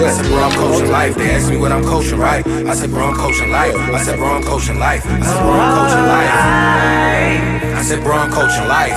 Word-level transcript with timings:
I 0.00 0.12
said, 0.12 0.26
bro, 0.26 0.38
I'm 0.38 0.52
coaching 0.52 0.90
life. 0.90 1.16
They 1.16 1.30
asked 1.30 1.50
me 1.50 1.56
what 1.56 1.72
I'm 1.72 1.82
coaching, 1.82 2.18
right? 2.18 2.46
I 2.46 2.74
said, 2.74 2.90
bro, 2.90 3.06
I'm 3.08 3.16
coaching 3.16 3.50
life. 3.50 3.74
I 3.74 3.98
said, 4.02 4.16
bro, 4.16 4.28
I'm 4.28 4.42
coaching 4.44 4.78
life. 4.78 5.02
I 5.04 5.18
said, 5.22 5.42
bro, 5.42 5.52
I'm 5.52 5.68
coaching 5.72 6.06
life. 6.06 7.74
I 7.74 7.82
said, 7.82 8.02
bro, 8.02 8.16
I'm 8.16 8.30
coaching 8.30 8.68
life. 8.68 8.92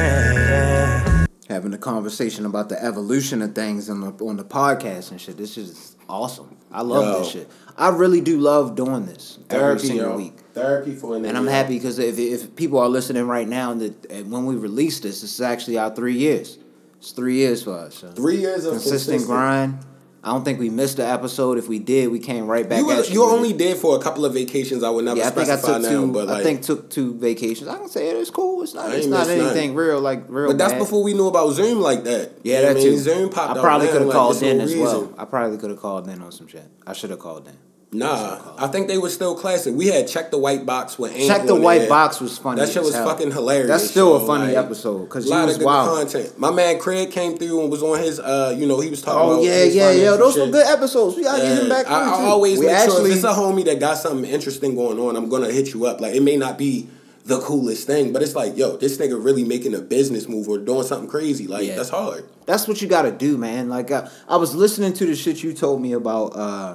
Having 1.48 1.74
a 1.74 1.78
conversation 1.78 2.46
about 2.46 2.68
the 2.68 2.80
evolution 2.82 3.42
of 3.42 3.54
things 3.54 3.90
on 3.90 4.00
the 4.00 4.12
on 4.24 4.36
the 4.36 4.44
podcast 4.44 5.10
and 5.10 5.20
shit. 5.20 5.36
This 5.36 5.58
is 5.58 5.96
awesome. 6.09 6.56
I 6.70 6.82
love 6.82 7.04
Yo. 7.04 7.18
this 7.20 7.30
shit. 7.30 7.50
I 7.77 7.91
really 7.91 8.20
do 8.20 8.38
love 8.41 8.74
doing 8.74 9.06
this 9.06 9.38
every 9.50 9.61
Therapy, 9.61 9.86
single 9.86 10.11
yo. 10.11 10.16
week. 10.16 10.38
Therapy 10.52 10.95
for 10.95 11.16
an 11.16 11.24
And 11.24 11.36
I'm 11.36 11.46
happy 11.46 11.74
because 11.74 11.98
if, 11.98 12.18
if 12.18 12.56
people 12.56 12.78
are 12.78 12.88
listening 12.88 13.27
right 13.27 13.48
now, 13.48 13.74
that 13.74 14.10
and 14.10 14.30
when 14.30 14.45
we 14.45 14.56
release 14.56 15.01
this, 15.01 15.20
this 15.20 15.34
is 15.34 15.41
actually 15.41 15.79
our 15.79 15.95
three 15.95 16.15
years. 16.15 16.59
It's 16.98 17.12
three 17.12 17.37
years 17.37 17.62
for 17.62 17.74
us. 17.74 17.95
So. 17.96 18.10
Three 18.10 18.38
years 18.38 18.65
of 18.65 18.73
consistent 18.73 19.24
grind. 19.24 19.79
I 20.22 20.32
don't 20.32 20.45
think 20.45 20.58
we 20.58 20.68
missed 20.68 20.98
an 20.98 21.06
episode. 21.06 21.58
If 21.58 21.68
we 21.68 21.78
did, 21.78 22.10
we 22.10 22.18
came 22.18 22.46
right 22.46 22.68
back 22.68 22.80
You, 22.80 22.90
at 22.90 23.09
you. 23.09 23.22
only 23.24 23.52
did 23.52 23.76
for 23.76 23.96
a 23.96 24.00
couple 24.02 24.24
of 24.24 24.34
vacations. 24.34 24.82
I 24.82 24.90
would 24.90 25.04
never 25.04 25.18
Yeah, 25.20 25.28
I 25.28 25.30
think 25.30 25.48
I 25.48 25.56
took 25.56 25.80
now, 25.82 25.88
two. 25.88 26.12
but 26.12 26.26
like, 26.26 26.40
I 26.40 26.42
think 26.42 26.62
took 26.62 26.90
two 26.90 27.14
vacations. 27.18 27.68
I 27.68 27.78
can 27.78 27.88
say 27.88 28.09
it. 28.10 28.16
It's 28.16 28.28
cool. 28.30 28.62
It's 28.62 28.74
not. 28.74 28.92
It's 28.92 29.06
not 29.06 29.28
anything 29.28 29.74
real 29.74 30.00
like 30.00 30.24
real. 30.28 30.48
but 30.48 30.59
that's 30.59 30.73
bad. 30.73 30.80
before 30.80 31.02
we 31.04 31.14
knew 31.14 31.28
about 31.28 31.52
Zoom 31.52 31.80
like 31.80 32.02
that. 32.04 32.32
Yeah, 32.42 32.56
You 32.60 32.62
that 32.66 32.70
I 32.76 32.80
mean? 32.80 32.98
Zoom 32.98 33.30
popped 33.30 33.59
I 33.59 33.60
probably 33.60 33.86
could 33.86 33.96
have 34.00 34.06
like, 34.09 34.12
called 34.16 34.42
in 34.42 34.59
no 34.59 34.64
as 34.64 34.74
reason. 34.74 34.84
well. 34.84 35.14
I 35.18 35.24
probably 35.24 35.56
could 35.59 35.70
have 35.70 35.78
called 35.80 36.09
in 36.09 36.20
on 36.20 36.32
some 36.32 36.48
shit. 36.48 36.64
I 36.87 36.92
should 36.95 37.10
have 37.10 37.20
called 37.20 37.46
in. 37.46 37.56
Nah, 37.91 38.38
I 38.59 38.66
think 38.66 38.87
they 38.87 38.98
were 38.98 39.09
still 39.09 39.34
classic. 39.34 39.74
We 39.74 39.87
had 39.87 40.06
check 40.06 40.30
the 40.30 40.37
white 40.37 40.66
box 40.66 40.98
with 40.98 41.16
Check 41.27 41.46
the 41.46 41.55
white 41.55 41.79
there. 41.79 41.88
box 41.88 42.20
was 42.20 42.37
funny. 42.37 42.60
That 42.60 42.69
shit 42.70 42.83
was 42.83 42.95
fucking 42.95 43.30
hilarious. 43.30 43.69
That's 43.69 43.88
still 43.91 44.10
yo, 44.19 44.24
a 44.24 44.27
funny 44.27 44.49
like, 44.54 44.62
episode 44.62 45.04
because 45.04 45.24
A 45.24 45.30
lot 45.30 45.46
was 45.46 45.54
of 45.54 45.60
good 45.60 45.65
wild. 45.66 45.99
content. 45.99 46.38
My 46.38 46.51
man 46.51 46.79
Craig 46.79 47.10
came 47.12 47.38
through 47.38 47.62
and 47.62 47.71
was 47.71 47.82
on 47.82 47.99
his. 47.99 48.21
uh 48.21 48.54
You 48.59 48.66
know, 48.66 48.80
he 48.80 48.90
was 48.90 49.01
talking. 49.01 49.21
Oh 49.21 49.32
about 49.35 49.45
yeah, 49.45 49.65
yeah, 49.65 49.90
yeah. 49.93 50.16
Those 50.16 50.37
were 50.37 50.49
good 50.49 50.66
episodes. 50.66 51.16
We 51.16 51.24
gotta 51.24 51.40
get 51.40 51.62
him 51.62 51.68
back. 51.71 51.87
I, 51.88 52.02
on, 52.02 52.09
I 52.09 52.27
always 52.27 52.59
we 52.59 52.66
make 52.66 52.77
sure 52.77 52.85
actually, 52.90 53.10
if 53.12 53.16
it's 53.16 53.24
a 53.24 53.29
homie 53.29 53.65
that 53.65 53.80
got 53.80 53.96
something 53.96 54.29
interesting 54.30 54.74
going 54.74 54.99
on, 54.99 55.16
I'm 55.16 55.30
gonna 55.30 55.51
hit 55.51 55.73
you 55.73 55.87
up. 55.87 55.99
Like 56.02 56.15
it 56.15 56.23
may 56.23 56.37
not 56.37 56.59
be 56.59 56.88
the 57.24 57.40
coolest 57.40 57.87
thing, 57.87 58.12
but 58.12 58.23
it's 58.23 58.34
like, 58.34 58.55
yo, 58.57 58.77
this 58.77 58.99
nigga 58.99 59.23
really 59.23 59.45
making 59.45 59.74
a 59.74 59.80
business 59.80 60.29
move 60.29 60.46
or 60.49 60.59
doing 60.59 60.82
something 60.82 61.09
crazy. 61.09 61.46
Like 61.46 61.66
Yeah. 61.66 61.77
that's 61.77 61.88
hard. 61.90 62.24
That's 62.45 62.68
what 62.68 62.82
you 62.82 62.88
got 62.88 63.02
to 63.02 63.12
do, 63.12 63.38
man. 63.38 63.71
Like 63.71 63.90
I, 63.90 64.10
I 64.28 64.37
was 64.37 64.55
listening 64.55 64.93
to 64.94 65.06
the 65.06 65.15
shit 65.16 65.43
you 65.43 65.55
told 65.55 65.81
me 65.81 65.93
about. 65.93 66.37
uh 66.37 66.75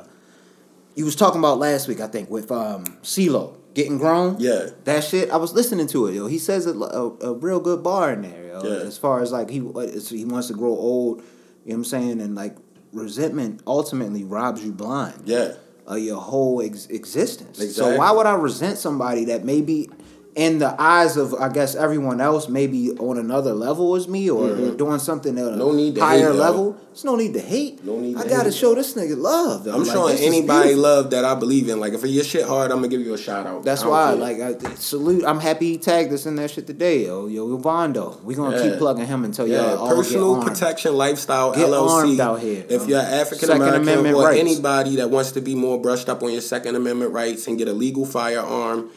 You 0.95 1.05
was 1.05 1.15
talking 1.15 1.39
about 1.39 1.57
last 1.59 1.87
week, 1.87 1.99
I 1.99 2.07
think, 2.07 2.29
with 2.29 2.51
um 2.51 2.85
CeeLo 3.03 3.57
getting 3.73 3.97
grown. 3.97 4.35
Yeah. 4.39 4.67
that 4.83 5.03
shit. 5.03 5.31
I 5.31 5.37
was 5.37 5.53
listening 5.53 5.87
to 5.87 6.05
it, 6.07 6.13
yo. 6.13 6.27
He 6.27 6.37
says 6.37 6.67
a, 6.67 6.73
a, 6.77 7.09
a 7.21 7.33
real 7.33 7.59
good 7.59 7.81
bar 7.83 8.13
in 8.13 8.21
there, 8.21 8.45
yo. 8.47 8.63
Yeah. 8.63 8.85
As 8.85 8.97
far 8.97 9.21
as 9.21 9.31
like 9.31 9.49
he 9.49 9.59
he 9.59 10.25
wants 10.25 10.47
to 10.49 10.53
grow 10.53 10.69
old, 10.71 11.19
you 11.19 11.23
know 11.23 11.27
what 11.65 11.75
I'm 11.75 11.83
saying, 11.85 12.21
and 12.21 12.35
like 12.35 12.55
resentment 12.91 13.61
ultimately 13.65 14.23
robs 14.23 14.63
you 14.63 14.71
blind. 14.71 15.23
Yeah. 15.25 15.53
of 15.87 15.97
your 15.99 16.21
whole 16.21 16.61
ex- 16.61 16.85
existence. 16.87 17.59
Exactly. 17.59 17.93
So 17.93 17.97
why 17.97 18.11
would 18.11 18.25
I 18.27 18.35
resent 18.35 18.77
somebody 18.77 19.25
that 19.25 19.43
maybe 19.43 19.89
in 20.35 20.57
the 20.57 20.73
eyes 20.81 21.15
of 21.15 21.33
I 21.35 21.47
guess 21.49 21.75
everyone 21.75 22.19
else 22.19 22.49
maybe 22.49 22.89
on 22.97 23.19
another 23.19 23.53
level 23.53 23.95
as 23.95 24.07
me 24.07 24.31
or 24.31 24.71
doing 24.71 24.97
something 24.97 25.37
at 25.37 25.45
a 25.45 25.49
Mm-hmm. 25.49 25.59
No 25.59 25.71
need 25.73 25.95
to 25.95 26.01
higher 26.01 26.31
hate, 26.31 26.39
level? 26.39 26.75
There's 26.87 27.03
no 27.05 27.15
need 27.15 27.33
to 27.33 27.39
hate. 27.39 27.83
No 27.85 27.99
need 27.99 28.17
I 28.17 28.23
to 28.23 28.29
gotta 28.29 28.43
hate. 28.45 28.53
show 28.55 28.73
this 28.73 28.95
nigga 28.95 29.15
love. 29.15 29.63
Though. 29.63 29.73
I'm 29.75 29.83
Like, 29.83 29.91
showing 29.93 30.17
anybody 30.17 30.73
love 30.73 31.11
that 31.11 31.23
I 31.23 31.35
believe 31.35 31.69
in. 31.69 31.79
Like 31.79 31.93
if 31.93 32.03
your 32.03 32.23
shit 32.23 32.45
hard, 32.47 32.71
I'm 32.71 32.77
gonna 32.77 32.87
give 32.87 33.01
you 33.01 33.13
a 33.13 33.17
shout 33.17 33.45
out. 33.45 33.63
That's 33.63 33.83
I 33.83 33.87
why, 33.87 34.11
like, 34.13 34.39
I 34.41 34.55
salute. 34.75 35.23
I'm 35.23 35.39
happy 35.39 35.71
he 35.73 35.77
tagged 35.77 36.11
us 36.13 36.25
in 36.25 36.35
that 36.37 36.49
shit 36.49 36.65
today, 36.65 37.05
yo. 37.05 37.27
Yo, 37.27 37.55
Vondo. 37.59 38.19
We 38.23 38.33
gonna 38.33 38.57
Yeah. 38.57 38.69
keep 38.71 38.79
plugging 38.79 39.05
him 39.05 39.23
until 39.25 39.47
Yeah, 39.47 39.69
y'all 39.73 39.77
all 39.79 39.95
personal 39.95 40.33
get 40.35 40.39
armed. 40.45 40.51
protection 40.51 40.97
lifestyle 40.97 41.51
Get 41.53 41.69
LLC. 41.69 42.19
out 42.19 42.39
here, 42.39 42.65
If 42.69 42.81
yo. 42.83 42.87
you're 42.87 42.99
African 42.99 43.51
American 43.51 44.15
or 44.15 44.23
rights. 44.25 44.39
anybody 44.39 44.95
that 44.95 45.11
wants 45.11 45.31
to 45.33 45.41
be 45.41 45.53
more 45.53 45.79
brushed 45.79 46.09
up 46.09 46.23
on 46.23 46.31
your 46.31 46.41
Second 46.41 46.75
Amendment 46.75 47.11
rights 47.11 47.45
and 47.47 47.57
get 47.57 47.67
a 47.67 47.73
legal 47.73 48.05
firearm, 48.05 48.89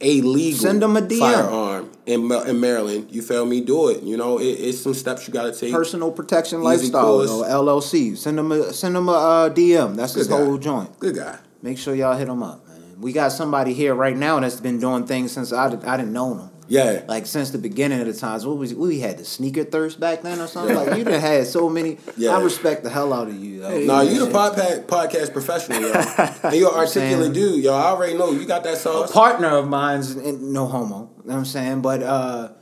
a 0.00 0.20
legal 0.20 0.58
Send 0.60 0.82
'em 0.82 0.96
a 0.96 1.02
DM. 1.02 1.18
firearm 1.18 1.90
in, 2.06 2.30
in 2.32 2.60
Maryland, 2.60 3.08
you 3.10 3.22
feel 3.22 3.44
me? 3.44 3.60
Do 3.60 3.88
it. 3.88 4.02
You 4.02 4.16
know, 4.16 4.38
it, 4.38 4.44
it's 4.44 4.80
some 4.80 4.94
steps 4.94 5.26
you 5.26 5.32
got 5.34 5.52
to 5.52 5.58
take. 5.58 5.72
Personal 5.72 6.10
protection 6.12 6.58
Easy 6.60 6.64
lifestyle, 6.64 7.04
course. 7.04 7.28
yo, 7.28 7.42
LLC. 7.42 8.16
Send 8.16 8.38
him 8.38 8.52
a 8.52 8.72
send 8.72 8.96
him 8.96 9.08
a 9.08 9.12
uh, 9.12 9.50
DM. 9.50 9.96
That's 9.96 10.14
his 10.14 10.28
guy. 10.28 10.36
whole 10.36 10.58
joint. 10.58 10.98
Good 10.98 11.16
guy. 11.16 11.38
Make 11.62 11.78
sure 11.78 11.94
y'all 11.94 12.16
hit 12.16 12.28
him 12.28 12.42
up, 12.42 12.66
man. 12.68 13.00
We 13.00 13.12
got 13.12 13.32
somebody 13.32 13.74
here 13.74 13.94
right 13.94 14.16
now 14.16 14.38
that's 14.40 14.60
been 14.60 14.78
doing 14.78 15.06
things 15.06 15.32
since 15.32 15.52
I, 15.52 15.66
I 15.66 15.96
didn't 15.96 16.12
know 16.12 16.34
him. 16.34 16.50
Yeah. 16.68 17.02
Like 17.08 17.26
since 17.26 17.50
the 17.50 17.58
beginning 17.58 18.00
of 18.00 18.06
the 18.06 18.12
times, 18.12 18.46
what 18.46 18.56
was 18.56 18.74
we 18.74 19.00
had 19.00 19.18
the 19.18 19.24
sneaker 19.24 19.64
thirst 19.64 19.98
back 19.98 20.22
then 20.22 20.40
or 20.40 20.46
something? 20.46 20.76
Like 20.76 20.96
you 20.96 21.04
done 21.04 21.20
had 21.20 21.46
so 21.46 21.68
many. 21.68 21.98
Yeah. 22.16 22.36
I 22.36 22.40
respect 22.40 22.84
the 22.84 22.90
hell 22.90 23.12
out 23.12 23.28
of 23.28 23.34
you. 23.34 23.60
Though. 23.60 23.80
Nah, 23.80 24.00
you 24.02 24.26
the 24.26 24.30
podpa- 24.30 24.84
podcast 24.86 25.32
professional, 25.32 25.80
yo. 25.80 25.92
and 26.44 26.54
you're 26.54 26.70
an 26.70 26.78
articulate 26.78 27.20
saying? 27.20 27.32
dude, 27.32 27.64
yo. 27.64 27.74
I 27.74 27.86
already 27.86 28.14
know 28.14 28.32
you 28.32 28.46
got 28.46 28.64
that 28.64 28.84
a 28.84 29.12
partner 29.12 29.48
of 29.48 29.68
mine's 29.68 30.12
and 30.12 30.52
no 30.52 30.66
homo. 30.66 30.86
You 30.88 30.98
know 30.98 31.10
what 31.24 31.34
I'm 31.34 31.44
saying? 31.44 31.82
But 31.82 32.02
uh 32.02 32.52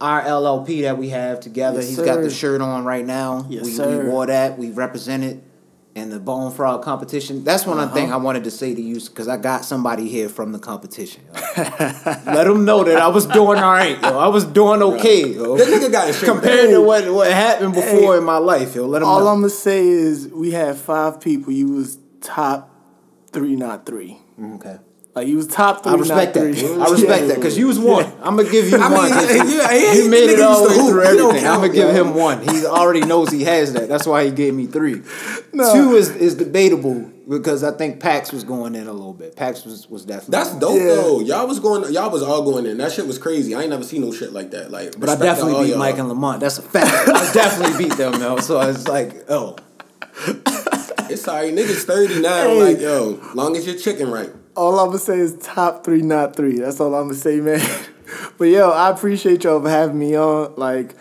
our 0.00 0.22
LLP 0.22 0.82
that 0.82 0.98
we 0.98 1.10
have 1.10 1.40
together, 1.40 1.80
Yes, 1.80 1.88
he's 1.88 1.98
got 1.98 2.20
the 2.20 2.30
shirt 2.30 2.60
on 2.60 2.84
right 2.84 3.06
now. 3.06 3.46
Yes, 3.48 3.64
we, 3.64 3.70
sir. 3.72 4.04
we 4.04 4.08
wore 4.10 4.26
that. 4.26 4.58
We 4.58 4.70
represented 4.70 5.42
in 5.94 6.10
the 6.10 6.18
bone 6.18 6.50
frog 6.50 6.82
competition. 6.82 7.44
That's 7.44 7.66
one 7.66 7.78
Uh-huh. 7.78 7.94
thing 7.94 8.12
I 8.12 8.16
wanted 8.16 8.44
to 8.44 8.50
say 8.50 8.74
to 8.74 8.82
you 8.82 8.98
because 9.00 9.28
I 9.28 9.36
got 9.36 9.64
somebody 9.64 10.08
here 10.08 10.28
from 10.28 10.50
the 10.52 10.58
competition. 10.58 11.22
Let 11.56 12.44
them 12.44 12.64
know 12.64 12.82
that 12.84 13.00
I 13.00 13.08
was 13.08 13.26
doing 13.26 13.58
all 13.58 13.72
right. 13.72 14.00
Yo. 14.02 14.18
I 14.18 14.26
was 14.28 14.44
doing 14.44 14.82
okay. 14.82 15.28
Yo. 15.28 15.56
That 15.56 15.68
nigga 15.68 15.92
got. 15.92 16.12
Compared 16.14 16.70
to 16.70 16.80
what, 16.80 17.08
what 17.12 17.30
happened 17.32 17.74
before 17.74 18.12
Hey. 18.14 18.18
in 18.18 18.24
my 18.24 18.38
life, 18.38 18.74
yo. 18.74 18.86
Let 18.86 19.00
them 19.00 19.08
All 19.08 19.20
know. 19.20 19.28
I'm 19.28 19.36
gonna 19.40 19.50
say 19.50 19.86
is 19.86 20.28
we 20.28 20.50
had 20.50 20.76
five 20.76 21.20
people. 21.20 21.52
You 21.52 21.68
was 21.68 21.98
top 22.20 22.70
three, 23.30 23.54
not 23.54 23.86
three. 23.86 24.18
okay. 24.56 24.78
Like 25.14 25.28
you 25.28 25.36
was 25.36 25.46
top 25.46 25.84
three. 25.84 25.92
I 25.92 25.94
respect 25.94 26.34
that. 26.34 26.40
Three. 26.56 26.74
I 26.74 26.90
respect 26.90 27.28
that 27.28 27.36
because 27.36 27.56
you 27.56 27.68
was 27.68 27.78
one. 27.78 28.04
I'm 28.22 28.36
gonna 28.36 28.50
give 28.50 28.68
you 28.68 28.78
I 28.78 28.90
one. 28.92 29.04
mean, 29.04 29.12
'cause 29.12 29.30
yeah, 29.54 29.70
yeah, 29.72 29.92
he 29.94 30.02
he- 30.02 30.08
made 30.08 30.28
it 30.28 30.40
all 30.40 30.64
the 30.64 30.70
way 30.70 30.74
through 30.74 31.02
hoop. 31.02 31.04
He 31.04 31.08
everything. 31.38 31.46
I'm 31.46 31.60
gonna 31.60 31.68
give 31.68 31.94
yo. 31.94 32.04
him 32.04 32.14
one. 32.14 32.42
He 32.48 32.66
already 32.66 33.00
knows 33.02 33.30
he 33.30 33.44
has 33.44 33.74
that. 33.74 33.88
That's 33.88 34.06
why 34.08 34.24
he 34.24 34.32
gave 34.32 34.54
me 34.54 34.66
three. 34.66 35.02
No. 35.54 35.72
Two 35.72 35.94
is, 35.94 36.10
is 36.10 36.34
debatable 36.34 37.08
because 37.28 37.62
I 37.62 37.70
think 37.70 38.00
Pax 38.00 38.32
was 38.32 38.42
going 38.42 38.74
in 38.74 38.88
a 38.88 38.92
little 38.92 39.12
bit. 39.14 39.36
Pax 39.36 39.64
was 39.64 39.88
was 39.88 40.04
definitely. 40.04 40.32
That's 40.32 40.52
dope 40.56 40.80
Yeah. 40.80 40.86
though. 40.96 41.20
Y'all 41.20 41.46
was 41.46 41.60
going. 41.60 41.92
Y'all 41.92 42.10
was 42.10 42.24
all 42.24 42.42
going 42.42 42.66
in. 42.66 42.76
That 42.78 42.90
shit 42.90 43.06
was 43.06 43.18
crazy. 43.18 43.54
I 43.54 43.60
ain't 43.60 43.70
never 43.70 43.84
seen 43.84 44.00
no 44.00 44.10
shit 44.10 44.32
like 44.32 44.50
that. 44.50 44.72
Like, 44.72 44.98
But 44.98 45.08
I 45.10 45.12
respect 45.12 45.20
to 45.20 45.28
all 45.28 45.34
definitely 45.36 45.64
beat 45.66 45.70
y'all. 45.70 45.78
Mike 45.78 45.98
and 45.98 46.08
Lamont. 46.08 46.40
That's 46.40 46.58
a 46.58 46.62
fact. 46.62 46.90
I 47.08 47.32
definitely 47.32 47.84
beat 47.86 47.96
them 47.96 48.18
though. 48.18 48.38
So 48.38 48.60
it's 48.62 48.88
like, 48.88 49.30
oh, 49.30 49.54
It's 51.08 51.22
sorry, 51.22 51.52
niggas 51.52 51.84
thirty 51.84 52.20
now. 52.20 52.48
Hey. 52.48 52.62
Like, 52.74 52.80
yo, 52.80 53.20
long 53.34 53.56
as 53.56 53.64
your 53.64 53.76
chicken 53.76 54.10
right. 54.10 54.30
All 54.56 54.78
I'm 54.78 54.86
gonna 54.88 54.98
say 54.98 55.18
is 55.18 55.36
top 55.38 55.84
three, 55.84 56.02
not 56.02 56.36
three. 56.36 56.58
That's 56.58 56.80
all 56.80 56.94
I'm 56.94 57.08
gonna 57.08 57.14
say, 57.14 57.40
man. 57.40 57.60
but 58.38 58.44
yo, 58.44 58.70
I 58.70 58.90
appreciate 58.90 59.44
y'all 59.44 59.60
for 59.60 59.68
having 59.68 59.98
me 59.98 60.16
on. 60.16 60.54
Like, 60.56 60.94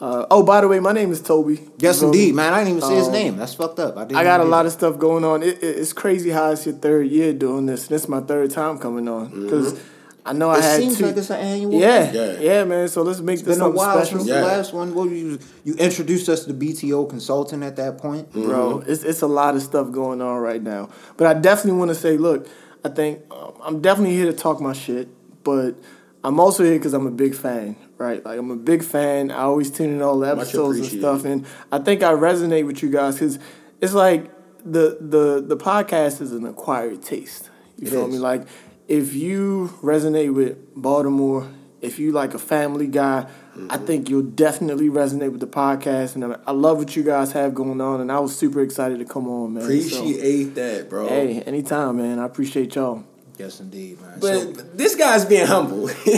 uh, 0.00 0.26
oh, 0.30 0.42
by 0.42 0.60
the 0.62 0.68
way, 0.68 0.80
my 0.80 0.92
name 0.92 1.12
is 1.12 1.20
Toby. 1.20 1.60
yes, 1.78 1.96
You 1.96 2.00
feel 2.00 2.10
me? 2.12 2.18
indeed, 2.20 2.34
man. 2.34 2.52
I 2.54 2.64
didn't 2.64 2.78
even 2.78 2.88
see 2.88 2.94
his 2.96 3.06
Um, 3.08 3.12
name. 3.12 3.36
That's 3.36 3.54
fucked 3.54 3.78
up. 3.78 3.96
I, 3.98 4.04
didn't 4.04 4.16
I 4.16 4.24
got 4.24 4.40
a 4.40 4.42
even- 4.44 4.50
lot 4.50 4.64
of 4.66 4.72
stuff 4.72 4.98
going 4.98 5.24
on. 5.24 5.42
It, 5.42 5.62
it, 5.62 5.78
it's 5.78 5.92
crazy 5.92 6.30
how 6.30 6.50
it's 6.52 6.64
your 6.64 6.74
third 6.76 7.08
year 7.08 7.32
doing 7.34 7.66
this. 7.66 7.88
This 7.88 8.02
is 8.04 8.08
my 8.08 8.20
third 8.20 8.50
time 8.50 8.78
coming 8.78 9.06
on 9.08 9.42
because 9.44 9.78
I 10.24 10.32
know 10.32 10.48
I 10.48 10.54
had. 10.54 10.58
It 10.60 10.62
had 10.64 10.80
seems 10.80 10.98
two. 10.98 11.06
like 11.06 11.16
it's 11.18 11.28
an 11.28 11.40
annual. 11.40 11.74
yeah, 11.78 12.10
Yeah. 12.10 12.38
yeah, 12.40 12.64
man. 12.64 12.88
So 12.88 13.02
let's 13.02 13.20
make 13.20 13.34
It's 13.34 13.42
this 13.42 13.58
been 13.58 13.66
a 13.66 13.70
while 13.70 13.96
special. 13.98 14.20
since 14.20 14.30
Yeah. 14.30 14.40
the 14.40 14.46
last 14.46 14.72
one. 14.72 14.94
What 14.94 15.10
you 15.10 15.38
you 15.64 15.74
introduced 15.74 16.30
us 16.30 16.46
to 16.46 16.54
BTO 16.54 17.04
consultant 17.10 17.62
at 17.62 17.76
that 17.76 17.98
point, 17.98 18.32
bro. 18.32 18.82
It's 18.86 19.02
it's 19.04 19.20
a 19.20 19.26
lot 19.26 19.54
of 19.56 19.62
stuff 19.62 19.92
going 19.92 20.22
on 20.22 20.38
right 20.38 20.62
now. 20.62 20.88
But 21.18 21.26
I 21.26 21.34
definitely 21.34 21.78
want 21.78 21.90
to 21.90 21.94
say, 21.94 22.16
look, 22.16 22.46
I 22.84 22.88
think 22.90 23.20
um, 23.30 23.54
I'm 23.62 23.80
definitely 23.80 24.14
here 24.14 24.26
to 24.26 24.32
talk 24.32 24.60
my 24.60 24.72
shit, 24.72 25.08
but 25.42 25.74
I'm 26.22 26.38
also 26.38 26.64
here 26.64 26.74
because 26.78 26.92
I'm 26.94 27.06
a 27.06 27.10
big 27.10 27.34
fan, 27.34 27.76
right? 27.98 28.24
Like 28.24 28.38
I'm 28.38 28.50
a 28.50 28.56
big 28.56 28.82
fan. 28.84 29.30
I 29.30 29.42
always 29.42 29.70
tune 29.70 29.90
in 29.90 30.02
all 30.02 30.18
the 30.18 30.28
episodes 30.30 30.78
and 30.78 30.86
stuff, 30.98 31.24
and 31.24 31.46
I 31.72 31.78
think 31.78 32.02
I 32.02 32.12
resonate 32.12 32.66
with 32.66 32.82
you 32.82 32.90
guys 32.90 33.14
because 33.14 33.38
it's 33.80 33.94
like 33.94 34.30
the 34.64 34.98
the 35.00 35.42
the 35.46 35.56
podcast 35.56 36.20
is 36.20 36.32
an 36.32 36.46
acquired 36.46 37.02
taste. 37.02 37.50
You 37.78 37.86
It 37.86 37.90
feel 37.90 38.06
is. 38.06 38.12
me? 38.12 38.18
Like 38.18 38.46
if 38.86 39.14
you 39.14 39.72
resonate 39.82 40.34
with 40.34 40.58
Baltimore, 40.74 41.48
if 41.80 41.98
you 41.98 42.12
like 42.12 42.34
a 42.34 42.38
family 42.38 42.86
guy. 42.86 43.26
I 43.54 43.58
Mm-hmm. 43.76 43.84
think 43.86 44.10
you'll 44.10 44.22
definitely 44.22 44.88
resonate 44.88 45.30
with 45.30 45.40
the 45.40 45.46
podcast, 45.46 46.16
and 46.16 46.24
I- 46.24 46.38
I 46.46 46.50
love 46.52 46.78
what 46.78 46.96
you 46.96 47.04
guys 47.04 47.30
have 47.32 47.54
going 47.54 47.80
on, 47.80 48.00
and 48.00 48.10
I 48.10 48.18
was 48.18 48.34
super 48.34 48.60
excited 48.60 48.98
to 48.98 49.04
come 49.04 49.28
on, 49.28 49.54
man. 49.54 49.62
So- 49.62 49.68
Appreciate 49.68 50.54
that, 50.56 50.90
bro. 50.90 51.06
Hey, 51.06 51.40
anytime, 51.42 51.98
man. 51.98 52.18
I 52.18 52.26
appreciate 52.26 52.74
y'all. 52.74 53.04
Yes, 53.36 53.58
indeed, 53.58 54.00
man. 54.00 54.20
So- 54.22 54.52
But 54.52 54.78
this 54.78 54.94
guy's 54.94 55.24
being 55.24 55.46
humble. 55.46 55.86
he 56.04 56.12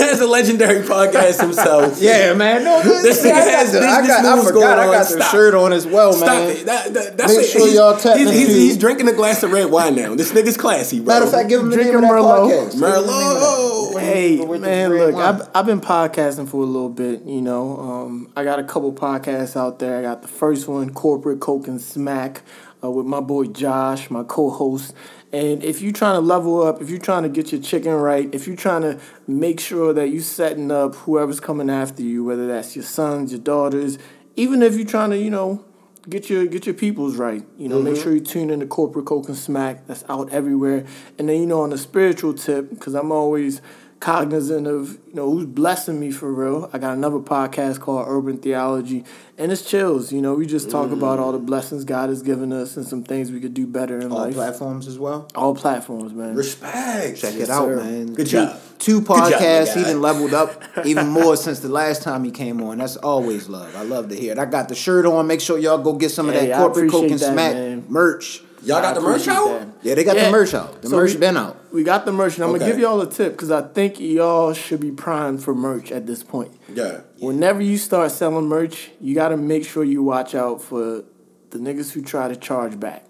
has 0.00 0.20
a 0.20 0.26
legendary 0.26 0.82
podcast 0.82 1.40
himself. 1.40 1.98
yeah, 2.00 2.32
man. 2.34 2.64
No, 2.64 2.82
This 2.82 3.22
see, 3.22 3.28
nigga 3.28 3.34
I 3.34 3.44
got 3.44 3.54
has 3.54 3.72
the, 3.72 3.78
I, 3.80 4.00
business 4.00 4.22
got, 4.22 4.38
I 4.38 4.42
forgot. 4.42 4.52
going 4.54 4.78
I 4.78 4.84
got 4.86 4.98
the 5.08 5.20
Stop. 5.20 5.30
shirt 5.30 5.54
on 5.54 5.72
as 5.72 5.86
well, 5.86 6.12
Stop 6.12 6.26
man. 6.28 6.50
it. 6.50 6.66
That, 6.66 6.92
that, 6.94 7.16
that's 7.18 7.36
Make 7.36 7.44
it. 7.44 7.48
sure 7.50 7.66
he's, 7.66 7.74
y'all 7.74 7.96
tap 7.96 8.16
he's, 8.16 8.30
he's, 8.30 8.40
into- 8.48 8.52
he's 8.60 8.78
drinking 8.78 9.08
a 9.08 9.12
glass 9.12 9.42
of 9.44 9.52
red 9.52 9.70
wine 9.70 9.94
now. 9.94 10.14
This 10.16 10.32
nigga's 10.32 10.56
classy, 10.56 10.98
bro. 10.98 11.14
Matter 11.14 11.26
of 11.26 11.30
fact, 11.30 11.48
give 11.48 11.60
him 11.60 11.70
the 11.70 11.76
name 11.76 11.92
Drinking 11.92 12.10
of 12.10 12.10
that 12.10 12.20
Merlot. 12.20 12.50
podcast. 12.50 12.72
Give 12.72 12.74
him 12.74 12.80
the 12.80 12.86
name 12.90 12.96
of 12.96 13.12
Merlot. 13.12 13.94
that. 13.94 14.00
Hey 14.00 14.44
man, 14.58 14.90
look. 14.90 15.14
I've, 15.14 15.48
I've 15.54 15.66
been 15.66 15.80
podcasting 15.80 16.48
for 16.48 16.62
a 16.62 16.66
little 16.66 16.88
bit. 16.88 17.22
You 17.24 17.40
know, 17.42 17.78
um, 17.78 18.32
I 18.34 18.42
got 18.42 18.58
a 18.58 18.64
couple 18.64 18.92
podcasts 18.92 19.56
out 19.56 19.78
there. 19.78 19.98
I 19.98 20.02
got 20.02 20.22
the 20.22 20.28
first 20.28 20.66
one, 20.66 20.90
Corporate 20.92 21.38
Coke 21.40 21.68
and 21.68 21.80
Smack, 21.80 22.42
uh, 22.82 22.90
with 22.90 23.06
my 23.06 23.20
boy 23.20 23.44
Josh, 23.44 24.10
my 24.10 24.24
co-host. 24.24 24.94
And 25.34 25.64
if 25.64 25.82
you're 25.82 25.92
trying 25.92 26.14
to 26.14 26.20
level 26.20 26.62
up, 26.62 26.80
if 26.80 26.88
you're 26.88 27.00
trying 27.00 27.24
to 27.24 27.28
get 27.28 27.50
your 27.50 27.60
chicken 27.60 27.92
right, 27.92 28.32
if 28.32 28.46
you're 28.46 28.54
trying 28.54 28.82
to 28.82 29.00
make 29.26 29.58
sure 29.58 29.92
that 29.92 30.10
you're 30.10 30.22
setting 30.22 30.70
up 30.70 30.94
whoever's 30.94 31.40
coming 31.40 31.68
after 31.68 32.02
you, 32.02 32.22
whether 32.22 32.46
that's 32.46 32.76
your 32.76 32.84
sons, 32.84 33.32
your 33.32 33.40
daughters, 33.40 33.98
even 34.36 34.62
if 34.62 34.76
you're 34.76 34.86
trying 34.86 35.10
to, 35.10 35.18
you 35.18 35.30
know, 35.30 35.64
get 36.08 36.30
your 36.30 36.46
get 36.46 36.66
your 36.66 36.74
peoples 36.76 37.16
right. 37.16 37.44
You 37.58 37.68
know, 37.68 37.82
make 37.82 37.94
mm-hmm. 37.94 38.02
sure 38.04 38.14
you 38.14 38.20
tune 38.20 38.48
in 38.48 38.60
to 38.60 38.66
Corporate 38.66 39.06
Coke 39.06 39.26
and 39.26 39.36
Smack. 39.36 39.88
That's 39.88 40.04
out 40.08 40.30
everywhere. 40.30 40.86
And 41.18 41.28
then 41.28 41.40
you 41.40 41.46
know, 41.46 41.62
on 41.62 41.70
the 41.70 41.78
spiritual 41.78 42.34
tip, 42.34 42.70
because 42.70 42.94
I'm 42.94 43.10
always 43.10 43.60
cognizant 44.04 44.66
of 44.66 44.98
you 45.08 45.14
know 45.14 45.30
who's 45.30 45.46
blessing 45.46 45.98
me 45.98 46.10
for 46.10 46.30
real. 46.30 46.68
I 46.74 46.78
got 46.78 46.92
another 46.94 47.20
podcast 47.20 47.80
called 47.80 48.04
Urban 48.06 48.36
Theology, 48.36 49.02
and 49.38 49.50
it's 49.50 49.62
chills. 49.68 50.12
You 50.12 50.20
know, 50.20 50.34
we 50.34 50.44
just 50.44 50.70
talk 50.70 50.90
about 50.90 51.18
mm. 51.18 51.22
all 51.22 51.32
the 51.32 51.38
blessings 51.38 51.84
God 51.84 52.10
has 52.10 52.22
given 52.22 52.52
us 52.52 52.76
and 52.76 52.86
some 52.86 53.02
things 53.02 53.32
we 53.32 53.40
could 53.40 53.54
do 53.54 53.66
better 53.66 53.98
in 53.98 54.12
All 54.12 54.18
life. 54.18 54.34
platforms 54.34 54.86
as 54.88 54.98
well. 54.98 55.26
all 55.34 55.54
platforms, 55.54 56.12
man. 56.12 56.34
Respect. 56.34 57.18
Check 57.18 57.32
Yes, 57.34 57.48
it 57.48 57.50
out, 57.50 57.64
sir. 57.68 57.76
man. 57.76 58.12
Good 58.12 58.26
two, 58.26 58.32
job. 58.32 58.60
Two 58.78 59.00
Good 59.00 59.06
job, 59.06 59.32
podcasts. 59.32 59.74
he 59.74 59.82
guy. 59.82 59.88
done 59.92 60.02
leveled 60.02 60.34
up 60.34 60.62
even 60.84 61.08
more 61.08 61.34
since 61.36 61.60
the 61.60 61.70
last 61.70 62.02
time 62.02 62.24
he 62.24 62.30
came 62.30 62.62
on. 62.62 62.76
That's 62.76 62.96
always 62.98 63.48
love. 63.48 63.74
I 63.74 63.84
love 63.84 64.10
to 64.10 64.14
hear 64.16 64.32
it. 64.32 64.38
I 64.38 64.44
got 64.44 64.68
the 64.68 64.74
shirt 64.74 65.06
on. 65.06 65.26
Make 65.26 65.40
sure 65.40 65.56
y'all 65.58 65.78
go 65.78 65.94
get 65.94 66.10
some 66.10 66.28
of 66.28 66.34
that 66.34 66.54
corporate 66.58 66.90
coke 66.90 67.10
and 67.10 67.18
that, 67.18 67.32
smack 67.32 67.54
man. 67.54 67.84
merch. 67.88 68.42
Y'all 68.64 68.80
got 68.80 68.92
I 68.96 69.00
the 69.00 69.00
merch 69.00 69.28
out? 69.28 69.48
that. 69.60 69.68
Yeah, 69.82 69.94
they 69.94 70.04
got 70.04 70.16
Yeah. 70.16 70.26
the 70.26 70.30
merch 70.32 70.52
out. 70.54 70.80
The 70.82 70.88
So 70.88 70.96
merch 70.96 71.12
we- 71.12 71.20
been 71.20 71.36
out. 71.36 71.56
We 71.74 71.82
got 71.82 72.04
the 72.04 72.12
merch, 72.12 72.36
and 72.36 72.44
I'm 72.44 72.50
Okay. 72.50 72.60
gonna 72.60 72.70
give 72.70 72.78
y'all 72.80 73.00
a 73.00 73.10
tip 73.10 73.32
because 73.32 73.50
I 73.50 73.60
think 73.62 73.98
y'all 73.98 74.52
should 74.52 74.78
be 74.78 74.92
primed 74.92 75.42
for 75.42 75.56
merch 75.56 75.90
at 75.90 76.06
this 76.06 76.22
point. 76.22 76.52
Yeah. 76.72 77.00
Whenever 77.18 77.60
you 77.62 77.78
start 77.78 78.12
selling 78.12 78.46
merch, 78.46 78.92
you 79.00 79.12
got 79.12 79.30
to 79.30 79.36
make 79.36 79.64
sure 79.64 79.82
you 79.82 80.00
watch 80.00 80.36
out 80.36 80.62
for 80.62 81.02
the 81.50 81.58
niggas 81.58 81.90
who 81.90 82.00
try 82.00 82.28
to 82.28 82.36
charge 82.36 82.78
back. 82.78 83.04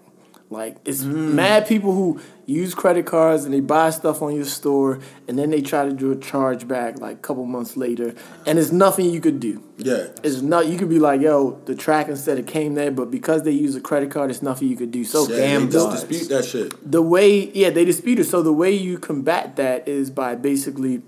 Like 0.55 0.77
it's 0.85 1.03
mm. 1.03 1.33
mad 1.33 1.67
people 1.67 1.93
who 1.93 2.21
use 2.45 2.73
credit 2.73 3.05
cards 3.05 3.43
and 3.43 3.53
they 3.53 3.59
buy 3.59 3.89
stuff 3.89 4.21
on 4.21 4.33
your 4.33 4.45
store 4.45 4.99
and 5.27 5.37
then 5.37 5.49
they 5.49 5.61
try 5.61 5.83
to 5.83 5.91
do 5.91 6.13
a 6.13 6.15
charge 6.15 6.65
back 6.65 6.97
like 7.01 7.17
a 7.17 7.19
couple 7.19 7.45
months 7.45 7.75
later 7.75 8.15
and 8.45 8.57
it's 8.57 8.71
nothing 8.71 9.09
you 9.09 9.19
could 9.19 9.41
do. 9.41 9.61
Yeah. 9.77 10.07
It's 10.23 10.41
not 10.41 10.67
you 10.67 10.77
could 10.77 10.87
be 10.87 10.97
like, 10.97 11.19
yo, 11.19 11.59
the 11.65 11.75
track 11.75 12.07
instead 12.07 12.39
it 12.39 12.47
came 12.47 12.75
there, 12.75 12.89
but 12.89 13.11
because 13.11 13.43
they 13.43 13.51
use 13.51 13.75
a 13.75 13.81
credit 13.81 14.11
card, 14.11 14.31
it's 14.31 14.41
nothing 14.41 14.69
you 14.69 14.77
could 14.77 14.91
do. 14.91 15.03
So 15.03 15.27
Yeah, 15.27 15.35
Damn 15.35 15.65
they 15.65 15.73
just 15.73 16.07
dispute 16.07 16.29
that 16.29 16.45
shit. 16.45 16.89
the 16.89 17.01
way 17.01 17.51
yeah 17.51 17.69
they 17.69 17.83
dispute 17.83 18.19
it 18.19 18.23
so 18.25 18.41
the 18.41 18.53
way 18.53 18.71
you 18.71 18.97
combat 18.97 19.57
that 19.57 19.89
is 19.89 20.09
by 20.09 20.35
basically 20.35 21.01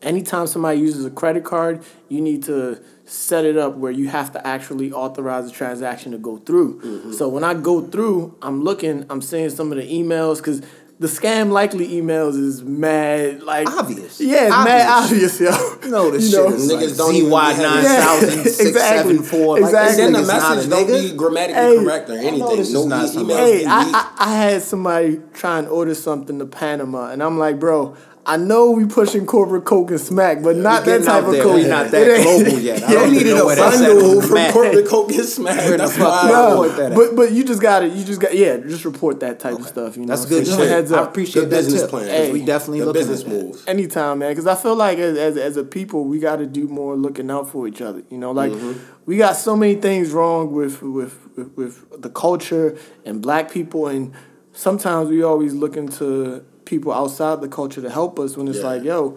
anytime 0.00 0.46
somebody 0.46 0.80
uses 0.80 1.04
a 1.04 1.10
credit 1.10 1.44
card 1.44 1.84
you 2.08 2.22
need 2.22 2.42
to 2.44 2.80
set 3.06 3.44
it 3.44 3.56
up 3.56 3.76
where 3.76 3.92
you 3.92 4.08
have 4.08 4.32
to 4.32 4.46
actually 4.46 4.90
authorize 4.92 5.44
the 5.46 5.50
transaction 5.52 6.12
to 6.12 6.18
go 6.18 6.38
through 6.38 6.80
Mm-hmm. 6.80 7.12
so 7.12 7.28
when 7.28 7.44
i 7.44 7.52
go 7.54 7.82
through 7.82 8.34
i'm 8.42 8.62
looking 8.64 9.04
i'm 9.10 9.20
seeing 9.20 9.50
some 9.50 9.70
of 9.72 9.76
the 9.78 9.84
emails 9.84 10.38
because 10.38 10.62
the 11.00 11.08
scam 11.08 11.50
likely 11.50 11.88
emails 11.88 12.38
is 12.38 12.62
mad 12.62 13.42
like 13.42 13.68
Obvious. 13.68 14.20
yeah 14.20 14.44
it's 14.44 14.50
mad 14.50 15.04
obvious 15.04 15.40
yo 15.40 15.50
You 15.82 15.90
know 15.90 16.10
this 16.12 16.30
You 16.32 16.38
know? 16.38 16.50
shit 16.50 16.60
is 16.60 16.72
Niggas 16.72 16.86
like 16.88 16.96
don't 16.96 17.14
even 17.16 17.30
be 17.30 17.36
having- 17.36 18.44
ZY9674. 18.44 19.32
Yeah, 19.32 19.48
Like, 19.50 19.62
exactly. 19.62 19.86
this 19.86 19.96
Then 19.96 20.12
the 20.12 20.18
nigga's 20.20 20.28
not 20.28 20.52
a 20.52 20.54
message 20.54 20.70
don't 20.70 20.86
nigga. 20.88 21.10
be 21.10 21.16
grammatically 21.16 21.62
Hey, 21.62 21.76
correct 21.84 22.10
or 22.10 22.12
I 22.12 22.16
know 22.16 22.28
anything. 22.28 22.56
this 22.56 22.68
is 22.68 22.74
No 22.74 22.86
not 22.86 23.08
somebody- 23.08 23.34
emails 23.40 23.52
Hey, 23.52 23.58
be 23.60 23.66
I, 23.66 23.84
leaked. 23.84 23.96
I, 23.96 24.12
I 24.18 24.34
had 24.36 24.62
somebody 24.62 25.20
try 25.34 25.58
and 25.58 25.68
order 25.68 25.94
something 25.94 26.38
to 26.38 26.46
Panama, 26.46 27.10
and 27.10 27.22
I'm 27.22 27.38
like, 27.38 27.58
bro, 27.60 27.96
I 28.26 28.38
know 28.38 28.70
we 28.70 28.86
pushing 28.86 29.26
corporate 29.26 29.66
coke 29.66 29.90
and 29.90 30.00
smack, 30.00 30.42
but 30.42 30.56
not 30.56 30.86
that 30.86 31.04
type 31.04 31.24
of 31.24 31.34
coke. 31.34 31.56
We 31.56 31.68
not 31.68 31.90
that 31.90 32.08
It 32.08 32.22
global 32.22 32.58
yet. 32.58 32.82
I 32.82 32.92
don't 32.92 33.12
know 33.12 33.50
a 33.50 33.56
bundle 33.56 34.22
from 34.22 34.52
corporate 34.52 34.88
coke 34.88 35.12
and 35.12 35.24
smack. 35.24 35.56
That's 35.56 35.98
why. 35.98 36.28
No, 36.28 36.68
that 36.68 36.94
but 36.94 37.14
but 37.14 37.32
you 37.32 37.44
just 37.44 37.60
got 37.60 37.80
to 37.80 37.88
You 37.88 38.02
just 38.02 38.20
got 38.20 38.34
yeah. 38.34 38.56
Just 38.56 38.86
report 38.86 39.20
that 39.20 39.40
type 39.40 39.58
of 39.58 39.66
stuff. 39.66 39.96
You 39.96 40.06
know, 40.06 40.08
That's 40.08 40.24
good 40.24 40.46
So 40.46 40.52
just 40.52 40.58
shit. 40.58 40.70
Heads 40.70 40.92
I 40.92 41.04
appreciate 41.04 41.42
that 41.42 41.50
business 41.50 41.82
tip. 41.82 41.90
plan. 41.90 42.06
Hey, 42.06 42.32
we 42.32 42.44
definitely 42.44 42.80
looking 42.80 43.00
business 43.00 43.20
at 43.22 43.28
that. 43.28 43.42
moves. 43.42 43.66
Anytime, 43.66 44.20
man, 44.20 44.30
because 44.30 44.46
I 44.46 44.54
feel 44.54 44.74
like 44.74 44.98
as, 44.98 45.18
as 45.18 45.36
as 45.36 45.56
a 45.58 45.64
people, 45.64 46.04
we 46.04 46.18
got 46.18 46.36
to 46.36 46.46
do 46.46 46.66
more 46.66 46.96
looking 46.96 47.30
out 47.30 47.50
for 47.50 47.68
each 47.68 47.82
other. 47.82 48.02
You 48.10 48.18
know, 48.18 48.32
like 48.32 48.52
mm-hmm. 48.52 48.80
we 49.04 49.18
got 49.18 49.36
so 49.36 49.54
many 49.54 49.74
things 49.74 50.12
wrong 50.12 50.52
with 50.52 50.82
with, 50.82 51.18
with 51.36 51.56
with 51.56 52.02
the 52.02 52.10
culture 52.10 52.78
and 53.04 53.20
black 53.20 53.50
people, 53.50 53.86
and 53.86 54.14
sometimes 54.52 55.10
we 55.10 55.22
always 55.22 55.52
looking 55.52 55.88
to 55.88 56.44
people 56.64 56.92
outside 56.92 57.40
the 57.40 57.48
culture 57.48 57.80
to 57.82 57.90
help 57.90 58.18
us. 58.18 58.36
When 58.36 58.48
it's 58.48 58.58
Yeah. 58.58 58.64
like, 58.66 58.84
yo, 58.84 59.16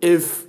if 0.00 0.44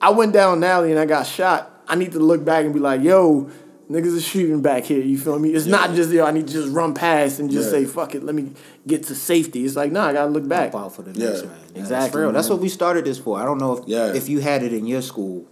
I 0.00 0.10
went 0.10 0.32
down 0.32 0.58
an 0.58 0.64
alley 0.64 0.90
and 0.90 0.98
I 1.00 1.06
got 1.06 1.26
shot, 1.26 1.70
I 1.88 1.94
need 1.96 2.12
to 2.12 2.18
look 2.18 2.44
back 2.44 2.64
and 2.64 2.74
be 2.74 2.80
like, 2.80 3.02
yo. 3.02 3.48
Niggas 3.90 4.16
is 4.16 4.24
shooting 4.24 4.62
back 4.62 4.84
here, 4.84 5.02
you 5.02 5.18
feel 5.18 5.38
me? 5.38 5.50
It's 5.50 5.66
not 5.66 5.92
just 5.94 6.10
yo, 6.10 6.24
I 6.24 6.30
need 6.30 6.46
to 6.46 6.52
just 6.54 6.70
run 6.74 6.94
past 6.94 7.38
and 7.38 7.50
just 7.50 7.66
Yeah. 7.66 7.80
say, 7.80 7.84
fuck 7.84 8.14
it, 8.14 8.24
let 8.24 8.34
me 8.34 8.52
get 8.86 9.02
to 9.08 9.14
safety. 9.14 9.62
It's 9.66 9.76
like, 9.76 9.92
nah, 9.92 10.06
I 10.06 10.14
gotta 10.14 10.30
look 10.30 10.48
back. 10.48 10.72
Help 10.72 10.84
out 10.86 10.94
for 10.96 11.02
the 11.02 11.10
Yeah. 11.12 11.28
next 11.28 11.42
man. 11.42 11.50
Yeah, 11.74 11.80
Exactly, 11.82 12.06
That's, 12.06 12.16
real. 12.16 12.32
that's 12.32 12.48
what 12.48 12.60
we 12.60 12.70
started 12.70 13.04
this 13.04 13.18
for. 13.18 13.38
I 13.38 13.44
don't 13.44 13.58
know 13.58 13.72
if 13.76 13.80
Yeah. 13.86 14.14
if 14.14 14.30
you 14.30 14.40
had 14.40 14.62
it 14.62 14.72
in 14.72 14.86
your 14.86 15.02
school. 15.02 15.44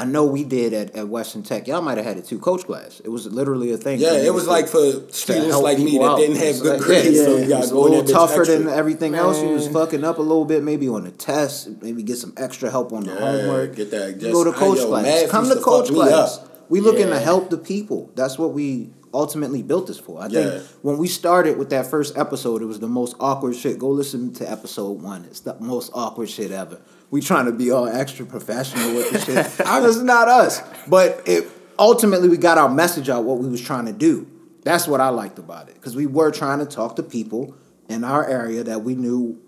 I 0.00 0.04
know 0.06 0.24
we 0.24 0.44
did 0.44 0.72
at, 0.72 0.96
at 0.96 1.08
Western 1.08 1.42
Tech. 1.42 1.68
Y'all 1.68 1.82
might 1.82 1.98
have 1.98 2.06
had 2.06 2.16
it 2.16 2.24
too. 2.24 2.38
Coach 2.38 2.64
class. 2.64 3.00
It 3.04 3.10
was 3.10 3.26
literally 3.26 3.70
a 3.72 3.76
thing. 3.76 4.00
Yeah, 4.00 4.14
it 4.14 4.32
was 4.32 4.46
like 4.48 4.66
for 4.66 4.92
students 5.10 5.58
like 5.58 5.78
me 5.78 5.98
that 5.98 6.04
out. 6.04 6.16
didn't 6.16 6.36
have 6.36 6.58
good 6.60 6.78
like, 6.78 6.86
grades, 6.86 7.18
yeah, 7.18 7.24
so 7.24 7.36
yeah. 7.36 7.42
you 7.42 7.48
gotta 7.50 7.74
a 7.74 7.76
little 7.76 8.04
tougher 8.04 8.40
extra. 8.40 8.58
than 8.60 8.68
everything 8.68 9.14
else. 9.14 9.42
You 9.42 9.50
was 9.50 9.68
fucking 9.68 10.02
up 10.02 10.16
a 10.16 10.22
little 10.22 10.46
bit, 10.46 10.62
maybe 10.62 10.88
on 10.88 11.04
the 11.04 11.10
test, 11.10 11.82
maybe 11.82 12.02
get 12.02 12.16
some 12.16 12.32
extra 12.38 12.70
help 12.70 12.94
on 12.94 13.04
the 13.04 13.12
Yeah, 13.12 13.20
homework. 13.20 13.76
get 13.76 13.90
that. 13.90 14.14
You 14.14 14.20
Just- 14.20 14.32
go 14.32 14.42
to 14.44 14.52
coach 14.52 14.78
yo, 14.78 14.86
class. 14.86 15.04
math 15.04 15.30
Come 15.30 15.48
to 15.50 15.54
to 15.56 15.60
coach 15.60 15.90
class. 15.90 16.38
up. 16.38 16.48
We 16.70 16.80
looking 16.80 17.08
to 17.08 17.18
help 17.18 17.50
the 17.50 17.58
people. 17.58 18.10
That's 18.14 18.38
what 18.38 18.52
we 18.54 18.88
ultimately 19.12 19.62
built 19.62 19.86
this 19.86 19.98
for. 19.98 20.22
I 20.22 20.28
think 20.28 20.62
when 20.80 20.96
we 20.96 21.08
started 21.08 21.58
with 21.58 21.68
that 21.70 21.86
first 21.88 22.16
episode, 22.16 22.62
it 22.62 22.66
was 22.66 22.80
the 22.80 22.88
most 22.88 23.16
awkward 23.20 23.54
shit. 23.56 23.78
Go 23.78 23.90
listen 23.90 24.32
to 24.34 24.50
episode 24.50 25.02
one. 25.02 25.24
It's 25.26 25.40
the 25.40 25.56
most 25.60 25.90
awkward 25.92 26.30
shit 26.30 26.52
ever. 26.52 26.80
We 27.10 27.20
trying 27.20 27.46
to 27.46 27.52
be 27.52 27.70
all 27.70 27.86
extra 27.88 28.24
professional 28.24 28.94
with 28.94 29.10
the 29.10 29.18
shit. 29.20 29.36
It's 29.88 29.98
not 29.98 30.28
us. 30.28 30.62
But 30.86 31.22
it 31.26 31.48
ultimately 31.78 32.28
we 32.28 32.36
got 32.36 32.56
our 32.58 32.68
message 32.68 33.08
out 33.08 33.24
what 33.24 33.38
we 33.38 33.48
was 33.48 33.60
trying 33.60 33.86
to 33.86 33.92
do. 33.92 34.26
That's 34.62 34.86
what 34.86 35.00
I 35.00 35.08
liked 35.08 35.38
about 35.38 35.68
it. 35.68 35.74
Because 35.74 35.96
we 35.96 36.06
were 36.06 36.30
trying 36.30 36.58
to 36.60 36.66
talk 36.66 36.96
to 36.96 37.02
people 37.02 37.54
in 37.88 38.04
our 38.04 38.24
area 38.28 38.62
that 38.64 38.82
we 38.82 38.94
knew 38.94 39.38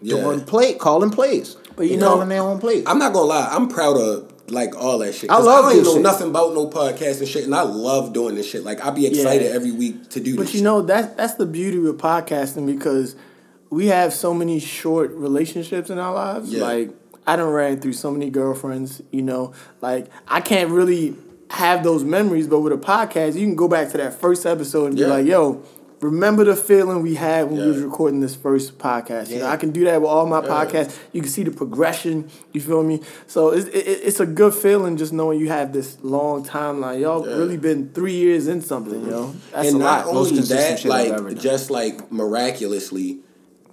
Yeah. 0.00 0.20
doing 0.22 0.40
play 0.42 0.74
calling 0.74 1.10
plays. 1.10 1.56
But 1.76 1.88
you 1.90 1.96
know- 1.96 2.10
calling 2.14 2.28
their 2.28 2.40
own 2.42 2.58
plays. 2.58 2.84
I'm 2.86 2.98
not 2.98 3.12
gonna 3.12 3.26
lie, 3.26 3.48
I'm 3.50 3.68
proud 3.68 3.96
of 3.96 4.30
like 4.50 4.76
all 4.80 4.98
that 4.98 5.14
shit. 5.14 5.30
I 5.30 5.36
'Cause 5.36 5.46
love 5.46 5.64
I 5.64 5.68
don't 5.68 5.70
even 5.72 5.84
this 5.84 5.92
know 5.92 5.94
shit. 5.98 6.02
nothing 6.02 6.28
about 6.28 6.54
no 6.54 6.66
podcast 6.68 7.18
and 7.20 7.28
shit, 7.28 7.44
and 7.44 7.54
I 7.54 7.62
love 7.62 8.12
doing 8.12 8.34
this 8.36 8.46
shit. 8.46 8.64
Like 8.64 8.84
I 8.84 8.90
be 8.90 9.06
excited 9.06 9.48
Yeah. 9.48 9.54
every 9.56 9.72
week 9.72 10.10
to 10.10 10.20
do 10.20 10.36
But 10.36 10.46
this. 10.46 10.54
you 10.54 10.62
know 10.62 10.82
that's 10.82 11.14
that's 11.16 11.34
the 11.34 11.46
beauty 11.46 11.78
with 11.78 11.98
podcasting 11.98 12.66
because 12.66 13.16
we 13.74 13.86
have 13.88 14.12
so 14.12 14.32
many 14.32 14.60
short 14.60 15.10
relationships 15.12 15.90
in 15.90 15.98
our 15.98 16.14
lives. 16.14 16.50
Yeah. 16.52 16.62
Like 16.62 16.90
I 17.26 17.36
done 17.36 17.50
ran 17.50 17.80
through 17.80 17.94
so 17.94 18.10
many 18.10 18.30
girlfriends. 18.30 19.02
You 19.10 19.22
know, 19.22 19.52
like 19.82 20.06
I 20.28 20.40
can't 20.40 20.70
really 20.70 21.16
have 21.50 21.82
those 21.82 22.04
memories. 22.04 22.46
But 22.46 22.60
with 22.60 22.72
a 22.72 22.76
podcast, 22.76 23.34
you 23.34 23.46
can 23.46 23.56
go 23.56 23.68
back 23.68 23.90
to 23.90 23.96
that 23.98 24.14
first 24.14 24.46
episode 24.46 24.86
and 24.90 24.98
Yeah. 24.98 25.06
be 25.06 25.10
like, 25.10 25.26
"Yo, 25.26 25.62
remember 26.00 26.44
the 26.44 26.54
feeling 26.56 27.00
we 27.02 27.14
had 27.14 27.50
when 27.50 27.60
we 27.60 27.66
was 27.66 27.80
recording 27.80 28.20
this 28.20 28.34
first 28.34 28.78
podcast?" 28.78 29.30
You 29.30 29.38
know, 29.38 29.46
Yeah. 29.46 29.52
I 29.52 29.56
can 29.56 29.70
do 29.70 29.84
that 29.84 30.00
with 30.02 30.10
all 30.10 30.26
my 30.26 30.42
Yeah. 30.42 30.48
podcasts. 30.54 30.94
You 31.12 31.20
can 31.22 31.30
see 31.30 31.42
the 31.44 31.50
progression. 31.50 32.26
You 32.52 32.60
feel 32.60 32.82
me? 32.82 33.00
So 33.26 33.50
it's 33.50 33.66
it, 33.68 33.86
it's 34.08 34.20
a 34.20 34.26
good 34.26 34.52
feeling 34.54 34.96
just 34.96 35.12
knowing 35.12 35.40
you 35.40 35.48
have 35.48 35.72
this 35.72 35.96
long 36.02 36.44
timeline. 36.44 37.00
Y'all 37.00 37.26
Yeah. 37.26 37.36
really 37.36 37.56
been 37.56 37.90
three 37.94 38.14
years 38.24 38.46
in 38.48 38.60
something, 38.60 39.06
yo. 39.08 39.32
That's 39.52 39.68
and 39.68 39.76
a 39.76 39.78
not 39.78 40.06
lot. 40.06 40.14
Most 40.14 40.26
only 40.32 40.36
consistent 40.40 40.68
that, 40.70 40.78
shit 40.80 40.90
I've 40.92 41.06
ever 41.12 41.24
like 41.24 41.34
done. 41.34 41.42
just 41.42 41.70
like 41.70 42.12
miraculously, 42.12 43.20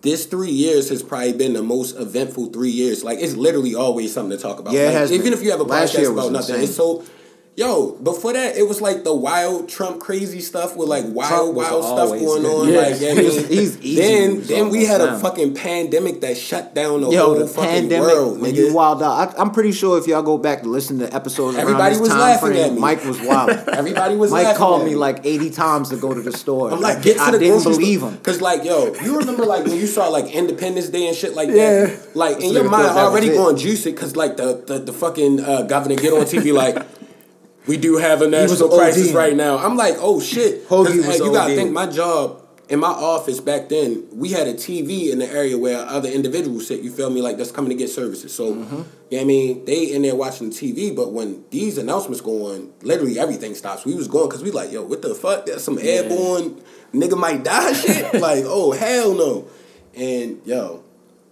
this 0.01 0.25
three 0.25 0.51
years 0.51 0.89
has 0.89 1.03
probably 1.03 1.33
been 1.33 1.53
the 1.53 1.61
most 1.63 1.95
eventful 1.97 2.47
three 2.47 2.69
years. 2.71 3.03
Like 3.03 3.19
it's 3.19 3.35
literally 3.35 3.75
always 3.75 4.13
something 4.13 4.35
to 4.37 4.41
talk 4.41 4.59
about. 4.59 4.73
Yeah, 4.73 4.81
it 4.81 4.85
Like, 4.87 4.93
has 4.95 5.11
even 5.11 5.25
been. 5.25 5.33
if 5.33 5.43
you 5.43 5.51
have 5.51 5.61
a 5.61 5.65
podcast 5.65 6.11
about 6.11 6.31
nothing, 6.31 6.55
insane. 6.55 6.63
it's 6.63 6.75
so 6.75 7.03
Yo, 7.57 7.91
before 8.01 8.31
that, 8.31 8.55
it 8.55 8.65
was 8.65 8.79
like 8.79 9.03
the 9.03 9.13
wild 9.13 9.67
Trump 9.67 9.99
crazy 9.99 10.39
stuff 10.39 10.77
with 10.77 10.87
like 10.87 11.03
wild, 11.07 11.53
Trump 11.53 11.53
wild 11.55 11.83
stuff 11.83 12.09
going 12.17 12.45
on. 12.45 12.69
Yeah. 12.69 12.79
Like, 12.79 13.01
yeah, 13.01 13.09
I 13.11 13.13
He's- 13.15 13.35
mean, 13.35 13.47
he's 13.49 13.77
easy 13.81 13.95
then 14.01 14.41
then 14.43 14.69
we 14.69 14.85
had 14.85 15.01
a 15.01 15.19
fucking 15.19 15.53
pandemic 15.55 16.21
that 16.21 16.37
shut 16.37 16.73
down 16.73 17.01
the 17.01 17.09
Yo, 17.09 17.25
whole 17.25 17.35
the 17.35 17.47
fucking 17.47 17.69
pandemic 17.69 18.07
world, 18.07 18.39
when 18.39 18.53
nigga. 18.53 18.55
you 18.55 18.73
wild 18.73 19.03
out. 19.03 19.35
I, 19.37 19.41
I'm 19.41 19.51
pretty 19.51 19.73
sure 19.73 19.97
if 19.99 20.07
y'all 20.07 20.21
go 20.23 20.37
back 20.37 20.61
to 20.61 20.69
listen 20.69 20.99
to 20.99 21.13
episodes, 21.13 21.57
Everybody 21.57 21.99
was 21.99 22.09
laughing 22.09 22.51
frame, 22.53 22.63
at 22.67 22.73
me. 22.73 22.79
Mike 22.79 23.03
was 23.03 23.19
wild. 23.19 23.49
Everybody 23.67 24.15
was 24.15 24.31
Mike 24.31 24.45
laughing 24.45 24.57
called 24.57 24.81
at 24.83 24.87
me 24.87 24.95
like 24.95 25.25
80 25.25 25.49
times 25.49 25.89
to 25.89 25.97
go 25.97 26.13
to 26.13 26.21
the 26.21 26.31
store. 26.31 26.71
I'm 26.71 26.79
like, 26.79 27.03
get 27.03 27.17
to 27.17 27.21
I 27.23 27.31
the 27.31 27.39
didn't 27.39 27.63
believe 27.63 27.99
store. 27.99 28.11
him. 28.11 28.17
Cause 28.19 28.39
like, 28.39 28.63
yo, 28.63 28.93
you 29.03 29.17
remember 29.19 29.45
like 29.45 29.65
when 29.65 29.75
you 29.75 29.87
saw 29.87 30.07
like 30.07 30.33
Independence 30.33 30.87
Day 30.87 31.05
and 31.05 31.15
shit 31.17 31.33
like 31.35 31.49
Yeah. 31.49 31.87
that? 31.87 32.15
Like 32.15 32.39
in 32.39 32.53
your 32.53 32.63
mind 32.63 32.85
thought 32.87 32.93
that 32.95 33.03
was 33.03 33.11
already 33.11 33.27
going 33.29 33.57
juicy 33.57 33.91
cause 33.91 34.15
like 34.15 34.37
the 34.37 34.63
the, 34.65 34.79
the 34.79 34.93
fucking 34.93 35.41
uh, 35.41 35.63
governor 35.63 35.95
get 35.97 36.13
on 36.13 36.21
TV 36.21 36.53
like 36.53 36.81
we 37.67 37.77
do 37.77 37.97
have 37.97 38.21
a 38.21 38.27
national 38.27 38.69
crisis 38.69 39.11
right 39.11 39.35
now. 39.35 39.57
I'm 39.57 39.77
like, 39.77 39.95
oh 39.99 40.19
shit. 40.19 40.67
'Cause, 40.67 40.87
Hoagie 40.87 41.07
was 41.07 41.21
uh, 41.21 41.25
you 41.25 41.31
gotta 41.33 41.55
think 41.55 41.71
my 41.71 41.85
job 41.87 42.37
in 42.69 42.79
my 42.79 42.87
office 42.87 43.41
back 43.41 43.67
then, 43.67 44.05
we 44.13 44.29
had 44.29 44.47
a 44.47 44.53
TV 44.53 45.11
in 45.11 45.19
the 45.19 45.27
area 45.29 45.57
where 45.57 45.79
other 45.79 46.07
individuals 46.07 46.67
sit, 46.67 46.79
you 46.79 46.89
feel 46.89 47.09
me, 47.09 47.21
like 47.21 47.35
that's 47.35 47.51
coming 47.51 47.69
to 47.69 47.75
get 47.75 47.89
services. 47.89 48.33
So, 48.33 48.53
Mm-hmm. 48.53 48.75
you 48.75 48.77
know 48.77 48.85
what 49.09 49.21
I 49.21 49.23
mean? 49.25 49.65
They 49.65 49.91
in 49.91 50.03
there 50.03 50.15
watching 50.15 50.49
the 50.51 50.55
TV, 50.55 50.95
but 50.95 51.11
when 51.11 51.43
these 51.49 51.77
announcements 51.77 52.21
go 52.21 52.53
on, 52.53 52.71
literally 52.81 53.19
everything 53.19 53.55
stops. 53.55 53.83
We 53.83 53.93
was 53.93 54.07
going 54.07 54.29
because 54.29 54.41
we 54.41 54.51
like, 54.51 54.71
yo, 54.71 54.83
what 54.83 55.01
the 55.01 55.13
fuck? 55.13 55.47
There's 55.47 55.61
some 55.65 55.79
airborne 55.79 56.61
nigga 56.93 57.17
might 57.17 57.43
die 57.43 57.73
shit. 57.81 58.13
like, 58.21 58.45
oh, 58.47 58.71
hell 58.71 59.15
no. 59.15 59.49
And, 59.93 60.39
yo, 60.45 60.81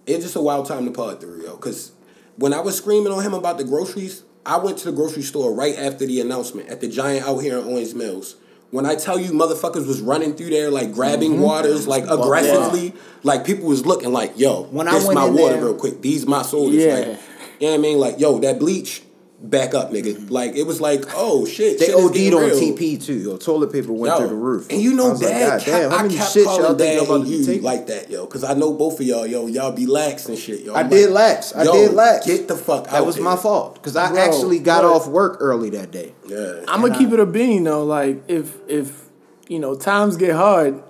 it's 0.06 0.22
just 0.24 0.36
a 0.36 0.42
wild 0.42 0.66
time 0.66 0.84
to 0.84 0.90
pod 0.90 1.22
through, 1.22 1.42
yo. 1.42 1.56
Because 1.56 1.92
when 2.36 2.52
I 2.52 2.60
was 2.60 2.76
screaming 2.76 3.14
on 3.14 3.22
him 3.22 3.32
about 3.32 3.56
the 3.56 3.64
groceries, 3.64 4.24
I 4.46 4.56
went 4.58 4.78
to 4.78 4.86
the 4.86 4.92
grocery 4.92 5.22
store 5.22 5.52
right 5.54 5.76
after 5.78 6.06
the 6.06 6.20
announcement 6.20 6.68
at 6.68 6.80
the 6.80 6.88
Giant 6.88 7.26
out 7.26 7.38
here 7.38 7.58
in 7.58 7.64
Owings 7.64 7.94
Mills. 7.94 8.36
When 8.70 8.86
I 8.86 8.94
tell 8.94 9.18
you 9.18 9.32
motherfuckers 9.32 9.86
was 9.86 10.00
running 10.00 10.34
through 10.34 10.50
there 10.50 10.70
like 10.70 10.92
grabbing 10.92 11.32
Mm-hmm. 11.32 11.42
waters 11.42 11.86
like 11.88 12.04
aggressively, 12.04 12.94
like 13.22 13.44
people 13.44 13.66
was 13.66 13.84
looking 13.84 14.12
like, 14.12 14.38
yo, 14.38 14.62
When 14.64 14.86
I 14.88 14.92
this 14.92 15.06
went 15.06 15.16
my 15.18 15.28
water 15.28 15.54
there- 15.54 15.64
real 15.64 15.74
quick. 15.74 16.00
These 16.02 16.26
my 16.26 16.42
soldiers. 16.42 16.82
Yeah. 16.84 16.94
Like, 16.94 17.06
you 17.58 17.66
know 17.66 17.72
what 17.72 17.74
I 17.74 17.78
mean? 17.78 17.98
Like, 17.98 18.20
yo, 18.20 18.38
that 18.38 18.58
bleach, 18.58 19.02
back 19.42 19.74
up, 19.74 19.90
nigga. 19.90 20.14
Mm-hmm. 20.14 20.28
Like 20.28 20.54
it 20.54 20.64
was 20.64 20.80
like, 20.80 21.04
oh 21.14 21.46
shit. 21.46 21.78
They 21.78 21.86
shit 21.86 21.94
is 21.94 22.04
OD'd 22.04 22.34
on 22.34 22.44
real. 22.44 22.56
TP 22.76 23.02
too. 23.02 23.14
Yo, 23.14 23.36
toilet 23.36 23.72
paper 23.72 23.92
went 23.92 24.12
Yo, 24.14 24.18
through 24.20 24.28
the 24.28 24.34
roof. 24.34 24.68
And 24.70 24.80
you 24.80 24.92
know, 24.94 25.08
I 25.08 25.10
was 25.10 25.22
like, 25.22 25.32
Dad, 25.32 25.48
God 25.60 25.66
damn, 25.66 25.90
how 25.90 25.96
I 25.96 26.02
many 26.02 26.16
kept 26.16 26.30
shit 26.32 26.44
y'all 26.44 26.56
calling 26.58 26.78
think 26.78 26.94
y'all 26.94 27.06
Dad 27.06 27.14
about 27.16 27.24
to 27.26 27.30
you 27.30 27.44
take? 27.44 27.62
like 27.62 27.86
that, 27.86 28.10
yo, 28.10 28.26
because 28.26 28.44
I 28.44 28.54
know 28.54 28.72
both 28.72 29.00
of 29.00 29.06
y'all, 29.06 29.26
yo, 29.26 29.46
y'all 29.46 29.72
be 29.72 29.86
lax 29.86 30.26
and 30.26 30.38
shit, 30.38 30.60
yo. 30.60 30.74
I 30.74 30.80
I'm 30.80 30.90
did 30.90 31.10
like, 31.10 31.14
lax. 31.36 31.54
I 31.54 31.64
yo, 31.64 31.72
did 31.72 31.92
lax. 31.94 32.26
Get 32.26 32.48
the 32.48 32.56
fuck 32.56 32.86
out. 32.86 32.92
That 32.92 33.06
was 33.06 33.16
there. 33.16 33.24
my 33.24 33.36
fault 33.36 33.74
because 33.74 33.96
I 33.96 34.10
Bro, 34.10 34.18
actually 34.18 34.58
got 34.58 34.82
but- 34.82 34.92
off 34.94 35.06
work 35.08 35.38
early 35.40 35.70
that 35.70 35.90
day. 35.90 36.12
Yeah. 36.26 36.64
I'm 36.68 36.80
gonna 36.82 36.96
keep 36.96 37.10
it 37.12 37.18
a 37.20 37.26
bean 37.26 37.64
though. 37.64 37.84
Like 37.84 38.22
if 38.28 38.56
if 38.68 39.06
you 39.48 39.58
know 39.58 39.74
times 39.74 40.16
get 40.16 40.34
hard, 40.36 40.82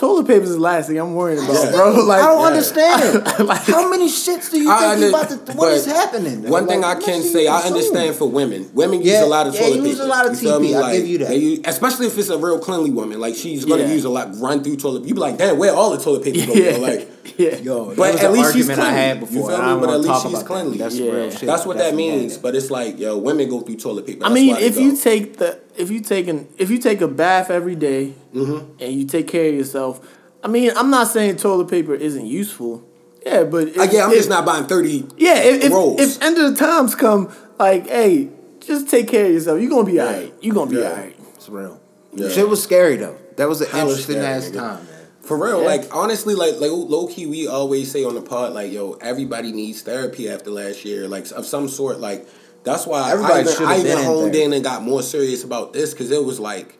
toilet 0.00 0.26
paper 0.26 0.44
is 0.44 0.54
the 0.54 0.58
last 0.60 0.88
thing 0.88 0.96
I'm 0.98 1.14
worried 1.14 1.38
about, 1.38 1.52
Yeah. 1.64 1.70
bro. 1.72 2.04
Like 2.10 2.22
I 2.22 2.26
don't 2.26 2.40
yeah. 2.40 2.46
understand. 2.46 3.14
Like- 3.48 3.62
How 3.64 3.88
many 3.90 4.08
shits 4.08 4.50
do 4.50 4.58
you 4.58 4.70
I 4.70 4.96
think 4.96 5.00
you 5.10 5.16
under- 5.16 5.34
about 5.36 5.46
to? 5.46 5.52
What 5.56 5.72
is 5.72 5.84
happening? 5.86 6.48
One 6.48 6.66
thing 6.66 6.82
I 6.84 6.94
can 6.94 7.22
say, 7.22 7.46
I 7.46 7.60
understand 7.60 8.16
for 8.16 8.28
women. 8.30 8.70
Women 8.74 9.02
use 9.02 9.18
a 9.20 9.26
lot 9.26 9.46
of 9.46 9.54
yeah, 9.54 9.60
toilet 9.60 9.76
you 9.76 9.82
use 9.86 9.96
paper. 9.98 10.06
a 10.06 10.08
lot 10.10 10.26
of 10.26 10.32
TP, 10.32 10.60
me? 10.60 10.74
I 10.74 10.80
Like, 10.80 10.92
give 10.96 11.06
you 11.06 11.18
that. 11.18 11.36
use- 11.38 11.60
especially 11.66 12.06
if 12.06 12.16
it's 12.18 12.30
a 12.30 12.38
real 12.38 12.58
cleanly 12.58 12.90
woman. 12.90 13.20
Like 13.20 13.34
she's 13.36 13.64
gonna 13.66 13.82
Yeah. 13.82 13.92
use 13.92 14.04
a 14.04 14.08
lot, 14.10 14.30
run 14.40 14.64
through 14.64 14.76
toilet. 14.76 15.04
You 15.04 15.14
be 15.14 15.20
like, 15.20 15.36
damn, 15.36 15.58
where 15.58 15.74
all 15.74 15.90
the 15.90 16.02
toilet 16.02 16.24
paper 16.24 16.46
go? 16.46 16.52
Yeah. 16.60 16.76
yo? 16.76 16.80
Like, 16.80 17.08
yeah, 17.36 17.56
Yo, 17.56 17.86
that 17.90 17.96
But 17.96 18.12
was 18.14 18.20
at 18.22 18.30
an 18.30 18.32
least 18.36 18.52
she's 18.54 18.68
argument 18.70 18.80
I 18.80 18.82
cleanly. 18.82 19.00
had 19.00 19.20
You 19.20 19.26
feel 19.26 19.48
me? 19.48 19.54
I 19.54 19.76
But 19.80 19.90
at 19.90 20.00
least 20.00 20.22
she's 20.22 20.30
about 20.32 20.38
that. 20.40 20.46
cleanly. 20.46 20.78
That's 20.78 20.96
Yeah. 20.96 21.10
real 21.12 21.30
shit. 21.30 21.40
that's 21.46 21.66
what 21.66 21.78
that 21.78 21.94
means. 21.94 22.38
But 22.38 22.54
it's 22.54 22.70
like, 22.70 22.98
yo, 22.98 23.18
women 23.18 23.48
go 23.48 23.60
through 23.60 23.76
toilet 23.76 24.06
paper. 24.06 24.24
I 24.24 24.28
mean, 24.32 24.56
if 24.56 24.74
go. 24.76 24.80
you 24.80 24.96
take 24.96 25.36
the 25.38 25.58
if 25.76 25.90
you 25.90 26.00
take 26.00 26.28
an 26.28 26.48
if 26.58 26.70
you 26.70 26.78
take 26.78 27.00
a 27.00 27.08
bath 27.08 27.50
every 27.50 27.74
day 27.76 28.14
Mm-hmm. 28.34 28.82
and 28.82 28.92
you 28.92 29.04
take 29.06 29.26
care 29.28 29.48
of 29.48 29.54
yourself, 29.54 30.00
I 30.44 30.48
mean, 30.48 30.70
I'm 30.76 30.90
not 30.90 31.08
saying 31.08 31.36
toilet 31.36 31.68
paper 31.68 31.94
isn't 31.94 32.26
useful. 32.26 32.84
Yeah, 33.26 33.44
but 33.44 33.68
if, 33.68 33.78
Uh, 33.78 33.86
yeah, 33.92 34.04
I'm 34.04 34.10
if- 34.12 34.16
just 34.18 34.28
not 34.30 34.46
buying 34.46 34.64
thirty. 34.64 35.04
Yeah, 35.18 35.36
if 35.38 35.64
if, 35.64 35.72
rolls. 35.72 36.00
if 36.00 36.22
end 36.22 36.38
of 36.38 36.52
the 36.52 36.56
times 36.58 36.94
come, 36.94 37.28
like, 37.58 37.86
hey, 37.88 38.28
just 38.60 38.88
take 38.88 39.08
care 39.08 39.26
of 39.26 39.32
yourself. 39.32 39.60
You're 39.60 39.68
gonna 39.70 39.84
be 39.84 40.00
alright. 40.00 40.32
You're 40.40 40.54
gonna 40.54 40.70
be 40.70 40.76
Yeah. 40.76 40.90
alright. 40.90 41.16
It's 41.34 41.48
real. 41.48 41.80
Yeah. 42.14 42.28
Shit 42.28 42.48
was 42.48 42.62
scary 42.62 42.96
though. 42.96 43.16
That 43.36 43.48
was 43.48 43.60
an 43.60 43.68
Hella 43.70 43.90
interesting 43.90 44.18
ass 44.18 44.50
time, 44.50 44.76
man. 44.84 44.86
For 45.30 45.36
real, 45.38 45.60
Yeah. 45.60 45.66
like 45.68 45.94
honestly, 45.94 46.34
like 46.34 46.54
like 46.58 46.72
low 46.72 47.06
key, 47.06 47.24
we 47.26 47.46
always 47.46 47.88
say 47.88 48.02
on 48.04 48.16
the 48.16 48.20
pod, 48.20 48.52
like 48.52 48.72
yo, 48.72 48.94
everybody 48.94 49.52
needs 49.52 49.80
therapy 49.80 50.28
after 50.28 50.50
last 50.50 50.84
year, 50.84 51.06
like 51.06 51.30
of 51.30 51.46
some 51.46 51.68
sort. 51.68 52.00
Like 52.00 52.26
that's 52.64 52.84
why 52.84 53.12
Everybody 53.12 53.48
I 53.48 53.52
even, 53.52 53.66
I 53.68 53.78
even 53.78 53.90
in 53.92 54.04
honed 54.04 54.20
therapy. 54.32 54.42
in 54.42 54.52
and 54.54 54.64
got 54.64 54.82
more 54.82 55.02
serious 55.04 55.44
about 55.44 55.72
this 55.72 55.92
because 55.94 56.10
it 56.10 56.24
was 56.24 56.40
like, 56.40 56.76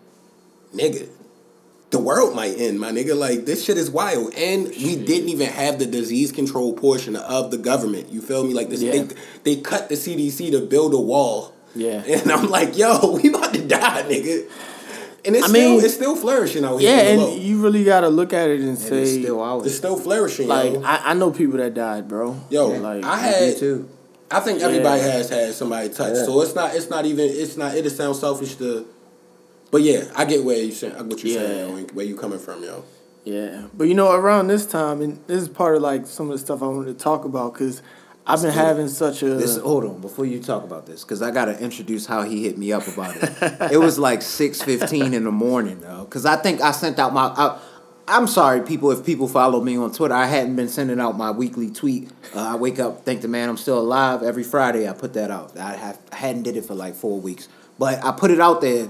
nigga, 0.75 1.09
the 1.91 2.01
world 2.01 2.35
might 2.35 2.59
end, 2.59 2.81
my 2.81 2.91
nigga. 2.91 3.17
Like 3.17 3.45
this 3.45 3.65
shit 3.65 3.77
is 3.79 3.89
wild, 3.89 4.35
and 4.35 4.67
we 4.67 4.97
didn't 4.97 5.29
even 5.29 5.47
have 5.47 5.79
the 5.79 5.87
disease 5.87 6.33
control 6.33 6.73
portion 6.73 7.15
of 7.15 7.53
the 7.53 7.57
government. 7.57 8.11
You 8.11 8.21
feel 8.21 8.43
me? 8.43 8.53
Like 8.53 8.69
this, 8.69 8.83
Yeah. 8.83 8.91
they 8.91 9.15
they 9.45 9.61
cut 9.61 9.89
the 9.89 9.95
CDC 9.95 10.51
to 10.51 10.61
build 10.67 10.93
a 10.93 11.01
wall. 11.01 11.55
Yeah. 11.77 12.03
and 12.09 12.33
I'm 12.33 12.51
like, 12.51 12.77
yo, 12.77 13.13
we 13.23 13.29
about 13.29 13.55
to 13.55 13.65
die, 13.65 14.03
nigga. 14.09 14.51
And 15.25 15.37
it's 15.37 15.45
I 15.45 15.49
still 15.49 15.71
mean- 15.77 15.85
it's 15.85 15.95
still 15.95 16.17
flourishing 16.17 16.65
out 16.65 16.79
here. 16.81 16.91
Yeah, 16.97 17.13
on 17.13 17.19
low. 17.19 17.33
and 17.35 17.43
you 17.43 17.61
really 17.63 17.85
gotta 17.85 18.09
look 18.09 18.33
at 18.33 18.49
it 18.49 18.61
and 18.61 18.71
And 18.71 18.79
say, 18.79 19.03
it's 19.03 19.13
still 19.13 19.43
out. 19.43 19.67
It's 19.67 19.77
still 19.77 19.97
flourishing, 19.99 20.49
like. 20.49 20.77
I, 20.85 21.11
I 21.11 21.15
know 21.15 21.31
people 21.31 21.59
that 21.59 21.75
died, 21.75 22.09
bro. 22.09 22.41
Yo, 22.49 22.69
like, 22.69 23.05
I 23.05 23.17
had 23.19 23.57
too. 23.59 23.89
I 24.31 24.41
think 24.41 24.61
everybody 24.63 25.03
Yeah. 25.03 25.11
has 25.13 25.29
had 25.29 25.53
somebody 25.55 25.89
touch. 25.89 26.15
Yeah. 26.17 26.25
So 26.25 26.41
it's 26.41 26.55
not 26.55 26.75
it's 26.75 26.89
not 26.89 27.05
even 27.05 27.29
it's 27.29 27.57
not 27.57 27.75
it 27.75 27.89
sounds 27.91 28.21
selfish 28.21 28.55
to 28.57 28.87
But 29.73 29.83
yeah, 29.83 30.05
I 30.17 30.25
get 30.25 30.45
where 30.45 30.57
you 30.63 30.73
saying 30.73 30.95
what 31.09 31.23
you're 31.23 31.35
saying, 31.39 31.69
Yeah. 31.69 31.77
yo, 31.81 31.85
where 31.95 32.07
you 32.07 32.17
coming 32.17 32.39
from, 32.39 32.63
yo. 32.63 32.85
Yeah, 33.25 33.65
but 33.75 33.85
you 33.85 33.95
know, 33.95 34.13
around 34.13 34.47
this 34.49 34.65
time, 34.67 35.03
and 35.03 35.19
this 35.27 35.43
is 35.43 35.49
part 35.49 35.77
of 35.77 35.83
like 35.83 36.07
some 36.07 36.31
of 36.31 36.33
the 36.33 36.39
stuff 36.39 36.63
I 36.63 36.67
wanted 36.67 36.97
to 36.97 37.05
talk 37.05 37.25
about 37.25 37.53
because 37.53 37.83
I've 38.31 38.43
been 38.43 38.53
having 38.53 38.89
such 38.89 39.23
a 39.23 39.31
This 39.35 39.57
hold 39.57 39.85
on 39.85 40.01
before 40.01 40.25
you 40.25 40.41
talk 40.41 40.65
about 40.65 40.87
this 40.87 41.03
because 41.03 41.21
I 41.23 41.31
gotta 41.31 41.59
introduce 41.59 42.07
how 42.07 42.23
he 42.23 42.45
hit 42.45 42.57
me 42.57 42.73
up 42.73 42.87
about 42.87 43.17
it. 43.17 43.73
it 43.73 43.79
was 43.79 43.99
like 43.99 44.23
six 44.23 44.63
fifteen 44.63 45.15
in 45.15 45.25
the 45.25 45.33
morning 45.33 45.81
though 45.81 46.05
because 46.05 46.25
I 46.27 46.37
think 46.37 46.61
I 46.61 46.71
sent 46.73 46.99
out 46.99 47.13
my. 47.13 47.27
I, 47.37 47.59
I'm 48.09 48.27
sorry, 48.27 48.63
people. 48.63 48.91
If 48.91 49.05
people 49.07 49.29
follow 49.29 49.61
me 49.61 49.77
on 49.77 49.93
Twitter, 49.93 50.15
I 50.15 50.27
hadn't 50.27 50.57
been 50.57 50.69
sending 50.69 50.99
out 50.99 51.17
my 51.17 51.31
weekly 51.31 51.71
tweet. 51.71 52.11
Uh, 52.35 52.41
I 52.41 52.57
wake 52.57 52.81
up, 52.81 53.05
thank 53.05 53.21
the 53.21 53.29
man 53.29 53.49
I'm 53.49 53.57
still 53.57 53.79
alive. 53.79 54.23
Every 54.23 54.43
Friday, 54.43 54.89
I 54.89 54.93
put 54.93 55.13
that 55.15 55.31
out. 55.31 55.57
I 55.57 55.77
have 55.77 55.99
I 56.11 56.17
hadn't 56.17 56.43
did 56.43 56.57
it 56.57 56.65
for 56.65 56.75
like 56.75 56.95
four 56.95 57.21
weeks, 57.21 57.49
but 57.79 58.05
I 58.05 58.13
put 58.13 58.31
it 58.31 58.41
out 58.41 58.61
there, 58.61 58.89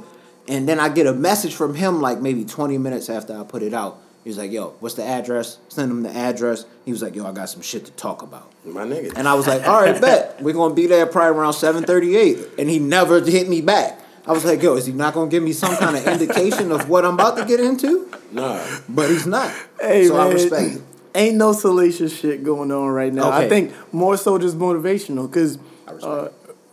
and 0.48 0.68
then 0.68 0.80
I 0.80 0.88
get 0.88 1.06
a 1.06 1.12
message 1.12 1.54
from 1.54 1.74
him 1.74 2.00
like 2.00 2.20
maybe 2.20 2.44
20 2.44 2.78
minutes 2.78 3.10
after 3.10 3.38
I 3.38 3.44
put 3.44 3.62
it 3.62 3.74
out. 3.74 4.00
He 4.24 4.30
was 4.30 4.36
like, 4.38 4.52
"Yo, 4.52 4.74
what's 4.80 4.96
the 4.96 5.04
address?" 5.04 5.58
Send 5.68 5.90
him 5.90 6.02
the 6.02 6.14
address. 6.14 6.66
He 6.84 6.92
was 6.92 7.02
like, 7.02 7.14
"Yo, 7.14 7.26
I 7.26 7.32
got 7.32 7.48
some 7.48 7.62
shit 7.62 7.86
to 7.86 7.92
talk 7.92 8.22
about." 8.22 8.50
My 8.64 8.84
nigga. 8.84 9.14
And 9.16 9.26
I 9.26 9.34
was 9.34 9.46
like, 9.46 9.66
all 9.66 9.80
right, 9.80 9.98
bet. 9.98 10.40
We're 10.42 10.52
gonna 10.52 10.74
be 10.74 10.86
there 10.86 11.06
probably 11.06 11.38
around 11.38 11.54
seven 11.54 11.84
thirty 11.84 12.16
eight. 12.16 12.38
And 12.58 12.68
he 12.68 12.78
never 12.78 13.20
hit 13.20 13.48
me 13.48 13.60
back. 13.62 13.98
I 14.26 14.32
was 14.32 14.44
like, 14.44 14.62
yo, 14.62 14.76
is 14.76 14.86
he 14.86 14.92
not 14.92 15.14
gonna 15.14 15.30
give 15.30 15.42
me 15.42 15.52
some 15.52 15.76
kind 15.76 15.96
of 15.96 16.06
indication 16.20 16.70
of 16.70 16.88
what 16.88 17.04
I'm 17.04 17.14
about 17.14 17.36
to 17.38 17.44
get 17.44 17.60
into? 17.60 18.10
nah. 18.30 18.62
But 18.88 19.08
he's 19.08 19.26
not. 19.26 19.52
Hey 19.80 20.06
so 20.06 20.16
man, 20.16 20.26
I 20.26 20.32
respect 20.32 20.74
it. 20.76 20.82
ain't 21.14 21.36
no 21.36 21.52
salacious 21.52 22.16
shit 22.16 22.44
going 22.44 22.70
on 22.70 22.88
right 22.88 23.12
now. 23.12 23.30
I 23.30 23.48
think 23.48 23.72
more 23.92 24.16
so 24.16 24.38
just 24.38 24.58
motivational 24.58 25.26
because, 25.30 25.58
uh, 26.02 26.28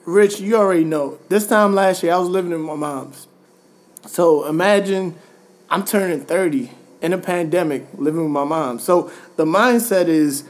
Rich, 0.05 0.41
you 0.41 0.57
already 0.57 0.83
know. 0.83 1.17
This 1.29 1.47
time 1.47 1.73
last 1.73 2.03
year, 2.03 2.13
I 2.13 2.17
was 2.17 2.29
living 2.29 2.51
in 2.51 2.61
my 2.61 2.75
mom's. 2.75 3.27
So 4.05 4.45
imagine 4.45 5.15
I'm 5.69 5.85
turning 5.85 6.21
thirty 6.25 6.71
in 7.01 7.13
a 7.13 7.17
pandemic, 7.17 7.85
living 7.97 8.21
with 8.23 8.31
my 8.31 8.43
mom. 8.43 8.79
So 8.79 9.11
the 9.35 9.45
mindset 9.45 10.07
is. 10.07 10.43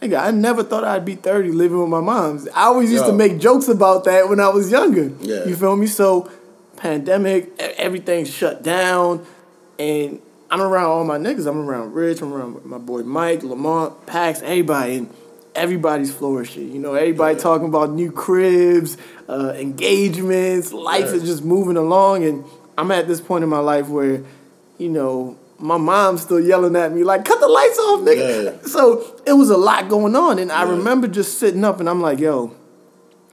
Nigga, 0.00 0.18
I 0.18 0.30
never 0.30 0.62
thought 0.64 0.82
I'd 0.82 1.04
be 1.04 1.14
30 1.14 1.50
living 1.52 1.78
with 1.78 1.90
my 1.90 2.00
mom. 2.00 2.48
I 2.56 2.62
always 2.64 2.90
used 2.90 3.04
to 3.04 3.12
make 3.12 3.38
jokes 3.38 3.68
about 3.68 4.04
that 4.04 4.30
when 4.30 4.40
I 4.40 4.48
was 4.48 4.70
younger. 4.70 5.12
Yeah. 5.20 5.44
You 5.44 5.54
feel 5.54 5.76
me? 5.76 5.86
So, 5.86 6.30
pandemic, 6.76 7.52
everything 7.58 8.24
shut 8.24 8.62
down, 8.62 9.26
and 9.78 10.18
I'm 10.50 10.62
around 10.62 10.86
all 10.86 11.04
my 11.04 11.18
niggas. 11.18 11.46
I'm 11.46 11.58
around 11.68 11.92
Rich, 11.92 12.22
I'm 12.22 12.32
around 12.32 12.64
my 12.64 12.78
boy 12.78 13.02
Mike, 13.02 13.42
Lamont, 13.42 14.06
Pax, 14.06 14.40
everybody, 14.40 14.96
and 14.96 15.14
everybody's 15.54 16.10
flourishing. 16.14 16.72
You 16.72 16.78
know, 16.78 16.94
everybody 16.94 17.34
Yeah. 17.36 17.42
talking 17.42 17.68
about 17.68 17.90
new 17.92 18.10
cribs, 18.10 18.96
uh, 19.28 19.52
engagements, 19.54 20.72
life 20.72 21.08
Yeah. 21.10 21.16
is 21.16 21.24
just 21.24 21.44
moving 21.44 21.76
along, 21.76 22.24
and 22.24 22.44
I'm 22.78 22.90
at 22.90 23.06
this 23.06 23.20
point 23.20 23.44
in 23.44 23.50
my 23.50 23.58
life 23.60 23.88
where, 23.90 24.22
you 24.78 24.88
know, 24.88 25.36
my 25.60 25.76
mom's 25.76 26.22
still 26.22 26.40
yelling 26.40 26.74
at 26.76 26.92
me 26.92 27.04
like, 27.04 27.24
"Cut 27.24 27.40
the 27.40 27.48
lights 27.48 27.78
off, 27.78 28.00
nigga." 28.00 28.44
Yeah. 28.44 28.68
So 28.68 29.04
it 29.26 29.34
was 29.34 29.50
a 29.50 29.56
lot 29.56 29.88
going 29.88 30.16
on, 30.16 30.38
and 30.38 30.50
I 30.50 30.64
Yeah. 30.64 30.70
remember 30.70 31.06
just 31.06 31.38
sitting 31.38 31.64
up, 31.64 31.80
and 31.80 31.88
I'm 31.88 32.00
like, 32.00 32.18
"Yo, 32.18 32.52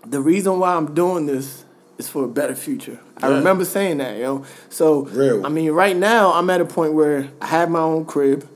the 0.05 0.19
reason 0.21 0.59
why 0.59 0.75
I'm 0.75 0.93
doing 0.93 1.25
this 1.25 1.63
is 1.97 2.07
for 2.07 2.23
a 2.25 2.27
better 2.27 2.55
future." 2.55 2.99
I 3.21 3.29
remember 3.29 3.65
saying 3.65 3.97
that, 3.97 4.17
yo. 4.17 4.43
So 4.69 5.05
Real. 5.11 5.45
I 5.45 5.49
mean, 5.49 5.71
right 5.71 5.97
now 5.97 6.33
I'm 6.33 6.49
at 6.51 6.61
a 6.61 6.65
point 6.65 6.93
where 6.93 7.29
I 7.41 7.47
have 7.47 7.69
my 7.69 7.79
own 7.79 8.05
crib. 8.05 8.47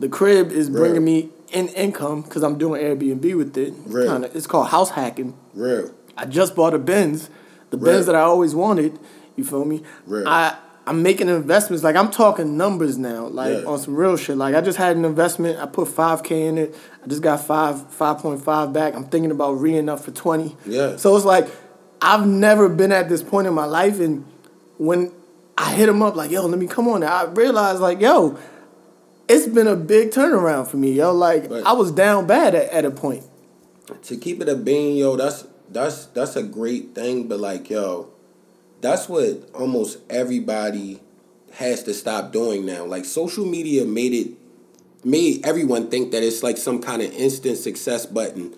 The 0.00 0.08
crib 0.08 0.52
is 0.52 0.70
bringing 0.70 1.04
me 1.04 1.30
in 1.52 1.68
income 1.68 2.22
because 2.22 2.42
I'm 2.44 2.56
doing 2.58 2.80
Airbnb 2.82 3.36
with 3.36 3.56
it. 3.56 3.74
Real. 3.86 4.12
Kinda, 4.12 4.30
it's 4.34 4.46
called 4.46 4.68
house 4.68 4.90
hacking. 4.90 5.34
Real. 5.54 5.90
I 6.16 6.26
just 6.26 6.54
bought 6.54 6.74
a 6.74 6.78
Benz. 6.78 7.28
the 7.70 7.78
Right. 7.78 7.86
Benz 7.94 8.06
that 8.06 8.14
I 8.14 8.20
always 8.20 8.54
wanted. 8.54 8.98
You 9.34 9.42
feel 9.44 9.64
me? 9.64 9.82
Right. 10.06 10.24
I 10.26 10.54
I'm 10.86 11.02
making 11.02 11.28
investments. 11.28 11.82
Like 11.82 11.96
I'm 11.96 12.10
talking 12.10 12.56
numbers 12.56 12.98
now, 12.98 13.26
like 13.28 13.62
Yeah. 13.62 13.64
on 13.68 13.78
some 13.78 13.96
real 13.96 14.16
shit. 14.16 14.36
Like 14.36 14.54
I 14.54 14.60
just 14.60 14.76
had 14.78 14.96
an 14.96 15.04
investment. 15.04 15.58
I 15.58 15.66
put 15.66 15.88
five 15.88 16.22
k 16.22 16.46
in 16.46 16.58
it. 16.58 16.74
I 17.02 17.06
just 17.08 17.22
got 17.22 17.40
five 17.44 17.90
five 17.90 18.18
point 18.18 18.42
five 18.42 18.72
back. 18.72 18.94
I'm 18.94 19.04
thinking 19.06 19.30
about 19.30 19.52
re 19.52 19.78
up 19.88 20.00
for 20.00 20.10
twenty. 20.10 20.56
Yeah. 20.66 20.96
So 20.96 21.16
it's 21.16 21.24
like 21.24 21.48
I've 22.02 22.26
never 22.26 22.68
been 22.68 22.92
at 22.92 23.08
this 23.08 23.22
point 23.22 23.46
in 23.46 23.54
my 23.54 23.64
life, 23.64 23.98
and 23.98 24.26
when 24.76 25.10
I 25.56 25.72
hit 25.72 25.88
him 25.88 26.02
up 26.02 26.16
like, 26.16 26.30
yo, 26.30 26.44
let 26.46 26.58
me 26.58 26.66
come 26.66 26.86
on. 26.88 27.02
I 27.02 27.24
realized 27.24 27.80
like, 27.80 28.00
yo, 28.00 28.36
it's 29.28 29.46
been 29.46 29.66
a 29.66 29.76
big 29.76 30.10
turnaround 30.10 30.66
for 30.68 30.76
me, 30.76 30.92
yo. 30.92 31.12
Like 31.14 31.50
Right. 31.50 31.62
I 31.64 31.72
was 31.72 31.92
down 31.92 32.26
bad 32.26 32.54
at, 32.54 32.68
at 32.70 32.84
a 32.84 32.90
point. 32.90 33.24
to 34.02 34.16
keep 34.16 34.42
it 34.42 34.48
a 34.50 34.54
bean, 34.56 34.96
yo, 34.96 35.16
that's 35.16 35.46
that's 35.70 36.06
that's 36.06 36.36
a 36.36 36.42
great 36.42 36.94
thing, 36.94 37.26
but 37.26 37.40
like, 37.40 37.70
yo, 37.70 38.08
that's 38.84 39.08
what 39.08 39.48
almost 39.54 39.98
everybody 40.10 41.00
has 41.52 41.82
to 41.84 41.94
stop 41.94 42.32
doing 42.32 42.66
now. 42.66 42.84
Like 42.84 43.04
social 43.04 43.46
media 43.46 43.84
made 43.84 44.12
it 44.12 44.32
made 45.04 45.44
everyone 45.46 45.88
think 45.90 46.12
that 46.12 46.22
it's 46.22 46.42
like 46.42 46.56
some 46.58 46.80
kind 46.80 47.00
of 47.02 47.12
instant 47.12 47.56
success 47.58 48.06
button. 48.06 48.54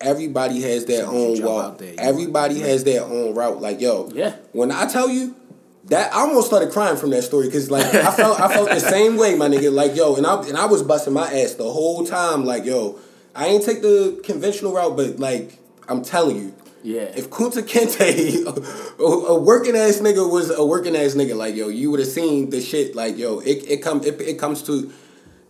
Everybody 0.00 0.62
has 0.62 0.86
their 0.86 1.06
own 1.06 1.42
walk. 1.42 1.64
out 1.64 1.78
there, 1.78 1.90
you 1.90 1.96
Everybody 1.98 2.60
has 2.60 2.84
their 2.84 3.02
own 3.04 3.34
route. 3.34 3.60
Like, 3.60 3.80
yo, 3.80 4.08
Yeah. 4.14 4.34
when 4.52 4.72
I 4.72 4.86
tell 4.86 5.08
you 5.10 5.36
that 5.84 6.12
I 6.12 6.20
almost 6.20 6.46
started 6.46 6.72
crying 6.72 6.96
from 6.96 7.10
that 7.10 7.22
story 7.22 7.46
because 7.46 7.70
like 7.70 7.84
I 7.94 8.10
felt 8.12 8.40
I 8.40 8.52
felt 8.52 8.70
the 8.70 8.80
same 8.80 9.16
way, 9.16 9.34
my 9.36 9.48
nigga. 9.48 9.72
Like 9.72 9.94
yo, 9.94 10.16
and 10.16 10.26
I 10.26 10.40
and 10.48 10.56
I 10.56 10.66
was 10.66 10.82
busting 10.82 11.12
my 11.12 11.30
ass 11.32 11.54
the 11.54 11.70
whole 11.70 12.04
time. 12.04 12.44
Like 12.44 12.64
yo, 12.64 12.98
I 13.36 13.46
ain't 13.46 13.64
take 13.64 13.82
the 13.82 14.20
conventional 14.24 14.72
route, 14.72 14.96
but 14.96 15.18
like 15.18 15.58
I'm 15.88 16.02
telling 16.02 16.36
you, 16.36 16.54
Yeah. 16.82 17.02
If 17.14 17.28
Kunta 17.30 17.62
Kinte, 17.62 18.46
a, 18.98 19.02
a 19.02 19.40
working 19.40 19.76
ass 19.76 19.98
nigga 20.00 20.30
was 20.30 20.50
a 20.50 20.64
working 20.64 20.96
ass 20.96 21.14
nigga, 21.14 21.36
like 21.36 21.54
yo, 21.54 21.68
you 21.68 21.90
would 21.90 22.00
have 22.00 22.08
seen 22.08 22.50
the 22.50 22.60
shit. 22.60 22.94
Like 22.94 23.18
yo, 23.18 23.40
it 23.40 23.64
it 23.68 23.82
come 23.82 24.02
it, 24.04 24.20
it 24.20 24.38
comes 24.38 24.62
to. 24.64 24.92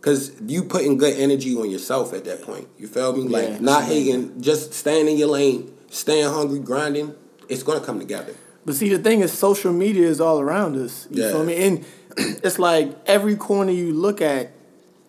Cause 0.01 0.33
you 0.47 0.63
putting 0.65 0.97
good 0.97 1.19
energy 1.19 1.55
on 1.57 1.69
yourself 1.71 2.15
at 2.15 2.25
that 2.25 2.41
point. 2.41 2.67
You 2.79 2.87
feel 2.89 3.15
me? 3.15 3.25
Like 3.29 3.49
Yeah. 3.51 3.59
not 3.61 3.85
hating, 3.85 4.41
just 4.41 4.73
staying 4.73 5.09
in 5.09 5.19
your 5.19 5.29
lane, 5.29 5.71
staying 5.91 6.25
hungry, 6.25 6.59
grinding. 6.59 7.15
It's 7.51 7.63
gonna 7.63 7.81
come 7.85 7.99
together. 7.99 8.33
But 8.65 8.77
see, 8.77 8.89
the 8.89 8.99
thing 8.99 9.21
is, 9.21 9.31
social 9.31 9.75
media 9.75 10.07
is 10.09 10.19
all 10.19 10.41
around 10.41 10.77
us. 10.77 11.07
You 11.11 11.23
Yeah. 11.23 11.33
feel 11.33 11.45
me? 11.45 11.55
And 11.67 11.85
it's 12.43 12.59
like 12.59 12.97
every 13.05 13.37
corner 13.37 13.73
you 13.73 13.93
look 13.93 14.23
at 14.23 14.53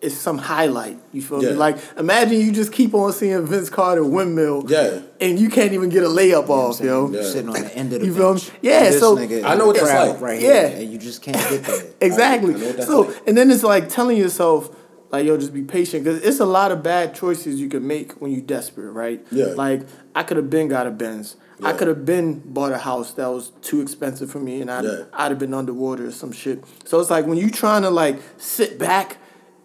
is 0.02 0.18
some 0.20 0.36
highlight. 0.38 0.98
You 1.12 1.22
feel 1.22 1.42
Yeah. 1.42 1.50
me? 1.50 1.56
Like 1.56 1.78
imagine 1.96 2.40
you 2.40 2.50
just 2.52 2.72
keep 2.72 2.92
on 2.94 3.12
seeing 3.12 3.46
Vince 3.46 3.70
Carter 3.70 4.04
windmill, 4.04 4.64
Yeah. 4.68 5.00
and 5.20 5.38
you 5.38 5.48
can't 5.48 5.72
even 5.72 5.88
get 5.90 6.02
a 6.02 6.08
layup 6.08 6.48
off, 6.48 6.76
saying? 6.76 6.90
yo. 6.90 7.08
You're 7.10 7.22
Yeah. 7.22 7.28
sitting 7.28 7.48
on 7.48 7.54
the 7.60 7.76
end 7.76 7.92
of 7.92 8.00
the 8.00 8.06
You 8.06 8.14
feel 8.14 8.32
bench. 8.32 8.48
me? 8.48 8.58
Yeah, 8.62 8.90
This 8.90 9.00
so- 9.00 9.16
nigga 9.16 9.44
I 9.44 9.54
know 9.54 9.66
what 9.68 9.76
that's 9.76 9.88
like. 9.92 10.20
Right 10.20 10.40
here, 10.40 10.52
Yeah. 10.54 10.80
and 10.80 10.92
you 10.92 10.98
just 10.98 11.22
can't 11.22 11.36
get 11.48 11.64
there. 11.64 11.82
Exactly. 12.00 12.54
I 12.54 12.58
know 12.58 12.84
So 12.84 13.00
like. 13.02 13.16
and 13.26 13.36
then 13.38 13.50
it's 13.50 13.62
like 13.62 13.88
telling 13.88 14.16
yourself, 14.16 14.70
like, 15.12 15.24
yo, 15.26 15.36
just 15.36 15.52
be 15.54 15.62
patient 15.62 16.04
because 16.04 16.22
it's 16.22 16.40
a 16.40 16.46
lot 16.46 16.72
of 16.72 16.82
bad 16.82 17.14
choices 17.14 17.60
you 17.60 17.68
can 17.68 17.86
make 17.86 18.12
when 18.20 18.32
you're 18.32 18.40
desperate, 18.40 18.90
right? 18.92 19.24
Yeah. 19.30 19.46
Like 19.56 19.82
I 20.16 20.22
could 20.24 20.36
have 20.36 20.50
been 20.50 20.68
got 20.68 20.86
a 20.86 20.90
Benz. 20.90 21.36
I 21.64 21.72
could 21.74 21.86
have 21.86 22.04
been 22.04 22.42
bought 22.44 22.72
a 22.72 22.78
house 22.78 23.12
that 23.12 23.28
was 23.30 23.52
too 23.62 23.80
expensive 23.82 24.28
for 24.28 24.40
me, 24.40 24.60
and 24.62 24.68
I'd 24.68 24.82
Yeah. 24.84 25.04
I'd 25.14 25.30
have 25.30 25.38
been 25.38 25.54
underwater 25.54 26.06
or 26.08 26.10
some 26.10 26.32
shit. 26.32 26.64
So 26.84 26.98
it's 26.98 27.08
like 27.10 27.24
when 27.24 27.38
you 27.38 27.50
trying 27.50 27.82
to 27.82 27.90
like 27.90 28.16
sit 28.36 28.80
back 28.80 29.18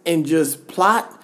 and 0.08 0.26
just 0.26 0.66
plot. 0.66 1.14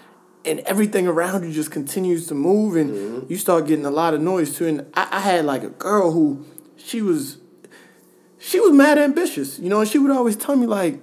And 0.46 0.60
everything 0.60 1.06
around 1.08 1.42
you 1.44 1.52
just 1.52 1.70
continues 1.70 2.26
to 2.26 2.34
move, 2.34 2.76
and 2.76 2.90
Mm-hmm. 2.90 3.32
you 3.32 3.38
start 3.38 3.66
getting 3.66 3.86
a 3.86 3.90
lot 3.90 4.12
of 4.12 4.20
noise 4.20 4.54
too. 4.54 4.66
And 4.66 4.86
I, 4.94 5.08
I 5.10 5.20
had 5.20 5.46
like 5.46 5.62
a 5.62 5.70
girl 5.70 6.12
who, 6.12 6.44
she 6.76 7.00
was 7.00 7.38
she 8.38 8.60
was 8.60 8.72
mad 8.72 8.98
ambitious, 8.98 9.58
you 9.58 9.70
know, 9.70 9.80
and 9.80 9.88
she 9.88 9.96
would 9.96 10.10
always 10.10 10.36
tell 10.36 10.54
me 10.54 10.66
like, 10.66 11.00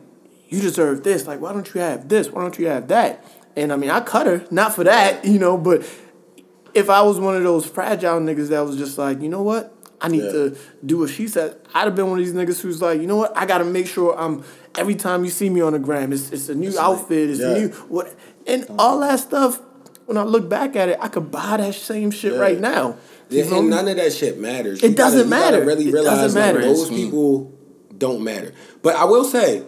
"You 0.48 0.62
deserve 0.62 1.04
this. 1.04 1.26
Like, 1.26 1.42
why 1.42 1.54
don't 1.54 1.68
you 1.74 1.82
have 1.82 2.08
this? 2.08 2.30
Why 2.30 2.42
don't 2.44 2.60
you 2.60 2.68
have 2.68 2.88
that?" 2.90 3.26
And 3.56 3.74
I 3.74 3.78
mean, 3.78 3.90
I 3.90 4.00
cut 4.02 4.28
her 4.28 4.46
not 4.52 4.76
for 4.76 4.84
that, 4.84 5.26
you 5.34 5.40
know, 5.40 5.58
but 5.58 5.82
if 6.76 6.88
I 6.90 7.02
was 7.02 7.20
one 7.20 7.36
of 7.36 7.42
those 7.42 7.66
fragile 7.66 8.20
niggas 8.20 8.50
that 8.50 8.60
was 8.62 8.78
just 8.78 9.00
like, 9.00 9.22
you 9.24 9.28
know 9.30 9.42
what, 9.42 9.76
I 10.02 10.08
need 10.08 10.24
Yeah. 10.24 10.32
to 10.32 10.58
do 10.86 10.98
what 11.00 11.10
she 11.12 11.28
said, 11.28 11.56
I'd 11.74 11.86
have 11.86 11.96
been 11.96 12.10
one 12.10 12.20
of 12.20 12.26
these 12.26 12.34
niggas 12.34 12.60
who's 12.62 12.82
like, 12.82 13.00
you 13.00 13.08
know 13.08 13.18
what, 13.18 13.38
I 13.38 13.46
got 13.46 13.60
to 13.60 13.64
make 13.66 13.88
sure 13.88 14.18
I'm 14.18 14.44
every 14.76 14.96
time 14.96 15.24
you 15.24 15.30
see 15.30 15.50
me 15.50 15.62
on 15.62 15.74
the 15.74 15.80
gram, 15.80 16.12
it's 16.12 16.32
it's 16.32 16.50
a 16.50 16.56
new 16.56 16.78
outfit, 16.80 17.30
it's 17.30 17.40
yeah. 17.40 17.54
new 17.54 17.68
what, 17.88 18.14
and 18.48 18.66
all 18.80 19.00
that 19.02 19.20
stuff. 19.20 19.62
When 20.08 20.18
I 20.18 20.24
look 20.24 20.50
back 20.50 20.76
at 20.76 20.90
it, 20.90 20.98
I 21.00 21.08
could 21.08 21.32
buy 21.32 21.58
that 21.58 21.76
same 21.76 22.12
shit 22.12 22.34
Yeah. 22.34 22.40
right 22.40 22.60
now. 22.60 22.98
Yeah, 23.30 23.44
and 23.56 23.70
none 23.70 23.88
of 23.88 23.96
that 23.96 24.12
shit 24.12 24.40
matters. 24.40 24.84
It 24.84 24.90
You 24.90 24.96
doesn't 24.96 25.30
gotta 25.30 25.52
matter. 25.54 25.66
really 25.66 25.88
It 25.88 25.94
realize 25.94 26.18
doesn't 26.18 26.42
like, 26.42 26.56
matter. 26.56 26.66
those 26.68 26.90
mm. 26.90 26.96
people 26.96 27.54
don't 27.98 28.22
matter. 28.24 28.52
But 28.82 28.96
I 28.96 29.06
will 29.06 29.24
say, 29.24 29.64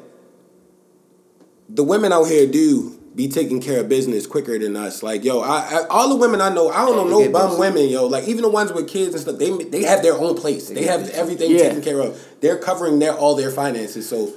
the 1.70 1.84
women 1.84 2.12
out 2.12 2.26
here 2.26 2.46
do 2.48 3.00
be 3.16 3.28
taking 3.28 3.62
care 3.62 3.80
of 3.80 3.90
business 3.90 4.26
quicker 4.26 4.58
than 4.58 4.76
us. 4.76 5.04
Like 5.04 5.24
yo, 5.24 5.42
I, 5.42 5.60
I 5.60 5.88
all 5.90 6.10
the 6.10 6.16
women 6.16 6.42
I 6.42 6.50
know, 6.50 6.70
I 6.70 6.86
don't 6.86 6.96
know 7.10 7.20
no 7.20 7.32
bum 7.32 7.60
women, 7.60 7.88
yo. 7.90 8.08
Like 8.08 8.28
even 8.28 8.42
the 8.42 8.50
ones 8.50 8.74
with 8.74 8.88
kids 8.88 9.14
and 9.14 9.22
stuff, 9.22 9.38
they 9.38 9.52
they 9.66 9.84
have 9.84 10.02
their 10.02 10.14
own 10.16 10.36
place. 10.36 10.70
They, 10.70 10.82
get 10.82 11.00
have 11.02 11.10
everything 11.12 11.52
Yeah. 11.52 11.64
taken 11.70 11.82
care 11.82 12.00
of. 12.00 12.20
They're 12.42 12.58
covering 12.58 13.00
their 13.00 13.14
all 13.14 13.36
their 13.36 13.52
finances. 13.52 14.10
So 14.10 14.34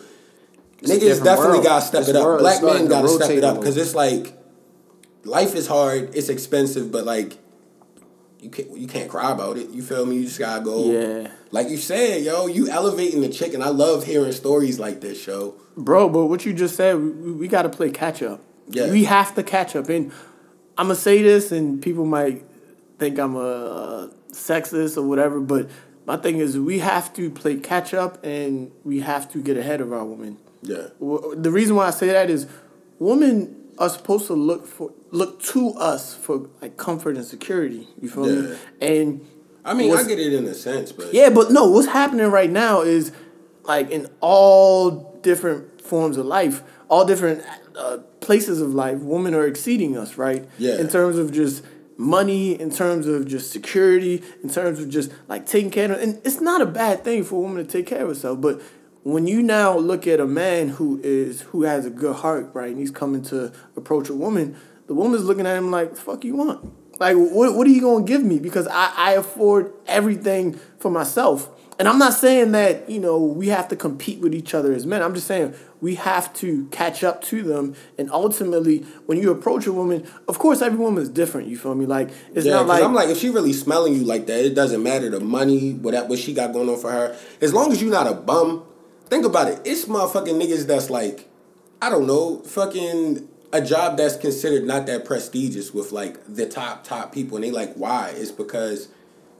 a 0.82 0.84
niggas 0.84 1.24
definitely 1.24 1.52
world. 1.58 1.64
gotta 1.64 1.84
step 1.86 2.00
This 2.00 2.08
it 2.10 2.16
up. 2.16 2.38
Black 2.38 2.62
men 2.62 2.88
gotta 2.88 3.08
step 3.08 3.30
it 3.30 3.44
up 3.44 3.58
because 3.58 3.76
it's 3.76 3.94
like 3.94 4.34
life 5.24 5.54
is 5.54 5.66
hard. 5.66 6.14
It's 6.14 6.28
expensive, 6.28 6.92
but 6.92 7.04
like 7.04 7.38
you 8.40 8.50
can't 8.50 8.76
you 8.76 8.86
can't 8.86 9.10
cry 9.10 9.30
about 9.32 9.56
it. 9.56 9.70
You 9.70 9.82
feel 9.82 10.04
me? 10.04 10.16
You 10.16 10.24
just 10.24 10.38
gotta 10.38 10.62
go. 10.62 10.92
Yeah. 10.92 11.30
Like 11.50 11.70
you 11.70 11.78
said, 11.78 12.22
yo, 12.22 12.46
you 12.46 12.68
elevating 12.68 13.22
the 13.22 13.28
chick, 13.30 13.54
and 13.54 13.62
I 13.62 13.68
love 13.70 14.04
hearing 14.04 14.32
stories 14.32 14.78
like 14.78 15.00
this, 15.00 15.20
show. 15.20 15.54
Bro, 15.76 16.10
but 16.10 16.26
what 16.26 16.44
you 16.44 16.52
just 16.52 16.76
said, 16.76 16.98
we, 16.98 17.32
we 17.32 17.48
got 17.48 17.62
to 17.62 17.68
play 17.68 17.90
catch 17.90 18.22
up. 18.22 18.42
Yeah. 18.68 18.90
We 18.90 19.05
have 19.05 19.35
to 19.35 19.42
catch 19.42 19.76
up. 19.76 19.88
And 19.88 20.12
I'm 20.76 20.87
going 20.87 20.96
to 20.96 21.02
say 21.02 21.22
this, 21.22 21.52
and 21.52 21.81
people 21.81 22.05
might 22.05 22.44
think 22.98 23.18
I'm 23.18 23.37
a, 23.37 24.11
sexist 24.37 24.96
or 24.96 25.02
whatever, 25.02 25.40
but 25.40 25.68
my 26.07 26.16
thing 26.16 26.38
is 26.38 26.59
we 26.59 26.79
have 26.79 27.12
to 27.14 27.31
play 27.31 27.57
catch 27.57 27.94
up 27.94 28.24
and 28.24 28.70
we 28.85 29.00
have 29.00 29.31
to 29.33 29.42
get 29.42 29.57
ahead 29.57 29.81
of 29.81 29.92
our 29.92 30.05
women. 30.05 30.38
Yeah. 30.62 30.88
The 31.00 31.50
reason 31.50 31.76
why 31.76 31.88
I 31.88 31.90
say 31.90 32.09
that 32.09 32.31
is 32.31 32.46
women 32.98 33.57
are 33.79 33.88
supposed 33.88 34.26
to 34.29 34.35
look 34.35 34.66
for 34.66 34.92
look 35.11 35.42
to 35.42 35.70
us 35.72 36.14
for 36.14 36.48
like 36.61 36.76
comfort 36.76 37.16
and 37.16 37.24
security. 37.24 37.88
You 38.00 38.09
feel 38.09 38.26
me? 38.26 38.57
And 38.81 39.26
I 39.64 39.74
mean, 39.74 39.94
I 39.94 40.02
get 40.05 40.18
it 40.18 40.33
in 40.33 40.44
a 40.46 40.55
sense, 40.55 40.92
but 40.92 41.12
yeah, 41.12 41.31
but 41.31 41.50
no, 41.50 41.70
what's 41.70 41.88
happening 41.88 42.31
right 42.31 42.50
now 42.50 42.83
is 42.83 43.12
like 43.64 43.90
in 43.90 44.09
all 44.20 45.18
different 45.22 45.81
forms 45.81 46.16
of 46.16 46.26
life, 46.26 46.62
all 46.88 47.05
different 47.05 47.44
uh, 47.76 47.98
places 48.20 48.60
of 48.60 48.74
life, 48.74 48.98
women 48.98 49.34
are 49.34 49.46
exceeding 49.46 49.96
us, 49.96 50.16
right? 50.16 50.48
Yeah. 50.58 50.78
In 50.78 50.88
terms 50.88 51.18
of 51.18 51.32
just 51.32 51.64
money, 51.96 52.58
in 52.58 52.70
terms 52.70 53.06
of 53.06 53.26
just 53.26 53.50
security, 53.52 54.22
in 54.42 54.50
terms 54.50 54.80
of 54.80 54.88
just 54.88 55.12
like 55.28 55.46
taking 55.46 55.70
care 55.70 55.90
of, 55.90 56.00
and 56.00 56.20
it's 56.24 56.40
not 56.40 56.60
a 56.60 56.66
bad 56.66 57.04
thing 57.04 57.24
for 57.24 57.36
a 57.36 57.40
woman 57.40 57.64
to 57.64 57.70
take 57.70 57.86
care 57.86 58.02
of 58.02 58.08
herself, 58.08 58.40
but 58.40 58.60
when 59.02 59.28
you 59.28 59.40
now 59.40 59.78
look 59.78 60.06
at 60.08 60.18
a 60.18 60.26
man 60.26 60.68
who 60.68 61.00
is 61.04 61.42
who 61.42 61.62
has 61.62 61.86
a 61.86 61.90
good 61.90 62.16
heart, 62.16 62.50
right, 62.54 62.70
and 62.70 62.78
he's 62.80 62.90
coming 62.90 63.22
to 63.22 63.52
approach 63.76 64.08
a 64.08 64.14
woman, 64.14 64.56
the 64.88 64.94
woman's 64.94 65.24
looking 65.24 65.46
at 65.46 65.56
him 65.56 65.70
like, 65.70 65.94
"The 65.94 66.00
fuck 66.00 66.24
you 66.24 66.34
want?" 66.34 66.72
Like, 66.98 67.16
what, 67.16 67.54
what 67.54 67.66
are 67.66 67.70
you 67.70 67.80
gonna 67.80 68.04
give 68.04 68.24
me? 68.24 68.38
Because 68.38 68.66
I, 68.66 68.92
I 68.96 69.12
afford 69.12 69.72
everything 69.86 70.58
for 70.78 70.90
myself. 70.90 71.48
And 71.78 71.88
I'm 71.88 71.98
not 71.98 72.14
saying 72.14 72.52
that, 72.52 72.88
you 72.88 72.98
know, 72.98 73.18
we 73.18 73.48
have 73.48 73.68
to 73.68 73.76
compete 73.76 74.20
with 74.20 74.34
each 74.34 74.54
other 74.54 74.72
as 74.72 74.86
men. 74.86 75.02
I'm 75.02 75.14
just 75.14 75.26
saying 75.26 75.54
we 75.80 75.96
have 75.96 76.32
to 76.34 76.66
catch 76.68 77.04
up 77.04 77.22
to 77.24 77.42
them. 77.42 77.74
And 77.98 78.10
ultimately, 78.10 78.78
when 79.04 79.18
you 79.18 79.30
approach 79.30 79.66
a 79.66 79.72
woman, 79.72 80.06
of 80.26 80.38
course, 80.38 80.62
every 80.62 80.78
woman 80.78 81.02
is 81.02 81.10
different. 81.10 81.48
You 81.48 81.58
feel 81.58 81.74
me? 81.74 81.84
Like, 81.84 82.08
it's 82.34 82.46
yeah, 82.46 82.54
not 82.54 82.66
like, 82.66 82.82
I'm 82.82 82.94
like, 82.94 83.10
if 83.10 83.18
she 83.18 83.28
really 83.28 83.52
smelling 83.52 83.94
you 83.94 84.04
like 84.04 84.26
that, 84.26 84.44
it 84.44 84.54
doesn't 84.54 84.82
matter 84.82 85.10
the 85.10 85.20
money, 85.20 85.74
what 85.74 85.92
that 85.92 86.08
what 86.08 86.18
she 86.18 86.32
got 86.32 86.54
going 86.54 86.68
on 86.68 86.78
for 86.78 86.90
her. 86.90 87.16
As 87.42 87.52
long 87.52 87.70
as 87.72 87.82
you're 87.82 87.92
not 87.92 88.06
a 88.06 88.14
bum, 88.14 88.64
think 89.06 89.26
about 89.26 89.48
it. 89.48 89.60
It's 89.64 89.84
motherfucking 89.84 90.40
niggas 90.42 90.66
that's 90.66 90.88
like, 90.88 91.28
I 91.82 91.90
don't 91.90 92.06
know, 92.06 92.38
fucking 92.40 93.28
a 93.52 93.60
job 93.60 93.98
that's 93.98 94.16
considered 94.16 94.64
not 94.64 94.86
that 94.86 95.04
prestigious 95.04 95.74
with 95.74 95.92
like 95.92 96.18
the 96.26 96.46
top 96.46 96.84
top 96.84 97.12
people, 97.12 97.36
and 97.36 97.44
they 97.44 97.50
like, 97.50 97.74
why? 97.74 98.14
It's 98.14 98.32
because 98.32 98.88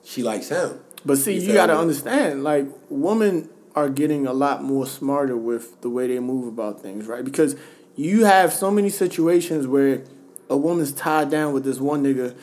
she 0.05 0.22
likes 0.22 0.51
him. 0.51 0.81
But 1.07 1.19
see, 1.19 1.38
you, 1.38 1.53
got 1.53 1.66
to 1.66 1.79
understand, 1.79 2.42
like, 2.42 2.66
women 2.90 3.49
are 3.77 3.88
getting 3.88 4.27
a 4.27 4.33
lot 4.33 4.64
more 4.64 4.87
smarter 4.87 5.37
with 5.37 5.81
the 5.81 5.88
way 5.88 6.09
they 6.09 6.19
move 6.19 6.49
about 6.49 6.81
things, 6.81 7.07
right? 7.07 7.25
Because 7.25 7.55
you 7.95 8.25
have 8.25 8.53
so 8.53 8.73
many 8.73 8.90
situations 8.90 9.69
where 9.69 10.03
a 10.51 10.57
woman's 10.57 10.92
tied 10.92 11.31
down 11.31 11.53
with 11.53 11.64
this 11.64 11.79
one 11.79 12.03
nigga 12.03 12.37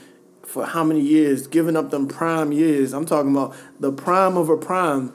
for 0.44 0.66
how 0.66 0.84
many 0.84 1.02
years, 1.02 1.46
giving 1.46 1.76
up 1.76 1.90
them 1.90 2.08
prime 2.08 2.54
years. 2.54 2.94
I'm 2.94 3.06
talking 3.06 3.32
about 3.32 3.54
the 3.82 3.92
prime 3.92 4.38
of 4.38 4.48
a 4.48 4.56
prime. 4.56 5.14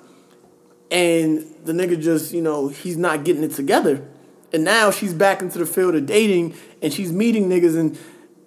And 0.91 1.55
the 1.65 1.73
nigga 1.73 2.01
just, 2.01 2.33
you 2.33 2.43
know, 2.43 2.69
he's 2.69 2.99
not 2.99 3.25
getting 3.25 3.45
it 3.45 3.53
together. 3.53 4.07
And 4.53 4.65
now 4.65 4.91
she's 4.91 5.15
back 5.15 5.41
into 5.41 5.59
the 5.59 5.67
field 5.67 5.95
of 5.95 6.05
dating 6.07 6.55
and 6.83 6.93
she's 6.93 7.13
meeting 7.13 7.49
niggas 7.49 7.79
and 7.79 7.99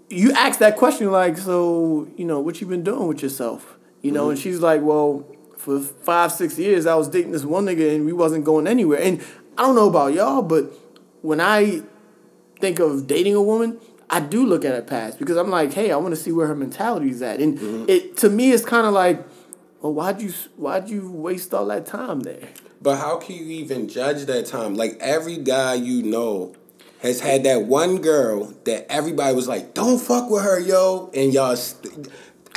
you 0.09 0.31
ask 0.33 0.59
that 0.59 0.75
question 0.75 1.09
like, 1.11 1.37
so, 1.37 2.07
you 2.17 2.25
know, 2.25 2.39
what 2.39 2.59
you 2.61 2.67
been 2.67 2.83
doing 2.83 3.07
with 3.07 3.23
yourself? 3.23 3.70
You 4.01 4.11
know, 4.11 4.29
and 4.31 4.39
she's 4.39 4.59
like, 4.59 4.81
well, 4.81 5.25
for 5.57 5.79
five, 5.79 6.31
six 6.31 6.57
years, 6.57 6.85
I 6.87 6.95
was 6.95 7.07
dating 7.07 7.31
this 7.33 7.43
one 7.45 7.65
nigga 7.65 7.95
and 7.95 8.05
we 8.05 8.13
wasn't 8.13 8.43
going 8.45 8.65
anywhere. 8.67 8.99
And 8.99 9.21
I 9.57 9.61
don't 9.63 9.75
know 9.75 9.87
about 9.89 10.13
y'all, 10.13 10.41
but 10.41 10.73
when 11.21 11.39
I 11.39 11.83
think 12.59 12.79
of 12.79 13.05
dating 13.05 13.35
a 13.35 13.41
woman, 13.43 13.79
I 14.09 14.19
do 14.21 14.45
look 14.45 14.65
at 14.65 14.73
her 14.73 14.81
past 14.81 15.19
because 15.19 15.37
I'm 15.37 15.49
like, 15.51 15.73
hey, 15.73 15.91
I 15.91 15.97
want 15.97 16.15
to 16.15 16.19
see 16.19 16.31
where 16.31 16.47
her 16.47 16.55
mentality's 16.55 17.21
at. 17.21 17.39
And 17.39 17.57
Mm-hmm. 17.59 17.85
it 17.87 18.17
to 18.17 18.29
me, 18.29 18.51
it's 18.51 18.65
kind 18.65 18.87
of 18.87 18.93
like, 18.93 19.23
well, 19.81 19.93
why'd 19.93 20.21
you 20.21 20.33
why'd 20.57 20.89
you 20.89 21.09
waste 21.11 21.53
all 21.53 21.67
that 21.67 21.85
time 21.85 22.21
there? 22.21 22.49
But 22.81 22.97
how 22.97 23.17
can 23.17 23.35
you 23.35 23.45
even 23.45 23.87
judge 23.87 24.25
that 24.25 24.47
time? 24.47 24.75
Like 24.75 24.97
every 24.99 25.37
guy 25.37 25.75
you 25.75 26.01
know 26.03 26.55
has 27.01 27.19
had 27.19 27.43
that 27.45 27.63
one 27.65 27.97
girl 28.01 28.53
that 28.65 28.85
everybody 28.91 29.35
was 29.35 29.47
like, 29.47 29.73
"Don't 29.73 29.99
fuck 29.99 30.29
with 30.29 30.43
her, 30.43 30.59
yo," 30.59 31.09
and 31.13 31.31
y'all. 31.33 31.55
St- 31.55 32.09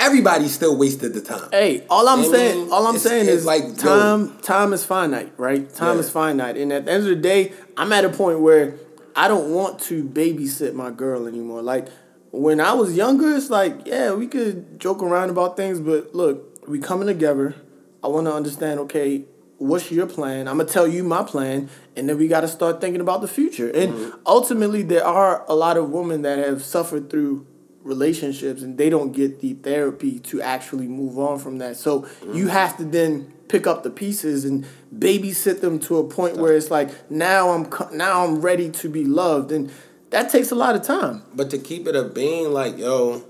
everybody 0.05 0.49
still 0.49 0.77
wasted 0.77 1.15
the 1.15 1.21
time. 1.21 1.49
Hey, 1.51 1.85
all 1.89 2.09
I'm 2.09 2.25
saying, 2.25 2.59
mean, 2.65 2.73
all 2.73 2.87
I'm 2.87 2.97
it's- 2.97 3.03
saying 3.03 3.23
it's 3.29 3.39
is 3.41 3.47
like, 3.47 3.65
like 3.65 3.83
yo- 3.83 4.01
time. 4.01 4.39
Time 4.43 4.73
is 4.73 4.85
finite, 4.85 5.33
right? 5.37 5.73
Time 5.75 5.95
Yeah. 5.97 6.01
is 6.01 6.11
finite, 6.11 6.57
and 6.57 6.73
at 6.73 6.85
the 6.85 6.93
end 6.93 7.03
of 7.05 7.09
the 7.09 7.17
day, 7.17 7.53
I'm 7.77 7.93
at 7.93 8.05
a 8.05 8.11
point 8.11 8.41
where 8.41 8.75
I 9.17 9.29
don't 9.29 9.53
want 9.53 9.79
to 9.91 10.05
babysit 10.05 10.75
my 10.75 10.91
girl 10.91 11.27
anymore. 11.27 11.63
Like 11.63 11.89
when 12.31 12.61
I 12.61 12.73
was 12.75 12.95
younger, 12.97 13.35
it's 13.35 13.51
like 13.51 13.87
yeah, 13.87 14.13
we 14.13 14.27
could 14.27 14.79
joke 14.81 15.03
around 15.03 15.31
about 15.31 15.57
things, 15.57 15.81
but 15.81 16.15
look, 16.15 16.67
we 16.69 16.79
coming 16.79 17.07
together. 17.07 17.55
I 18.03 18.09
want 18.09 18.27
to 18.27 18.35
understand. 18.35 18.81
Okay, 18.81 19.25
what's 19.59 19.91
your 19.91 20.07
plan? 20.07 20.47
I'm 20.49 20.59
gonna 20.59 20.69
tell 20.69 20.87
you 20.87 21.03
my 21.05 21.23
plan, 21.23 21.71
and 21.97 22.09
then 22.09 22.19
we 22.19 22.29
got 22.29 22.41
to 22.43 22.49
start 22.49 22.81
thinking 22.81 23.01
about 23.01 23.21
the 23.23 23.29
future. 23.29 23.71
And 23.71 23.93
Mm-hmm. 23.95 24.19
ultimately, 24.27 24.83
there 24.83 25.05
are 25.07 25.45
a 25.49 25.55
lot 25.55 25.77
of 25.77 25.91
women 25.91 26.23
that 26.23 26.39
have 26.47 26.63
suffered 26.65 27.09
through 27.09 27.47
relationships 27.85 28.63
and 28.63 28.77
they 28.79 28.91
don't 28.91 29.13
get 29.13 29.41
the 29.41 29.53
therapy 29.55 30.19
to 30.19 30.41
actually 30.43 30.89
move 30.89 31.19
on 31.19 31.39
from 31.39 31.59
that. 31.59 31.77
So 31.77 32.01
Mm-hmm. 32.01 32.35
you 32.37 32.49
have 32.49 32.77
to 32.79 32.85
then 32.85 33.33
pick 33.49 33.67
up 33.67 33.83
the 33.85 33.91
pieces 33.91 34.45
and 34.45 34.67
babysit 34.97 35.61
them 35.61 35.79
to 35.81 35.99
a 35.99 36.05
point 36.09 36.37
where 36.39 36.57
it's 36.57 36.71
like 36.71 36.89
now 37.11 37.51
I'm 37.51 37.69
now 37.97 38.25
I'm 38.25 38.41
ready 38.41 38.71
to 38.71 38.89
be 38.89 39.05
loved 39.05 39.53
and 39.53 39.71
that 40.11 40.31
takes 40.31 40.51
a 40.51 40.55
lot 40.55 40.75
of 40.77 40.83
time. 40.83 41.23
But 41.35 41.51
to 41.51 41.59
keep 41.59 41.87
it 41.87 41.95
a 41.95 42.05
being, 42.05 42.53
like 42.53 42.79
yo, 42.79 43.25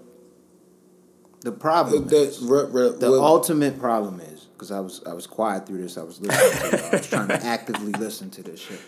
The 1.41 1.53
problem 1.53 2.09
the, 2.09 2.17
is, 2.17 2.41
re, 2.41 2.65
re, 2.71 2.91
the 2.99 3.11
well, 3.11 3.25
ultimate 3.25 3.79
problem 3.79 4.21
is 4.21 4.47
because 4.53 4.71
I 4.71 4.81
was 4.81 5.03
I 5.07 5.13
was 5.15 5.27
quiet 5.27 5.67
through 5.67 5.83
this. 5.83 5.99
I 5.99 6.03
was 6.05 6.21
listening 6.21 6.71
to 6.71 6.77
it. 6.77 6.93
I 6.93 6.97
was 6.97 7.07
trying 7.09 7.29
to 7.29 7.45
actively 7.57 7.93
listen 7.93 8.31
to 8.31 8.43
this 8.43 8.61
shit. 8.61 8.81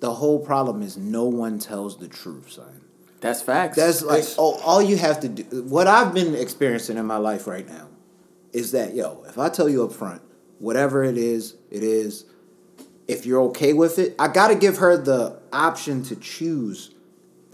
The 0.00 0.14
whole 0.14 0.38
problem 0.38 0.80
is 0.82 0.96
no 0.96 1.24
one 1.24 1.58
tells 1.58 1.98
the 1.98 2.08
truth, 2.08 2.52
son. 2.52 2.77
That's 3.20 3.42
facts. 3.42 3.76
That's 3.76 4.02
like 4.02 4.20
It's- 4.20 4.36
oh, 4.38 4.58
all 4.64 4.80
you 4.80 4.96
have 4.96 5.20
to 5.20 5.28
do. 5.28 5.62
What 5.62 5.86
I've 5.86 6.14
been 6.14 6.34
experiencing 6.34 6.96
in 6.96 7.06
my 7.06 7.16
life 7.16 7.46
right 7.46 7.68
now 7.68 7.88
is 8.52 8.72
that 8.72 8.94
yo, 8.94 9.24
if 9.28 9.38
I 9.38 9.48
tell 9.48 9.68
you 9.68 9.84
up 9.84 9.92
front, 9.92 10.22
whatever 10.58 11.02
it 11.02 11.18
is, 11.18 11.54
it 11.70 11.82
is. 11.82 12.24
If 13.06 13.24
you're 13.24 13.40
okay 13.44 13.72
with 13.72 13.98
it, 13.98 14.14
I 14.18 14.28
got 14.28 14.48
to 14.48 14.54
give 14.54 14.78
her 14.78 14.96
the 14.96 15.38
option 15.52 16.02
to 16.04 16.16
choose 16.16 16.90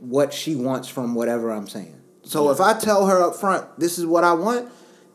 what 0.00 0.32
she 0.34 0.56
wants 0.56 0.88
from 0.88 1.14
whatever 1.14 1.50
I'm 1.50 1.68
saying. 1.68 1.94
So 2.24 2.50
if 2.50 2.60
I 2.60 2.74
tell 2.74 3.06
her 3.06 3.22
up 3.22 3.36
front, 3.36 3.64
this 3.78 3.98
is 3.98 4.06
what 4.06 4.24
I 4.24 4.32
want. 4.32 4.68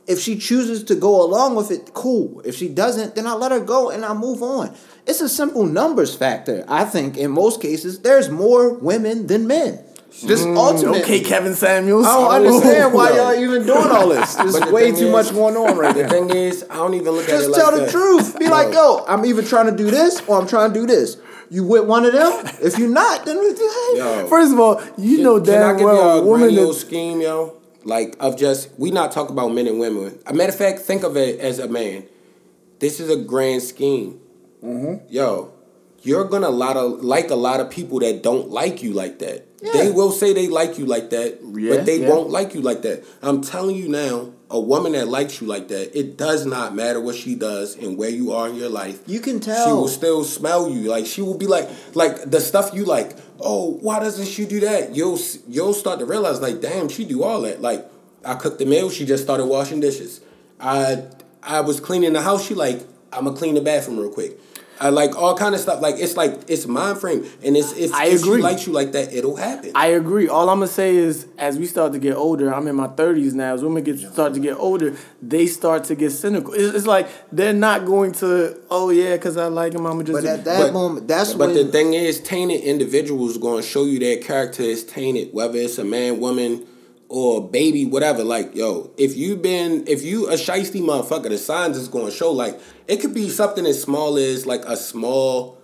If 0.07 0.19
she 0.19 0.37
chooses 0.37 0.83
to 0.85 0.95
go 0.95 1.21
along 1.23 1.55
with 1.55 1.71
it, 1.71 1.93
cool. 1.93 2.41
If 2.45 2.55
she 2.55 2.69
doesn't, 2.69 3.15
then 3.15 3.27
I 3.27 3.33
let 3.33 3.51
her 3.51 3.59
go 3.59 3.89
and 3.89 4.03
I 4.05 4.13
move 4.13 4.41
on. 4.41 4.73
It's 5.05 5.21
a 5.21 5.29
simple 5.29 5.65
numbers 5.65 6.15
factor. 6.15 6.63
I 6.67 6.85
think 6.85 7.17
in 7.17 7.31
most 7.31 7.61
cases, 7.61 7.99
there's 7.99 8.29
more 8.29 8.73
women 8.73 9.27
than 9.27 9.45
men. 9.45 9.83
Just 10.11 10.45
ultimately. 10.47 11.01
okay, 11.03 11.19
Kevin 11.21 11.53
Samuels. 11.53 12.05
I 12.05 12.13
don't 12.13 12.47
understand 12.53 12.93
why 12.93 13.11
y'all 13.15 13.33
even 13.35 13.65
doing 13.65 13.89
all 13.89 14.09
this. 14.09 14.35
There's 14.35 14.53
But 14.59 14.67
the 14.67 14.73
way 14.73 14.91
too 14.91 15.05
is- 15.07 15.11
much 15.11 15.31
going 15.33 15.55
on 15.55 15.77
right 15.77 15.95
the 15.95 16.03
now. 16.03 16.09
The 16.09 16.13
thing 16.13 16.29
is, 16.31 16.65
I 16.69 16.75
don't 16.75 16.93
even 16.95 17.11
look 17.13 17.23
at 17.25 17.29
it 17.29 17.37
Just 17.37 17.49
like 17.51 17.61
tell 17.61 17.71
the 17.71 17.81
that. 17.81 17.91
truth. 17.91 18.39
Be 18.39 18.45
Yo. 18.45 18.51
like, 18.51 18.73
yo, 18.73 19.05
I'm 19.07 19.25
either 19.25 19.43
trying 19.43 19.67
to 19.67 19.75
do 19.75 19.89
this 19.91 20.21
or 20.27 20.39
I'm 20.41 20.47
trying 20.47 20.73
to 20.73 20.79
do 20.79 20.85
this. 20.87 21.17
You 21.51 21.63
with 21.63 21.85
one 21.85 22.05
of 22.05 22.13
them? 22.13 22.31
If 22.61 22.77
you're 22.77 22.89
not, 22.89 23.25
then 23.25 23.37
hey. 23.37 23.97
Yo. 23.97 24.27
First 24.29 24.53
of 24.53 24.59
all, 24.59 24.81
you 24.97 25.21
know 25.23 25.39
Can 25.41 25.53
I 25.53 25.57
damn 25.59 25.77
give 25.77 25.85
well 25.85 25.95
y'all 25.95 26.17
a 26.19 26.21
a 26.21 26.25
woman 26.25 26.53
that 26.55 26.73
scheme, 26.73 27.21
yo? 27.21 27.55
Like 27.83 28.15
of 28.19 28.37
just 28.37 28.69
we 28.77 28.91
not 28.91 29.11
talk 29.11 29.29
about 29.29 29.49
men 29.53 29.65
and 29.67 29.79
women. 29.79 30.19
A 30.27 30.33
matter 30.33 30.51
of 30.51 30.57
fact, 30.57 30.79
think 30.79 31.03
of 31.03 31.15
it 31.17 31.39
as 31.39 31.57
a 31.59 31.67
man. 31.67 32.03
This 32.79 32.99
is 32.99 33.09
a 33.09 33.15
grand 33.17 33.63
scheme. 33.63 34.19
Mm-hmm. 34.63 35.05
Yo, 35.11 35.51
you're 36.03 36.25
gonna 36.25 36.49
lot 36.49 36.77
of 36.77 37.03
like 37.03 37.29
a 37.29 37.35
lot 37.35 37.59
of 37.59 37.69
people 37.69 37.99
that 37.99 38.23
don't 38.23 38.49
like 38.49 38.81
you 38.83 38.93
like 38.93 39.19
that. 39.19 39.45
Yeah. 39.61 39.71
They 39.73 39.91
will 39.91 40.11
say 40.11 40.33
they 40.33 40.47
like 40.47 40.77
you 40.77 40.85
like 40.85 41.09
that, 41.09 41.39
Yeah, 41.53 41.75
but 41.75 41.85
they 41.85 42.01
yeah. 42.01 42.09
won't 42.09 42.29
like 42.29 42.53
you 42.53 42.61
like 42.61 42.81
that. 42.83 43.03
I'm 43.21 43.41
telling 43.41 43.75
you 43.75 43.89
now, 43.89 44.31
a 44.49 44.59
woman 44.59 44.93
that 44.93 45.09
likes 45.09 45.41
you 45.41 45.47
like 45.47 45.67
that, 45.67 45.97
it 45.97 46.17
does 46.17 46.45
not 46.45 46.73
matter 46.73 47.01
what 47.01 47.15
she 47.15 47.35
does 47.35 47.75
and 47.75 47.97
where 47.97 48.09
you 48.09 48.31
are 48.31 48.47
in 48.47 48.55
your 48.55 48.69
life. 48.69 49.01
You 49.05 49.19
can 49.19 49.39
tell. 49.41 49.65
She 49.65 49.71
will 49.73 49.87
still 49.89 50.23
smell 50.23 50.69
you. 50.69 50.89
Like 50.89 51.05
she 51.05 51.21
will 51.21 51.37
be 51.37 51.47
like, 51.47 51.69
like 51.93 52.29
the 52.31 52.39
stuff 52.39 52.71
you 52.73 52.85
like. 52.85 53.17
Oh, 53.41 53.71
why 53.81 53.99
doesn't 53.99 54.27
she 54.27 54.45
do 54.45 54.59
that? 54.61 54.95
You'll 54.95 55.19
you'll 55.47 55.73
start 55.73 55.99
to 55.99 56.05
realize 56.05 56.39
like, 56.41 56.61
damn, 56.61 56.87
she 56.89 57.05
do 57.05 57.23
all 57.23 57.41
that. 57.41 57.61
Like 57.61 57.85
I 58.23 58.35
cooked 58.35 58.59
the 58.59 58.65
meal, 58.65 58.89
she 58.89 59.05
just 59.05 59.23
started 59.23 59.45
washing 59.45 59.79
dishes. 59.81 60.21
I 60.59 61.03
I 61.43 61.61
was 61.61 61.79
cleaning 61.79 62.13
the 62.13 62.21
house. 62.21 62.45
She 62.47 62.53
like, 62.53 62.81
I'm 63.11 63.25
gonna 63.25 63.37
clean 63.37 63.55
the 63.55 63.61
bathroom 63.61 63.99
real 63.99 64.11
quick. 64.11 64.39
I 64.81 64.89
like 64.89 65.15
all 65.15 65.35
kind 65.35 65.53
of 65.53 65.61
stuff. 65.61 65.81
Like 65.81 65.95
it's 65.97 66.15
like 66.15 66.39
it's 66.47 66.65
mind 66.65 66.99
frame, 66.99 67.25
and 67.43 67.57
it's 67.57 67.73
if, 67.73 67.93
I 67.93 68.05
agree. 68.05 68.15
if 68.15 68.21
she 68.23 68.41
likes 68.41 68.67
you 68.67 68.73
like 68.73 68.93
that, 68.93 69.13
it'll 69.13 69.35
happen. 69.35 69.71
I 69.75 69.87
agree. 69.87 70.27
All 70.29 70.49
I'm 70.49 70.59
gonna 70.59 70.67
say 70.67 70.95
is, 70.95 71.27
as 71.37 71.57
we 71.59 71.65
start 71.65 71.91
to 71.93 71.99
get 71.99 72.15
older, 72.15 72.53
I'm 72.53 72.67
in 72.67 72.75
my 72.75 72.87
30s 72.87 73.33
now. 73.33 73.53
As 73.53 73.63
women 73.63 73.83
get 73.83 73.99
start 73.99 74.33
to 74.35 74.39
get 74.39 74.57
older, 74.57 74.95
they 75.21 75.47
start 75.47 75.83
to 75.85 75.95
get 75.95 76.11
cynical. 76.11 76.53
It's, 76.53 76.73
it's 76.75 76.87
like 76.87 77.09
they're 77.31 77.53
not 77.53 77.85
going 77.85 78.13
to, 78.13 78.57
oh 78.69 78.89
yeah, 78.89 79.15
because 79.15 79.35
I 79.37 79.47
like 79.47 79.73
him. 79.73 79.85
I'm 79.85 80.03
just. 80.05 80.23
But 80.23 80.25
at 80.29 80.45
that 80.45 80.61
But- 80.67 80.73
moment, 80.73 81.07
that's 81.07 81.33
But 81.33 81.47
when 81.49 81.55
the 81.55 81.65
thing 81.65 81.93
is, 81.93 82.19
tainted 82.21 82.61
individuals 82.61 83.37
going 83.37 83.61
to 83.61 83.67
show 83.67 83.85
you 83.85 83.99
their 83.99 84.17
character 84.17 84.63
is 84.63 84.83
tainted, 84.83 85.33
whether 85.33 85.57
it's 85.57 85.77
a 85.77 85.83
man, 85.83 86.19
woman, 86.19 86.65
or 87.09 87.45
baby, 87.45 87.85
whatever. 87.85 88.23
Like, 88.23 88.55
yo, 88.55 88.91
if 88.97 89.17
you 89.17 89.35
been, 89.35 89.85
if 89.87 90.03
you 90.03 90.29
a 90.29 90.33
shisty 90.33 90.81
motherfucker, 90.81 91.29
the 91.29 91.37
signs 91.37 91.75
is 91.75 91.87
going 91.87 92.05
to 92.05 92.11
show. 92.11 92.31
Like, 92.31 92.59
it 92.87 93.01
could 93.01 93.13
be 93.13 93.29
something 93.29 93.65
as 93.65 93.81
small 93.81 94.17
as 94.17 94.45
like 94.45 94.63
a 94.65 94.77
small 94.77 95.57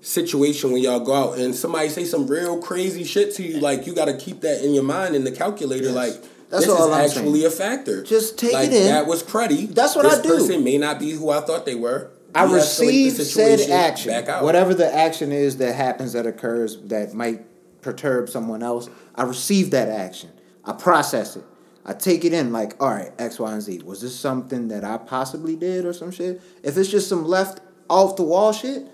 situation 0.00 0.72
when 0.72 0.82
y'all 0.82 1.00
go 1.00 1.14
out 1.14 1.38
and 1.38 1.54
somebody 1.54 1.88
say 1.88 2.04
some 2.04 2.26
real 2.26 2.60
crazy 2.60 3.04
shit 3.04 3.34
to 3.36 3.42
you. 3.42 3.60
Like, 3.60 3.86
you 3.86 3.94
got 3.94 4.06
to 4.06 4.16
keep 4.16 4.42
that 4.42 4.62
in 4.64 4.74
your 4.74 4.84
mind 4.84 5.16
in 5.16 5.24
the 5.24 5.32
calculator. 5.32 5.90
Like. 5.90 6.12
That's 6.50 6.64
this 6.64 6.74
all 6.74 6.88
is 6.88 6.94
I'm 6.94 7.04
actually 7.04 7.40
saying. 7.40 7.46
a 7.46 7.50
factor. 7.50 8.02
Just 8.04 8.38
take 8.38 8.54
like, 8.54 8.68
it 8.68 8.72
in. 8.74 8.86
That 8.86 9.06
was 9.06 9.22
cruddy. 9.22 9.68
That's 9.68 9.94
what 9.94 10.04
this 10.04 10.18
I 10.18 10.22
do. 10.22 10.28
This 10.30 10.46
person 10.46 10.64
may 10.64 10.78
not 10.78 10.98
be 10.98 11.10
who 11.10 11.28
I 11.28 11.42
thought 11.42 11.66
they 11.66 11.74
were. 11.74 12.10
I 12.34 12.46
You 12.46 12.52
escalate 12.52 13.16
the 13.16 13.18
receive 13.18 13.60
said 13.60 13.70
action. 13.70 14.12
Back 14.12 14.30
out. 14.30 14.42
Whatever 14.42 14.72
the 14.72 14.90
action 14.90 15.30
is 15.30 15.58
that 15.58 15.74
happens 15.74 16.14
that 16.14 16.26
occurs 16.26 16.78
that 16.84 17.12
might 17.12 17.44
perturb 17.82 18.30
someone 18.30 18.62
else, 18.62 18.88
I 19.14 19.24
receive 19.24 19.72
that 19.72 19.88
action. 19.88 20.30
I 20.68 20.72
process 20.74 21.34
it. 21.36 21.44
I 21.86 21.94
take 21.94 22.24
it 22.26 22.34
in 22.34 22.52
like, 22.52 22.80
all 22.82 22.90
right, 22.90 23.10
X, 23.18 23.38
Y, 23.40 23.50
and 23.50 23.62
Z. 23.62 23.80
Was 23.84 24.02
this 24.02 24.14
something 24.14 24.68
that 24.68 24.84
I 24.84 24.98
possibly 24.98 25.56
did 25.56 25.86
or 25.86 25.94
some 25.94 26.10
shit? 26.10 26.42
If 26.62 26.76
it's 26.76 26.90
just 26.90 27.08
some 27.08 27.24
left 27.24 27.60
off 27.88 28.16
the 28.16 28.22
wall 28.24 28.52
shit, 28.52 28.86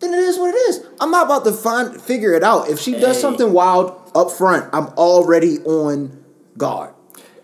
then 0.00 0.12
it 0.12 0.18
is 0.20 0.38
what 0.38 0.54
it 0.54 0.58
is. 0.68 0.84
I'm 1.00 1.10
not 1.10 1.24
about 1.24 1.44
to 1.44 1.52
find 1.52 1.98
figure 2.00 2.34
it 2.34 2.44
out. 2.44 2.68
If 2.68 2.78
she 2.78 2.92
does 2.92 3.16
Hey. 3.16 3.22
something 3.22 3.52
wild 3.54 4.12
up 4.14 4.30
front, 4.30 4.68
I'm 4.74 4.88
already 4.88 5.58
on 5.60 6.22
guard. 6.58 6.92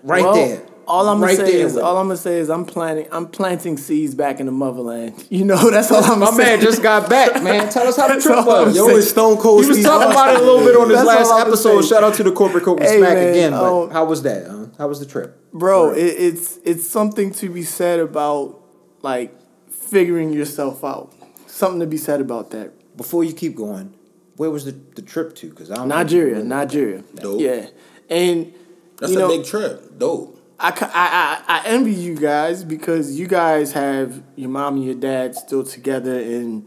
Right 0.02 0.22
Well, 0.22 0.34
there. 0.34 0.62
All 0.86 1.08
I'm 1.08 1.20
gonna 1.20 1.34
say 1.34 1.60
is, 1.60 1.76
all. 1.76 1.96
I'm 1.98 2.06
gonna 2.06 2.16
say 2.16 2.38
is, 2.38 2.50
I'm 2.50 2.64
planting, 2.64 3.06
I'm 3.10 3.26
planting 3.28 3.76
seeds 3.76 4.14
back 4.14 4.40
in 4.40 4.46
the 4.46 4.52
motherland. 4.52 5.24
You 5.30 5.44
know, 5.44 5.70
that's 5.70 5.90
all 5.90 6.04
I'm 6.04 6.20
My 6.20 6.36
man 6.36 6.60
just 6.60 6.82
got 6.82 7.10
back, 7.10 7.42
man. 7.42 7.68
Tell 7.72 7.86
us 7.88 7.96
how 7.96 8.06
the 8.14 8.20
trip 8.20 8.46
was. 8.46 8.76
Yo, 8.76 8.86
it's 8.88 9.10
Stone 9.10 9.38
Cold 9.38 9.62
He 9.64 9.68
was 9.68 9.78
Steve 9.78 9.86
talking 9.86 10.10
about 10.12 10.34
it 10.34 10.40
a 10.40 10.44
little 10.44 10.64
bit 10.64 10.76
on 10.76 10.88
his 10.90 11.02
last 11.02 11.32
episode. 11.46 11.82
Shout 11.82 12.04
out 12.04 12.14
to 12.14 12.22
the 12.22 12.32
corporate 12.32 12.64
coach 12.64 12.80
Hey, 12.82 12.98
smack 12.98 13.14
man, 13.14 13.28
again. 13.30 13.54
Um, 13.54 13.90
how 13.90 14.04
was 14.04 14.22
that? 14.22 14.46
Huh? 14.46 14.66
How 14.78 14.88
was 14.88 15.00
the 15.00 15.06
trip? 15.06 15.40
bro 15.52 15.92
it, 15.92 16.00
it's 16.02 16.58
it's 16.64 16.88
something 16.88 17.30
to 17.32 17.48
be 17.48 17.62
said 17.62 18.00
about 18.00 18.60
like 19.02 19.32
figuring 19.70 20.32
yourself 20.32 20.82
out 20.82 21.12
something 21.46 21.78
to 21.78 21.86
be 21.86 21.96
said 21.96 22.20
about 22.20 22.50
that 22.50 22.96
Before 22.96 23.22
you 23.22 23.32
keep 23.32 23.54
going, 23.54 23.94
where 24.36 24.50
was 24.50 24.64
the, 24.64 24.72
the 24.72 25.02
trip 25.02 25.34
to? 25.36 25.48
Because 25.50 25.70
I 25.70 25.76
don't 25.76 25.88
nigeria 25.88 26.42
nigeria 26.42 27.04
Dope. 27.14 27.40
yeah 27.40 27.66
and 28.10 28.52
That's 28.98 29.12
you 29.12 29.18
a 29.18 29.20
know, 29.22 29.28
big 29.28 29.44
trip. 29.46 29.96
Dope. 29.98 30.33
I, 30.58 30.68
I, 30.70 31.42
I, 31.48 31.60
I 31.60 31.66
envy 31.66 31.92
you 31.92 32.16
guys 32.16 32.64
because 32.64 33.18
you 33.18 33.26
guys 33.26 33.72
have 33.72 34.22
your 34.36 34.50
mom 34.50 34.76
and 34.76 34.84
your 34.84 34.94
dad 34.94 35.34
still 35.34 35.64
together 35.64 36.18
and 36.18 36.66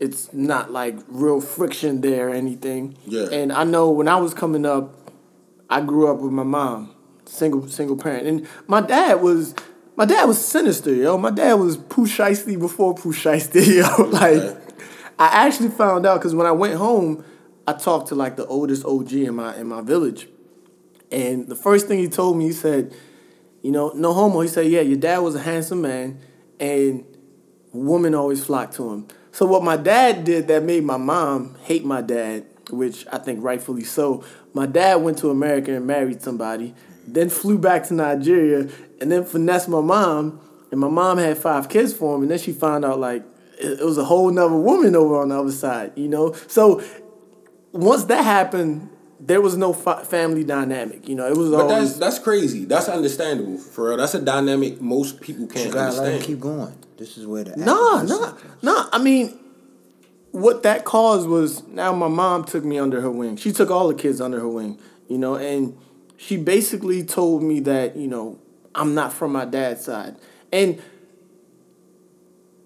it's 0.00 0.32
not 0.32 0.72
like 0.72 0.96
real 1.08 1.40
friction 1.40 2.00
there 2.00 2.28
or 2.28 2.34
anything. 2.34 2.96
Yeah. 3.06 3.28
And 3.30 3.52
I 3.52 3.64
know 3.64 3.90
when 3.90 4.08
I 4.08 4.16
was 4.16 4.34
coming 4.34 4.66
up, 4.66 5.10
I 5.70 5.80
grew 5.80 6.12
up 6.12 6.18
with 6.20 6.32
my 6.32 6.42
mom, 6.42 6.94
single 7.24 7.68
single 7.68 7.96
parent, 7.96 8.26
and 8.26 8.48
my 8.66 8.80
dad 8.80 9.22
was 9.22 9.54
my 9.96 10.04
dad 10.04 10.24
was 10.24 10.44
sinister, 10.44 10.92
yo. 10.92 11.16
My 11.16 11.30
dad 11.30 11.54
was 11.54 11.76
Pooh 11.76 12.06
Shiesty 12.06 12.58
before 12.58 12.94
Pooh 12.94 13.12
Shiesty, 13.12 13.76
yo. 13.98 14.04
like 14.10 14.36
Okay. 14.36 14.58
I 15.18 15.46
actually 15.46 15.68
found 15.68 16.04
out 16.04 16.18
because 16.18 16.34
when 16.34 16.46
I 16.46 16.52
went 16.52 16.74
home, 16.74 17.24
I 17.66 17.74
talked 17.74 18.08
to 18.08 18.14
like 18.16 18.36
the 18.36 18.46
oldest 18.46 18.84
OG 18.84 19.12
in 19.12 19.36
my 19.36 19.56
in 19.56 19.68
my 19.68 19.82
village. 19.82 20.28
And 21.12 21.46
the 21.46 21.54
first 21.54 21.86
thing 21.86 21.98
he 21.98 22.08
told 22.08 22.38
me, 22.38 22.46
he 22.46 22.52
said, 22.52 22.94
you 23.60 23.70
know, 23.70 23.92
no 23.94 24.12
homo. 24.12 24.40
He 24.40 24.48
said, 24.48 24.66
yeah, 24.66 24.80
your 24.80 24.98
dad 24.98 25.18
was 25.18 25.34
a 25.34 25.40
handsome 25.40 25.82
man, 25.82 26.18
and 26.58 27.04
women 27.72 28.14
always 28.14 28.44
flocked 28.44 28.74
to 28.76 28.90
him. 28.90 29.06
So 29.30 29.46
what 29.46 29.62
my 29.62 29.76
dad 29.76 30.24
did 30.24 30.48
that 30.48 30.62
made 30.62 30.84
my 30.84 30.96
mom 30.96 31.56
hate 31.62 31.84
my 31.84 32.00
dad, 32.00 32.46
which 32.70 33.06
I 33.12 33.18
think 33.18 33.42
rightfully 33.42 33.84
so. 33.84 34.24
My 34.54 34.66
dad 34.66 34.96
went 34.96 35.18
to 35.18 35.30
America 35.30 35.74
and 35.74 35.86
married 35.86 36.22
somebody, 36.22 36.74
then 37.06 37.28
flew 37.28 37.58
back 37.58 37.84
to 37.84 37.94
Nigeria, 37.94 38.68
and 39.00 39.12
then 39.12 39.24
finessed 39.24 39.68
my 39.68 39.80
mom. 39.80 40.40
And 40.70 40.80
my 40.80 40.88
mom 40.88 41.18
had 41.18 41.36
five 41.36 41.68
kids 41.68 41.92
for 41.92 42.16
him, 42.16 42.22
and 42.22 42.30
then 42.30 42.38
she 42.38 42.52
found 42.52 42.84
out 42.84 42.98
like 42.98 43.22
it 43.58 43.84
was 43.84 43.98
a 43.98 44.04
whole 44.04 44.30
nother 44.30 44.56
woman 44.56 44.96
over 44.96 45.20
on 45.20 45.28
the 45.28 45.38
other 45.38 45.52
side, 45.52 45.92
you 45.94 46.08
know. 46.08 46.32
So 46.46 46.82
once 47.72 48.04
that 48.04 48.24
happened, 48.24 48.88
there 49.24 49.40
was 49.40 49.56
no 49.56 49.72
fa- 49.72 50.04
family 50.04 50.42
dynamic. 50.42 51.08
You 51.08 51.14
know, 51.14 51.26
it 51.28 51.36
was 51.36 51.50
But 51.50 51.68
that's 51.68 51.72
always 51.72 51.98
that's 51.98 52.18
crazy. 52.18 52.64
That's 52.64 52.88
understandable 52.88 53.56
for 53.58 53.88
real. 53.88 53.96
That's 53.98 54.14
a 54.14 54.20
dynamic 54.20 54.80
most 54.80 55.20
people 55.20 55.46
can't 55.46 55.72
gotta 55.72 55.92
let 55.92 56.08
him 56.08 56.14
understand. 56.14 56.24
keep 56.24 56.40
going. 56.40 56.76
This 56.96 57.16
is 57.16 57.26
where 57.26 57.44
the 57.44 57.56
Nah, 57.56 58.02
activist 58.02 58.08
nah, 58.08 58.34
nah. 58.62 58.88
I 58.92 58.98
mean, 58.98 59.38
what 60.32 60.62
that 60.64 60.84
caused 60.84 61.28
was 61.28 61.62
now 61.68 61.92
my 61.92 62.08
mom 62.08 62.44
took 62.44 62.64
me 62.64 62.78
under 62.78 63.00
her 63.00 63.10
wing. 63.10 63.36
She 63.36 63.52
took 63.52 63.70
all 63.70 63.88
the 63.88 63.94
kids 63.94 64.20
under 64.20 64.40
her 64.40 64.48
wing, 64.48 64.78
you 65.08 65.18
know, 65.18 65.36
and 65.36 65.76
she 66.16 66.36
basically 66.36 67.04
told 67.04 67.42
me 67.42 67.60
that, 67.60 67.96
you 67.96 68.06
know, 68.08 68.38
I'm 68.74 68.94
not 68.94 69.12
from 69.12 69.32
my 69.32 69.44
dad's 69.44 69.84
side. 69.84 70.16
And 70.52 70.80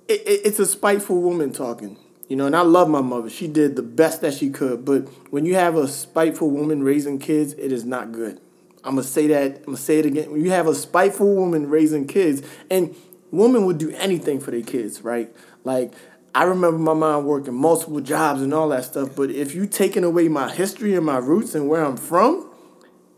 it, 0.09 0.21
it, 0.27 0.41
it's 0.45 0.59
a 0.59 0.67
spiteful 0.67 1.21
woman 1.21 1.53
talking, 1.53 1.97
you 2.29 2.37
know, 2.37 2.47
and 2.47 2.57
I 2.57 2.63
love 2.63 2.89
my 2.89 3.01
mother. 3.01 3.31
She 3.31 3.47
did 3.47 3.77
the 3.77 3.83
best 3.83 4.21
that 4.23 4.35
she 4.35 4.51
could. 4.51 4.85
But 4.85 5.09
when 5.31 5.47
you 5.47 5.55
have 5.55 5.77
a 5.77 5.87
spiteful 5.87 6.51
woman 6.51 6.83
raising 6.83 7.19
kids, 7.19 7.53
it 7.55 7.73
is 7.73 7.85
not 7.85 8.13
good. 8.13 8.41
I'm 8.83 8.95
gonna 8.95 9.05
say 9.05 9.27
that. 9.29 9.59
I'm 9.59 9.65
gonna 9.65 9.77
say 9.77 9.99
it 9.99 10.07
again. 10.07 10.31
When 10.31 10.45
you 10.45 10.51
have 10.51 10.67
a 10.67 10.75
spiteful 10.75 11.35
woman 11.35 11.69
raising 11.69 12.07
kids, 12.07 12.43
and 12.71 12.95
women 13.31 13.67
would 13.67 13.79
do 13.79 13.91
anything 13.93 14.41
for 14.41 14.51
their 14.51 14.63
kids, 14.63 15.03
right? 15.03 15.35
Like 15.65 15.93
I 16.35 16.45
remember 16.45 16.79
my 16.79 16.95
mom 16.95 17.25
working 17.25 17.55
multiple 17.55 18.01
jobs 18.01 18.43
and 18.43 18.53
all 18.53 18.69
that 18.69 18.85
stuff. 18.85 19.17
But 19.17 19.31
if 19.31 19.55
you 19.55 19.67
taking 19.67 20.05
away 20.05 20.29
my 20.29 20.53
history 20.53 20.95
and 20.95 21.07
my 21.07 21.19
roots 21.19 21.55
and 21.55 21.69
where 21.69 21.85
I'm 21.85 21.97
from, 21.97 22.51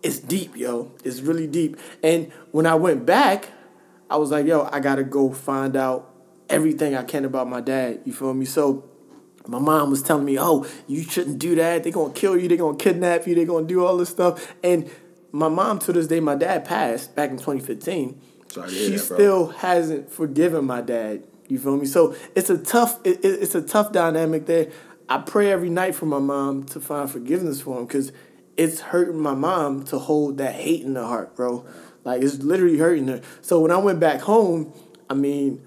it's 0.02 0.18
deep, 0.18 0.56
yo. 0.56 0.92
It's 1.04 1.20
really 1.20 1.46
deep. 1.46 1.76
And 2.02 2.32
when 2.52 2.64
I 2.64 2.74
went 2.76 3.04
back, 3.04 3.48
I 4.08 4.16
was 4.16 4.30
like, 4.30 4.46
yo, 4.46 4.68
I 4.70 4.80
gotta 4.80 5.04
go 5.04 5.32
find 5.32 5.76
out 5.76 6.14
everything 6.48 6.94
I 6.94 7.02
can 7.02 7.24
about 7.24 7.48
my 7.48 7.60
dad. 7.60 8.00
You 8.04 8.12
feel 8.12 8.32
me? 8.32 8.44
So 8.44 8.87
my 9.48 9.58
mom 9.58 9.90
was 9.90 10.02
telling 10.02 10.24
me, 10.24 10.38
oh, 10.38 10.66
you 10.86 11.02
shouldn't 11.02 11.38
do 11.38 11.54
that. 11.56 11.82
They're 11.82 11.92
gonna 11.92 12.12
kill 12.12 12.36
you, 12.36 12.48
they're 12.48 12.58
gonna 12.58 12.76
kidnap 12.76 13.26
you, 13.26 13.34
they're 13.34 13.46
gonna 13.46 13.66
do 13.66 13.84
all 13.84 13.96
this 13.96 14.10
stuff. 14.10 14.54
And 14.62 14.90
my 15.32 15.48
mom 15.48 15.78
to 15.80 15.92
this 15.92 16.06
day, 16.06 16.20
my 16.20 16.34
dad 16.34 16.64
passed 16.64 17.14
back 17.16 17.30
in 17.30 17.36
2015. 17.38 18.20
Sorry 18.48 18.70
she 18.70 18.90
that, 18.92 18.98
still 18.98 19.46
hasn't 19.48 20.10
forgiven 20.12 20.64
my 20.64 20.80
dad. 20.80 21.24
You 21.48 21.58
feel 21.58 21.76
me? 21.76 21.86
So 21.86 22.14
it's 22.34 22.50
a 22.50 22.58
tough 22.58 22.98
it, 23.04 23.24
it- 23.24 23.42
it's 23.42 23.54
a 23.54 23.62
tough 23.62 23.90
dynamic 23.92 24.46
there. 24.46 24.68
I 25.08 25.18
pray 25.18 25.50
every 25.50 25.70
night 25.70 25.94
for 25.94 26.04
my 26.04 26.18
mom 26.18 26.64
to 26.64 26.80
find 26.80 27.10
forgiveness 27.10 27.62
for 27.62 27.78
him 27.78 27.86
because 27.86 28.12
it's 28.58 28.80
hurting 28.80 29.18
my 29.18 29.34
mom 29.34 29.84
to 29.84 29.98
hold 29.98 30.36
that 30.38 30.54
hate 30.54 30.82
in 30.82 30.94
her 30.96 31.04
heart, 31.04 31.34
bro. 31.34 31.64
Like 32.04 32.22
it's 32.22 32.38
literally 32.42 32.76
hurting 32.76 33.08
her. 33.08 33.22
So 33.40 33.60
when 33.60 33.70
I 33.70 33.78
went 33.78 34.00
back 34.00 34.20
home, 34.20 34.72
I 35.08 35.14
mean, 35.14 35.62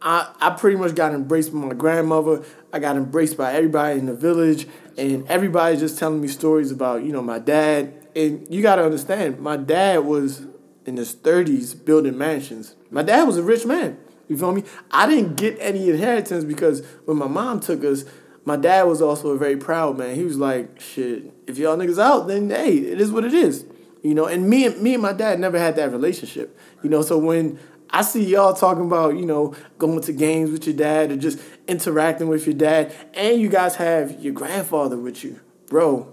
I, 0.00 0.32
I 0.40 0.50
pretty 0.50 0.76
much 0.76 0.94
got 0.96 1.12
embraced 1.14 1.52
by 1.52 1.58
my 1.60 1.74
grandmother. 1.74 2.42
I 2.72 2.78
got 2.78 2.96
embraced 2.96 3.36
by 3.36 3.52
everybody 3.52 3.98
in 3.98 4.06
the 4.06 4.14
village, 4.14 4.66
and 4.96 5.26
everybody 5.28 5.76
just 5.76 5.98
telling 5.98 6.20
me 6.20 6.28
stories 6.28 6.70
about 6.70 7.02
you 7.02 7.12
know 7.12 7.22
my 7.22 7.38
dad. 7.38 7.94
And 8.14 8.46
you 8.50 8.60
got 8.60 8.76
to 8.76 8.84
understand, 8.84 9.40
my 9.40 9.56
dad 9.56 10.04
was 10.04 10.46
in 10.84 10.96
his 10.96 11.12
thirties 11.12 11.74
building 11.74 12.18
mansions. 12.18 12.74
My 12.90 13.02
dad 13.02 13.24
was 13.24 13.36
a 13.38 13.42
rich 13.42 13.64
man. 13.64 13.98
You 14.28 14.36
feel 14.36 14.52
me? 14.52 14.64
I 14.90 15.06
didn't 15.06 15.36
get 15.36 15.56
any 15.60 15.90
inheritance 15.90 16.44
because 16.44 16.84
when 17.04 17.18
my 17.18 17.26
mom 17.26 17.60
took 17.60 17.84
us, 17.84 18.04
my 18.44 18.56
dad 18.56 18.84
was 18.84 19.00
also 19.00 19.28
a 19.30 19.38
very 19.38 19.56
proud 19.56 19.98
man. 19.98 20.14
He 20.14 20.24
was 20.24 20.38
like, 20.38 20.80
"Shit, 20.80 21.32
if 21.46 21.58
y'all 21.58 21.76
niggas 21.76 21.98
out, 21.98 22.28
then 22.28 22.50
hey, 22.50 22.76
it 22.78 23.00
is 23.00 23.10
what 23.12 23.24
it 23.24 23.34
is." 23.34 23.64
You 24.02 24.14
know, 24.14 24.26
and 24.26 24.48
me 24.48 24.66
and 24.66 24.80
me 24.82 24.94
and 24.94 25.02
my 25.02 25.12
dad 25.12 25.38
never 25.38 25.58
had 25.58 25.76
that 25.76 25.92
relationship. 25.92 26.58
You 26.82 26.90
know, 26.90 27.02
so 27.02 27.18
when 27.18 27.58
I 27.92 28.02
see 28.02 28.24
y'all 28.24 28.54
talking 28.54 28.84
about, 28.86 29.16
you 29.16 29.26
know, 29.26 29.54
going 29.78 30.00
to 30.02 30.12
games 30.12 30.50
with 30.50 30.66
your 30.66 30.76
dad 30.76 31.12
or 31.12 31.16
just 31.16 31.38
interacting 31.68 32.28
with 32.28 32.46
your 32.46 32.54
dad, 32.54 32.94
and 33.14 33.40
you 33.40 33.48
guys 33.48 33.76
have 33.76 34.20
your 34.22 34.32
grandfather 34.32 34.96
with 34.96 35.22
you, 35.22 35.40
bro. 35.66 36.12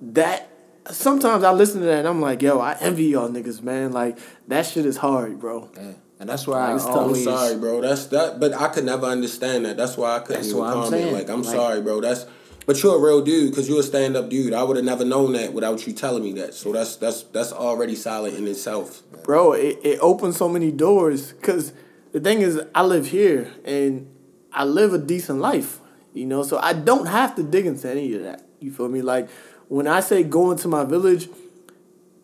That 0.00 0.50
sometimes 0.90 1.42
I 1.42 1.52
listen 1.52 1.80
to 1.80 1.86
that 1.86 2.00
and 2.00 2.08
I'm 2.08 2.20
like, 2.20 2.42
yo, 2.42 2.58
I 2.60 2.76
envy 2.80 3.04
y'all 3.04 3.28
niggas, 3.28 3.62
man. 3.62 3.92
Like 3.92 4.18
that 4.48 4.66
shit 4.66 4.86
is 4.86 4.98
hard, 4.98 5.40
bro. 5.40 5.70
Yeah. 5.74 5.92
And 6.18 6.28
that's 6.28 6.46
why 6.46 6.70
I 6.70 6.74
It's 6.74 6.84
tough. 6.84 7.08
I'm 7.08 7.14
sorry, 7.14 7.56
bro. 7.56 7.80
That's 7.82 8.06
that. 8.06 8.40
But 8.40 8.54
I 8.54 8.68
could 8.68 8.84
never 8.84 9.06
understand 9.06 9.66
that. 9.66 9.76
That's 9.76 9.96
why 9.96 10.16
I 10.16 10.18
couldn't 10.20 10.42
That's 10.42 10.48
even 10.48 10.62
comment. 10.62 11.12
Like, 11.12 11.28
I'm 11.28 11.42
Like- 11.42 11.54
sorry, 11.54 11.80
bro. 11.82 12.00
That's. 12.00 12.26
But 12.66 12.82
you're 12.82 12.96
a 12.96 13.00
real 13.00 13.22
dude 13.22 13.50
because 13.50 13.68
you're 13.68 13.80
a 13.80 13.84
stand 13.84 14.16
up 14.16 14.28
dude. 14.28 14.52
I 14.52 14.64
would 14.64 14.76
have 14.76 14.84
never 14.84 15.04
known 15.04 15.32
that 15.34 15.52
without 15.52 15.86
you 15.86 15.92
telling 15.92 16.24
me 16.24 16.32
that. 16.34 16.52
So 16.52 16.72
that's 16.72 16.96
that's 16.96 17.22
that's 17.22 17.52
already 17.52 17.94
solid 17.94 18.34
in 18.34 18.46
itself. 18.48 19.02
bro, 19.22 19.52
it, 19.52 19.78
it 19.84 19.98
opens 20.00 20.36
so 20.36 20.48
many 20.48 20.72
doors. 20.72 21.32
Cause 21.42 21.72
the 22.12 22.20
thing 22.20 22.40
is, 22.40 22.60
I 22.74 22.82
live 22.82 23.06
here 23.08 23.52
and 23.64 24.08
I 24.52 24.64
live 24.64 24.92
a 24.92 24.98
decent 24.98 25.38
life, 25.38 25.80
you 26.12 26.26
know. 26.26 26.42
So 26.42 26.58
I 26.58 26.72
don't 26.72 27.06
have 27.06 27.36
to 27.36 27.44
dig 27.44 27.66
into 27.66 27.88
any 27.88 28.12
of 28.14 28.24
that. 28.24 28.44
You 28.58 28.72
feel 28.72 28.88
me? 28.88 29.00
Like 29.00 29.30
when 29.68 29.86
I 29.86 30.00
say 30.00 30.24
going 30.24 30.58
to 30.58 30.68
my 30.68 30.84
village, 30.84 31.28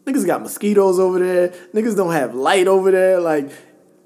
niggas 0.07 0.26
got 0.26 0.42
mosquitoes 0.42 0.98
over 0.98 1.20
there. 1.20 1.48
Niggas 1.72 1.96
don't 1.96 2.12
have 2.12 2.35
light 2.35 2.66
over 2.66 2.90
there. 2.90 3.20
Like 3.20 3.48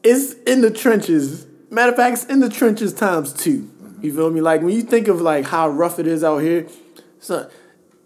it's 0.02 0.34
in 0.34 0.60
the 0.60 0.70
trenches. 0.70 1.46
Matter 1.70 1.92
of 1.92 1.96
fact, 1.96 2.14
it's 2.14 2.24
in 2.26 2.40
the 2.40 2.50
trenches 2.50 2.92
times 2.92 3.32
two. 3.32 3.70
You 4.00 4.14
feel 4.14 4.30
me? 4.30 4.40
Like 4.40 4.62
when 4.62 4.72
you 4.74 4.82
think 4.82 5.08
of 5.08 5.20
like 5.20 5.44
how 5.46 5.68
rough 5.68 5.98
it 5.98 6.06
is 6.06 6.22
out 6.24 6.38
here, 6.38 6.66
son, 7.18 7.48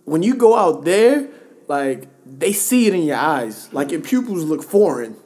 when 0.05 0.23
you 0.23 0.35
go 0.35 0.57
out 0.57 0.85
there, 0.85 1.29
like 1.69 2.09
they 2.27 2.53
see 2.53 2.87
it 2.87 2.95
in 2.95 3.03
your 3.03 3.17
eyes. 3.17 3.73
Like 3.73 3.91
your 3.91 4.01
pupils 4.01 4.45
look 4.45 4.63
foreign. 4.63 5.17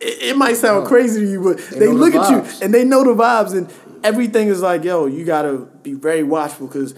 It, 0.00 0.22
it 0.22 0.36
might 0.36 0.56
sound 0.56 0.86
crazy 0.86 1.20
to 1.24 1.30
you, 1.30 1.42
but 1.42 1.58
they, 1.70 1.86
know 1.86 1.92
the 1.94 1.98
look 1.98 2.14
at 2.14 2.30
you 2.30 2.64
and 2.64 2.72
they 2.74 2.84
know 2.84 3.02
the 3.04 3.14
vibes, 3.14 3.56
and 3.56 3.72
everything 4.04 4.48
is 4.48 4.60
like, 4.60 4.84
yo, 4.84 5.06
you 5.06 5.24
gotta 5.24 5.58
be 5.82 5.94
very 5.94 6.22
watchful 6.22 6.66
because 6.66 6.94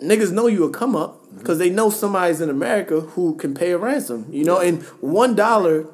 niggas 0.00 0.32
know 0.32 0.46
you 0.46 0.60
will 0.60 0.70
come 0.70 0.96
up 0.96 1.16
Mm-hmm. 1.28 1.38
because 1.40 1.58
they 1.58 1.68
know 1.68 1.90
somebody's 1.90 2.40
in 2.40 2.48
America 2.48 3.02
who 3.02 3.36
can 3.36 3.52
pay 3.52 3.72
a 3.72 3.76
ransom. 3.76 4.24
You 4.30 4.44
know, 4.44 4.58
and 4.60 4.82
one 5.02 5.34
dollar 5.34 5.86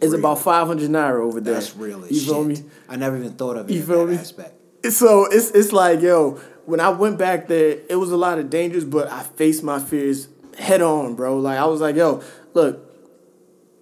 is 0.00 0.10
Real. 0.10 0.18
about 0.18 0.40
five 0.40 0.66
hundred 0.66 0.90
naira 0.90 1.20
over 1.20 1.40
there. 1.40 1.54
that's 1.54 1.76
real 1.76 2.02
as 2.04 2.10
You 2.10 2.18
shit. 2.18 2.28
feel 2.28 2.42
me? 2.42 2.64
I 2.88 2.96
never 2.96 3.16
even 3.16 3.34
thought 3.34 3.56
of 3.56 3.70
it 3.70 3.72
You 3.74 3.84
feel 3.84 4.04
that 4.04 4.12
me? 4.14 4.18
aspect. 4.18 4.54
So 4.90 5.26
it's 5.26 5.50
it's 5.50 5.72
like 5.72 6.00
yo, 6.00 6.40
when 6.66 6.80
I 6.80 6.90
went 6.90 7.18
back 7.18 7.48
there, 7.48 7.78
it 7.88 7.96
was 7.96 8.10
a 8.12 8.16
lot 8.16 8.38
of 8.38 8.50
dangers, 8.50 8.84
but 8.84 9.08
I 9.08 9.22
faced 9.22 9.62
my 9.62 9.78
fears 9.78 10.28
head 10.58 10.82
on, 10.82 11.14
bro. 11.14 11.38
Like 11.38 11.58
I 11.58 11.64
was 11.64 11.80
like, 11.80 11.96
yo, 11.96 12.22
look, 12.54 12.84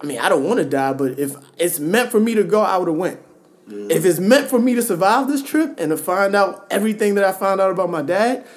I 0.01 0.05
mean, 0.05 0.19
I 0.19 0.29
don't 0.29 0.43
want 0.43 0.59
to 0.59 0.65
die, 0.65 0.93
but 0.93 1.19
if 1.19 1.35
it's 1.57 1.79
meant 1.79 2.11
for 2.11 2.19
me 2.19 2.35
to 2.35 2.43
go, 2.43 2.61
I 2.61 2.77
would 2.77 2.87
have 2.87 2.97
went. 2.97 3.19
If 3.69 4.05
it's 4.05 4.19
meant 4.19 4.49
for 4.49 4.59
me 4.59 4.75
to 4.75 4.81
survive 4.81 5.27
this 5.27 5.43
trip 5.43 5.75
and 5.77 5.89
to 5.89 5.97
find 5.97 6.35
out 6.35 6.67
everything 6.69 7.15
that 7.15 7.25
I 7.25 7.33
found 7.33 7.59
out 7.59 7.69
about 7.69 7.89
my 7.89 8.01
dad, 8.01 8.47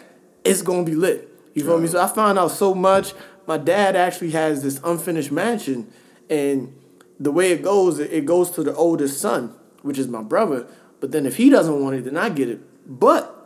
it's 0.44 0.62
gonna 0.62 0.84
be 0.84 0.94
lit. 0.94 1.28
You 1.54 1.64
feel 1.64 1.80
me? 1.80 1.88
So 1.88 2.00
I 2.00 2.06
found 2.06 2.38
out 2.38 2.52
so 2.52 2.74
much. 2.74 3.12
My 3.46 3.58
dad 3.58 3.96
actually 3.96 4.30
has 4.30 4.62
this 4.62 4.80
unfinished 4.84 5.32
mansion, 5.32 5.92
and 6.28 6.72
the 7.18 7.32
way 7.32 7.50
it 7.50 7.62
goes, 7.62 7.98
it 7.98 8.24
goes 8.24 8.52
to 8.52 8.62
the 8.62 8.72
oldest 8.74 9.20
son, 9.20 9.52
which 9.82 9.98
is 9.98 10.06
my 10.06 10.22
brother. 10.22 10.68
But 11.00 11.12
then 11.12 11.26
if 11.26 11.36
he 11.36 11.50
doesn't 11.50 11.82
want 11.82 11.96
it, 11.96 12.04
then 12.04 12.16
I 12.16 12.28
get 12.28 12.48
it. 12.48 12.60
But 12.86 13.36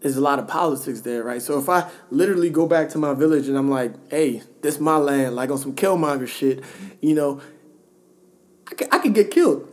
there's 0.00 0.16
a 0.16 0.20
lot 0.20 0.38
of 0.38 0.46
politics 0.46 1.00
there, 1.00 1.22
right? 1.22 1.42
So 1.42 1.58
if 1.58 1.68
I 1.68 1.90
literally 2.10 2.50
go 2.50 2.66
back 2.66 2.90
to 2.90 2.98
my 2.98 3.14
village 3.14 3.48
and 3.48 3.56
I'm 3.56 3.70
like, 3.70 3.92
hey, 4.10 4.42
this 4.62 4.78
my 4.78 4.96
land, 4.96 5.34
like 5.34 5.50
on 5.50 5.58
some 5.58 5.74
Killmonger 5.74 6.28
shit, 6.28 6.62
you 7.00 7.14
know, 7.14 7.40
I 8.70 8.74
could, 8.74 8.88
I 8.92 8.98
could 8.98 9.14
get 9.14 9.30
killed. 9.30 9.68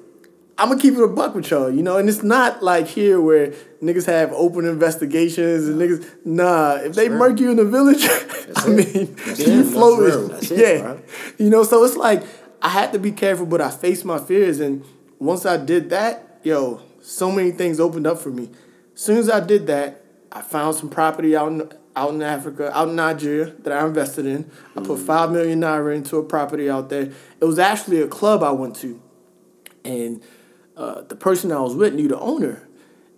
I'm 0.58 0.70
gonna 0.70 0.80
keep 0.80 0.94
it 0.94 1.04
a 1.04 1.08
buck 1.08 1.34
with 1.34 1.50
y'all, 1.50 1.72
you 1.72 1.82
know, 1.82 1.98
and 1.98 2.08
it's 2.08 2.22
not 2.22 2.62
like 2.62 2.88
here 2.88 3.20
where 3.20 3.48
niggas 3.82 4.06
have 4.06 4.32
open 4.34 4.66
investigations 4.66 5.68
and 5.68 5.82
niggas. 5.82 6.26
Nah, 6.26 6.76
if 6.76 6.94
they 6.94 7.10
murk 7.10 7.40
you 7.40 7.50
in 7.50 7.58
the 7.58 7.66
village, 7.66 8.08
I 8.56 8.68
mean, 8.68 8.86
you 8.86 9.04
it. 9.04 9.18
That's 9.18 9.72
floating. 9.72 10.30
it, 10.32 10.52
yeah, 10.52 10.98
you 11.40 11.50
know. 11.50 11.64
So 11.64 11.84
it's 11.84 11.98
like 11.98 12.24
I 12.62 12.70
had 12.70 12.94
to 12.94 13.00
be 13.00 13.12
careful, 13.12 13.48
but 13.48 13.62
I 13.62 13.72
faced 13.72 14.06
my 14.06 14.20
fears, 14.20 14.60
and 14.60 14.86
once 15.18 15.44
I 15.44 15.58
did 15.58 15.90
that, 15.90 16.40
yo, 16.44 16.82
so 17.04 17.32
many 17.32 17.52
things 17.52 17.80
opened 17.80 18.08
up 18.08 18.18
for 18.18 18.30
me. 18.30 18.50
As 18.96 19.02
soon 19.02 19.18
as 19.18 19.30
I 19.30 19.40
did 19.40 19.68
that, 19.68 20.04
I 20.32 20.42
found 20.42 20.76
some 20.76 20.90
property 20.90 21.36
out 21.36 21.52
in 21.52 21.72
out 21.96 22.12
in 22.12 22.24
Africa, 22.24 22.76
out 22.76 22.90
in 22.90 22.96
Nigeria 22.96 23.54
that 23.60 23.72
I 23.72 23.86
invested 23.86 24.26
in. 24.26 24.50
I 24.76 24.82
put 24.82 25.00
five 25.00 25.32
million 25.32 25.62
naira 25.62 25.96
into 25.96 26.18
a 26.18 26.24
property 26.24 26.70
out 26.70 26.90
there. 26.90 27.12
It 27.40 27.46
was 27.46 27.60
actually 27.60 28.02
a 28.02 28.08
club 28.08 28.42
I 28.42 28.52
went 28.52 28.76
to, 28.78 29.00
and 29.84 30.24
uh, 30.76 31.02
the 31.02 31.16
person 31.16 31.52
I 31.52 31.60
was 31.60 31.76
with 31.76 31.94
knew 31.94 32.08
the 32.08 32.20
owner, 32.20 32.68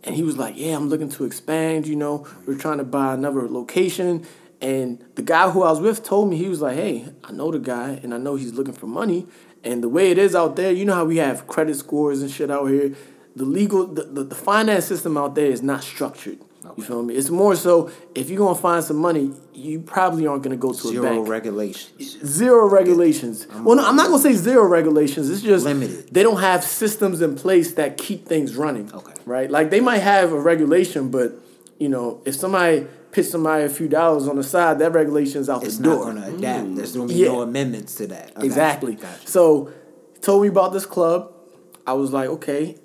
and 0.03 0.15
he 0.15 0.23
was 0.23 0.37
like, 0.37 0.55
"Yeah, 0.57 0.75
I'm 0.75 0.89
looking 0.89 1.09
to 1.09 1.23
expand. 1.23 1.87
You 1.87 1.95
know, 1.95 2.27
we're 2.45 2.57
trying 2.57 2.79
to 2.79 2.83
buy 2.83 3.13
another 3.13 3.47
location." 3.47 4.25
And 4.61 5.03
the 5.15 5.21
guy 5.21 5.49
who 5.51 5.63
I 5.63 5.69
was 5.69 5.79
with 5.79 6.03
told 6.03 6.29
me 6.29 6.37
he 6.37 6.49
was 6.49 6.61
like, 6.61 6.75
"Hey, 6.75 7.05
I 7.23 7.31
know 7.31 7.51
the 7.51 7.59
guy, 7.59 7.99
and 8.01 8.13
I 8.13 8.17
know 8.17 8.35
he's 8.35 8.53
looking 8.53 8.73
for 8.73 8.87
money. 8.87 9.27
And 9.63 9.81
the 9.81 9.89
way 9.89 10.11
it 10.11 10.19
is 10.19 10.35
out 10.35 10.55
there, 10.55 10.71
you 10.71 10.85
know 10.85 10.93
how 10.93 11.05
we 11.05 11.17
have 11.17 11.47
credit 11.47 11.75
scores 11.75 12.21
and 12.21 12.29
shit 12.29 12.51
out 12.51 12.67
here. 12.67 12.93
The 13.35 13.45
legal 13.45 13.85
the, 13.87 14.03
the, 14.03 14.23
the 14.23 14.35
finance 14.35 14.85
system 14.85 15.17
out 15.17 15.35
there 15.35 15.47
is 15.47 15.61
not 15.61 15.83
structured. 15.83 16.39
You 16.77 16.83
feel 16.83 17.03
me? 17.03 17.13
It's 17.15 17.29
more 17.29 17.55
so 17.55 17.91
if 18.15 18.29
you're 18.29 18.39
gonna 18.39 18.55
find 18.55 18.83
some 18.83 18.97
money, 18.97 19.31
you 19.53 19.81
probably 19.81 20.25
aren't 20.25 20.41
gonna 20.41 20.57
go 20.57 20.73
to 20.73 20.87
a 20.87 20.91
Zero 20.91 21.03
bank. 21.03 21.27
regulations. 21.27 22.17
Zero 22.25 22.67
regulations. 22.67 23.45
well, 23.63 23.75
no, 23.75 23.87
I'm 23.87 23.95
not 23.95 24.07
gonna 24.09 24.21
say 24.21 24.33
zero 24.33 24.65
regulations. 24.65 25.29
It's 25.29 25.41
just 25.41 25.63
Limited. 25.65 26.11
They 26.11 26.23
don't 26.23 26.39
have 26.41 26.63
systems 26.63 27.21
in 27.21 27.35
place 27.35 27.75
that 27.75 27.97
keep 27.97 28.25
things 28.27 28.55
running. 28.55 28.91
Okay. 28.91 29.13
Right? 29.25 29.49
Like 29.51 29.69
they 29.69 29.79
might 29.79 29.99
have 29.99 30.31
a 30.31 30.39
regulation, 30.39 31.11
but 31.11 31.33
you 31.77 31.87
know, 31.87 32.21
if 32.25 32.35
somebody 32.35 32.87
pitch 33.11 33.27
somebody 33.27 33.63
a 33.63 33.69
few 33.69 33.87
dollars 33.87 34.27
on 34.27 34.35
the 34.35 34.43
side, 34.43 34.79
that 34.79 34.91
regulation's 34.93 35.49
out 35.49 35.63
It's 35.63 35.77
the 35.77 35.83
not 35.87 35.95
door. 35.95 36.03
going 36.05 36.15
to 36.21 36.35
adapt. 36.35 36.75
There's 36.75 36.95
going 36.95 37.07
to 37.09 37.13
be 37.13 37.19
Yeah. 37.21 37.27
no 37.29 37.41
amendments 37.41 37.95
to 37.95 38.07
that. 38.07 38.31
You, 38.39 38.43
Exactly. 38.45 38.95
got 38.95 39.21
you. 39.21 39.27
So, 39.27 39.71
told 40.21 40.41
me 40.41 40.49
about 40.49 40.73
this 40.73 40.85
club. 40.85 41.31
I 41.87 41.93
was 41.93 42.11
like, 42.11 42.27
okay. 42.27 42.77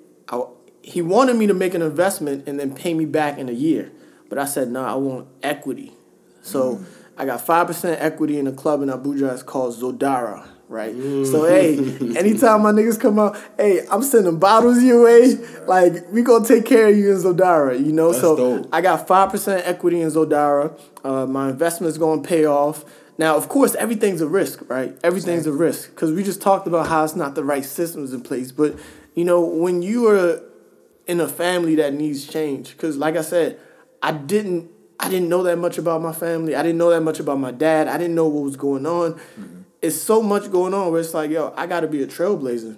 He 0.83 1.01
wanted 1.01 1.35
me 1.35 1.47
to 1.47 1.53
make 1.53 1.73
an 1.73 1.81
investment 1.81 2.47
and 2.47 2.59
then 2.59 2.73
pay 2.73 2.93
me 2.93 3.05
back 3.05 3.37
in 3.37 3.49
a 3.49 3.53
year, 3.53 3.91
but 4.29 4.37
I 4.37 4.45
said, 4.45 4.69
no, 4.69 4.83
I 4.83 4.95
want 4.95 5.27
equity. 5.43 5.93
So 6.41 6.77
Mm. 6.77 6.85
I 7.17 7.25
got 7.25 7.41
five 7.41 7.67
percent 7.67 8.01
equity 8.01 8.39
in 8.39 8.47
a 8.47 8.51
club 8.51 8.81
in 8.81 8.89
Abuja. 8.89 9.31
It's 9.33 9.43
called 9.43 9.75
Zodara. 9.75 10.47
Right. 10.69 10.95
Mm. 10.95 11.29
So 11.29 11.43
hey, 11.45 11.77
anytime 12.17 12.61
my 12.63 12.71
niggas 12.71 12.99
come 12.99 13.19
out, 13.19 13.37
hey, 13.57 13.85
I'm 13.91 14.01
sending 14.01 14.39
bottles 14.39 14.81
your 14.81 15.03
way. 15.03 15.35
Like 15.67 16.09
we 16.11 16.23
gonna 16.23 16.45
take 16.47 16.65
care 16.65 16.87
of 16.87 16.97
you 16.97 17.11
in 17.11 17.17
Zodara. 17.17 17.77
You 17.77 17.91
know. 17.91 18.09
That's 18.09 18.21
so 18.21 18.35
dope. 18.37 18.69
I 18.71 18.81
got 18.81 19.07
five 19.07 19.29
percent 19.29 19.67
equity 19.67 20.01
in 20.01 20.09
Zodara. 20.09 20.79
Uh, 21.03 21.25
my 21.27 21.49
investment's 21.49 21.97
gonna 21.99 22.21
pay 22.23 22.45
off. 22.45 22.85
Now, 23.17 23.35
of 23.35 23.49
course, 23.49 23.75
everything's 23.75 24.21
a 24.21 24.27
risk, 24.27 24.63
right? 24.67 24.97
Everything's 25.03 25.45
a 25.45 25.51
risk 25.51 25.89
because 25.91 26.11
we 26.11 26.23
just 26.23 26.41
talked 26.41 26.65
about 26.65 26.87
how 26.87 27.03
it's 27.03 27.15
not 27.15 27.35
the 27.35 27.43
right 27.43 27.65
systems 27.65 28.13
in 28.13 28.21
place. 28.21 28.51
But 28.51 28.77
you 29.13 29.25
know, 29.25 29.41
when 29.41 29.83
you 29.83 30.07
are 30.07 30.41
in 31.11 31.19
a 31.19 31.27
family 31.27 31.75
that 31.75 31.93
needs 31.93 32.27
change, 32.27 32.71
because 32.71 32.97
like 32.97 33.15
I 33.17 33.21
said, 33.21 33.59
I 34.01 34.11
didn't, 34.13 34.71
I 34.99 35.09
didn't 35.09 35.29
know 35.29 35.43
that 35.43 35.57
much 35.57 35.77
about 35.77 36.01
my 36.01 36.13
family. 36.13 36.55
I 36.55 36.63
didn't 36.63 36.77
know 36.77 36.89
that 36.89 37.01
much 37.01 37.19
about 37.19 37.39
my 37.39 37.51
dad. 37.51 37.87
I 37.87 37.97
didn't 37.97 38.15
know 38.15 38.27
what 38.27 38.43
was 38.43 38.55
going 38.55 38.85
on. 38.85 39.13
Mm-hmm. 39.13 39.61
It's 39.81 39.95
so 39.95 40.21
much 40.21 40.51
going 40.51 40.73
on 40.73 40.91
where 40.91 41.01
it's 41.01 41.13
like, 41.13 41.31
yo, 41.31 41.53
I 41.57 41.67
got 41.67 41.81
to 41.81 41.87
be 41.87 42.01
a 42.01 42.07
trailblazer, 42.07 42.77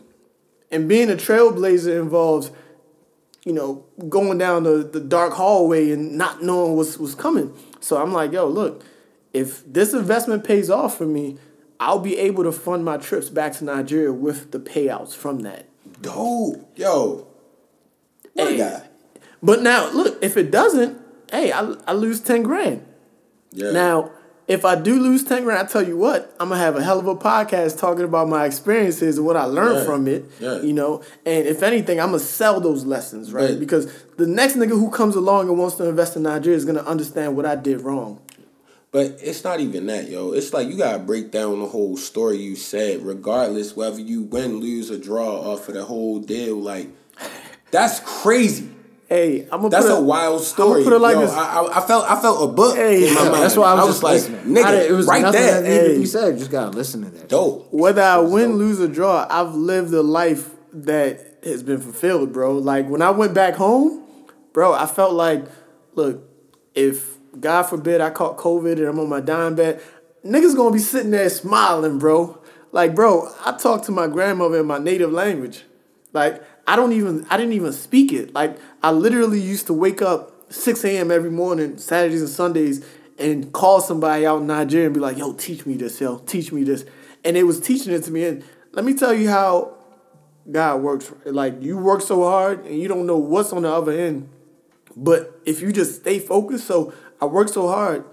and 0.72 0.90
being 0.90 1.10
a 1.10 1.16
trailblazer 1.16 2.02
involves 2.02 2.52
you 3.46 3.54
know, 3.54 3.84
going 4.08 4.38
down 4.38 4.64
the, 4.64 4.90
the 4.92 5.00
dark 5.02 5.34
hallway 5.34 5.92
and 5.92 6.18
not 6.18 6.42
knowing 6.42 6.76
what's 6.76 6.98
what's 6.98 7.16
coming. 7.16 7.54
So 7.82 8.02
I'm 8.02 8.14
like, 8.14 8.32
yo, 8.32 8.48
look, 8.48 8.84
if 9.34 9.66
this 9.72 9.94
investment 9.94 10.46
pays 10.46 10.70
off 10.70 10.98
for 10.98 11.06
me, 11.06 11.38
I'll 11.80 12.00
be 12.00 12.18
able 12.18 12.44
to 12.44 12.52
fund 12.52 12.86
my 12.86 12.98
trips 12.98 13.30
back 13.30 13.54
to 13.54 13.66
Nigeria 13.66 14.14
with 14.14 14.52
the 14.52 14.60
payouts 14.60 15.14
from 15.14 15.40
that. 15.40 15.68
Dope. 16.02 16.72
Yo. 16.78 17.28
What 18.34 18.48
Hey. 18.52 18.58
guy. 18.58 18.82
But 19.42 19.62
now, 19.62 19.92
look, 19.92 20.18
if 20.24 20.38
it 20.38 20.52
doesn't, 20.52 20.98
hey, 21.32 21.52
I, 21.52 21.76
I 21.88 21.94
lose 21.94 22.20
10 22.22 22.44
grand. 22.44 22.86
Yeah. 23.52 23.72
Now, 23.72 24.12
if 24.48 24.66
I 24.66 24.76
do 24.76 25.00
lose 25.00 25.24
10 25.24 25.44
grand, 25.44 25.60
I 25.68 25.70
tell 25.72 25.86
you 25.86 25.98
what, 25.98 26.34
I'm 26.40 26.50
going 26.50 26.60
to 26.60 26.64
have 26.66 26.76
a 26.76 26.84
hell 26.84 27.00
of 27.00 27.08
a 27.08 27.16
podcast 27.16 27.78
talking 27.80 28.04
about 28.06 28.28
my 28.30 28.46
experiences 28.46 29.18
and 29.18 29.26
what 29.26 29.38
I 29.38 29.46
learned 29.46 29.80
Yeah. 29.80 29.86
from 29.86 30.08
it. 30.08 30.26
Yeah. 30.40 30.62
You 30.62 30.74
know, 30.74 31.02
and 31.26 31.48
if 31.48 31.62
anything, 31.64 32.00
I'm 32.00 32.10
going 32.10 32.20
to 32.20 32.26
sell 32.26 32.60
those 32.60 32.86
lessons, 32.86 33.32
right? 33.34 33.50
But- 33.52 33.60
because 33.60 33.92
the 34.18 34.28
next 34.28 34.56
nigga 34.56 34.70
who 34.72 34.90
comes 34.90 35.16
along 35.16 35.50
and 35.50 35.58
wants 35.58 35.76
to 35.76 35.86
invest 35.88 36.16
in 36.16 36.24
Nigeria 36.24 36.58
is 36.58 36.66
going 36.66 36.78
to 36.78 36.86
understand 36.86 37.36
what 37.36 37.46
I 37.46 37.56
did 37.56 37.82
wrong. 37.82 38.20
But 38.92 39.18
it's 39.24 39.44
not 39.44 39.60
even 39.60 39.88
that, 39.88 40.08
yo. 40.08 40.34
It's 40.34 40.54
like 40.54 40.68
you 40.68 40.78
gotta 40.78 41.00
break 41.00 41.32
down 41.32 41.60
the 41.62 41.66
whole 41.66 41.98
story 41.98 42.38
you 42.38 42.56
said, 42.56 43.02
regardless 43.02 43.76
whether 43.76 44.00
you 44.00 44.22
win, 44.22 44.60
lose, 44.60 44.92
or 44.92 45.00
draw 45.00 45.52
off 45.52 45.68
of 45.68 45.74
the 45.74 45.84
whole 45.86 46.20
deal. 46.20 46.58
Like, 46.62 46.90
that's 47.74 48.00
crazy. 48.00 48.70
Hey, 49.10 49.42
I'm 49.44 49.50
gonna 49.60 49.70
That's 49.70 49.86
put 49.86 49.98
a 50.00 50.02
wild 50.02 50.42
story. 50.42 50.84
put 50.84 50.94
it 50.94 51.00
like 51.00 51.14
yo, 51.16 51.22
this. 51.22 51.32
I, 51.32 51.60
I, 51.62 51.78
I 51.84 51.86
felt 51.86 52.10
I 52.10 52.20
felt 52.22 52.50
a 52.50 52.54
book 52.54 52.76
Hey, 52.78 53.08
in 53.10 53.14
my 53.14 53.24
mind. 53.30 53.44
That's 53.44 53.56
why 53.58 53.72
I 53.72 53.76
was, 53.76 53.88
just 53.88 54.04
like, 54.04 54.14
listening. 54.14 54.40
nigga, 54.56 54.64
I 54.66 54.74
it 54.84 54.92
was 54.92 55.06
right 55.08 55.22
nothing 55.22 55.42
there. 55.42 55.62
that 55.62 55.70
needed 55.70 55.92
Hey. 55.92 55.98
be 56.00 56.06
said. 56.06 56.38
Just 56.40 56.50
gotta 56.50 56.72
listen 56.72 57.04
to 57.04 57.10
that. 57.12 57.28
Dope. 57.30 57.68
Whether 57.72 58.02
I 58.02 58.18
win, 58.20 58.52
dope. 58.52 58.58
lose, 58.60 58.80
or 58.80 58.88
draw, 58.88 59.28
I've 59.30 59.54
lived 59.54 59.94
a 59.94 60.02
life 60.02 60.50
that 60.74 61.20
has 61.44 61.62
been 61.62 61.80
fulfilled, 61.82 62.32
bro. 62.34 62.58
Like 62.58 62.88
when 62.88 63.02
I 63.04 63.12
went 63.12 63.34
back 63.36 63.56
home, 63.56 64.04
bro, 64.54 64.74
I 64.74 64.86
felt 64.88 65.14
like, 65.14 65.46
look, 65.94 66.24
if 66.74 67.18
God 67.40 67.64
forbid 67.64 68.02
I 68.02 68.10
caught 68.10 68.38
COVID 68.38 68.78
and 68.78 68.88
I'm 68.88 69.00
on 69.00 69.10
my 69.10 69.20
dying 69.20 69.54
bed, 69.56 69.82
niggas 70.26 70.56
gonna 70.56 70.72
be 70.74 70.80
sitting 70.80 71.12
there 71.12 71.30
smiling, 71.30 72.00
bro. 72.00 72.40
Like, 72.72 72.96
bro, 72.96 73.32
I 73.46 73.52
talked 73.58 73.86
to 73.86 73.92
my 73.92 74.08
grandmother 74.08 74.60
in 74.62 74.66
my 74.66 74.80
native 74.80 75.12
language. 75.12 75.64
Like, 76.14 76.42
I 76.68 76.76
don't 76.76 76.94
even, 76.94 77.26
I 77.30 77.38
didn't 77.38 77.54
even 77.54 77.74
speak 77.74 78.14
it. 78.14 78.34
Like, 78.34 78.58
I 78.82 78.92
literally 78.92 79.40
used 79.40 79.68
to 79.68 79.74
wake 79.74 80.02
up 80.02 80.52
6 80.54 80.84
a.m. 80.86 81.12
every 81.12 81.32
morning, 81.32 81.78
Saturdays 81.78 82.22
and 82.22 82.30
Sundays, 82.30 82.86
and 83.20 83.52
call 83.52 83.82
somebody 83.82 84.26
out 84.26 84.42
in 84.42 84.48
Nigeria 84.48 84.86
and 84.86 84.94
be 84.94 85.00
like, 85.00 85.18
yo, 85.18 85.34
teach 85.34 85.66
me 85.66 85.76
this, 85.76 86.00
yo, 86.00 86.20
teach 86.20 86.52
me 86.52 86.64
this. 86.64 86.86
And 87.24 87.36
they 87.36 87.44
was 87.44 87.60
teaching 87.60 87.94
it 87.94 88.04
to 88.04 88.12
me. 88.12 88.26
And 88.26 88.44
let 88.72 88.86
me 88.86 88.94
tell 88.94 89.14
you 89.14 89.30
how 89.30 89.76
God 90.50 90.82
works. 90.82 91.12
Like, 91.26 91.62
you 91.62 91.78
work 91.78 92.02
so 92.02 92.24
hard 92.24 92.66
and 92.66 92.80
you 92.80 92.88
don't 92.88 93.06
know 93.06 93.18
what's 93.18 93.54
on 93.54 93.64
the 93.64 93.72
other 93.72 93.92
end. 93.92 94.30
But 94.96 95.40
if 95.46 95.62
you 95.62 95.72
just 95.72 96.02
stay 96.02 96.20
focused, 96.20 96.68
so 96.68 96.94
I 97.22 97.26
worked 97.26 97.52
so 97.52 97.68
hard, 97.68 98.06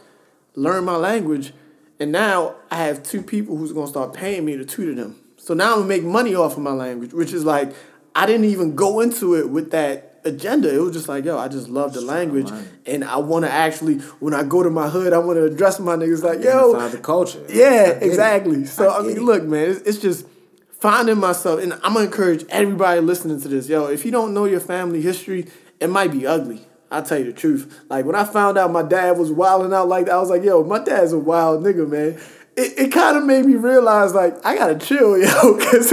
learn 0.55 0.85
my 0.85 0.97
language, 0.97 1.53
and 1.99 2.11
now 2.11 2.57
I 2.71 2.77
have 2.77 3.03
two 3.03 3.23
people 3.23 3.57
who's 3.57 3.73
gonna 3.73 3.87
start 3.87 4.15
paying 4.15 4.45
me 4.45 4.57
to 4.57 4.65
tutor 4.65 4.95
them. 4.95 5.21
So 5.37 5.55
now 5.55 5.73
I'm 5.73 5.79
gonna 5.81 5.89
make 5.89 6.05
money 6.05 6.35
off 6.35 6.57
of 6.57 6.63
my 6.63 6.73
language, 6.73 7.13
which 7.13 7.33
is 7.33 7.45
like 7.45 7.75
I 8.15 8.27
didn't 8.27 8.47
even 8.47 8.75
go 8.75 9.01
into 9.01 9.35
it 9.35 9.49
with 9.49 9.71
that 9.71 10.21
agenda. 10.25 10.75
It 10.75 10.79
was 10.79 10.93
just 10.93 11.09
like, 11.09 11.25
yo, 11.25 11.39
I 11.39 11.49
just 11.49 11.69
love 11.69 11.95
the 11.95 12.01
language, 12.01 12.51
and 12.87 13.05
I 13.05 13.17
want 13.17 13.45
to 13.45 13.51
actually, 13.51 13.99
when 14.19 14.35
I 14.35 14.43
go 14.43 14.63
to 14.63 14.71
my 14.71 14.89
hood, 14.89 15.13
I 15.13 15.19
want 15.19 15.37
to 15.39 15.45
address 15.45 15.79
my 15.81 15.97
niggas 15.97 16.23
like, 16.23 16.43
yo, 16.43 16.75
Identify 16.75 16.89
the 16.97 17.03
culture. 17.03 17.45
Yeah, 17.49 17.91
it. 17.91 18.03
exactly. 18.03 18.67
So 18.67 18.89
I 18.89 18.99
I, 18.99 19.03
mean, 19.03 19.17
it. 19.17 19.23
look, 19.23 19.45
man, 19.45 19.71
it's, 19.71 19.81
it's 19.83 19.99
just 19.99 20.27
finding 20.71 21.19
myself, 21.19 21.63
and 21.63 21.75
I'm 21.75 21.95
gonna 21.95 22.07
encourage 22.07 22.45
everybody 22.49 23.01
listening 23.01 23.41
to 23.41 23.49
this. 23.49 23.69
Yo, 23.69 23.87
if 23.87 24.05
you 24.05 24.11
don't 24.11 24.35
know 24.35 24.45
your 24.45 24.61
family 24.61 25.01
history, 25.01 25.47
it 25.79 25.89
might 25.89 26.13
be 26.13 26.27
ugly. 26.27 26.67
I'll 26.91 27.05
tell 27.05 27.19
you 27.19 27.25
the 27.25 27.33
truth. 27.33 27.85
Like 27.89 28.05
when 28.05 28.17
I 28.17 28.25
found 28.25 28.59
out 28.59 28.73
my 28.73 28.83
dad 28.83 29.17
was 29.17 29.31
wilding 29.31 29.73
out 29.73 29.89
like 29.89 30.07
that, 30.07 30.15
I 30.15 30.19
was 30.19 30.29
like, 30.29 30.43
yo, 30.43 30.65
my 30.65 30.83
dad's 30.83 31.13
a 31.13 31.19
wild 31.19 31.63
nigga, 31.63 31.89
man. 31.89 32.21
It, 32.57 32.79
it 32.79 32.93
kind 32.93 33.17
of 33.17 33.25
made 33.25 33.47
me 33.47 33.55
realize 33.55 34.13
like 34.13 34.45
I 34.45 34.57
gotta 34.57 34.77
chill, 34.77 35.17
yo, 35.17 35.55
because 35.57 35.93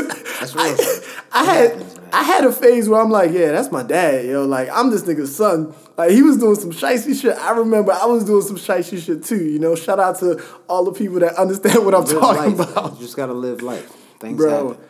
I. 0.55 1.03
I 1.31 1.43
had. 1.43 1.96
I 2.13 2.23
had 2.23 2.45
a 2.45 2.51
phase 2.51 2.87
where 2.89 3.01
I'm 3.01 3.09
like, 3.09 3.31
yeah, 3.31 3.51
that's 3.51 3.71
my 3.71 3.83
dad, 3.83 4.25
yo. 4.25 4.45
Like 4.45 4.69
I'm 4.71 4.89
this 4.89 5.03
nigga's 5.03 5.35
son. 5.35 5.73
Like 5.97 6.11
he 6.11 6.21
was 6.21 6.37
doing 6.37 6.55
some 6.55 6.71
shicey 6.71 7.19
shit. 7.19 7.35
I 7.37 7.51
remember 7.51 7.91
I 7.91 8.05
was 8.05 8.23
doing 8.23 8.41
some 8.41 8.57
shicey 8.57 9.03
shit 9.03 9.23
too. 9.23 9.43
You 9.43 9.59
know, 9.59 9.75
shout 9.75 9.99
out 9.99 10.19
to 10.19 10.43
all 10.67 10.85
the 10.85 10.91
people 10.91 11.19
that 11.19 11.35
understand 11.35 11.85
what 11.85 11.93
I'm 11.95 12.05
Live 12.05 12.19
talking 12.19 12.57
life, 12.57 12.71
about. 12.71 12.93
You 12.93 12.99
just 12.99 13.15
gotta 13.15 13.33
live 13.33 13.61
life. 13.61 13.89
Things 14.19 14.37
bro. 14.37 14.69
happen. 14.69 14.83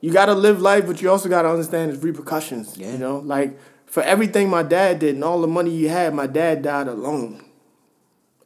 You 0.00 0.12
gotta 0.12 0.34
live 0.34 0.60
life, 0.60 0.86
but 0.86 1.00
you 1.00 1.10
also 1.10 1.28
gotta 1.28 1.48
understand 1.48 1.90
its 1.90 2.02
repercussions. 2.02 2.76
Yeah. 2.76 2.92
You 2.92 2.98
know, 2.98 3.18
like 3.18 3.58
for 3.86 4.02
everything 4.02 4.50
my 4.50 4.62
dad 4.62 4.98
did 4.98 5.14
and 5.14 5.24
all 5.24 5.40
the 5.40 5.46
money 5.46 5.70
he 5.70 5.84
had, 5.84 6.14
my 6.14 6.26
dad 6.26 6.62
died 6.62 6.88
alone. 6.88 7.44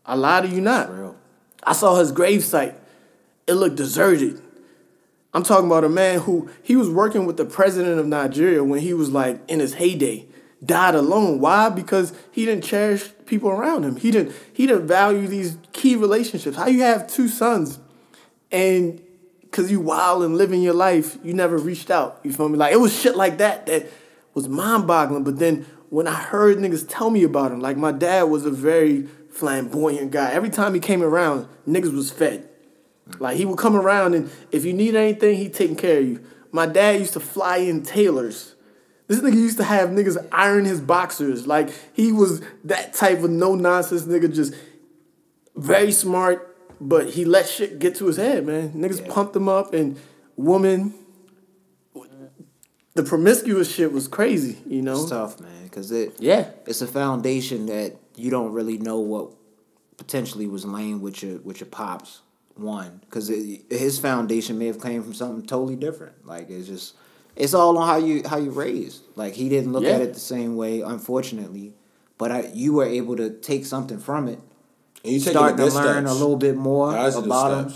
I 0.05 0.15
lie 0.15 0.41
to 0.43 0.49
you 0.49 0.61
not. 0.61 0.91
I 1.63 1.73
saw 1.73 1.97
his 1.97 2.13
gravesite. 2.13 2.75
It 3.47 3.55
looked 3.55 3.77
deserted. 3.77 4.41
I'm 5.35 5.43
talking 5.43 5.67
about 5.67 5.85
a 5.85 5.89
man 5.89 6.21
who 6.21 6.49
he 6.63 6.75
was 6.75 6.89
working 6.89 7.27
with 7.27 7.37
the 7.37 7.45
president 7.45 7.99
of 7.99 8.07
Nigeria 8.07 8.65
when 8.65 8.81
he 8.81 8.95
was 8.95 9.11
like 9.11 9.41
in 9.49 9.61
his 9.61 9.75
heyday. 9.75 10.27
Died 10.65 10.95
alone. 10.95 11.39
Why? 11.39 11.69
Because 11.69 12.13
he 12.33 12.45
didn't 12.45 12.65
cherish 12.65 13.11
people 13.27 13.51
around 13.51 13.85
him. 13.85 13.97
He 13.97 14.11
didn't 14.11 14.35
he 14.53 14.67
didn't 14.67 14.89
value 14.89 15.29
these 15.29 15.57
key 15.73 15.95
relationships. 15.95 16.57
How 16.57 16.67
you 16.67 16.83
have 16.83 17.07
two 17.07 17.29
sons 17.29 17.79
and 18.51 19.01
because 19.43 19.71
you 19.71 19.81
wild 19.81 20.25
and 20.25 20.37
living 20.37 20.63
your 20.63 20.75
life, 20.75 21.17
you 21.23 21.33
never 21.33 21.59
reached 21.59 21.91
out. 21.91 22.21
You 22.23 22.33
feel 22.33 22.49
me? 22.49 22.59
Like 22.59 22.73
it 22.73 22.81
was 22.81 22.99
shit 22.99 23.17
like 23.17 23.39
that 23.39 23.67
that 23.67 23.87
was 24.35 24.49
mind 24.49 24.87
boggling. 24.87 25.25
But 25.25 25.39
then 25.39 25.67
when 25.91 26.07
I 26.07 26.15
heard 26.15 26.59
niggas 26.59 26.87
tell 26.89 27.11
me 27.11 27.23
about 27.23 27.53
him, 27.53 27.61
like 27.61 27.77
my 27.77 27.93
dad 27.93 28.25
was 28.25 28.45
a 28.45 28.51
very 28.51 29.07
flamboyant 29.31 30.11
guy. 30.11 30.33
Every 30.33 30.51
time 30.51 30.75
he 30.75 30.81
came 30.81 31.03
around, 31.03 31.49
niggas 31.67 31.95
was 31.95 32.11
fed. 32.11 32.48
Like 33.19 33.37
he 33.37 33.45
would 33.45 33.59
come 33.59 33.77
around 33.77 34.15
and 34.15 34.31
if 34.53 34.65
you 34.65 34.73
need 34.73 34.95
anything, 34.95 35.37
he 35.37 35.49
taking 35.49 35.77
care 35.77 35.99
of 35.99 36.07
you. 36.07 36.25
My 36.53 36.67
dad 36.67 37.01
used 37.01 37.13
to 37.15 37.21
fly 37.21 37.59
in 37.59 37.83
tailors. 37.83 38.55
This 39.07 39.21
nigga 39.21 39.35
used 39.35 39.57
to 39.59 39.65
have 39.65 39.91
niggas 39.91 40.27
iron 40.31 40.65
his 40.65 40.81
boxers. 40.81 41.47
Like 41.47 41.71
he 41.95 42.13
was 42.13 42.43
that 42.65 42.95
type 42.95 43.23
of 43.23 43.31
no 43.31 43.55
nonsense 43.55 44.05
nigga, 44.05 44.33
just 44.33 44.55
very 45.57 45.93
smart, 45.93 46.57
but 46.81 47.11
he 47.11 47.25
let 47.25 47.49
shit 47.49 47.79
get 47.79 47.97
to 47.97 48.07
his 48.07 48.17
head, 48.17 48.47
man. 48.47 48.73
Niggas 48.73 49.09
pumped 49.09 49.35
him 49.35 49.49
up 49.49 49.73
and 49.75 49.99
woman 50.37 50.95
the 52.99 53.05
promiscuous 53.05 53.73
shit 53.73 53.93
was 53.93 54.09
crazy, 54.09 54.59
you 54.67 54.83
know? 54.83 55.01
It's 55.01 55.11
tough, 55.11 55.41
man, 55.41 55.65
because 55.65 55.93
it 55.93 56.17
Yeah. 56.19 56.51
it's 56.67 56.83
a 56.83 56.87
foundation 56.87 57.67
that 57.67 57.97
you 58.17 58.29
don't 58.29 58.53
really 58.53 58.77
know 58.77 58.99
what 58.99 59.35
potentially 59.97 60.49
was 60.49 60.65
laying 60.65 61.01
with 61.01 61.23
your 61.23 61.39
with 61.39 61.61
your 61.61 61.69
pops. 61.69 62.23
One, 62.59 63.01
because 63.05 63.29
his 63.29 63.99
foundation 63.99 64.59
may 64.59 64.67
have 64.67 64.81
came 64.83 65.03
from 65.03 65.15
something 65.15 65.47
totally 65.47 65.77
different. 65.77 66.27
Like 66.27 66.51
it's 66.51 66.67
just 66.67 66.95
it's 67.37 67.55
all 67.55 67.79
on 67.79 67.87
how 67.87 67.97
you 67.97 68.23
how 68.27 68.37
you 68.39 68.51
raised. 68.51 69.03
Like 69.15 69.35
he 69.35 69.49
didn't 69.49 69.73
look 69.73 69.85
Yeah. 69.85 69.91
at 69.91 70.01
it 70.01 70.15
the 70.15 70.21
same 70.21 70.57
way, 70.57 70.81
unfortunately. 70.81 71.75
But 72.19 72.33
I, 72.33 72.51
you 72.53 72.73
were 72.73 72.85
able 72.85 73.17
to 73.17 73.31
take 73.31 73.65
something 73.65 73.99
from 74.01 74.27
it. 74.27 74.41
And 75.05 75.13
you 75.13 75.21
start 75.21 75.57
to 75.57 75.63
learn 75.67 75.71
steps. 76.05 76.11
a 76.11 76.15
little 76.15 76.37
bit 76.37 76.57
more 76.57 76.91
about 76.91 77.69
him. 77.71 77.75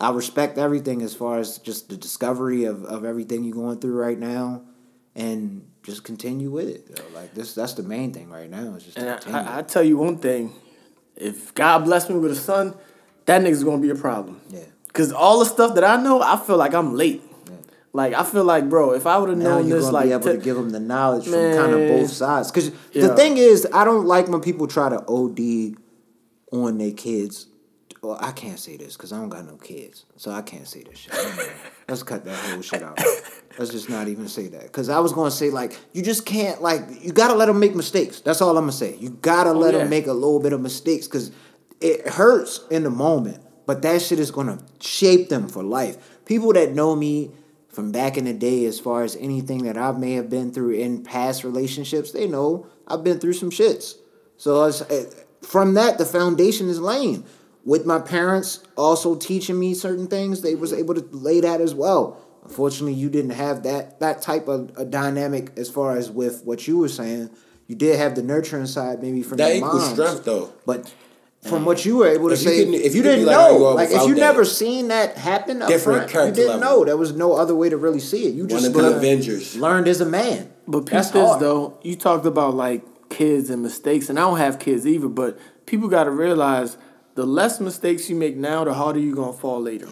I 0.00 0.10
respect 0.10 0.56
everything 0.56 1.02
as 1.02 1.14
far 1.14 1.38
as 1.38 1.58
just 1.58 1.90
the 1.90 1.96
discovery 1.98 2.64
of, 2.64 2.84
of 2.86 3.04
everything 3.04 3.44
you're 3.44 3.54
going 3.54 3.78
through 3.78 3.94
right 4.00 4.18
now, 4.18 4.62
and 5.14 5.64
just 5.82 6.04
continue 6.04 6.50
with 6.50 6.68
it. 6.68 6.86
yo. 6.88 7.04
Like 7.14 7.34
this, 7.34 7.54
that's 7.54 7.74
the 7.74 7.82
main 7.82 8.12
thing 8.14 8.30
right 8.30 8.48
now. 8.50 8.74
Is 8.76 8.84
just 8.84 8.96
And 8.98 9.10
I. 9.36 9.56
I, 9.56 9.58
I 9.58 9.62
tell 9.62 9.82
you 9.82 9.98
one 9.98 10.16
thing: 10.16 10.54
if 11.14 11.52
God 11.54 11.84
bless 11.84 12.08
me 12.08 12.16
with 12.16 12.32
a 12.32 12.36
son, 12.36 12.74
that 13.26 13.42
nigga's 13.42 13.64
gonna 13.64 13.82
be 13.82 13.90
a 13.90 13.94
problem. 13.94 14.40
Yeah. 14.50 14.60
Cause 14.92 15.12
all 15.12 15.38
the 15.38 15.46
stuff 15.46 15.74
that 15.76 15.84
I 15.84 15.96
know, 16.02 16.20
I 16.20 16.36
feel 16.36 16.56
like 16.56 16.74
I'm 16.74 16.94
late. 16.94 17.22
Like 17.94 18.14
I 18.14 18.24
feel 18.24 18.44
like, 18.44 18.68
bro, 18.70 18.92
if 18.92 19.06
I 19.06 19.18
would 19.18 19.28
have 19.28 19.38
known 19.38 19.68
this, 19.68 19.90
like, 19.90 20.06
be 20.06 20.12
able 20.12 20.24
t- 20.24 20.32
to 20.32 20.38
give 20.38 20.56
them 20.56 20.70
the 20.70 20.80
knowledge 20.80 21.24
from 21.24 21.34
kind 21.54 21.72
of 21.74 21.88
both 21.88 22.10
sides. 22.10 22.50
Because 22.50 22.70
Yeah. 22.92 23.08
the 23.08 23.16
thing 23.16 23.36
is, 23.36 23.66
I 23.72 23.84
don't 23.84 24.06
like 24.06 24.28
when 24.28 24.40
people 24.40 24.66
try 24.66 24.88
to 24.88 25.04
OD 25.06 25.76
on 26.52 26.78
their 26.78 26.92
kids. 26.92 27.46
Well, 28.02 28.18
I 28.20 28.32
can't 28.32 28.58
say 28.58 28.76
this 28.76 28.96
because 28.96 29.12
I 29.12 29.18
don't 29.18 29.28
got 29.28 29.46
no 29.46 29.54
kids, 29.56 30.06
so 30.16 30.30
I 30.32 30.42
can't 30.42 30.66
say 30.66 30.82
this 30.82 30.98
shit. 30.98 31.14
Let's 31.88 32.02
cut 32.02 32.24
that 32.24 32.34
whole 32.50 32.60
shit 32.62 32.82
out. 32.82 32.98
Let's 33.58 33.70
just 33.70 33.88
not 33.88 34.08
even 34.08 34.26
say 34.26 34.48
that. 34.48 34.62
Because 34.64 34.88
I 34.88 34.98
was 34.98 35.12
gonna 35.12 35.30
say 35.30 35.50
like, 35.50 35.78
you 35.92 36.02
just 36.02 36.24
can't 36.26 36.60
like, 36.62 36.82
you 37.04 37.12
gotta 37.12 37.34
let 37.34 37.46
them 37.46 37.60
make 37.60 37.74
mistakes. 37.76 38.20
That's 38.20 38.40
all 38.40 38.56
I'm 38.56 38.62
gonna 38.64 38.72
say. 38.72 38.96
You 38.98 39.10
gotta 39.10 39.50
oh, 39.50 39.52
let 39.52 39.74
Oh, 39.74 39.78
yeah. 39.78 39.84
them 39.84 39.90
make 39.90 40.06
a 40.06 40.12
little 40.12 40.40
bit 40.40 40.52
of 40.52 40.60
mistakes 40.60 41.06
because 41.06 41.30
it 41.82 42.08
hurts 42.08 42.60
in 42.70 42.82
the 42.84 42.90
moment, 42.90 43.38
but 43.66 43.82
that 43.82 44.02
shit 44.02 44.18
is 44.18 44.30
gonna 44.30 44.58
shape 44.80 45.28
them 45.28 45.48
for 45.48 45.62
life. 45.62 45.96
People 46.24 46.52
that 46.54 46.72
know 46.74 46.94
me 46.96 47.30
from 47.68 47.90
back 47.92 48.16
in 48.18 48.24
the 48.26 48.32
day, 48.34 48.64
as 48.66 48.78
far 48.78 49.02
as 49.02 49.16
anything 49.16 49.64
that 49.64 49.78
I 49.78 49.92
may 49.92 50.12
have 50.14 50.28
been 50.28 50.52
through 50.52 50.72
in 50.72 51.02
past 51.02 51.42
relationships, 51.44 52.12
they 52.12 52.26
know 52.28 52.66
I've 52.86 53.02
been 53.02 53.18
through 53.18 53.32
some 53.34 53.50
shits. 53.50 53.94
So 54.36 54.70
from 55.42 55.74
that, 55.74 55.98
the 55.98 56.04
foundation 56.04 56.68
is 56.68 56.80
laying. 56.80 57.24
With 57.64 57.86
my 57.86 58.00
parents 58.00 58.60
also 58.76 59.14
teaching 59.14 59.58
me 59.58 59.72
certain 59.74 60.06
things, 60.08 60.42
they 60.42 60.54
was 60.54 60.72
able 60.72 60.94
to 60.94 61.06
lay 61.12 61.40
that 61.40 61.60
as 61.60 61.74
well. 61.74 62.18
Unfortunately, 62.44 62.94
you 62.94 63.08
didn't 63.08 63.30
have 63.30 63.62
that 63.62 64.00
that 64.00 64.20
type 64.20 64.48
of 64.48 64.72
a 64.76 64.84
dynamic 64.84 65.52
as 65.56 65.70
far 65.70 65.96
as 65.96 66.10
with 66.10 66.44
what 66.44 66.66
you 66.66 66.76
were 66.78 66.88
saying. 66.88 67.30
You 67.68 67.76
did 67.76 67.96
have 67.98 68.16
the 68.16 68.22
nurturing 68.22 68.66
side, 68.66 69.00
maybe 69.00 69.22
from 69.22 69.38
That 69.38 69.48
your 69.48 69.58
equals 69.58 69.82
moms. 69.84 69.92
strength, 69.94 70.24
though. 70.24 70.52
But 70.66 70.92
from 71.44 71.64
what 71.64 71.84
you 71.84 71.96
were 71.96 72.06
able 72.08 72.28
to 72.28 72.34
If 72.34 72.40
say, 72.40 72.58
couldn't- 72.58 72.74
if 72.74 72.92
you 72.94 72.98
you 72.98 73.02
didn't 73.02 73.26
like 73.26 73.36
know. 73.36 73.58
you 73.58 73.74
like 73.74 73.90
if 73.90 74.02
you 74.06 74.14
that. 74.14 74.20
never 74.20 74.44
seen 74.44 74.88
that 74.88 75.16
happen 75.16 75.60
up 75.60 75.68
Different 75.68 76.08
front, 76.10 76.28
you 76.28 76.34
didn't 76.34 76.60
level. 76.60 76.78
know. 76.80 76.84
There 76.84 76.96
was 76.96 77.12
no 77.14 77.32
other 77.32 77.54
way 77.54 77.68
to 77.68 77.76
really 77.76 77.98
see 78.00 78.26
it. 78.26 78.34
You 78.34 78.42
One 78.44 78.48
just 78.48 78.66
of 78.68 78.72
the 78.74 78.82
learned, 78.82 78.94
Avengers. 78.96 79.56
learned 79.56 79.88
as 79.88 80.00
a 80.00 80.06
man. 80.06 80.50
But 80.68 80.80
peep 80.86 80.90
That's 80.92 81.10
this 81.10 81.26
hard. 81.26 81.40
though, 81.40 81.78
you 81.82 81.96
talked 81.96 82.26
about 82.26 82.54
like 82.54 82.84
kids 83.08 83.50
and 83.50 83.60
mistakes, 83.62 84.08
and 84.08 84.18
I 84.18 84.22
don't 84.22 84.38
have 84.38 84.58
kids 84.60 84.86
either, 84.86 85.08
but 85.08 85.36
people 85.66 85.88
got 85.88 86.04
to 86.04 86.10
realize 86.12 86.76
the 87.16 87.26
less 87.26 87.60
mistakes 87.60 88.08
you 88.08 88.14
make 88.16 88.36
now, 88.36 88.62
the 88.64 88.74
harder 88.74 89.00
you're 89.00 89.16
gonna 89.16 89.32
fall 89.32 89.60
later. 89.60 89.88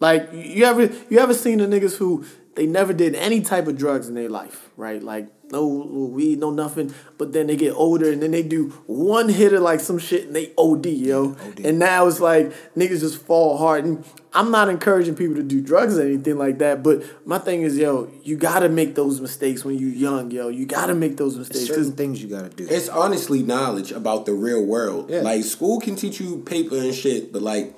Like 0.00 0.30
you- 0.32 0.40
you 0.40 0.64
ever 0.64 0.90
you 1.10 1.18
ever 1.18 1.34
seen 1.34 1.58
the 1.58 1.66
niggas 1.66 1.96
who 1.96 2.24
they 2.54 2.66
never 2.66 2.94
did 2.94 3.14
any 3.14 3.42
type 3.42 3.66
of 3.68 3.76
drugs 3.76 4.08
in 4.08 4.14
their 4.14 4.30
life, 4.30 4.70
right? 4.78 5.02
Like 5.02 5.28
no 5.52 5.66
weed, 5.66 6.40
no 6.40 6.50
nothing, 6.50 6.92
but 7.18 7.32
then 7.32 7.46
they 7.46 7.56
get 7.56 7.72
older 7.74 8.10
and 8.10 8.22
then 8.22 8.32
they 8.32 8.42
do 8.42 8.70
one 8.86 9.28
hit 9.28 9.52
of 9.52 9.62
like 9.62 9.80
some 9.80 9.98
shit 9.98 10.26
and 10.26 10.34
they 10.34 10.52
OD, 10.58 10.86
yo. 10.86 11.36
And 11.62 11.78
now 11.78 12.06
it's 12.06 12.20
like 12.20 12.52
niggas 12.74 13.00
just 13.00 13.22
fall 13.22 13.56
hard. 13.56 13.84
And 13.84 14.04
I'm 14.32 14.50
not 14.50 14.68
encouraging 14.68 15.14
people 15.14 15.36
to 15.36 15.42
do 15.42 15.60
drugs 15.60 15.96
or 15.98 16.02
anything 16.02 16.36
like 16.36 16.58
that, 16.58 16.82
but 16.82 17.02
my 17.26 17.38
thing 17.38 17.62
is, 17.62 17.76
yo, 17.78 18.10
you 18.22 18.36
gotta 18.36 18.68
make 18.68 18.94
those 18.96 19.20
mistakes 19.20 19.64
when 19.64 19.78
you're 19.78 19.88
young, 19.90 20.30
yo. 20.30 20.48
You 20.48 20.66
gotta 20.66 20.94
make 20.94 21.16
those 21.16 21.36
mistakes. 21.36 21.68
'cause 21.68 21.76
Certain 21.76 21.92
things 21.92 22.22
you 22.22 22.28
gotta 22.28 22.48
do. 22.48 22.66
It's 22.68 22.88
honestly 22.88 23.42
knowledge 23.42 23.92
about 23.92 24.26
the 24.26 24.32
real 24.32 24.64
world. 24.64 25.10
Yeah. 25.10 25.20
Like 25.22 25.44
school 25.44 25.78
can 25.80 25.96
teach 25.96 26.20
you 26.20 26.38
paper 26.38 26.76
and 26.76 26.94
shit, 26.94 27.32
but 27.32 27.42
like 27.42 27.74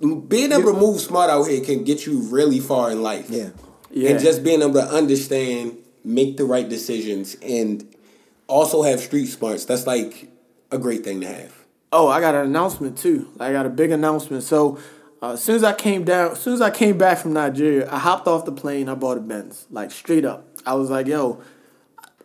being 0.00 0.50
able 0.52 0.72
to 0.72 0.78
move 0.78 1.00
smart 1.00 1.30
out 1.30 1.44
here 1.44 1.60
can 1.60 1.84
get 1.84 2.06
you 2.06 2.18
really 2.20 2.58
far 2.58 2.90
in 2.90 3.02
life. 3.02 3.26
Yeah. 3.30 3.50
Yeah. 3.92 4.10
And 4.10 4.20
just 4.20 4.42
being 4.42 4.60
able 4.60 4.74
to 4.74 4.82
understand, 4.90 5.76
make 6.04 6.36
the 6.36 6.44
right 6.44 6.68
decisions, 6.68 7.36
and 7.42 7.94
also 8.46 8.82
have 8.82 9.00
street 9.00 9.26
smarts. 9.26 9.64
That's 9.64 9.86
like 9.86 10.28
a 10.70 10.78
great 10.78 11.04
thing 11.04 11.20
to 11.22 11.26
have. 11.26 11.64
Oh, 11.92 12.08
I 12.08 12.20
got 12.20 12.34
an 12.34 12.46
announcement 12.46 12.98
too. 12.98 13.30
I 13.38 13.52
got 13.52 13.66
a 13.66 13.70
big 13.70 13.90
announcement. 13.90 14.42
So, 14.42 14.78
uh, 15.22 15.32
as 15.32 15.42
soon 15.42 15.56
as 15.56 15.64
I 15.64 15.72
came 15.72 16.04
down, 16.04 16.32
as 16.32 16.40
soon 16.40 16.54
as 16.54 16.60
I 16.60 16.70
came 16.70 16.98
back 16.98 17.18
from 17.18 17.32
Nigeria, 17.32 17.90
I 17.90 17.98
hopped 17.98 18.26
off 18.26 18.44
the 18.44 18.52
plane. 18.52 18.88
I 18.88 18.94
bought 18.94 19.16
a 19.16 19.20
Benz, 19.20 19.66
like 19.70 19.90
straight 19.90 20.24
up. 20.24 20.46
I 20.66 20.74
was 20.74 20.90
like, 20.90 21.06
yo, 21.06 21.40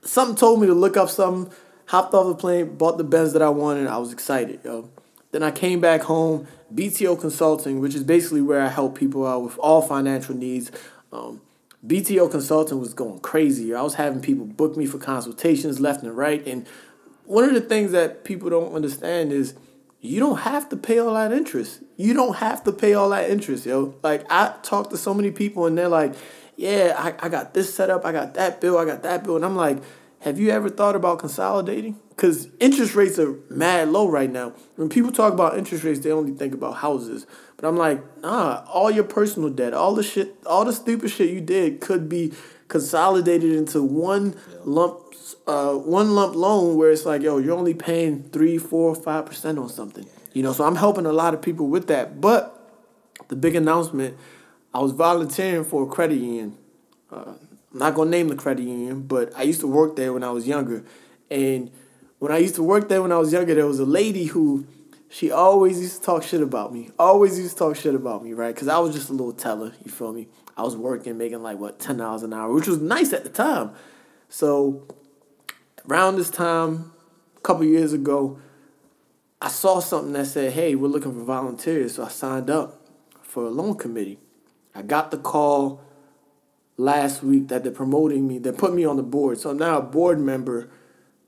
something 0.01 0.36
told 0.36 0.59
me 0.59 0.67
to 0.67 0.73
look 0.73 0.97
up 0.97 1.09
something. 1.09 1.53
Hopped 1.86 2.13
off 2.13 2.27
the 2.27 2.36
plane, 2.36 2.75
bought 2.75 2.97
the 2.97 3.03
Benz 3.03 3.34
that 3.34 3.41
I 3.41 3.49
wanted. 3.49 3.88
I 3.88 3.97
was 3.97 4.13
excited, 4.13 4.59
yo. 4.63 4.89
Then 5.32 5.43
I 5.43 5.51
came 5.51 5.80
back 5.80 6.01
home. 6.01 6.47
BTO 6.73 7.19
Consulting, 7.19 7.80
which 7.80 7.95
is 7.95 8.03
basically 8.03 8.41
where 8.41 8.61
I 8.61 8.67
help 8.67 8.97
people 8.97 9.25
out 9.25 9.43
with 9.43 9.57
all 9.57 9.82
financial 9.82 10.36
needs. 10.36 10.71
Um, 11.11 11.41
BTO 11.86 12.30
Consulting 12.30 12.80
was 12.80 12.93
going 12.93 13.19
crazy. 13.19 13.73
I 13.73 13.82
was 13.82 13.95
having 13.95 14.21
people 14.21 14.45
book 14.45 14.75
me 14.75 14.86
for 14.86 14.97
consultations 14.97 15.80
left 15.80 16.03
and 16.03 16.15
right. 16.15 16.45
And 16.45 16.67
one 17.25 17.45
of 17.45 17.53
the 17.53 17.61
things 17.61 17.91
that 17.91 18.23
people 18.23 18.49
don't 18.49 18.73
understand 18.73 19.32
is 19.32 19.53
you 20.01 20.19
don't 20.19 20.39
have 20.39 20.69
to 20.69 20.77
pay 20.77 20.99
all 20.99 21.13
that 21.13 21.32
interest. 21.32 21.82
You 21.95 22.13
don't 22.13 22.38
have 22.38 22.63
to 22.65 22.71
pay 22.71 22.93
all 22.93 23.09
that 23.09 23.30
interest, 23.30 23.65
yo. 23.65 23.95
Like 24.03 24.25
I 24.30 24.55
talk 24.61 24.89
to 24.89 24.97
so 24.97 25.13
many 25.13 25.32
people 25.32 25.65
and 25.65 25.77
they're 25.77 25.89
like, 25.89 26.15
yeah, 26.55 26.93
I, 26.97 27.25
I 27.25 27.30
got 27.30 27.53
this 27.53 27.73
set 27.73 27.89
up, 27.89 28.05
I 28.05 28.11
got 28.11 28.34
that 28.34 28.59
bill, 28.59 28.77
I 28.77 28.86
got 28.86 29.03
that 29.03 29.23
bill. 29.23 29.38
And 29.38 29.45
I'm 29.45 29.55
like, 29.55 29.82
have 30.22 30.38
you 30.38 30.49
ever 30.49 30.70
thought 30.70 30.95
about 30.95 31.20
consolidating? 31.20 31.97
Because 32.09 32.49
interest 32.59 32.93
rates 32.93 33.17
are 33.17 33.39
mad 33.49 33.89
low 33.89 34.09
right 34.09 34.30
now. 34.30 34.53
When 34.76 34.89
people 34.89 35.11
talk 35.11 35.34
about 35.34 35.57
interest 35.57 35.86
rates, 35.86 36.01
they 36.01 36.11
only 36.11 36.34
think 36.34 36.53
about 36.53 36.78
houses. 36.78 37.26
But 37.55 37.67
I'm 37.67 37.78
like, 37.78 38.01
nah, 38.22 38.65
all 38.67 38.91
your 38.91 39.05
personal 39.05 39.49
debt, 39.49 39.74
all 39.74 39.95
the 39.95 40.03
shit, 40.03 40.36
all 40.45 40.65
the 40.65 40.74
stupid 40.74 41.09
shit 41.09 41.30
you 41.30 41.39
did 41.39 41.80
could 41.80 42.09
be 42.09 42.34
consolidated 42.67 43.53
into 43.53 43.82
one 43.82 44.36
lump 44.65 44.99
uh, 45.47 45.74
one 45.74 46.15
lump 46.15 46.36
loan 46.36 46.76
where 46.78 46.91
it's 46.91 47.05
like, 47.05 47.22
yo, 47.22 47.38
you're 47.38 47.57
only 47.57 47.74
paying 47.74 48.24
three, 48.24 48.57
four, 48.57 48.93
five 48.95 49.26
percent 49.26 49.57
on 49.57 49.70
something. 49.70 50.05
You 50.34 50.43
know, 50.43 50.53
so 50.53 50.65
I'm 50.65 50.76
helping 50.76 51.05
a 51.05 51.13
lot 51.13 51.34
of 51.34 51.41
people 51.41 51.67
with 51.67 51.88
that. 51.88 52.20
But 52.20 52.55
the 53.30 53.36
big 53.36 53.55
announcement, 53.55 54.17
I 54.74 54.80
was 54.80 54.91
volunteering 54.91 55.63
for 55.63 55.84
a 55.84 55.88
credit 55.88 56.15
union. 56.15 56.57
Uh, 57.11 57.34
I'm 57.72 57.80
not 57.80 57.95
gonna 57.95 58.09
name 58.09 58.30
the 58.30 58.36
credit 58.36 58.63
union, 58.63 59.03
but 59.03 59.32
I 59.36 59.43
used 59.43 59.59
to 59.61 59.67
work 59.67 59.95
there 59.95 60.11
when 60.13 60.24
I 60.24 60.32
was 60.32 60.47
younger. 60.47 60.84
And 61.30 61.72
when 62.17 62.32
I 62.32 62.38
used 62.38 62.55
to 62.55 62.63
work 62.63 62.89
there 62.89 63.01
when 63.01 63.11
I 63.11 63.17
was 63.17 63.32
younger, 63.32 63.53
there 63.53 63.67
was 63.67 63.80
a 63.80 63.86
lady 63.86 64.26
who 64.26 64.65
she 65.09 65.32
always 65.32 65.80
used 65.80 65.97
to 65.97 66.01
talk 66.01 66.24
shit 66.24 66.41
about 66.41 66.74
me. 66.74 66.89
Always 66.97 67.38
used 67.39 67.53
to 67.53 67.59
talk 67.59 67.76
shit 67.76 67.95
about 67.95 68.24
me, 68.24 68.34
right? 68.34 68.53
Because 68.53 68.67
I 68.67 68.78
was 68.80 68.93
just 68.93 69.09
a 69.09 69.13
little 69.13 69.34
teller, 69.34 69.74
you 69.84 69.91
feel 69.91 70.13
me? 70.13 70.28
I 70.57 70.63
was 70.63 70.76
working, 70.76 71.17
making 71.17 71.41
like 71.41 71.57
what, 71.57 71.80
ten 71.80 71.97
dollars 71.97 72.24
an 72.24 72.34
hour, 72.34 72.53
which 72.53 72.67
was 72.67 72.80
nice 72.80 73.13
at 73.13 73.24
the 73.24 73.30
time. 73.30 73.72
So 74.30 74.88
around 75.89 76.17
this 76.17 76.30
time, 76.30 76.91
a 77.38 77.39
couple 77.41 77.65
years 77.65 77.93
ago, 77.93 78.39
I 79.41 79.47
saw 79.47 79.80
something 79.80 80.13
that 80.13 80.28
said, 80.28 80.53
"Hey, 80.53 80.76
we're 80.76 80.88
looking 80.88 81.13
for 81.13 81.24
volunteers." 81.24 81.95
So 81.95 82.03
I 82.03 82.09
signed 82.09 82.49
up 82.49 82.86
for 83.22 83.45
a 83.45 83.49
loan 83.49 83.76
committee. 83.76 84.20
I 84.76 84.82
got 84.82 85.11
the 85.11 85.17
call 85.17 85.82
last 86.80 87.21
week 87.21 87.49
that 87.49 87.63
they're 87.63 87.71
promoting 87.71 88.27
me. 88.27 88.39
They 88.39 88.51
put 88.53 88.73
me 88.73 88.86
on 88.86 88.95
the 88.95 89.03
board, 89.03 89.38
so 89.38 89.49
I'm 89.49 89.57
now 89.57 89.77
a 89.77 89.82
board 89.82 90.19
member 90.19 90.69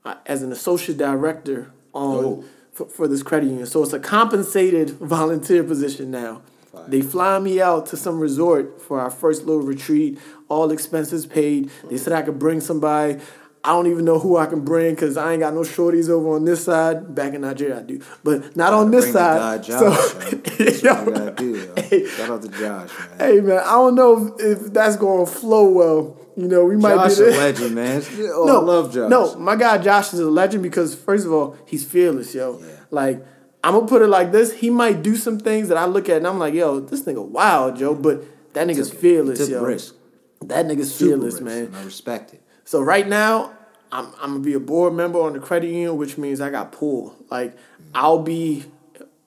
uh, 0.04 0.14
as 0.26 0.42
an 0.42 0.50
associate 0.50 0.96
director 0.98 1.70
on 1.92 2.24
Oh. 2.24 2.44
for, 2.72 2.86
for 2.86 3.06
this 3.06 3.22
credit 3.22 3.46
union. 3.48 3.66
So 3.66 3.82
it's 3.82 3.92
a 3.92 3.98
compensated 4.00 4.90
volunteer 5.18 5.62
position 5.62 6.10
now. 6.10 6.42
They 6.88 7.02
fly 7.02 7.38
me 7.38 7.60
out 7.60 7.84
to 7.88 7.98
some 7.98 8.18
resort 8.18 8.80
for 8.80 8.98
our 8.98 9.10
first 9.10 9.44
little 9.44 9.62
retreat, 9.62 10.18
all 10.48 10.70
expenses 10.72 11.26
paid. 11.26 11.70
They 11.90 11.98
said 11.98 12.14
I 12.14 12.22
could 12.22 12.38
bring 12.38 12.60
somebody. 12.62 13.20
I 13.64 13.70
don't 13.70 13.86
even 13.86 14.04
know 14.04 14.18
who 14.18 14.36
I 14.36 14.46
can 14.46 14.64
bring 14.64 14.94
because 14.94 15.16
I 15.16 15.32
ain't 15.32 15.40
got 15.40 15.54
no 15.54 15.60
shorties 15.60 16.08
over 16.08 16.34
on 16.34 16.44
this 16.44 16.64
side. 16.64 17.14
Back 17.14 17.34
in 17.34 17.42
Nigeria, 17.42 17.78
I 17.78 17.82
do, 17.82 18.00
but 18.24 18.56
not 18.56 18.72
on 18.72 18.90
this 18.90 19.12
side. 19.12 19.62
Josh, 19.62 19.78
so, 19.78 20.18
man. 20.18 20.42
Yo, 20.58 20.94
what 20.94 21.06
you 21.06 21.12
gotta 21.12 21.34
do. 21.36 21.72
Hey. 21.76 22.06
Shout 22.08 22.30
out 22.30 22.42
to 22.42 22.48
Josh, 22.48 22.90
man. 22.98 23.18
hey 23.18 23.40
man, 23.40 23.58
I 23.60 23.72
don't 23.72 23.94
know 23.94 24.34
if, 24.36 24.64
if 24.64 24.72
that's 24.72 24.96
going 24.96 25.24
to 25.24 25.30
flow 25.30 25.70
well. 25.70 26.18
You 26.36 26.48
know, 26.48 26.64
we 26.64 26.76
might 26.76 26.94
Josh 26.94 27.16
be 27.16 27.22
a 27.22 27.26
there. 27.26 27.38
legend, 27.52 27.74
man. 27.74 28.02
Oh, 28.34 28.44
no, 28.46 28.60
I 28.60 28.64
love 28.64 28.92
Josh. 28.92 29.10
No, 29.10 29.36
my 29.36 29.54
guy 29.54 29.78
Josh 29.78 30.12
is 30.12 30.18
a 30.20 30.28
legend 30.30 30.62
because 30.64 30.94
first 30.96 31.24
of 31.24 31.32
all, 31.32 31.56
he's 31.66 31.84
fearless, 31.84 32.34
yo. 32.34 32.58
Yeah. 32.60 32.66
Like 32.90 33.24
I'm 33.62 33.74
gonna 33.74 33.86
put 33.86 34.02
it 34.02 34.08
like 34.08 34.32
this: 34.32 34.54
he 34.54 34.70
might 34.70 35.02
do 35.02 35.14
some 35.14 35.38
things 35.38 35.68
that 35.68 35.76
I 35.78 35.84
look 35.84 36.08
at 36.08 36.16
and 36.16 36.26
I'm 36.26 36.40
like, 36.40 36.54
yo, 36.54 36.80
this 36.80 37.04
nigga 37.04 37.24
wild, 37.24 37.78
yo. 37.78 37.94
But 37.94 38.24
that 38.54 38.66
nigga's 38.66 38.92
fearless, 38.92 39.48
yo. 39.48 39.62
risk. 39.62 39.94
That 40.40 40.66
nigga's 40.66 40.92
Super 40.92 41.10
fearless, 41.10 41.34
risk, 41.34 41.44
man. 41.44 41.72
I 41.74 41.84
respect 41.84 42.34
it. 42.34 42.41
So 42.64 42.80
right 42.80 43.06
now, 43.06 43.52
I'm 43.90 44.06
I'm 44.20 44.30
gonna 44.32 44.38
be 44.40 44.54
a 44.54 44.60
board 44.60 44.94
member 44.94 45.20
on 45.20 45.34
the 45.34 45.40
credit 45.40 45.68
union, 45.68 45.96
which 45.96 46.16
means 46.16 46.40
I 46.40 46.50
got 46.50 46.72
pull. 46.72 47.14
Like 47.30 47.56
I'll 47.94 48.22
be 48.22 48.64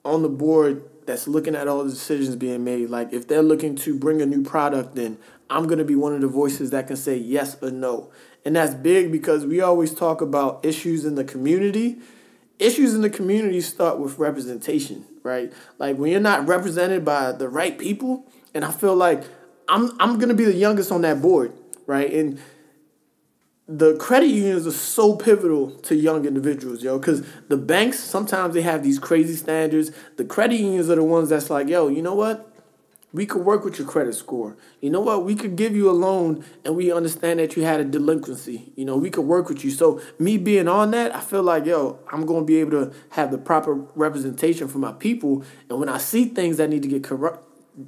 on 0.04 0.22
the 0.22 0.28
board 0.28 0.82
that's 1.06 1.28
looking 1.28 1.54
at 1.54 1.68
all 1.68 1.84
the 1.84 1.90
decisions 1.90 2.34
being 2.36 2.64
made. 2.64 2.90
Like 2.90 3.12
if 3.12 3.28
they're 3.28 3.42
looking 3.42 3.76
to 3.76 3.96
bring 3.96 4.20
a 4.20 4.26
new 4.26 4.42
product 4.42 4.98
in, 4.98 5.18
I'm 5.48 5.66
gonna 5.68 5.84
be 5.84 5.94
one 5.94 6.12
of 6.14 6.20
the 6.20 6.28
voices 6.28 6.70
that 6.70 6.88
can 6.88 6.96
say 6.96 7.16
yes 7.16 7.56
or 7.62 7.70
no. 7.70 8.10
And 8.44 8.56
that's 8.56 8.74
big 8.74 9.10
because 9.10 9.46
we 9.46 9.60
always 9.60 9.94
talk 9.94 10.20
about 10.20 10.64
issues 10.64 11.04
in 11.04 11.14
the 11.14 11.24
community. 11.24 11.98
Issues 12.58 12.94
in 12.94 13.02
the 13.02 13.10
community 13.10 13.60
start 13.60 13.98
with 13.98 14.18
representation, 14.18 15.04
right? 15.22 15.52
Like 15.78 15.96
when 15.96 16.10
you're 16.10 16.20
not 16.20 16.46
represented 16.48 17.04
by 17.04 17.32
the 17.32 17.48
right 17.48 17.78
people, 17.78 18.24
and 18.54 18.64
I 18.64 18.72
feel 18.72 18.96
like 18.96 19.22
I'm 19.68 19.90
I'm 20.00 20.18
gonna 20.18 20.34
be 20.34 20.44
the 20.44 20.54
youngest 20.54 20.90
on 20.90 21.02
that 21.02 21.22
board, 21.22 21.52
right? 21.86 22.12
And 22.12 22.40
the 23.68 23.96
credit 23.96 24.28
unions 24.28 24.66
are 24.66 24.72
so 24.72 25.16
pivotal 25.16 25.70
to 25.70 25.96
young 25.96 26.24
individuals, 26.24 26.82
yo, 26.82 26.98
because 26.98 27.26
the 27.48 27.56
banks 27.56 27.98
sometimes 27.98 28.54
they 28.54 28.62
have 28.62 28.82
these 28.84 28.98
crazy 28.98 29.34
standards. 29.34 29.90
The 30.16 30.24
credit 30.24 30.60
unions 30.60 30.88
are 30.88 30.94
the 30.94 31.02
ones 31.02 31.30
that's 31.30 31.50
like, 31.50 31.68
yo, 31.68 31.88
you 31.88 32.00
know 32.00 32.14
what? 32.14 32.52
We 33.12 33.24
could 33.24 33.44
work 33.44 33.64
with 33.64 33.78
your 33.78 33.88
credit 33.88 34.14
score. 34.14 34.56
You 34.80 34.90
know 34.90 35.00
what? 35.00 35.24
We 35.24 35.34
could 35.34 35.56
give 35.56 35.74
you 35.74 35.90
a 35.90 35.92
loan 35.92 36.44
and 36.64 36.76
we 36.76 36.92
understand 36.92 37.40
that 37.40 37.56
you 37.56 37.64
had 37.64 37.80
a 37.80 37.84
delinquency. 37.84 38.72
You 38.76 38.84
know, 38.84 38.96
we 38.96 39.10
could 39.10 39.24
work 39.24 39.48
with 39.48 39.64
you. 39.64 39.70
So 39.70 40.00
me 40.18 40.36
being 40.36 40.68
on 40.68 40.90
that, 40.90 41.14
I 41.14 41.20
feel 41.20 41.42
like, 41.42 41.64
yo, 41.64 41.98
I'm 42.12 42.26
gonna 42.26 42.44
be 42.44 42.56
able 42.56 42.72
to 42.72 42.92
have 43.10 43.30
the 43.30 43.38
proper 43.38 43.74
representation 43.94 44.68
for 44.68 44.78
my 44.78 44.92
people. 44.92 45.44
And 45.70 45.80
when 45.80 45.88
I 45.88 45.98
see 45.98 46.26
things 46.26 46.58
that 46.58 46.68
need 46.68 46.82
to 46.82 46.88
get 46.88 47.02
correct 47.02 47.38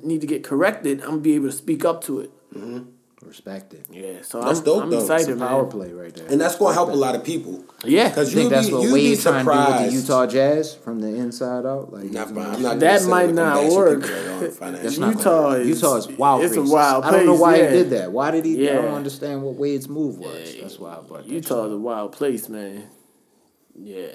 need 0.03 0.21
to 0.21 0.27
get 0.27 0.45
corrected, 0.45 1.01
I'm 1.03 1.09
gonna 1.11 1.21
be 1.21 1.35
able 1.35 1.51
to 1.51 1.57
speak 1.57 1.85
up 1.85 2.03
to 2.05 2.21
it. 2.21 2.31
Mm-hmm. 2.55 2.98
Respect 3.27 3.75
it. 3.75 3.85
Yeah. 3.91 4.23
So 4.23 4.41
That's 4.41 4.61
I'm, 4.61 4.65
dope, 4.65 4.83
I'm 4.85 4.91
though. 4.91 5.01
excited, 5.01 5.23
It's 5.29 5.31
a 5.33 5.37
man. 5.37 5.49
power 5.49 5.67
play 5.67 5.93
right 5.93 6.15
there. 6.15 6.29
And 6.29 6.41
that's 6.41 6.55
gonna 6.55 6.73
help 6.73 6.91
a 6.91 6.95
lot 6.95 7.17
of 7.17 7.25
people. 7.25 7.65
Yeah. 7.85 8.09
Because 8.09 8.31
I 8.31 8.35
think 8.35 8.45
you 8.45 8.49
that's 8.51 8.67
be, 8.69 8.73
what 8.75 8.83
you 8.83 8.89
be 8.89 8.93
Wade's 8.95 9.23
trying 9.25 9.45
to 9.45 9.51
do 9.53 9.59
with 9.59 9.67
the 9.67 9.73
surprised. 9.75 9.95
Utah 9.95 10.27
Jazz 10.27 10.75
from 10.77 11.01
the 11.01 11.09
inside 11.09 11.67
out. 11.67 11.93
Like 11.93 12.05
Not, 12.05 12.29
he's 12.29 12.37
fine. 12.37 12.55
I'm 12.55 12.63
not 12.63 12.79
That 12.81 13.03
might 13.07 13.35
not 13.35 13.73
work. 13.73 14.03
people 14.03 14.17
are 14.17 14.71
That's 14.71 14.99
not 14.99 15.17
Utah 15.17 15.49
work. 15.51 15.61
is- 15.63 15.69
Utah 15.69 15.97
is 15.97 16.09
wild. 16.09 16.45
it's 16.45 16.55
a 16.57 16.59
racist. 16.61 16.71
wild 16.73 17.05
I 17.05 17.11
don't 17.11 17.27
know 17.27 17.35
why 17.35 17.57
yeah. 17.57 17.71
he 17.71 17.77
did 17.77 17.91
that. 17.91 18.13
Why 18.13 18.31
did 18.31 18.45
he? 18.45 18.65
Yeah. 18.65 18.71
I 18.71 18.83
don't 18.83 18.95
understand 18.95 19.43
what 19.43 19.55
Wade's 19.57 19.89
move 19.89 20.19
was. 20.19 20.55
That's 20.61 20.79
why 20.79 20.97
I 20.97 21.01
brought 21.01 21.25
that 21.25 21.29
Utah 21.29 21.63
shit 21.65 21.67
is 21.71 21.75
a 21.75 21.79
wild 21.79 22.13
place, 22.13 22.49
man. 22.49 22.85
Yeah. 23.81 24.07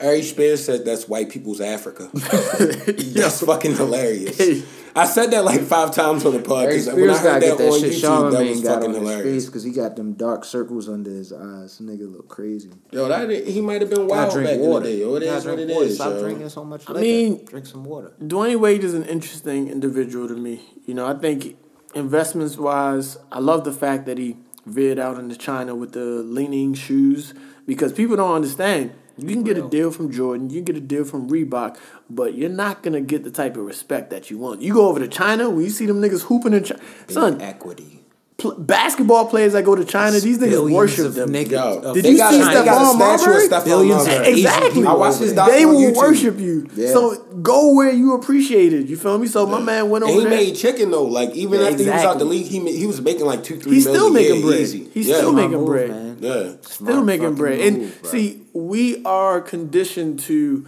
Ari 0.00 0.22
Spears 0.22 0.64
said 0.64 0.84
that's 0.84 1.08
white 1.08 1.28
people's 1.30 1.60
Africa. 1.60 2.08
that's 2.14 3.40
fucking 3.44 3.74
hilarious. 3.76 4.64
I 4.96 5.06
said 5.06 5.30
that 5.32 5.44
like 5.44 5.60
five 5.62 5.92
times 5.92 6.24
on 6.24 6.34
the 6.34 6.38
podcast. 6.38 6.86
Harry 6.86 7.00
when 7.02 7.10
I 7.10 7.14
Spears 7.14 7.18
heard 7.18 7.24
gotta 7.24 7.40
that 7.40 7.40
get 7.40 7.58
that 7.58 7.72
on 7.72 7.80
shit 7.80 7.92
YouTube, 7.92 8.30
that 8.32 8.46
was 8.48 8.60
got 8.62 8.74
fucking 8.82 8.88
on 8.96 9.02
his 9.02 9.10
face 9.10 9.16
hilarious. 9.18 9.46
because 9.46 9.62
he 9.64 9.70
got 9.72 9.96
them 9.96 10.12
dark 10.12 10.44
circles 10.44 10.88
under 10.88 11.10
his 11.10 11.32
eyes. 11.32 11.80
Nigga 11.82 12.12
look 12.12 12.28
crazy. 12.28 12.70
Yo, 12.92 13.08
that 13.08 13.28
he 13.48 13.60
might 13.60 13.80
have 13.80 13.90
been 13.90 14.06
Gotta 14.06 14.20
wild 14.20 14.32
drink 14.32 14.50
back 14.50 14.58
water. 14.60 14.76
in 14.76 14.82
the 14.92 14.96
day. 14.96 15.00
Yo, 15.00 15.14
it 15.16 15.20
Gotta 15.24 15.34
what 15.48 15.56
drink 15.56 15.70
it 15.70 15.74
water. 15.74 15.86
is. 15.86 15.94
Stop 15.96 16.10
yo. 16.12 16.20
drinking 16.20 16.48
so 16.48 16.64
much. 16.64 16.88
I 16.88 16.92
liquor. 16.92 17.00
mean- 17.02 17.44
drink 17.46 17.66
some 17.66 17.84
water. 17.84 18.12
Dwyane 18.22 18.60
Wade 18.60 18.84
is 18.84 18.94
an 18.94 19.04
interesting 19.04 19.68
individual 19.68 20.28
to 20.28 20.34
me. 20.36 20.60
You 20.86 20.94
know, 20.94 21.06
I 21.06 21.14
think 21.14 21.56
investments 21.94 22.56
wise, 22.56 23.16
I 23.32 23.40
love 23.40 23.64
the 23.64 23.72
fact 23.72 24.06
that 24.06 24.18
he 24.18 24.36
veered 24.66 24.98
out 24.98 25.18
into 25.18 25.36
China 25.36 25.74
with 25.74 25.92
the 25.92 26.00
Li-Ning 26.04 26.74
shoes 26.74 27.34
because 27.66 27.92
people 27.92 28.16
don't 28.16 28.34
understand. 28.34 28.92
You 29.16 29.28
can 29.28 29.44
get 29.44 29.56
a 29.56 29.68
deal 29.68 29.90
from 29.90 30.10
Jordan, 30.10 30.50
you 30.50 30.56
can 30.56 30.64
get 30.64 30.76
a 30.76 30.80
deal 30.80 31.04
from 31.04 31.30
Reebok, 31.30 31.78
but 32.10 32.34
you're 32.34 32.50
not 32.50 32.82
gonna 32.82 33.00
get 33.00 33.24
the 33.24 33.30
type 33.30 33.56
of 33.56 33.64
respect 33.64 34.10
that 34.10 34.30
you 34.30 34.38
want. 34.38 34.60
You 34.60 34.74
go 34.74 34.88
over 34.88 34.98
to 34.98 35.08
China, 35.08 35.50
when 35.50 35.64
you 35.64 35.70
see 35.70 35.86
them 35.86 36.00
niggas 36.00 36.24
hooping 36.24 36.52
in 36.52 36.64
China, 36.64 36.82
son, 37.08 37.40
equity. 37.40 38.03
Pl- 38.38 38.54
basketball 38.58 39.26
players 39.26 39.52
that 39.54 39.64
go 39.64 39.74
to 39.74 39.84
China, 39.84 40.18
these 40.20 40.38
niggas 40.38 40.50
Billions 40.50 40.72
worship 40.74 41.06
of 41.06 41.14
them. 41.14 41.30
niggas. 41.30 41.50
Yo, 41.82 41.94
Did 41.94 42.04
you 42.06 42.16
got, 42.16 42.32
see 42.32 42.40
a- 42.40 42.44
they 42.44 42.52
got 42.64 42.66
a 42.82 42.96
Stephon 42.96 42.98
Marbury? 42.98 43.48
Billions 43.64 44.06
Marbury. 44.06 44.32
Exactly. 44.32 44.86
I 44.86 44.92
watched 44.94 45.18
his 45.18 45.34
They 45.34 45.66
will 45.66 45.74
YouTube. 45.80 45.96
worship 45.96 46.38
you. 46.40 46.68
Yeah. 46.74 46.88
So 46.92 47.16
go 47.42 47.74
where 47.74 47.90
you 47.92 48.14
appreciated. 48.14 48.88
You 48.88 48.96
feel 48.96 49.18
me? 49.18 49.26
So 49.26 49.46
my 49.46 49.60
man 49.60 49.90
went 49.90 50.04
And 50.04 50.10
over 50.12 50.20
he 50.22 50.26
there. 50.28 50.36
made 50.38 50.56
chicken 50.56 50.90
though. 50.90 51.04
Like 51.04 51.30
even 51.30 51.60
Yeah, 51.60 51.66
after 51.68 51.82
he 51.84 51.90
was 51.90 52.02
out 52.02 52.18
the 52.18 52.24
league, 52.24 52.46
he 52.46 52.60
ma- 52.60 52.70
he 52.70 52.86
was 52.86 53.00
making 53.00 53.26
like 53.26 53.42
two, 53.44 53.58
three. 53.58 53.74
He's 53.74 53.84
still 53.84 54.10
million 54.10 54.32
making 54.36 54.46
bread. 54.48 54.60
Easy. 54.60 54.88
He's 54.92 55.08
yeah. 55.08 55.16
still 55.16 55.30
Smart 55.30 55.44
making 55.50 55.58
move, 55.58 55.66
bread. 55.66 55.90
man. 55.90 56.16
Yeah. 56.20 56.32
Still 56.62 56.62
Smart 56.62 57.04
making 57.06 57.22
fucking 57.22 57.36
bread. 57.36 57.60
And 57.60 58.00
bro. 58.02 58.10
see, 58.10 58.42
we 58.52 59.02
are 59.04 59.40
conditioned 59.40 60.18
to 60.20 60.66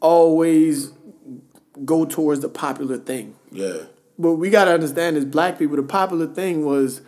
always 0.00 0.92
go 1.84 2.04
towards 2.04 2.40
the 2.40 2.48
popular 2.48 2.98
thing. 2.98 3.34
Yeah. 3.52 3.84
But 4.20 4.34
we 4.34 4.50
gotta 4.50 4.72
understand 4.72 5.16
is 5.16 5.24
black 5.24 5.58
people, 5.58 5.76
the 5.76 5.82
popular 5.82 6.26
thing 6.26 6.64
was 6.64 7.00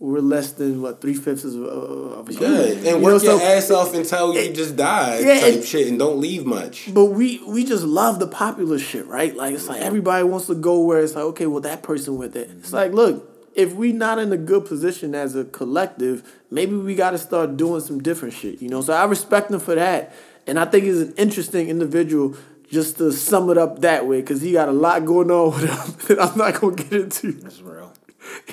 we're 0.00 0.20
less 0.20 0.52
than 0.52 0.82
what 0.82 1.00
three 1.00 1.14
fifths 1.14 1.44
of, 1.44 1.54
of 1.62 2.28
a 2.28 2.32
Yeah. 2.32 2.38
human. 2.40 2.60
And 2.78 2.84
You 2.86 2.90
know, 2.92 2.98
work 2.98 3.22
your 3.22 3.38
so- 3.38 3.44
ass 3.44 3.70
off 3.70 3.94
until 3.94 4.34
you 4.34 4.52
just 4.52 4.76
die 4.76 5.20
Yeah, 5.20 5.40
type 5.40 5.62
shit 5.64 5.88
and 5.88 5.98
don't 5.98 6.20
leave 6.20 6.44
much. 6.46 6.92
But 6.92 7.06
we 7.06 7.40
we 7.46 7.64
just 7.64 7.84
love 7.84 8.18
the 8.18 8.26
popular 8.26 8.78
shit, 8.78 9.06
right? 9.06 9.36
Like 9.36 9.54
it's 9.54 9.68
like 9.68 9.80
everybody 9.80 10.24
wants 10.24 10.46
to 10.46 10.54
go 10.54 10.80
where 10.80 11.00
it's 11.00 11.14
like, 11.14 11.24
okay, 11.24 11.46
well 11.46 11.60
that 11.60 11.82
person 11.82 12.16
went 12.18 12.32
there. 12.32 12.46
It's 12.58 12.72
like, 12.72 12.92
look, 12.92 13.30
if 13.54 13.74
we 13.74 13.92
not 13.92 14.18
in 14.18 14.32
a 14.32 14.36
good 14.36 14.64
position 14.64 15.14
as 15.14 15.36
a 15.36 15.44
collective, 15.44 16.22
maybe 16.50 16.74
we 16.74 16.94
got 16.94 17.10
to 17.12 17.18
start 17.18 17.56
doing 17.56 17.80
some 17.80 18.02
different 18.02 18.34
shit, 18.34 18.60
you 18.60 18.68
know. 18.68 18.80
So 18.80 18.92
I 18.92 19.04
respect 19.04 19.50
him 19.50 19.60
for 19.60 19.74
that, 19.76 20.12
and 20.46 20.58
I 20.58 20.64
think 20.64 20.84
he's 20.84 21.00
an 21.00 21.14
interesting 21.16 21.68
individual. 21.68 22.34
Just 22.74 22.98
to 22.98 23.12
sum 23.12 23.50
it 23.50 23.58
up 23.58 23.80
that 23.80 24.06
way, 24.06 24.20
because 24.20 24.40
he 24.42 24.50
got 24.52 24.68
a 24.68 24.72
lot 24.72 25.04
going 25.04 25.30
on 25.30 25.52
with 25.54 25.62
him 25.70 25.94
that 26.16 26.18
I'm 26.24 26.36
not 26.36 26.60
gonna 26.60 26.74
get 26.76 26.92
into. 26.92 27.32
That's 27.32 27.60
real. 27.60 27.92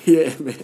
Yeah, 0.06 0.34
man. 0.40 0.64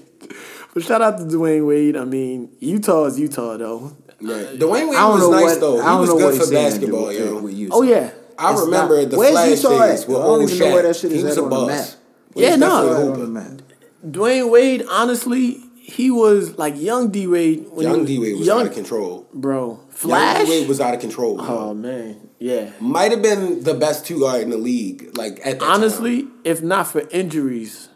But 0.73 0.83
shout 0.83 1.01
out 1.01 1.17
to 1.17 1.23
Dwyane 1.25 1.65
Wade. 1.65 1.95
I 1.97 2.05
mean, 2.05 2.49
Utah 2.59 3.05
is 3.05 3.19
Utah 3.19 3.57
though. 3.57 3.97
Yeah. 4.19 4.35
Dwyane 4.61 4.89
Wade 4.89 4.97
I 4.97 5.01
don't 5.01 5.13
was 5.13 5.21
know 5.21 5.31
nice 5.31 5.43
what. 5.51 5.59
though. 5.61 5.77
I 5.79 5.83
He 5.83 5.87
don't 5.89 6.01
was 6.01 6.09
know 6.09 6.17
good 6.19 6.33
he's 6.35 6.45
for 6.47 6.53
basketball, 6.53 7.05
with, 7.07 7.19
yo. 7.19 7.39
with. 7.41 7.69
Oh, 7.71 7.79
oh 7.79 7.81
yeah. 7.83 8.11
I 8.37 8.51
It's 8.51 8.61
remember 8.61 9.01
not- 9.01 9.09
the 9.11 9.17
Where's 9.17 9.31
flash 9.31 9.49
Utah 9.49 9.69
days 9.87 10.01
at? 10.03 10.07
with 10.09 10.17
I 10.17 10.19
don't 10.21 10.29
old 10.29 10.41
even 10.49 10.59
know 10.59 10.65
Shaq. 10.65 10.73
where 10.73 10.83
that 10.83 10.95
shit 10.95 11.11
he 11.11 11.17
is 11.17 11.23
was 11.23 11.37
at 11.37 11.41
a 11.41 11.43
on 11.45 11.49
the 11.49 11.55
boss. 11.55 11.67
map. 11.67 11.87
Yeah, 12.35 12.55
no. 12.57 12.67
definitely 12.69 12.91
a 12.91 12.95
Put 12.95 13.01
it 13.01 13.05
hooper. 13.07 13.13
on 13.13 13.33
the 13.33 13.39
map. 13.39 13.61
Dwyane 14.05 14.51
Wade, 14.51 14.83
honestly, 14.89 15.57
he 15.81 16.11
was 16.11 16.57
like 16.59 16.75
young 16.79 17.09
D 17.09 17.25
Wade. 17.27 17.65
Young 17.77 18.05
D 18.05 18.19
Wade 18.19 18.37
was 18.37 18.45
young, 18.45 18.59
out 18.61 18.67
of 18.67 18.73
control. 18.73 19.27
Bro, 19.33 19.67
Young 19.69 19.87
Flash. 19.89 20.45
D 20.45 20.49
Wade 20.51 20.67
was 20.67 20.79
out 20.81 20.93
of 20.93 20.99
control. 20.99 21.37
oh 21.41 21.73
man, 21.73 22.26
yeah. 22.39 22.71
Might 22.79 23.11
have 23.11 23.21
been 23.21 23.63
the 23.63 23.73
best 23.73 24.05
two 24.05 24.19
guard 24.19 24.41
in 24.41 24.49
the 24.49 24.57
league. 24.57 25.17
Like 25.17 25.39
at 25.45 25.59
that 25.59 25.63
Honestly, 25.67 26.23
time. 26.23 26.33
if 26.43 26.61
not 26.61 26.87
for 26.87 27.07
injuries, 27.11 27.89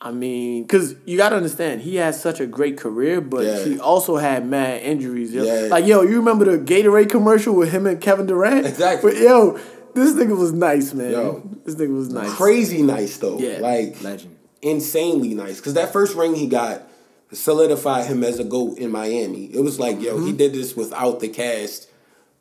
I 0.00 0.10
mean, 0.12 0.62
because 0.64 0.94
you 1.06 1.16
got 1.16 1.30
to 1.30 1.36
understand, 1.36 1.80
he 1.80 1.96
had 1.96 2.14
such 2.14 2.38
a 2.38 2.46
great 2.46 2.76
career, 2.76 3.20
but 3.20 3.44
Yeah. 3.44 3.64
he 3.64 3.80
also 3.80 4.16
had 4.18 4.46
mad 4.46 4.82
injuries. 4.82 5.32
Yo. 5.32 5.42
Yeah. 5.42 5.68
Like, 5.70 5.86
yo, 5.86 6.02
you 6.02 6.16
remember 6.18 6.44
the 6.44 6.58
Gatorade 6.58 7.08
commercial 7.10 7.54
with 7.54 7.72
him 7.72 7.86
and 7.86 8.00
Kevin 8.00 8.26
Durant? 8.26 8.66
Exactly. 8.66 9.12
But, 9.12 9.20
yo, 9.20 9.58
this 9.94 10.12
nigga 10.14 10.36
was 10.36 10.52
nice, 10.52 10.92
man. 10.92 11.12
Yo. 11.12 11.42
This 11.64 11.76
nigga 11.76 11.96
was 11.96 12.12
nice. 12.12 12.30
crazy 12.34 12.82
nice 12.82 13.16
though. 13.16 13.38
Yeah. 13.38 13.58
Like 13.60 14.00
Legend. 14.02 14.36
insanely 14.60 15.32
nice. 15.34 15.56
Because 15.56 15.74
that 15.74 15.92
first 15.94 16.14
ring 16.14 16.34
he 16.34 16.46
got 16.46 16.86
solidified 17.32 18.06
him 18.06 18.22
as 18.22 18.38
a 18.38 18.44
GOAT 18.44 18.78
in 18.78 18.90
Miami. 18.90 19.46
It 19.46 19.60
was 19.60 19.80
like, 19.80 20.00
yo, 20.00 20.16
Mm-hmm. 20.16 20.26
he 20.26 20.32
did 20.34 20.52
this 20.52 20.76
without 20.76 21.20
the 21.20 21.28
cast 21.28 21.88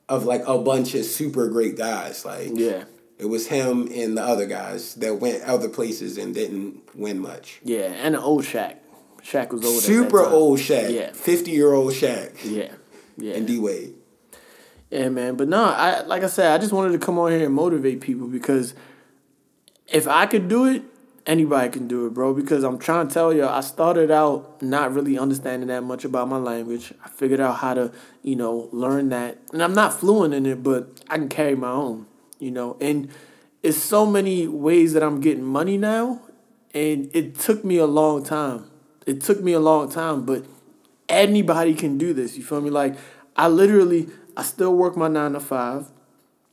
of 0.09 0.25
like 0.25 0.43
a 0.47 0.57
bunch 0.57 0.93
of 0.95 1.05
super 1.05 1.47
great 1.49 1.77
guys. 1.77 2.25
Like 2.25 2.51
Yeah. 2.53 2.83
it 3.17 3.25
was 3.25 3.47
him 3.47 3.89
and 3.93 4.17
the 4.17 4.21
other 4.23 4.45
guys 4.45 4.95
that 4.95 5.15
went 5.19 5.43
other 5.43 5.69
places 5.69 6.17
and 6.17 6.33
didn't 6.33 6.81
win 6.95 7.19
much. 7.19 7.59
Yeah, 7.63 7.85
and 8.03 8.15
the 8.15 8.21
old 8.21 8.43
Shaq. 8.43 8.75
Shaq 9.23 9.51
was 9.51 9.65
old. 9.65 9.81
Super 9.81 10.23
old 10.23 10.59
Shaq. 10.59 10.91
Yeah. 10.91 11.11
50 11.13 11.51
year 11.51 11.73
old 11.73 11.93
Shaq. 11.93 12.33
Yeah. 12.43 12.71
Yeah. 13.17 13.33
And 13.35 13.47
D 13.47 13.57
Wade. 13.59 13.95
Yeah, 14.91 15.09
man. 15.09 15.35
But 15.35 15.47
no, 15.47 15.63
I 15.63 16.01
like 16.01 16.23
I 16.23 16.27
said, 16.27 16.51
I 16.51 16.57
just 16.59 16.71
wanted 16.73 16.91
to 16.91 17.03
come 17.03 17.17
on 17.17 17.31
here 17.31 17.45
and 17.45 17.53
motivate 17.53 18.01
people 18.01 18.27
because 18.27 18.75
if 19.87 20.07
I 20.07 20.25
could 20.27 20.47
do 20.47 20.65
it, 20.65 20.83
anybody 21.25 21.69
can 21.69 21.87
do 21.87 22.05
it, 22.05 22.13
bro. 22.13 22.33
Because 22.33 22.63
I'm 22.63 22.77
trying 22.77 23.07
to 23.07 23.13
tell 23.13 23.33
you, 23.33 23.45
I 23.45 23.61
started 23.61 24.11
out 24.11 24.61
not 24.61 24.93
really 24.93 25.17
understanding 25.17 25.67
that 25.69 25.83
much 25.83 26.05
about 26.05 26.27
my 26.27 26.37
language. 26.37 26.93
I 27.03 27.09
figured 27.09 27.39
out 27.39 27.57
how 27.57 27.73
to, 27.73 27.91
you 28.23 28.35
know, 28.35 28.69
learn 28.71 29.09
that, 29.09 29.37
and 29.51 29.63
I'm 29.63 29.73
not 29.73 29.93
fluent 29.93 30.33
in 30.33 30.45
it, 30.45 30.63
but 30.63 31.01
I 31.09 31.17
can 31.17 31.29
carry 31.29 31.55
my 31.55 31.71
own, 31.71 32.05
you 32.39 32.51
know. 32.51 32.77
And 32.79 33.09
it's 33.63 33.77
so 33.77 34.05
many 34.05 34.47
ways 34.47 34.93
that 34.93 35.03
I'm 35.03 35.21
getting 35.21 35.43
money 35.43 35.77
now, 35.77 36.21
and 36.73 37.09
it 37.13 37.35
took 37.39 37.63
me 37.63 37.77
a 37.77 37.87
long 37.87 38.23
time. 38.23 38.69
It 39.05 39.21
took 39.21 39.41
me 39.41 39.53
a 39.53 39.59
long 39.59 39.89
time, 39.89 40.25
but 40.25 40.45
anybody 41.09 41.73
can 41.73 41.97
do 41.97 42.13
this. 42.13 42.37
You 42.37 42.43
feel 42.43 42.61
me? 42.61 42.69
Like 42.69 42.97
I 43.35 43.47
literally, 43.47 44.07
I 44.35 44.43
still 44.43 44.75
work 44.75 44.97
my 44.97 45.07
nine 45.07 45.33
to 45.33 45.39
five. 45.39 45.87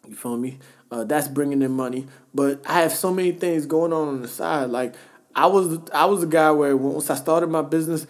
You 0.06 0.14
feel 0.14 0.36
me? 0.36 0.58
Uh, 0.92 1.04
that's 1.04 1.26
bringing 1.26 1.62
in 1.62 1.72
money, 1.72 2.06
but 2.34 2.60
I 2.66 2.82
have 2.82 2.92
so 2.92 3.14
many 3.14 3.32
things 3.32 3.64
going 3.64 3.94
on 3.94 4.08
on 4.08 4.20
the 4.20 4.28
side. 4.28 4.68
Like 4.68 4.94
I 5.34 5.46
was, 5.46 5.78
I 5.90 6.04
was 6.04 6.22
a 6.22 6.26
guy 6.26 6.50
where 6.50 6.76
once 6.76 7.08
I 7.08 7.14
started 7.14 7.48
my 7.48 7.62
business, 7.62 8.06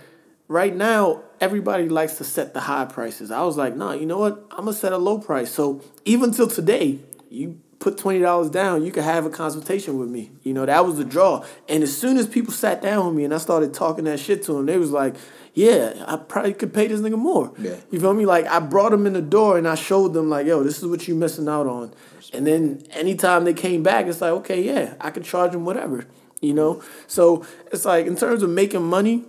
right 0.48 0.74
now 0.74 1.22
everybody 1.40 1.88
likes 1.88 2.14
to 2.14 2.24
set 2.24 2.54
the 2.54 2.60
high 2.60 2.86
prices. 2.86 3.30
I 3.30 3.44
was 3.44 3.56
like, 3.56 3.76
nah, 3.76 3.92
you 3.92 4.04
know 4.04 4.18
what? 4.18 4.44
I'm 4.50 4.64
gonna 4.64 4.72
set 4.72 4.92
a 4.92 4.98
low 4.98 5.18
price. 5.18 5.52
So 5.52 5.80
even 6.04 6.32
till 6.32 6.48
today, 6.48 6.98
you 7.30 7.60
put 7.78 7.98
twenty 7.98 8.18
dollars 8.18 8.50
down, 8.50 8.84
you 8.84 8.90
could 8.90 9.04
have 9.04 9.26
a 9.26 9.30
consultation 9.30 9.96
with 9.96 10.08
me. 10.08 10.32
You 10.42 10.52
know, 10.52 10.66
that 10.66 10.84
was 10.84 10.96
the 10.96 11.04
draw. 11.04 11.44
And 11.68 11.84
as 11.84 11.96
soon 11.96 12.16
as 12.16 12.26
people 12.26 12.52
sat 12.52 12.82
down 12.82 13.06
with 13.06 13.14
me 13.14 13.22
and 13.22 13.32
I 13.32 13.38
started 13.38 13.74
talking 13.74 14.06
that 14.06 14.18
shit 14.18 14.42
to 14.46 14.54
them, 14.54 14.66
they 14.66 14.76
was 14.76 14.90
like, 14.90 15.14
"Yeah, 15.54 16.04
I 16.06 16.16
probably 16.16 16.54
could 16.54 16.72
pay 16.72 16.86
this 16.86 17.00
nigga 17.00 17.18
more." 17.18 17.52
Yeah. 17.58 17.76
You 17.90 18.00
feel 18.00 18.14
me? 18.14 18.26
Like 18.26 18.46
I 18.46 18.58
brought 18.60 18.90
them 18.90 19.06
in 19.06 19.12
the 19.12 19.22
door 19.22 19.58
and 19.58 19.68
I 19.68 19.74
showed 19.74 20.14
them 20.14 20.30
like, 20.30 20.46
"Yo, 20.46 20.62
this 20.62 20.78
is 20.78 20.86
what 20.86 21.06
you 21.08 21.14
missing 21.14 21.48
out 21.48 21.66
on." 21.66 21.92
And 22.32 22.46
then 22.46 22.82
anytime 22.90 23.44
they 23.44 23.52
came 23.54 23.82
back, 23.82 24.06
it's 24.06 24.20
like, 24.20 24.32
okay, 24.32 24.62
yeah, 24.62 24.94
I 25.00 25.10
could 25.10 25.24
charge 25.24 25.52
them 25.52 25.64
whatever. 25.64 26.06
You 26.40 26.54
know, 26.54 26.82
so 27.06 27.44
it's 27.70 27.84
like 27.84 28.06
in 28.06 28.16
terms 28.16 28.42
of 28.42 28.50
making 28.50 28.82
money, 28.82 29.24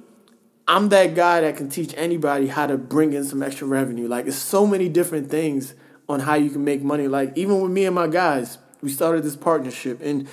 I'm 0.68 0.90
that 0.90 1.14
guy 1.14 1.42
that 1.42 1.58
can 1.58 1.70
teach 1.70 1.94
anybody 1.96 2.48
how 2.48 2.66
to 2.66 2.78
bring 2.78 3.14
in 3.14 3.24
some 3.24 3.44
extra 3.44 3.68
revenue. 3.68 4.08
Like 4.08 4.26
it's 4.26 4.38
so 4.38 4.66
many 4.66 4.90
different 4.90 5.30
things 5.30 5.76
on 6.10 6.22
how 6.22 6.36
you 6.36 6.50
can 6.50 6.64
make 6.64 6.82
money. 6.82 7.08
Like 7.08 7.38
even 7.38 7.62
with 7.62 7.72
me 7.72 7.86
and 7.86 7.94
my 7.94 8.08
guys, 8.08 8.58
we 8.82 8.90
started 8.90 9.24
this 9.24 9.36
partnership 9.36 10.02
and 10.02 10.28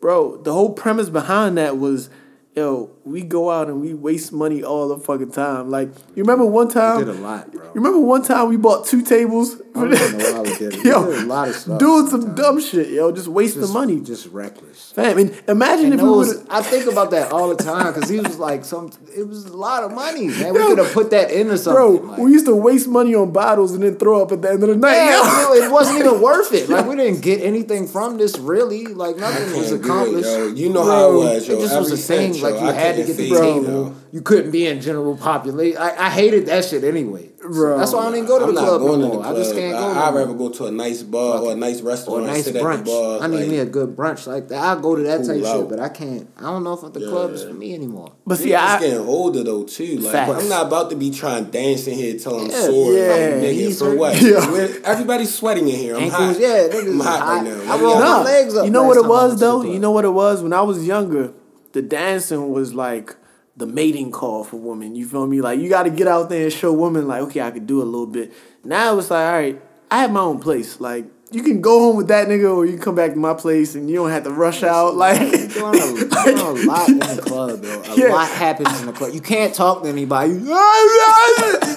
bro, 0.00 0.36
the 0.42 0.52
whole 0.52 0.74
premise 0.74 1.08
behind 1.08 1.56
that 1.56 1.78
was 1.78 2.10
yo, 2.56 2.90
we 3.04 3.20
go 3.22 3.50
out 3.50 3.68
and 3.68 3.82
we 3.82 3.92
waste 3.92 4.32
money 4.32 4.64
all 4.64 4.88
the 4.88 4.98
fucking 4.98 5.30
time. 5.30 5.70
Like 5.70 5.88
you 6.14 6.22
remember 6.24 6.46
one 6.46 6.68
time 6.68 6.98
We 6.98 7.04
did 7.04 7.14
a 7.16 7.18
lot, 7.20 7.52
bro. 7.52 7.62
You 7.66 7.72
remember 7.74 8.00
one 8.00 8.22
time 8.22 8.48
we 8.48 8.56
bought 8.56 8.86
two 8.86 9.02
tables? 9.02 9.60
I 9.74 9.80
don't 9.80 9.90
know 9.90 10.32
why 10.32 10.40
we 10.40 10.56
did 10.56 10.74
it. 10.74 10.82
We 10.84 10.90
yo, 10.90 11.04
did 11.06 11.22
a 11.24 11.26
lot 11.26 11.48
of 11.50 11.54
stuff. 11.54 11.78
doing 11.78 12.06
some 12.08 12.34
dumb 12.34 12.58
shit, 12.60 12.88
yo, 12.88 13.12
just 13.12 13.28
wasting 13.28 13.60
Just- 13.60 13.74
money. 13.74 14.00
Just 14.00 14.26
reckless. 14.28 14.92
Fam, 14.92 15.04
I 15.04 15.14
mean, 15.14 15.36
imagine 15.46 15.86
And 15.86 15.94
if 15.94 16.00
we 16.00 16.06
those, 16.06 16.34
would 16.38 16.46
I 16.48 16.62
think 16.62 16.86
about 16.90 17.10
that 17.10 17.30
all 17.30 17.54
the 17.54 17.62
time 17.62 17.92
because 17.92 18.08
he 18.08 18.18
was 18.20 18.38
like 18.38 18.64
some. 18.64 18.90
It 19.14 19.28
was 19.28 19.44
a 19.44 19.56
lot 19.56 19.84
of 19.84 19.92
money, 19.92 20.28
man. 20.28 20.54
We 20.54 20.60
could 20.60 20.78
have 20.78 20.92
put 20.94 21.10
that 21.10 21.30
into 21.30 21.58
something. 21.58 21.74
Bro, 22.06 22.08
like- 22.12 22.18
we 22.18 22.32
used 22.32 22.46
to 22.46 22.56
waste 22.56 22.88
money 22.88 23.14
on 23.14 23.32
bottles 23.32 23.72
and 23.74 23.82
then 23.82 23.96
throw 23.96 24.22
up 24.22 24.32
at 24.32 24.40
the 24.40 24.50
end 24.50 24.62
of 24.62 24.68
the 24.70 24.76
night. 24.76 24.94
Yeah, 24.96 25.42
yo. 25.42 25.52
you 25.54 25.64
it 25.64 25.70
wasn't 25.70 25.98
even 25.98 26.22
worth 26.22 26.54
it. 26.54 26.70
Like 26.70 26.86
we 26.86 26.96
didn't 27.02 27.20
get 27.20 27.42
anything 27.42 27.86
from 27.86 28.16
this 28.16 28.38
really. 28.38 28.86
Like 28.86 29.16
nothing 29.18 29.44
was 29.58 29.68
Can't 29.68 29.72
it, 29.82 29.84
accomplished. 29.84 30.28
yo. 30.28 30.46
You 30.48 30.68
know 30.70 30.84
Bro, 30.84 30.92
how 30.94 31.10
it 31.10 31.14
was, 31.34 31.48
yo. 31.48 31.54
It 31.56 31.60
just 31.60 31.78
was 31.78 31.92
Every 31.92 31.92
a 31.92 32.32
thing. 32.32 32.42
Cent, 32.50 32.56
Like 32.56 32.62
you 32.62 32.68
I 32.68 32.72
had 32.72 32.96
to 32.96 33.04
get 33.04 33.16
the 33.16 33.22
feed, 33.28 33.32
table. 33.34 33.62
yo. 33.64 33.94
You 34.12 34.22
couldn't 34.22 34.50
be 34.50 34.66
in 34.66 34.80
general 34.80 35.16
population. 35.16 35.76
I, 35.78 36.06
I 36.06 36.10
hated 36.10 36.46
that 36.46 36.64
shit 36.64 36.84
anyway. 36.84 37.30
So 37.42 37.48
Bro. 37.52 37.78
that's 37.78 37.92
why 37.92 38.00
I 38.00 38.04
don't 38.06 38.14
even 38.14 38.26
go 38.26 38.38
to 38.38 38.44
I'm 38.46 38.54
the 38.54 38.60
not 38.60 38.66
club 38.68 38.80
going 38.80 39.00
no 39.00 39.06
to 39.06 39.10
the 39.10 39.14
more. 39.14 39.22
club. 39.24 39.36
I 39.36 39.38
just 39.38 39.54
can't 39.54 39.72
go. 39.72 39.78
I, 39.90 39.94
no 39.94 40.00
I'd 40.00 40.10
more. 40.10 40.20
rather 40.20 40.34
go 40.34 40.48
to 40.50 40.66
a 40.66 40.70
nice 40.70 41.02
bar 41.02 41.38
or 41.42 41.52
a 41.52 41.54
nice 41.54 41.80
or 41.80 41.84
restaurant. 41.84 42.24
a 42.24 42.26
nice 42.28 42.44
sit 42.44 42.56
at 42.56 42.62
brunch. 42.62 42.78
the 42.78 42.84
bar. 42.84 43.20
I 43.22 43.26
need 43.26 43.40
like, 43.40 43.48
me 43.48 43.58
a 43.58 43.66
good 43.66 43.94
brunch 43.96 44.26
like 44.26 44.48
that. 44.48 44.58
I 44.78 44.80
go 44.80 44.96
to 44.96 45.02
that 45.02 45.18
type 45.26 45.42
Cool 45.42 45.60
shit, 45.60 45.68
but 45.68 45.78
I 45.80 45.88
can't. 45.90 46.28
I 46.38 46.42
don't 46.42 46.64
know 46.64 46.72
if 46.72 46.92
the 46.92 47.00
club 47.08 47.32
is 47.32 47.44
for 47.44 47.52
me 47.52 47.74
anymore. 47.74 48.14
But 48.26 48.38
see, 48.38 48.50
Niggas 48.50 48.56
I 48.56 48.80
getting 48.80 48.98
older 49.06 49.44
though 49.44 49.64
too. 49.64 49.98
Like 49.98 50.12
Facts. 50.12 50.42
I'm 50.42 50.48
not 50.48 50.66
about 50.66 50.90
to 50.90 50.96
be 50.96 51.10
trying 51.10 51.44
dancing 51.50 51.94
here 51.96 52.18
till 52.18 52.40
I'm 52.40 52.50
Yeah, 52.50 52.60
sore. 52.66 52.92
yeah. 52.94 53.08
like, 53.10 53.20
nigga, 53.44 53.78
for 53.78 53.94
what? 53.96 54.20
Yeah. 54.22 54.90
Everybody's 54.90 55.34
sweating 55.34 55.68
in 55.68 55.76
here. 55.76 55.94
I'm 55.96 56.04
Ankles, 56.04 56.36
hot. 56.36 56.40
yeah, 56.40 56.68
niggas 56.68 56.88
I'm 56.88 57.00
hot, 57.00 57.20
hot. 57.20 57.28
right 57.36 57.44
now. 57.44 57.52
I 57.72 57.76
Let 57.76 57.80
rolled 57.80 58.00
my 58.00 58.22
legs 58.22 58.56
up 58.56 58.64
You 58.64 58.70
know 58.72 58.84
what 58.84 58.96
it 58.96 59.02
time 59.02 59.10
I 59.10 59.14
went 59.14 59.30
was 59.32 59.40
though? 59.40 59.62
You 59.62 59.78
know 59.78 59.90
what 59.92 60.04
it 60.04 60.12
was? 60.12 60.42
When 60.42 60.52
I 60.54 60.62
was 60.62 60.84
younger, 60.86 61.32
the 61.76 61.82
dancing 61.82 62.50
was 62.50 62.72
like 62.72 63.14
the 63.54 63.66
mating 63.66 64.10
call 64.10 64.44
for 64.44 64.56
women. 64.56 64.94
You 64.96 65.06
feel 65.06 65.26
me? 65.26 65.42
Like 65.42 65.60
you 65.60 65.68
got 65.68 65.82
to 65.82 65.90
get 65.90 66.08
out 66.08 66.30
there 66.30 66.44
and 66.44 66.52
show 66.52 66.72
women 66.72 67.06
like, 67.06 67.20
okay, 67.24 67.42
I 67.42 67.50
could 67.50 67.66
do 67.66 67.82
a 67.82 67.84
little 67.84 68.06
bit. 68.06 68.32
Now 68.64 68.98
it's 68.98 69.10
like, 69.10 69.26
all 69.26 69.32
right, 69.32 69.62
I 69.90 70.00
have 70.00 70.10
my 70.10 70.20
own 70.20 70.40
place. 70.40 70.80
Like 70.80 71.04
you 71.30 71.42
can 71.42 71.60
go 71.60 71.78
home 71.80 71.96
with 71.96 72.08
that 72.08 72.28
nigga, 72.28 72.54
or 72.56 72.64
you 72.64 72.72
can 72.72 72.80
come 72.80 72.94
back 72.94 73.10
to 73.10 73.18
my 73.18 73.34
place 73.34 73.74
and 73.74 73.90
you 73.90 73.96
don't 73.96 74.08
have 74.10 74.24
to 74.24 74.30
rush 74.30 74.62
out. 74.62 74.94
Like, 74.94 75.20
You're 75.20 75.48
doing 75.48 75.74
a, 75.74 76.08
doing 76.08 76.38
a 76.38 76.52
lot 76.66 76.88
in 76.88 76.98
the 76.98 77.22
club, 77.26 77.60
though. 77.60 77.82
A 77.82 77.96
Yeah. 77.98 78.06
lot 78.14 78.28
happens 78.30 78.80
in 78.80 78.86
the 78.86 78.92
club. 78.92 79.12
You 79.12 79.20
can't 79.20 79.54
talk 79.54 79.82
to 79.82 79.88
anybody. 79.90 80.32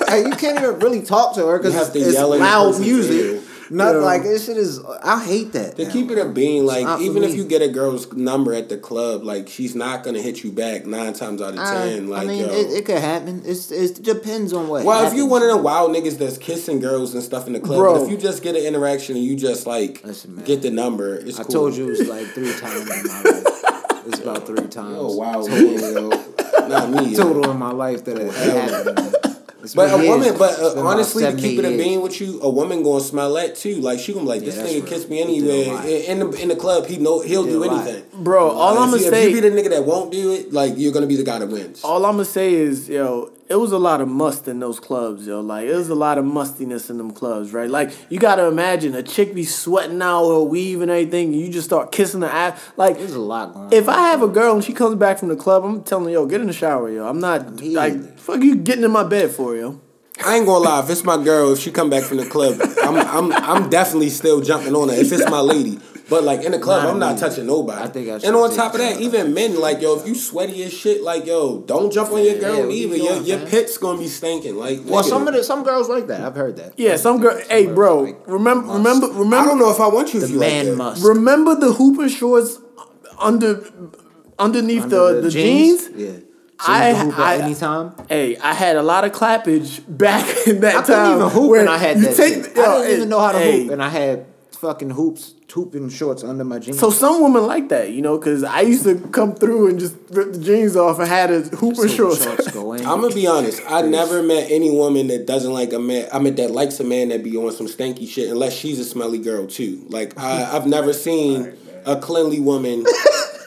Hey, 0.09 0.23
you 0.25 0.31
can't 0.31 0.57
even 0.57 0.79
really 0.79 1.03
talk 1.03 1.35
to 1.35 1.45
her 1.45 1.57
because 1.59 1.73
You 1.73 1.79
have 1.79 1.87
it's, 1.89 1.93
to 1.97 1.99
it's 1.99 2.13
yell 2.13 2.29
loud 2.37 2.67
person's 2.71 2.87
music. 2.87 3.41
Not 3.71 3.95
Yeah. 3.95 4.01
like 4.01 4.23
this 4.23 4.45
shit 4.45 4.57
is. 4.57 4.79
I 5.03 5.23
hate 5.23 5.51
that. 5.53 5.75
To 5.75 5.85
now. 5.85 5.91
keep 5.91 6.09
it 6.11 6.17
a 6.17 6.25
being, 6.25 6.65
like 6.65 7.01
even 7.01 7.23
if 7.23 7.35
you 7.35 7.43
get 7.45 7.61
a 7.61 7.67
girl's 7.67 8.11
number 8.13 8.53
at 8.53 8.69
the 8.69 8.77
club, 8.77 9.23
like 9.23 9.47
she's 9.47 9.75
not 9.75 10.03
gonna 10.03 10.21
hit 10.21 10.43
you 10.43 10.51
back 10.51 10.85
nine 10.85 11.13
times 11.13 11.41
out 11.41 11.53
of 11.53 11.59
I, 11.59 11.73
ten. 11.89 12.07
Like 12.07 12.23
I 12.23 12.25
mean, 12.25 12.39
yo. 12.41 12.47
it, 12.47 12.71
it 12.71 12.85
could 12.85 12.97
happen. 12.99 13.43
It's 13.45 13.71
it 13.71 14.01
depends 14.03 14.53
on 14.53 14.67
what. 14.67 14.83
well, 14.85 15.05
if 15.05 15.13
you 15.13 15.19
happens. 15.19 15.31
one 15.31 15.41
of 15.43 15.49
them 15.49 15.63
wild 15.63 15.95
niggas 15.95 16.17
that's 16.17 16.37
kissing 16.37 16.79
girls 16.79 17.13
and 17.13 17.21
stuff 17.23 17.47
in 17.47 17.53
the 17.53 17.59
club, 17.59 17.79
Bro. 17.79 17.93
but 17.95 18.03
if 18.03 18.09
you 18.09 18.17
just 18.17 18.41
get 18.41 18.55
an 18.55 18.63
interaction 18.63 19.15
and 19.15 19.23
you 19.23 19.35
just 19.35 19.67
like 19.67 20.01
Listen, 20.03 20.35
get 20.45 20.61
the 20.61 20.71
number, 20.71 21.15
it's 21.15 21.39
I 21.39 21.43
cool. 21.43 21.53
told 21.53 21.75
you 21.75 21.85
it 21.87 21.89
was 21.91 22.07
like 22.07 22.25
three 22.27 22.51
times 22.59 22.81
in 22.81 22.87
my 22.87 23.21
life. 23.31 23.43
It's 24.07 24.19
about 24.19 24.47
three 24.47 24.67
times. 24.67 24.95
Oh 24.97 25.15
wow, 25.15 25.33
total, 25.45 26.11
yo. 26.11 26.67
not 26.67 26.89
me. 26.89 27.09
yo. 27.15 27.23
total 27.23 27.51
in 27.51 27.57
my 27.57 27.71
life 27.71 28.05
that 28.05 28.17
it 28.17 28.33
happened. 28.33 29.28
To 29.59 29.63
me. 29.63 29.65
It's 29.65 29.75
But 29.75 29.93
a 29.93 30.03
years. 30.03 30.09
woman, 30.09 30.37
but 30.37 30.59
uh, 30.59 30.81
honestly, 30.81 31.23
to 31.23 31.33
keep 31.35 31.59
it 31.59 31.65
eight 31.65 31.65
a 31.65 31.69
years. 31.71 31.83
being 31.83 32.01
with 32.01 32.19
you, 32.21 32.39
a 32.41 32.49
woman 32.49 32.83
gonna 32.83 33.01
smell 33.01 33.33
that 33.35 33.55
too. 33.55 33.75
Like 33.75 33.99
she 33.99 34.13
gonna 34.13 34.25
be 34.25 34.29
like, 34.29 34.41
this 34.41 34.55
that's 34.55 34.69
nigga 34.69 34.81
right. 34.81 34.89
kissed 34.89 35.09
me 35.09 35.17
He 35.25 35.41
did 35.41 35.49
a 35.49 35.69
anyway. 35.71 36.05
In 36.05 36.21
in 36.21 36.29
the 36.31 36.41
in 36.43 36.47
the 36.49 36.55
club, 36.55 36.85
he 36.87 36.97
know 36.97 37.19
he'll 37.21 37.43
He 37.43 37.49
do 37.51 37.63
did 37.63 37.71
a 37.71 37.75
lot. 37.75 37.87
anything. 37.87 38.23
bro, 38.23 38.49
all 38.49 38.73
Like, 38.75 38.79
I'm 38.81 38.87
if 38.89 38.91
gonna 38.91 39.03
you, 39.03 39.09
say, 39.09 39.23
if 39.29 39.35
you 39.35 39.41
be 39.41 39.49
the 39.49 39.55
nigga 39.55 39.69
that 39.71 39.85
won't 39.85 40.11
do 40.11 40.31
it, 40.33 40.53
like 40.53 40.73
you're 40.77 40.91
gonna 40.93 41.07
be 41.07 41.15
the 41.15 41.23
guy 41.23 41.39
that 41.39 41.47
wins. 41.49 41.83
all 41.83 42.05
I'm 42.05 42.13
gonna 42.13 42.25
say 42.25 42.53
is, 42.53 42.87
yo, 42.89 43.31
it 43.49 43.55
was 43.55 43.71
a 43.71 43.79
lot 43.79 43.99
of 43.99 44.07
must 44.07 44.47
in 44.47 44.59
those 44.59 44.79
clubs, 44.79 45.25
yo. 45.25 45.41
Like 45.41 45.67
it 45.67 45.73
was 45.73 45.89
a 45.89 45.95
lot 45.95 46.19
of 46.19 46.25
mustiness 46.25 46.89
in 46.89 46.97
them 46.97 47.11
clubs, 47.11 47.51
right? 47.51 47.69
Like 47.69 47.91
you 48.09 48.19
gotta 48.19 48.45
imagine 48.45 48.93
a 48.93 49.01
chick 49.01 49.33
be 49.33 49.43
sweating 49.43 50.01
out 50.01 50.29
her 50.29 50.41
weave 50.41 50.81
and 50.81 50.91
everything, 50.91 51.33
and 51.33 51.41
you 51.41 51.49
just 51.49 51.65
start 51.65 51.91
kissing 51.91 52.21
her 52.21 52.27
ass. 52.27 52.61
Like 52.77 52.97
There's 52.97 53.13
a 53.13 53.19
lot 53.19 53.73
if. 53.73 53.89
I 53.89 54.09
have 54.11 54.21
a 54.21 54.27
girl 54.27 54.53
and 54.53 54.63
she 54.63 54.71
comes 54.71 54.95
back 54.97 55.17
from 55.17 55.29
the 55.29 55.35
club, 55.35 55.65
I'm 55.65 55.83
telling 55.83 56.05
her, 56.05 56.11
yo, 56.11 56.25
get 56.27 56.41
in 56.41 56.47
the 56.47 56.53
shower, 56.53 56.91
yo. 56.91 57.07
I'm 57.07 57.19
not 57.19 57.59
like 57.61 58.19
fuck 58.19 58.41
you 58.41 58.55
getting 58.55 58.83
in 58.83 58.91
my 58.91 59.03
bed 59.03 59.31
for, 59.31 59.55
yo. 59.55 59.81
I 60.23 60.35
ain't 60.35 60.45
gonna 60.45 60.65
lie. 60.65 60.81
If 60.81 60.89
it's 60.89 61.03
my 61.03 61.21
girl, 61.23 61.53
if 61.53 61.59
she 61.59 61.71
come 61.71 61.89
back 61.89 62.03
from 62.03 62.17
the 62.17 62.25
club, 62.25 62.61
I'm 62.83 62.97
I'm 62.97 63.31
I'm 63.33 63.69
definitely 63.69 64.09
still 64.09 64.41
jumping 64.41 64.75
on 64.75 64.89
her. 64.89 64.95
If 64.95 65.11
it's 65.11 65.29
my 65.29 65.39
lady, 65.39 65.79
but 66.09 66.23
like 66.23 66.43
in 66.43 66.51
the 66.51 66.59
club, 66.59 66.83
Not 66.83 66.91
I'm 66.93 66.99
not 66.99 67.15
me. 67.15 67.19
touching 67.21 67.45
nobody. 67.45 67.81
I 67.83 67.87
think 67.87 68.09
I 68.09 68.17
should 68.17 68.27
and 68.27 68.35
on 68.35 68.53
top 68.55 68.73
of 68.73 68.79
that, 68.79 68.99
even 68.99 69.33
men, 69.33 69.59
like 69.59 69.81
yo, 69.81 69.97
if 69.99 70.07
you 70.07 70.15
sweaty 70.15 70.63
as 70.63 70.73
shit, 70.73 71.03
like 71.03 71.25
yo, 71.25 71.61
don't 71.61 71.91
jump 71.91 72.11
on 72.11 72.23
your 72.23 72.35
Yeah, 72.35 72.39
girl 72.41 72.65
what 72.67 72.75
you 72.75 72.93
either. 72.93 72.97
Your 72.97 73.21
your 73.21 73.39
pit's 73.47 73.77
gonna 73.77 73.99
be 73.99 74.07
stinking. 74.07 74.55
Like 74.55 74.79
well, 74.85 75.03
nigga, 75.03 75.09
some 75.09 75.27
of 75.27 75.33
the 75.33 75.43
some 75.43 75.63
girls 75.63 75.87
like 75.89 76.07
that. 76.07 76.21
I've 76.21 76.35
heard 76.35 76.57
that. 76.57 76.73
Yeah, 76.77 76.95
some 76.97 77.19
girl. 77.19 77.39
Hey, 77.49 77.67
bro, 77.67 78.01
like 78.01 78.27
remember, 78.27 78.67
must. 78.67 79.13
remember, 79.15 79.35
I 79.37 79.45
don't 79.45 79.59
know 79.59 79.71
if 79.71 79.79
I 79.79 79.87
want 79.87 80.13
you 80.13 80.19
The 80.19 80.25
if 80.25 80.31
you 80.31 80.39
like 80.39 80.49
man 80.49 80.65
that. 80.65 80.75
must. 80.75 81.03
remember 81.05 81.55
the 81.55 81.73
hooping 81.73 82.09
shorts 82.09 82.59
under 83.19 83.63
underneath 84.37 84.83
Under 84.83 85.15
the, 85.15 85.21
the, 85.21 85.29
jeans. 85.29 85.89
Yeah. 85.95 86.11
So 86.61 86.65
I- 86.73 86.89
you 86.89 86.95
can 86.95 87.05
hoop 87.11 87.19
I- 87.19 87.35
at 87.35 87.41
any 87.41 87.55
time. 87.55 87.93
Hey, 88.09 88.37
I 88.37 88.53
had 88.53 88.75
a 88.75 88.83
lot 88.83 89.05
of 89.05 89.11
clappage 89.11 89.81
back 89.87 90.25
in 90.47 90.59
that 90.61 90.75
I 90.75 90.81
couldn't 90.81 91.03
time. 91.05 91.17
even 91.17 91.29
hoop 91.29 91.49
where 91.49 91.61
and 91.61 91.69
I 91.69 91.77
had 91.77 91.97
you 91.97 92.03
that. 92.05 92.15
take- 92.15 92.45
shit. 92.45 92.55
yo, 92.55 92.63
I 92.63 92.81
didn't 92.81 92.95
even 92.97 93.09
know 93.09 93.19
how 93.19 93.31
to 93.31 93.37
hey, 93.39 93.61
hoop, 93.63 93.71
and 93.71 93.83
I 93.83 93.89
had 93.89 94.25
fucking 94.59 94.89
hoops, 94.89 95.35
hooping 95.51 95.89
shorts 95.89 96.23
under 96.23 96.43
my 96.43 96.59
jeans. 96.59 96.79
So 96.79 96.89
some 96.89 97.23
women 97.23 97.47
like 97.47 97.69
that, 97.69 97.91
you 97.91 98.01
know, 98.01 98.17
because 98.17 98.43
I 98.43 98.61
used 98.61 98.83
to 98.83 98.99
come 99.09 99.33
through 99.33 99.69
and 99.69 99.79
just 99.79 99.95
rip 100.09 100.33
the 100.33 100.39
jeans 100.39 100.75
off 100.75 100.99
and 100.99 101.07
had 101.07 101.31
a 101.31 101.41
hooper 101.41 101.87
So 101.87 101.87
shorts. 101.87 102.23
shorts 102.23 102.51
go 102.51 102.73
in. 102.73 102.85
I'm 102.85 102.99
gonna 103.01 103.15
be 103.15 103.25
honest. 103.25 103.61
I 103.67 103.81
never 103.83 104.21
met 104.21 104.51
any 104.51 104.69
woman 104.69 105.07
that 105.07 105.25
doesn't 105.25 105.53
like 105.53 105.71
a 105.71 105.79
man. 105.79 106.09
I 106.11 106.19
mean, 106.19 106.35
that 106.35 106.51
likes 106.51 106.79
a 106.79 106.83
man 106.83 107.09
that 107.09 107.23
be 107.23 107.37
on 107.37 107.51
some 107.53 107.67
stanky 107.67 108.07
shit, 108.07 108.29
unless 108.29 108.53
she's 108.53 108.79
a 108.79 108.85
smelly 108.85 109.19
girl 109.19 109.47
too. 109.47 109.85
Like 109.89 110.19
I, 110.19 110.55
I've 110.55 110.67
never 110.67 110.91
seen 110.93 111.53
a 111.85 111.95
cleanly 111.99 112.41
woman 112.41 112.83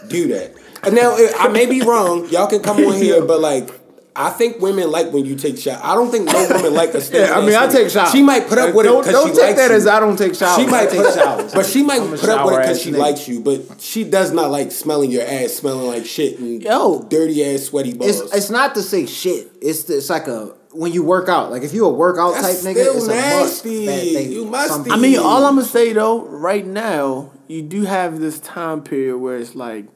do 0.09 0.29
that. 0.29 0.55
Now 0.93 1.15
I 1.39 1.49
may 1.49 1.67
be 1.67 1.83
wrong. 1.83 2.27
Y'all 2.31 2.49
can 2.49 2.61
come 2.63 2.79
on 2.79 2.95
here, 2.95 3.23
but 3.25 3.41
like. 3.41 3.69
I 4.15 4.29
think 4.31 4.61
women 4.61 4.91
like 4.91 5.11
when 5.11 5.25
you 5.25 5.37
take 5.37 5.57
shots. 5.57 5.81
I 5.83 5.95
don't 5.95 6.11
think 6.11 6.27
no 6.27 6.49
woman 6.49 6.75
like 6.75 6.93
a 6.93 7.01
stinky. 7.03 7.29
Yeah, 7.31 7.39
I 7.39 7.41
mean, 7.47 7.55
I 7.55 7.67
take 7.67 7.87
nigga. 7.87 7.93
showers. 7.93 8.11
She 8.13 8.23
might 8.23 8.47
put 8.47 8.59
up 8.59 8.75
with 8.75 8.85
don't, 8.85 8.99
it 8.99 9.07
because 9.07 9.13
Don't 9.15 9.29
she 9.29 9.33
take 9.35 9.43
likes 9.43 9.57
that 9.59 9.71
you. 9.71 9.77
as 9.77 9.87
I 9.87 10.01
don't 10.01 10.17
take 10.19 10.35
showers. 10.35 10.57
She 10.65 10.67
might 10.71 10.91
take 10.91 11.03
put, 11.03 11.15
showers. 11.19 11.55
but 11.55 11.65
she 11.67 11.83
might 11.83 12.01
put 12.01 12.29
up 12.29 12.45
with 12.45 12.55
it 12.55 12.59
because 12.59 12.83
she 12.83 12.91
nigga. 12.93 12.99
likes 12.99 13.27
you. 13.27 13.41
But 13.41 13.81
she 13.81 14.05
does 14.05 14.33
not 14.33 14.51
like 14.51 14.71
smelling 14.71 15.11
your 15.11 15.23
ass, 15.27 15.53
smelling 15.53 15.87
like 15.87 16.05
shit 16.05 16.39
and 16.39 16.63
Yo. 16.63 17.03
dirty 17.09 17.43
ass 17.55 17.63
sweaty 17.63 17.95
balls. 17.95 18.21
It's 18.21 18.35
it's 18.35 18.51
not 18.51 18.75
to 18.75 18.83
say 18.83 19.07
shit. 19.07 19.51
It's 19.63 19.89
it's 19.89 20.11
like 20.11 20.29
a 20.29 20.55
when 20.73 20.93
you 20.93 21.03
work 21.03 21.31
out. 21.31 21.51
Like 21.51 21.63
if 21.63 21.73
you 21.73 21.87
a 21.87 21.91
workout 21.93 22.35
That's 22.35 22.63
type 22.63 22.75
nigga, 22.77 22.81
still 22.83 22.97
it's 22.97 23.05
a 23.07 23.09
must. 23.09 23.65
nasty. 23.65 23.87
that 23.87 24.25
You 24.27 24.45
musty. 24.45 24.91
some 24.91 24.93
I 24.93 24.97
mean, 24.97 25.19
all 25.19 25.47
I'm 25.47 25.55
gonna 25.57 25.67
say 25.67 25.95
though, 25.95 26.27
right 26.27 26.67
now, 26.67 27.31
you 27.49 27.63
do 27.63 27.85
have 27.85 28.21
this 28.21 28.41
time 28.41 28.83
period 28.83 29.17
where 29.19 29.39
it's 29.39 29.55
like 29.55 29.87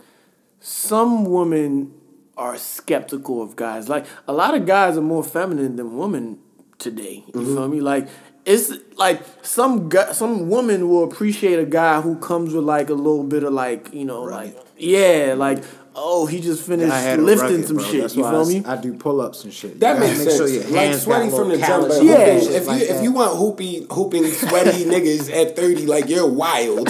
some 0.61 1.25
women 1.27 1.93
are 2.37 2.57
skeptical 2.59 3.43
of 3.43 3.57
guys. 3.57 3.89
Like 3.89 4.07
a 4.29 4.33
lot 4.33 4.55
of 4.55 4.67
guys 4.67 4.97
are 4.97 5.03
more 5.03 5.25
feminine 5.25 5.77
than 5.77 5.97
women 5.97 6.39
today. 6.79 7.25
You 7.27 7.33
Mm-hmm. 7.33 7.55
feel 7.55 7.69
me? 7.69 7.81
Like 7.81 8.09
it's 8.45 8.73
like 8.97 9.23
some 9.43 9.89
guy, 9.89 10.13
some 10.13 10.49
woman 10.49 10.89
will 10.89 11.05
appreciate 11.05 11.59
a 11.59 11.65
guy 11.67 12.01
who 12.01 12.17
comes 12.17 12.53
with 12.55 12.65
like 12.65 12.91
a 12.91 12.95
little 12.95 13.25
bit 13.25 13.43
of 13.43 13.53
like 13.53 13.93
you 13.93 14.05
know 14.05 14.23
like 14.23 14.57
yeah 14.79 15.35
like 15.37 15.65
oh 15.97 16.27
he 16.27 16.41
just 16.41 16.65
finished 16.67 16.93
had 16.93 17.19
lifting 17.21 17.49
rugged, 17.53 17.67
some 17.67 17.77
bro. 17.77 17.85
shit. 17.87 18.01
That's 18.03 18.15
you 18.17 18.23
feel 18.23 18.43
I, 18.43 18.45
me? 18.45 18.65
I 18.67 18.77
do 18.81 18.93
pull 18.95 19.21
ups 19.23 19.43
and 19.45 19.53
shit. 19.53 19.81
That 19.81 19.99
makes 19.99 20.19
gotta 20.19 20.31
sense. 20.31 20.41
Make 20.41 20.49
sure 20.49 20.49
your 20.49 20.63
like 20.65 20.89
hands 20.91 21.03
sweaty 21.03 21.29
got 21.31 21.37
from 21.39 21.49
the 21.49 21.57
little 21.57 21.89
jump. 21.89 22.05
Yeah. 22.05 22.17
hooping, 22.17 22.35
and 22.35 22.43
shit 22.43 22.53
if 22.53 22.63
you 22.63 22.69
like 22.69 22.83
if 22.83 22.89
that. 22.89 23.03
you 23.03 23.13
want 23.13 23.39
hoopy 23.39 23.93
hooping 23.93 24.25
sweaty 24.27 24.85
niggas 24.93 25.33
at 25.35 25.57
thirty, 25.57 25.87
like 25.87 26.09
you're 26.09 26.31
wild. 26.31 26.89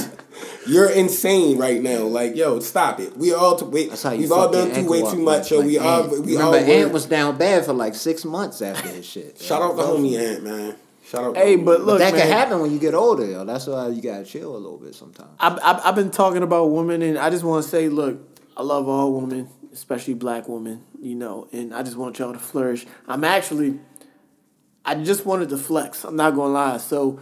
You're 0.66 0.90
insane 0.90 1.58
right 1.58 1.80
now. 1.80 2.04
Like 2.04 2.36
yo, 2.36 2.60
stop 2.60 3.00
it. 3.00 3.16
We 3.16 3.32
all 3.32 3.56
t- 3.56 3.64
wait. 3.64 3.90
That's 3.90 4.02
how 4.02 4.12
you 4.12 4.22
We've 4.22 4.32
all 4.32 4.50
done 4.50 4.68
through 4.68 4.76
ankle 4.78 5.02
way 5.02 5.10
too 5.10 5.22
much. 5.22 5.50
Yo, 5.50 5.58
like- 5.58 5.66
we 5.66 5.78
like 5.78 5.86
all 5.86 6.10
we 6.10 6.16
Remember, 6.18 6.42
all 6.42 6.54
Ant 6.54 6.92
was 6.92 7.06
down 7.06 7.36
bad 7.38 7.64
for 7.64 7.72
like 7.72 7.94
six 7.94 8.24
months 8.24 8.60
after 8.62 8.88
his 8.88 9.06
shit. 9.06 9.38
Shout 9.40 9.62
out 9.62 9.76
to 9.76 9.82
homie 9.82 10.18
Ant 10.18 10.44
man. 10.44 10.76
Shout 11.06 11.22
out. 11.24 11.36
Hey, 11.36 11.56
to 11.56 11.62
but 11.62 11.82
look, 11.82 11.98
that 12.00 12.12
man, 12.14 12.22
can 12.22 12.30
happen 12.32 12.60
when 12.60 12.72
you 12.72 12.78
get 12.78 12.94
older, 12.94 13.24
yo. 13.24 13.44
That's 13.44 13.66
why 13.66 13.88
you 13.88 14.02
gotta 14.02 14.24
chill 14.24 14.54
a 14.54 14.58
little 14.58 14.78
bit 14.78 14.94
sometimes. 14.94 15.30
I've, 15.38 15.58
I've, 15.62 15.80
I've 15.84 15.94
been 15.94 16.10
talking 16.10 16.42
about 16.42 16.66
women, 16.66 17.00
and 17.02 17.16
I 17.16 17.30
just 17.30 17.44
want 17.44 17.62
to 17.64 17.70
say, 17.70 17.88
look, 17.88 18.18
I 18.56 18.62
love 18.62 18.88
all 18.88 19.12
women, 19.12 19.48
especially 19.72 20.14
black 20.14 20.48
women, 20.48 20.82
you 21.00 21.14
know, 21.14 21.46
and 21.52 21.72
I 21.72 21.82
just 21.84 21.96
want 21.96 22.18
y'all 22.18 22.32
to 22.32 22.38
flourish. 22.40 22.86
I'm 23.06 23.22
actually, 23.22 23.78
I 24.84 24.96
just 24.96 25.24
wanted 25.24 25.48
to 25.50 25.58
flex. 25.58 26.02
I'm 26.04 26.16
not 26.16 26.34
gonna 26.34 26.52
lie. 26.52 26.78
So 26.78 27.20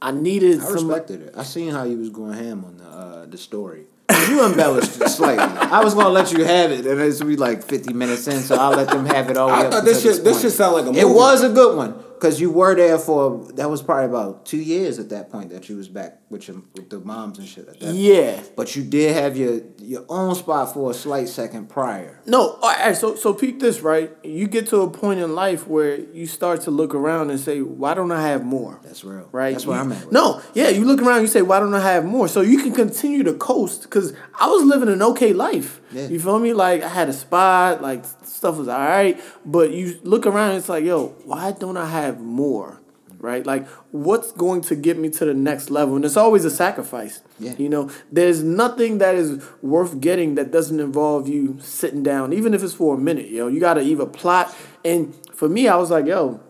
I 0.00 0.10
needed 0.10 0.60
I 0.60 0.64
some. 0.64 0.88
respected 0.88 1.22
it. 1.22 1.34
I 1.36 1.42
seen 1.42 1.72
how 1.72 1.84
you 1.84 1.98
was 1.98 2.10
going 2.10 2.32
ham 2.32 2.64
on 2.64 2.76
the 2.78 2.84
uh, 2.84 3.26
the 3.26 3.38
story. 3.38 3.86
You 4.28 4.44
embellished 4.44 5.00
it 5.00 5.08
slightly. 5.08 5.44
I 5.44 5.82
was 5.84 5.94
gonna 5.94 6.08
let 6.08 6.32
you 6.32 6.44
have 6.44 6.70
it, 6.70 6.86
and 6.86 7.00
it's 7.00 7.22
we 7.22 7.36
like 7.36 7.62
fifty 7.62 7.92
minutes 7.92 8.26
in, 8.28 8.40
so 8.40 8.56
I'll 8.56 8.70
let 8.76 8.88
them 8.88 9.06
have 9.06 9.30
it 9.30 9.36
all. 9.36 9.48
the 9.48 9.54
way 9.54 9.66
I 9.66 9.70
thought 9.70 9.84
this 9.84 9.98
until 9.98 10.14
shit. 10.14 10.24
This 10.24 10.32
point. 10.34 10.42
shit 10.42 10.52
sound 10.52 10.74
like 10.74 10.82
a 10.84 10.86
movie. 10.86 11.00
It 11.00 11.08
was 11.08 11.42
a 11.42 11.48
good 11.48 11.76
one 11.76 11.94
because 12.18 12.40
you 12.40 12.50
were 12.50 12.74
there 12.74 12.98
for 12.98 13.44
that 13.54 13.68
was 13.70 13.82
probably 13.82 14.06
about 14.06 14.46
two 14.46 14.56
years 14.58 14.98
at 14.98 15.08
that 15.10 15.30
point 15.30 15.50
that 15.50 15.68
you 15.68 15.76
was 15.76 15.88
back 15.88 16.18
with 16.30 16.48
your 16.48 16.56
with 16.74 16.90
the 16.90 16.98
moms 17.00 17.38
and 17.38 17.46
shit. 17.46 17.68
At 17.68 17.78
that 17.80 17.94
Yeah. 17.94 18.42
but 18.56 18.74
you 18.74 18.82
did 18.82 19.14
have 19.14 19.36
your 19.36 19.60
your 19.78 20.04
own 20.08 20.34
spot 20.34 20.72
for 20.74 20.90
a 20.90 20.94
slight 20.94 21.28
second 21.28 21.68
prior. 21.68 22.20
No, 22.26 22.40
all 22.62 22.70
right, 22.70 22.96
so 22.96 23.14
so 23.14 23.32
peep 23.34 23.60
this, 23.60 23.80
right? 23.82 24.10
You 24.24 24.46
get 24.48 24.66
to 24.68 24.80
a 24.80 24.90
point 24.90 25.20
in 25.20 25.34
life 25.34 25.68
where 25.68 26.00
you 26.00 26.26
start 26.26 26.62
to 26.62 26.70
look 26.70 26.94
around 26.94 27.30
and 27.30 27.38
say, 27.38 27.60
"Why 27.60 27.94
don't 27.94 28.10
I 28.12 28.22
have 28.28 28.44
more?" 28.44 28.80
That's 28.82 29.04
real. 29.04 29.28
right? 29.32 29.52
That's 29.52 29.66
where 29.66 29.76
You- 29.76 29.84
I'm 29.84 29.92
at. 29.92 30.10
No, 30.12 30.40
yeah, 30.54 30.68
you 30.70 30.84
look 30.84 31.00
around, 31.02 31.20
you 31.20 31.26
say, 31.28 31.42
"Why 31.42 31.60
don't 31.60 31.74
I 31.74 31.80
have 31.80 32.04
more?" 32.04 32.28
So 32.28 32.40
you 32.40 32.58
can 32.62 32.72
continue 32.72 33.22
to 33.24 33.34
coast 33.34 33.82
because 33.82 34.12
I 34.40 34.48
was 34.48 34.62
living 34.64 34.88
an 34.88 35.02
okay 35.02 35.32
life. 35.32 35.80
Yeah. 35.92 36.08
You 36.08 36.18
feel 36.18 36.38
me? 36.38 36.52
Like 36.52 36.82
I 36.82 36.88
had 36.88 37.08
a 37.08 37.12
spot, 37.12 37.80
like 37.82 38.04
stuff 38.36 38.56
was 38.56 38.68
all 38.68 38.78
right, 38.78 39.20
but 39.44 39.72
you 39.72 39.98
look 40.02 40.26
around, 40.26 40.50
and 40.50 40.58
it's 40.58 40.68
like, 40.68 40.84
"Yo, 40.84 41.14
why 41.24 41.52
don't 41.52 41.76
I 41.76 41.86
have 41.86 42.20
more?" 42.20 42.80
Right? 43.18 43.44
Like, 43.44 43.66
what's 43.90 44.30
going 44.32 44.60
to 44.62 44.76
get 44.76 44.98
me 44.98 45.08
to 45.08 45.24
the 45.24 45.34
next 45.34 45.70
level? 45.70 45.96
And 45.96 46.04
it's 46.04 46.18
always 46.18 46.44
a 46.44 46.50
sacrifice. 46.50 47.22
Yeah. 47.40 47.54
You 47.56 47.68
know, 47.68 47.90
there's 48.12 48.42
nothing 48.42 48.98
that 48.98 49.14
is 49.14 49.42
worth 49.62 50.00
getting 50.00 50.34
that 50.34 50.52
doesn't 50.52 50.78
involve 50.78 51.26
you 51.26 51.56
sitting 51.58 52.02
down, 52.02 52.32
even 52.34 52.52
if 52.52 52.62
it's 52.62 52.74
for 52.74 52.94
a 52.94 52.98
minute. 52.98 53.30
Yo, 53.30 53.48
you 53.48 53.58
got 53.58 53.74
to 53.74 53.80
either 53.80 54.06
plot. 54.06 54.54
And 54.84 55.16
for 55.32 55.48
me, 55.48 55.66
I 55.66 55.76
was 55.76 55.90
like, 55.90 56.06
"Yo, 56.06 56.40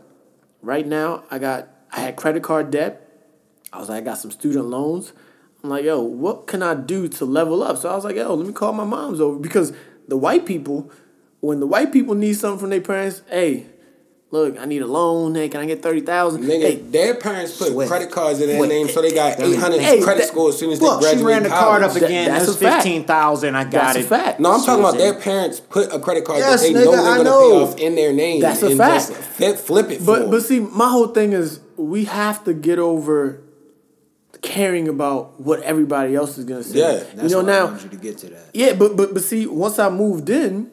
right 0.60 0.86
now 0.86 1.22
I 1.30 1.38
got 1.38 1.68
I 1.92 2.00
had 2.00 2.16
credit 2.16 2.42
card 2.42 2.70
debt. 2.70 3.02
I 3.72 3.78
was 3.78 3.88
like, 3.88 4.02
I 4.02 4.04
got 4.04 4.18
some 4.18 4.30
student 4.30 4.66
loans. 4.66 5.12
I'm 5.62 5.70
like, 5.70 5.84
yo, 5.84 6.00
what 6.00 6.46
can 6.46 6.62
I 6.62 6.74
do 6.74 7.08
to 7.08 7.24
level 7.24 7.62
up? 7.62 7.78
So 7.78 7.90
I 7.90 7.94
was 7.94 8.04
like, 8.04 8.16
yo, 8.16 8.34
let 8.34 8.46
me 8.46 8.52
call 8.52 8.72
my 8.72 8.84
moms 8.84 9.20
over 9.20 9.38
because 9.38 9.72
the 10.08 10.16
white 10.16 10.46
people, 10.46 10.90
when 11.40 11.60
the 11.60 11.66
white 11.66 11.92
people 11.92 12.14
need 12.14 12.34
something 12.34 12.58
from 12.58 12.70
their 12.70 12.80
parents, 12.80 13.22
hey, 13.30 13.66
look, 14.30 14.58
I 14.58 14.64
need 14.64 14.82
a 14.82 14.86
loan. 14.86 15.34
Hey, 15.34 15.48
can 15.48 15.60
I 15.60 15.66
get 15.66 15.82
thirty 15.82 16.00
thousand? 16.00 16.42
Nigga, 16.44 16.60
Hey, 16.62 16.76
their 16.76 17.14
parents 17.14 17.56
put 17.56 17.68
Swift. 17.68 17.88
credit 17.90 18.10
cards 18.10 18.40
in 18.40 18.48
their 18.48 18.58
Swift. 18.58 18.72
name, 18.72 18.88
so 18.88 19.00
they 19.02 19.12
got 19.12 19.38
eight 19.40 19.56
hundred 19.56 19.80
Hey, 19.80 20.00
credit 20.00 20.22
that- 20.22 20.28
score 20.28 20.48
as 20.48 20.58
soon 20.58 20.70
as 20.72 20.80
they 20.80 20.86
Look, 20.86 21.02
she 21.04 21.22
ran 21.22 21.42
the 21.44 21.48
card 21.50 21.82
up 21.82 21.90
college. 21.90 22.00
That- 22.00 22.08
again. 22.10 22.28
that's 22.32 22.46
That's 22.46 22.56
a 22.56 22.64
fact. 22.64 22.82
fifteen 22.84 23.04
thousand. 23.04 23.54
I 23.54 23.64
got 23.64 23.72
that's 23.72 23.96
it. 23.98 24.04
a 24.04 24.08
fact. 24.08 24.40
No, 24.40 24.52
I'm 24.52 24.62
talking 24.64 24.82
about 24.84 24.98
their 24.98 25.14
parents 25.14 25.60
put 25.60 25.92
a 25.92 25.98
credit 26.00 26.24
card 26.24 26.38
Yes, 26.40 26.62
that 26.62 26.72
they 26.72 26.80
nigga, 26.80 26.84
know 26.86 26.90
they're 26.92 27.00
I 27.00 27.16
gonna 27.18 27.24
know. 27.24 27.50
pay 27.50 27.56
off 27.72 27.78
in 27.78 27.94
their 27.94 28.12
name. 28.12 28.40
That's 28.40 28.62
a 28.62 28.66
and 28.68 28.78
fact. 28.78 29.08
just 29.08 29.12
Flip, 29.12 29.56
flip 29.58 29.90
it 29.90 30.04
But 30.04 30.20
them. 30.22 30.30
but 30.30 30.42
see, 30.42 30.60
my 30.60 30.88
whole 30.88 31.08
thing 31.08 31.32
is 31.32 31.60
we 31.76 32.04
have 32.06 32.42
to 32.44 32.54
get 32.54 32.78
over 32.78 33.42
caring 34.42 34.86
about 34.88 35.40
what 35.40 35.60
everybody 35.62 36.14
else 36.14 36.36
is 36.38 36.44
gonna 36.44 36.62
say. 36.62 36.78
Yeah, 36.78 37.02
That's 37.14 37.22
you 37.24 37.28
know 37.30 37.42
why 37.44 37.52
I 37.52 37.58
now. 37.58 37.64
wanted 37.66 37.82
you 37.84 37.88
to 37.90 37.96
get 37.96 38.18
to 38.18 38.26
that. 38.30 38.44
Yeah, 38.54 38.72
but 38.74 38.96
but 38.96 39.12
but 39.14 39.22
see, 39.22 39.46
once 39.46 39.78
I 39.78 39.88
moved 39.88 40.28
in, 40.30 40.70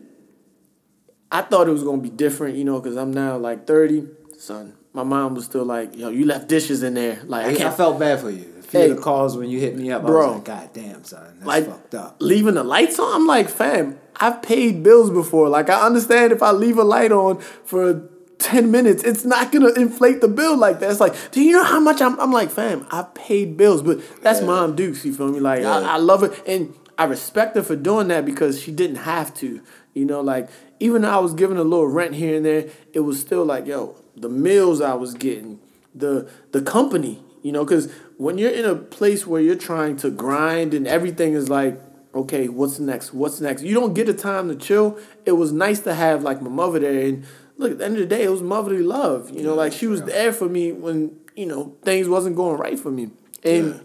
I 1.34 1.42
thought 1.42 1.68
it 1.68 1.72
was 1.72 1.84
gonna 1.84 2.02
be 2.02 2.10
different, 2.10 2.56
you 2.56 2.64
know, 2.64 2.80
because 2.80 2.96
I'm 2.96 3.12
now 3.12 3.36
like 3.38 3.68
thirty. 3.68 4.08
Son, 4.38 4.74
my 4.94 5.04
mom 5.04 5.36
was 5.36 5.46
still 5.46 5.66
like, 5.66 5.98
"Yo, 5.98 6.10
you 6.10 6.26
left 6.26 6.48
dishes 6.48 6.84
in 6.84 6.94
there." 6.94 7.20
Like 7.26 7.60
I 7.60 7.66
I, 7.66 7.68
I 7.70 7.72
felt 7.72 8.00
bad 8.00 8.20
for 8.22 8.30
you. 8.30 8.50
Hey. 8.72 8.90
the 8.90 8.96
calls 9.00 9.38
when 9.38 9.52
you 9.52 9.60
hit 9.60 9.76
me 9.78 9.92
up, 9.92 10.02
I 10.04 10.08
Bro. 10.08 10.26
was 10.28 10.36
like, 10.38 10.46
God 10.46 10.70
damn, 10.74 11.04
son, 11.04 11.36
that's 11.36 11.46
like 11.46 11.66
fucked 11.68 11.94
up. 11.94 12.16
leaving 12.20 12.56
the 12.56 12.64
lights 12.64 12.98
on. 12.98 13.14
I'm 13.14 13.28
like, 13.28 13.48
fam, 13.48 14.00
I've 14.16 14.42
paid 14.42 14.82
bills 14.82 15.12
before. 15.12 15.48
Like 15.48 15.70
I 15.70 15.86
understand 15.86 16.32
if 16.32 16.42
I 16.42 16.52
leave 16.52 16.78
a 16.78 16.84
light 16.84 17.12
on 17.12 17.40
for. 17.40 18.10
10 18.40 18.72
minutes, 18.72 19.04
it's 19.06 19.24
not 19.24 19.54
gonna 19.54 19.72
inflate 19.78 20.20
the 20.20 20.28
bill 20.28 20.58
like 20.58 20.82
that. 20.82 20.92
It's 20.92 21.00
like, 21.00 21.16
do 21.32 21.40
you 21.42 21.54
know 21.54 21.64
how 21.64 21.80
much 21.80 22.02
I'm? 22.02 22.20
I'm 22.20 22.32
like, 22.34 22.50
fam, 22.50 22.86
I 22.92 23.04
paid 23.14 23.56
bills, 23.56 23.82
but 23.82 24.02
that's 24.22 24.42
mom 24.42 24.76
Dukes, 24.76 25.06
you 25.06 25.14
feel 25.14 25.30
me? 25.30 25.40
Like, 25.40 25.62
Yeah. 25.62 25.78
I, 25.78 25.94
I 25.94 25.98
love 25.98 26.22
her 26.22 26.34
and 26.46 26.74
I 26.98 27.06
respect 27.06 27.56
her 27.56 27.64
for 27.64 27.78
doing 27.78 28.10
that 28.10 28.26
because 28.26 28.60
she 28.62 28.74
didn't 28.74 28.98
have 28.98 29.34
to. 29.36 29.62
You 29.94 30.06
know, 30.06 30.22
like, 30.22 30.50
even 30.80 31.04
though 31.04 31.10
I 31.12 31.20
was 31.20 31.34
giving 31.34 31.58
a 31.58 31.64
little 31.64 31.88
rent 31.88 32.16
here 32.16 32.38
and 32.38 32.46
there, 32.46 32.70
it 32.94 33.02
was 33.02 33.20
still 33.20 33.46
like, 33.46 33.68
yo, 33.68 33.96
the 34.16 34.30
meals 34.30 34.82
I 34.82 34.94
was 34.96 35.14
getting, 35.14 35.60
the 35.94 36.28
the 36.52 36.62
company, 36.62 37.24
you 37.44 37.52
know, 37.52 37.64
because 37.64 37.92
when 38.18 38.38
you're 38.38 38.52
in 38.52 38.66
a 38.66 38.76
place 38.76 39.28
where 39.28 39.42
you're 39.42 39.56
trying 39.56 39.98
to 39.98 40.10
grind 40.10 40.74
and 40.74 40.88
everything 40.88 41.34
is 41.34 41.50
like, 41.50 41.80
okay, 42.16 42.48
what's 42.48 42.80
next? 42.80 43.14
What's 43.14 43.40
next? 43.42 43.64
You 43.64 43.74
don't 43.76 43.94
get 43.94 44.08
the 44.08 44.14
time 44.14 44.48
to 44.50 44.56
chill. 44.56 44.98
It 45.26 45.34
was 45.34 45.52
nice 45.52 45.80
to 45.82 45.94
have 45.94 46.24
like 46.24 46.42
my 46.42 46.50
mother 46.50 46.80
there, 46.80 47.06
and 47.08 47.26
look, 47.58 47.72
at 47.74 47.78
the 47.78 47.86
end 47.86 47.96
of 47.96 48.00
the 48.02 48.06
day, 48.08 48.24
it 48.24 48.32
was 48.32 48.42
motherly 48.42 48.84
love. 48.84 49.30
You 49.30 49.44
know, 49.44 49.54
like 49.56 49.74
she 49.74 49.88
was 49.88 50.02
there 50.04 50.34
for 50.34 50.50
me 50.50 50.72
when 50.72 51.16
you 51.36 51.46
know 51.46 51.76
things 51.84 52.08
wasn't 52.08 52.36
going 52.36 52.58
right 52.60 52.80
for 52.80 52.92
me, 52.92 53.12
and 53.44 53.68
Yeah. 53.76 53.80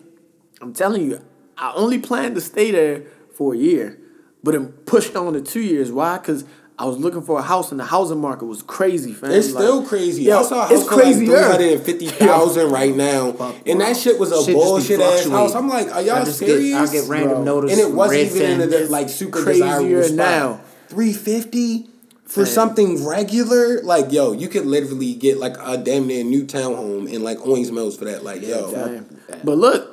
I'm 0.61 0.73
telling 0.73 1.03
you, 1.11 1.21
I 1.57 1.73
only 1.75 1.99
planned 1.99 2.35
to 2.35 2.41
stay 2.41 2.71
there 2.71 3.03
for 3.35 3.55
a 3.55 3.57
year, 3.57 3.98
but 4.43 4.55
it 4.55 4.87
pushed 4.87 5.17
on 5.17 5.33
to 5.35 5.41
two 5.41 5.61
years. 5.61 5.91
Why? 5.93 6.19
Because 6.19 6.45
I 6.81 6.85
was 6.85 6.97
looking 6.99 7.23
for 7.23 7.41
a 7.41 7.43
house, 7.43 7.73
and 7.73 7.81
the 7.81 7.85
housing 7.85 8.21
market 8.21 8.45
was 8.45 8.63
crazy, 8.63 9.13
fam. 9.13 9.33
It's 9.33 9.51
Like, 9.53 9.63
still 9.65 9.85
crazy. 9.85 10.23
Yo, 10.23 10.39
I 10.39 10.43
saw 10.43 10.59
a 10.59 10.63
house 10.63 10.71
it's 10.73 10.85
for 10.89 10.95
like 10.95 11.03
crazier. 11.05 11.27
three 11.27 11.43
hundred 11.43 11.73
and 11.73 11.83
fifty 11.83 12.07
thousand 12.07 12.71
right 12.71 12.95
now, 12.95 13.31
and 13.67 13.81
that 13.81 13.97
shit 13.97 14.19
was 14.19 14.31
a 14.31 14.45
Shit 14.45 14.55
bullshit 14.55 15.01
ass 15.01 15.27
house. 15.29 15.55
I'm 15.57 15.69
like, 15.69 15.91
are 15.93 16.03
y'all 16.03 16.25
just 16.25 16.39
serious? 16.39 16.71
Get, 16.71 16.89
I 16.89 16.93
get 17.03 17.09
random 17.09 17.31
Bro. 17.39 17.45
notice, 17.45 17.73
and 17.73 17.81
it 17.81 17.93
wasn't 17.93 18.21
even 18.21 18.61
in 18.61 18.71
the 18.71 18.87
like 18.91 19.09
super 19.09 19.43
crazier 19.43 19.65
desirable 19.65 20.03
spot. 20.05 20.17
now. 20.17 20.61
Three 20.89 21.13
fifty 21.13 21.89
for 22.25 22.45
Fam. 22.45 22.55
something 22.55 23.05
regular, 23.07 23.83
like 23.83 24.13
yo, 24.13 24.33
you 24.33 24.49
could 24.49 24.65
literally 24.67 25.15
get 25.15 25.39
like 25.39 25.57
a 25.61 25.77
damn 25.79 26.07
near 26.07 26.23
new 26.23 26.45
townhome 26.45 27.11
in 27.13 27.23
like 27.25 27.39
Owings 27.41 27.73
Mills 27.73 27.97
for 27.99 28.05
that. 28.05 28.23
Like 28.23 28.43
yo, 28.43 28.71
Fam. 28.71 29.19
But 29.43 29.59
look, 29.59 29.91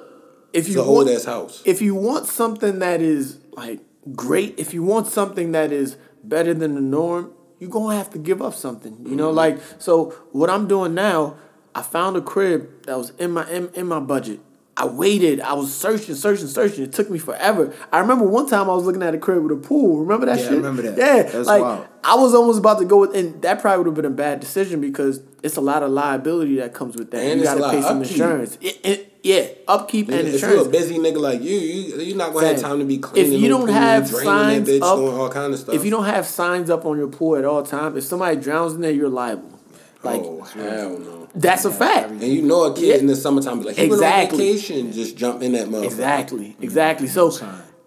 if 0.54 0.66
it's 0.68 0.76
you 0.76 0.82
an 0.84 0.88
old 0.88 1.08
want, 1.08 1.18
ass 1.18 1.26
house. 1.26 1.64
if 1.66 1.82
you 1.82 1.96
want 1.96 2.28
something 2.28 2.80
that 2.80 3.02
is 3.02 3.40
like 3.54 3.80
great, 4.14 4.60
if 4.60 4.74
you 4.74 4.84
want 4.84 5.08
something 5.08 5.52
that 5.54 5.72
is 5.72 5.98
better 6.24 6.54
than 6.54 6.76
the 6.76 6.82
norm, 6.82 7.34
you're 7.60 7.70
gonna 7.70 7.96
have 7.96 8.10
to 8.12 8.20
give 8.20 8.42
up 8.42 8.54
something. 8.54 9.06
You 9.06 9.16
know, 9.16 9.28
mm-hmm. 9.28 9.38
like 9.38 9.60
so 9.80 10.12
what 10.32 10.50
I'm 10.50 10.68
doing 10.68 10.94
now, 10.94 11.38
I 11.74 11.82
found 11.82 12.18
a 12.18 12.22
crib 12.22 12.86
that 12.86 12.98
was 12.98 13.12
in 13.12 13.32
my 13.32 13.50
in, 13.50 13.70
in 13.74 13.88
my 13.88 14.00
budget. 14.00 14.40
I 14.78 14.86
waited. 14.88 15.40
I 15.40 15.54
was 15.54 15.74
searching, 15.74 16.16
searching, 16.16 16.48
searching. 16.48 16.84
It 16.84 16.92
took 16.92 17.10
me 17.10 17.18
forever. 17.18 17.74
I 17.94 18.00
remember 18.00 18.26
one 18.26 18.50
time 18.50 18.70
I 18.70 18.74
was 18.74 18.84
looking 18.84 19.04
at 19.04 19.16
a 19.16 19.18
crib 19.18 19.42
with 19.42 19.54
a 19.54 19.56
pool. 19.56 20.00
Remember 20.00 20.26
that 20.26 20.38
Yeah, 20.38 20.48
I 20.48 20.50
remember 20.50 20.82
that. 20.82 20.98
Yeah, 20.98 21.24
That's 21.24 21.48
like 21.48 21.62
wild. 21.62 21.88
I 22.04 22.16
was 22.16 22.36
almost 22.36 22.60
about 22.60 22.80
to 22.80 22.86
go 22.86 23.00
with, 23.00 23.16
and 23.16 23.42
that 23.42 23.62
probably 23.62 23.78
would 23.78 23.88
have 23.88 23.96
been 23.96 24.06
a 24.06 24.10
bad 24.10 24.42
decision 24.42 24.82
because 24.82 25.22
it's 25.44 25.56
a 25.56 25.62
lot 25.62 25.82
of 25.82 25.92
liability 25.92 26.58
that 26.58 26.74
comes 26.74 26.98
with 26.98 27.10
that. 27.12 27.24
And 27.24 27.40
you 27.40 27.46
got 27.46 27.56
to 27.56 27.70
pay 27.70 27.82
some 27.82 28.00
upkeep. 28.00 28.12
insurance. 28.12 28.58
It- 28.60 28.80
it- 28.84 29.12
yeah, 29.26 29.48
upkeep 29.68 30.10
and 30.10 30.28
if 30.28 30.40
you're 30.40 30.68
a 30.68 30.70
busy 30.70 31.00
nigga 31.00 31.18
like 31.18 31.42
you, 31.42 31.58
you 31.58 32.00
you're 32.00 32.16
not 32.16 32.32
gonna 32.32 32.46
have 32.46 32.62
time 32.62 32.78
to 32.78 32.86
be 32.86 33.00
cleaning. 33.00 33.34
If 33.34 33.40
you 33.42 33.48
don't 33.50 33.70
have 33.70 34.08
draining 34.08 34.24
signs 34.26 34.70
bitch, 34.70 34.82
up, 34.84 34.98
doing 34.98 35.16
all 35.18 35.30
kind 35.30 35.52
of 35.52 35.60
stuff. 35.60 35.74
if 35.74 35.84
you 35.84 35.90
don't 35.90 36.06
have 36.06 36.28
signs 36.28 36.70
up 36.70 36.86
on 36.86 36.96
your 36.96 37.08
pool 37.08 37.36
at 37.36 37.44
all 37.44 37.64
times, 37.64 37.98
if 37.98 38.04
somebody 38.04 38.40
drowns 38.40 38.76
in 38.76 38.82
there, 38.82 38.92
you're 38.92 39.10
liable. 39.10 39.60
Like 40.04 40.22
oh 40.24 40.42
hell 40.42 41.00
no. 41.00 41.28
that's 41.34 41.66
a 41.66 41.72
fact. 41.72 42.12
And 42.12 42.22
you 42.22 42.44
know 42.44 42.66
a 42.66 42.76
kid 42.76 42.84
Yeah. 42.84 42.96
in 42.98 43.08
the 43.08 43.16
summertime 43.16 43.58
be 43.62 43.66
like, 43.66 43.78
he 43.78 43.90
went 43.90 43.94
on 43.94 44.08
Exactly. 44.08 44.38
vacation, 44.38 44.92
just 44.92 45.18
jump 45.18 45.42
in 45.42 45.54
that 45.54 45.70
motherfucker. 45.70 45.86
Exactly, 45.86 46.56
exactly. 46.62 47.08
So, 47.08 47.32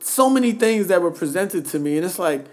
so 0.01 0.28
many 0.28 0.51
things 0.51 0.89
that 0.89 1.01
were 1.01 1.12
presented 1.12 1.66
to 1.66 1.78
me, 1.78 1.97
and 1.97 2.05
it's 2.05 2.18
like 2.18 2.47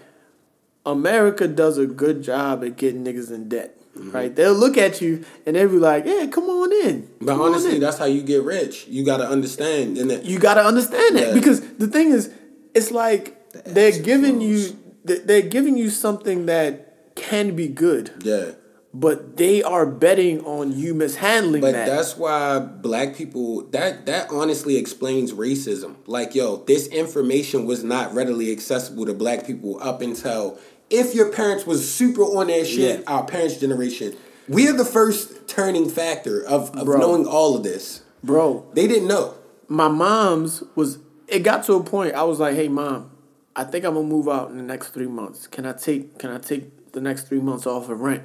America 0.84 1.48
does 1.48 1.76
a 1.76 1.86
good 1.86 2.22
job 2.22 2.62
at 2.62 2.76
getting 2.76 3.04
niggas 3.04 3.32
in 3.32 3.48
debt. 3.48 3.75
Mm-hmm. 3.96 4.10
Right? 4.10 4.34
They'll 4.34 4.54
look 4.54 4.76
at 4.76 5.00
you 5.00 5.24
and 5.46 5.56
they'll 5.56 5.68
be 5.68 5.78
like, 5.78 6.04
"Yeah, 6.06 6.26
come 6.26 6.44
on 6.44 6.72
in." 6.86 7.08
But 7.20 7.32
Come 7.32 7.40
honestly, 7.42 7.76
in." 7.76 7.80
that's 7.80 7.98
how 7.98 8.04
you 8.04 8.22
get 8.22 8.42
rich. 8.42 8.86
You 8.88 9.04
got 9.04 9.18
to 9.18 9.28
understand, 9.28 9.98
and 9.98 10.10
that 10.10 10.24
You 10.24 10.38
got 10.38 10.54
to 10.54 10.64
understand 10.64 11.16
that 11.16 11.28
Yeah. 11.28 11.34
because 11.34 11.60
the 11.78 11.86
thing 11.88 12.10
is, 12.12 12.30
it's 12.74 12.90
like 12.90 13.34
they're 13.64 13.98
giving 13.98 14.40
you 14.40 14.76
they- 15.04 15.18
they're 15.20 15.42
giving 15.42 15.76
you 15.76 15.88
something 15.90 16.46
that 16.46 17.14
can 17.14 17.56
be 17.56 17.68
good, 17.68 18.10
yeah. 18.22 18.50
but 18.92 19.36
they 19.38 19.62
are 19.62 19.86
betting 19.86 20.40
on 20.44 20.76
you 20.78 20.92
mishandling 20.94 21.62
But 21.62 21.72
that. 21.72 21.86
that's 21.86 22.16
why 22.18 22.58
black 22.58 23.14
people 23.16 23.62
that 23.70 24.04
that 24.06 24.28
honestly 24.30 24.76
explains 24.76 25.32
racism. 25.32 25.94
Like, 26.06 26.34
yo, 26.34 26.56
this 26.66 26.86
information 26.88 27.64
was 27.66 27.82
not 27.82 28.12
readily 28.14 28.52
accessible 28.52 29.06
to 29.06 29.14
black 29.14 29.46
people 29.46 29.78
up 29.80 30.02
until 30.02 30.58
if 30.90 31.14
your 31.14 31.30
parents 31.32 31.66
was 31.66 31.92
super 31.92 32.22
on 32.22 32.46
their 32.48 32.64
shit, 32.64 33.00
Yeah. 33.00 33.04
our 33.12 33.24
parents' 33.24 33.56
generation. 33.58 34.14
We 34.48 34.68
are 34.68 34.72
the 34.72 34.84
first 34.84 35.48
turning 35.48 35.88
factor 35.88 36.40
of, 36.44 36.74
of 36.76 36.84
Bro. 36.84 36.98
knowing 37.00 37.26
all 37.26 37.56
of 37.56 37.62
this. 37.64 38.02
Bro, 38.22 38.66
They 38.74 38.86
didn't 38.86 39.08
know. 39.08 39.34
my 39.68 39.88
mom's 39.88 40.62
was 40.74 40.98
it 41.28 41.40
got 41.40 41.64
to 41.64 41.72
a 41.74 41.82
point 41.82 42.14
I 42.14 42.22
was 42.22 42.38
like, 42.38 42.54
"Hey 42.54 42.68
mom, 42.68 43.10
I 43.56 43.64
think 43.64 43.84
I'm 43.84 43.94
going 43.94 44.08
to 44.08 44.12
move 44.14 44.28
out 44.28 44.50
in 44.50 44.56
the 44.58 44.62
next 44.62 44.90
3 44.90 45.06
months. 45.08 45.46
Can 45.48 45.66
I 45.66 45.72
take 45.72 46.18
can 46.18 46.30
I 46.30 46.38
take 46.38 46.92
the 46.92 47.00
next 47.00 47.26
3 47.28 47.40
months 47.40 47.66
off 47.66 47.88
of 47.88 48.00
rent?" 48.00 48.22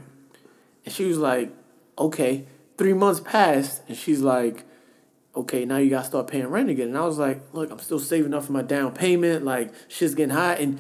And 0.86 0.94
she 0.94 1.06
was 1.06 1.18
like, 1.18 1.52
"Okay." 1.98 2.46
three 2.78 2.94
months 2.94 3.20
passed, 3.20 3.84
and 3.88 3.96
she's 3.96 4.22
like, 4.22 4.64
"Okay, 5.36 5.66
now 5.66 5.78
you 5.78 5.92
gotta 5.92 6.08
start 6.08 6.26
paying 6.28 6.48
rent 6.48 6.68
again." 6.70 6.88
And 6.88 6.98
I 6.98 7.06
was 7.06 7.20
like, 7.20 7.42
"Look, 7.54 7.70
I'm 7.70 7.78
still 7.78 8.00
saving 8.00 8.34
up 8.34 8.44
for 8.46 8.54
my 8.54 8.64
down 8.64 8.94
payment. 8.94 9.46
Like 9.46 9.72
shit's 9.88 10.16
getting 10.16 10.34
hot 10.36 10.60
And 10.60 10.80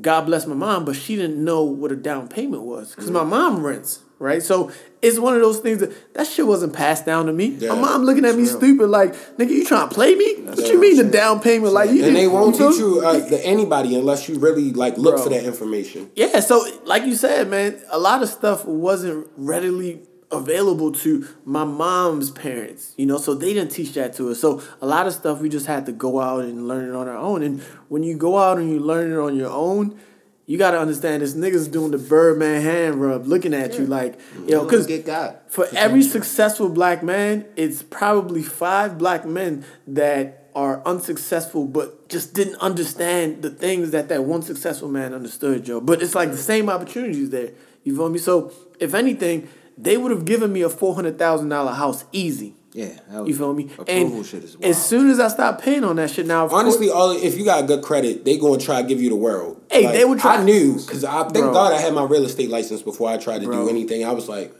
God 0.00 0.22
bless 0.22 0.46
my 0.46 0.54
mom, 0.54 0.84
but 0.86 0.96
she 0.96 1.16
didn't 1.16 1.42
know 1.42 1.62
what 1.64 1.92
a 1.92 1.96
down 1.96 2.28
payment 2.28 2.62
was 2.62 2.94
because 2.94 3.10
my 3.10 3.24
mom 3.24 3.62
rents, 3.64 4.00
right? 4.18 4.42
So 4.42 4.72
it's 5.02 5.18
one 5.18 5.34
of 5.34 5.42
those 5.42 5.58
things 5.58 5.80
that 5.80 6.14
that 6.14 6.26
shit 6.26 6.46
wasn't 6.46 6.72
passed 6.72 7.04
down 7.04 7.26
to 7.26 7.32
me. 7.32 7.48
Yeah, 7.48 7.74
my 7.74 7.80
mom 7.82 8.04
looking 8.04 8.24
at 8.24 8.34
me 8.34 8.46
stupid, 8.46 8.88
like, 8.88 9.14
"Nigga, 9.36 9.50
you 9.50 9.66
trying 9.66 9.90
to 9.90 9.94
play 9.94 10.14
me? 10.14 10.36
what 10.36 10.58
you 10.58 10.80
mean 10.80 10.96
the 10.96 11.04
down 11.04 11.40
payment? 11.40 11.74
Like 11.74 11.90
you 11.90 12.06
and 12.06 12.16
they 12.16 12.26
won't 12.26 12.58
know? 12.58 12.70
teach 12.70 12.78
you 12.78 13.06
uh, 13.06 13.18
the 13.28 13.44
anybody 13.44 13.94
unless 13.94 14.30
you 14.30 14.38
really 14.38 14.72
like 14.72 14.96
look 14.96 15.16
Bro. 15.16 15.24
for 15.24 15.28
that 15.30 15.44
information. 15.44 16.10
Yeah, 16.14 16.40
so 16.40 16.64
like 16.84 17.04
you 17.04 17.14
said, 17.14 17.48
man, 17.50 17.78
a 17.90 17.98
lot 17.98 18.22
of 18.22 18.30
stuff 18.30 18.64
wasn't 18.64 19.28
readily 19.36 20.00
available 20.32 20.90
to 20.92 21.28
my 21.44 21.64
mom's 21.64 22.30
parents, 22.30 22.94
you 22.96 23.06
know, 23.06 23.18
so 23.18 23.34
they 23.34 23.52
didn't 23.52 23.70
teach 23.70 23.92
that 23.92 24.14
to 24.14 24.30
us. 24.30 24.40
So 24.40 24.62
a 24.80 24.86
lot 24.86 25.06
of 25.06 25.12
stuff 25.12 25.40
we 25.40 25.48
just 25.48 25.66
had 25.66 25.86
to 25.86 25.92
go 25.92 26.20
out 26.20 26.44
and 26.44 26.66
learn 26.66 26.88
it 26.88 26.94
on 26.94 27.06
our 27.08 27.16
own. 27.16 27.42
And 27.42 27.60
when 27.88 28.02
you 28.02 28.16
go 28.16 28.38
out 28.38 28.58
and 28.58 28.70
you 28.70 28.80
learn 28.80 29.12
it 29.12 29.18
on 29.18 29.36
your 29.36 29.50
own, 29.50 30.00
you 30.46 30.58
gotta 30.58 30.78
understand 30.78 31.22
this 31.22 31.34
nigga's 31.34 31.68
doing 31.68 31.92
the 31.92 31.98
Birdman 31.98 32.62
hand 32.62 32.96
rub, 32.96 33.26
looking 33.26 33.54
at 33.54 33.78
you 33.78 33.86
like, 33.86 34.18
yo, 34.46 34.64
because 34.64 34.86
get 34.86 35.06
got. 35.06 35.50
for 35.50 35.68
every 35.76 36.02
successful 36.02 36.68
black 36.68 37.02
man, 37.02 37.46
it's 37.56 37.82
probably 37.82 38.42
five 38.42 38.98
black 38.98 39.24
men 39.24 39.64
that 39.86 40.50
are 40.54 40.82
unsuccessful 40.84 41.64
but 41.66 42.08
just 42.08 42.34
didn't 42.34 42.56
understand 42.56 43.40
the 43.42 43.50
things 43.50 43.92
that 43.92 44.08
that 44.08 44.24
one 44.24 44.42
successful 44.42 44.88
man 44.88 45.14
understood, 45.14 45.64
Joe. 45.64 45.80
But 45.80 46.02
it's 46.02 46.14
like 46.14 46.30
the 46.30 46.36
same 46.36 46.68
opportunities 46.68 47.30
there. 47.30 47.52
You 47.84 47.96
feel 47.96 48.10
me? 48.10 48.18
So 48.18 48.52
if 48.78 48.94
anything, 48.94 49.48
they 49.78 49.96
would 49.96 50.10
have 50.10 50.24
given 50.24 50.52
me 50.52 50.62
a 50.62 50.68
four 50.68 50.94
hundred 50.94 51.18
thousand 51.18 51.48
dollar 51.48 51.72
house 51.72 52.04
easy. 52.12 52.54
Yeah, 52.74 52.88
You 53.26 53.34
feel 53.36 53.52
me? 53.52 53.64
Approval 53.78 54.16
And 54.16 54.24
shit 54.26 54.42
is 54.44 54.56
wild. 54.56 54.64
as 54.70 54.82
soon 54.82 55.10
as 55.10 55.20
I 55.20 55.28
stopped 55.28 55.60
paying 55.62 55.84
on 55.84 55.96
that 55.96 56.10
shit, 56.10 56.24
now 56.26 56.48
Honestly, 56.48 56.86
course- 56.86 56.96
all 56.98 57.10
if 57.10 57.36
you 57.36 57.44
got 57.44 57.66
good 57.66 57.82
credit, 57.82 58.24
they 58.24 58.38
gonna 58.38 58.56
try 58.58 58.80
to 58.80 58.88
give 58.88 58.98
you 58.98 59.10
the 59.10 59.16
world. 59.16 59.60
Hey, 59.70 59.86
they 59.92 60.06
would 60.06 60.18
try- 60.20 60.36
I 60.38 60.42
knew 60.44 60.74
because 60.80 61.04
I 61.04 61.22
thank 61.24 61.34
Bro. 61.34 61.52
God 61.52 61.72
I 61.74 61.78
had 61.80 61.92
my 61.92 62.04
real 62.04 62.24
estate 62.24 62.48
license 62.48 62.80
before 62.80 63.10
I 63.10 63.18
tried 63.18 63.42
to 63.42 63.46
Bro. 63.46 63.64
do 63.64 63.68
anything. 63.68 64.06
I 64.06 64.12
was 64.12 64.26
like, 64.26 64.54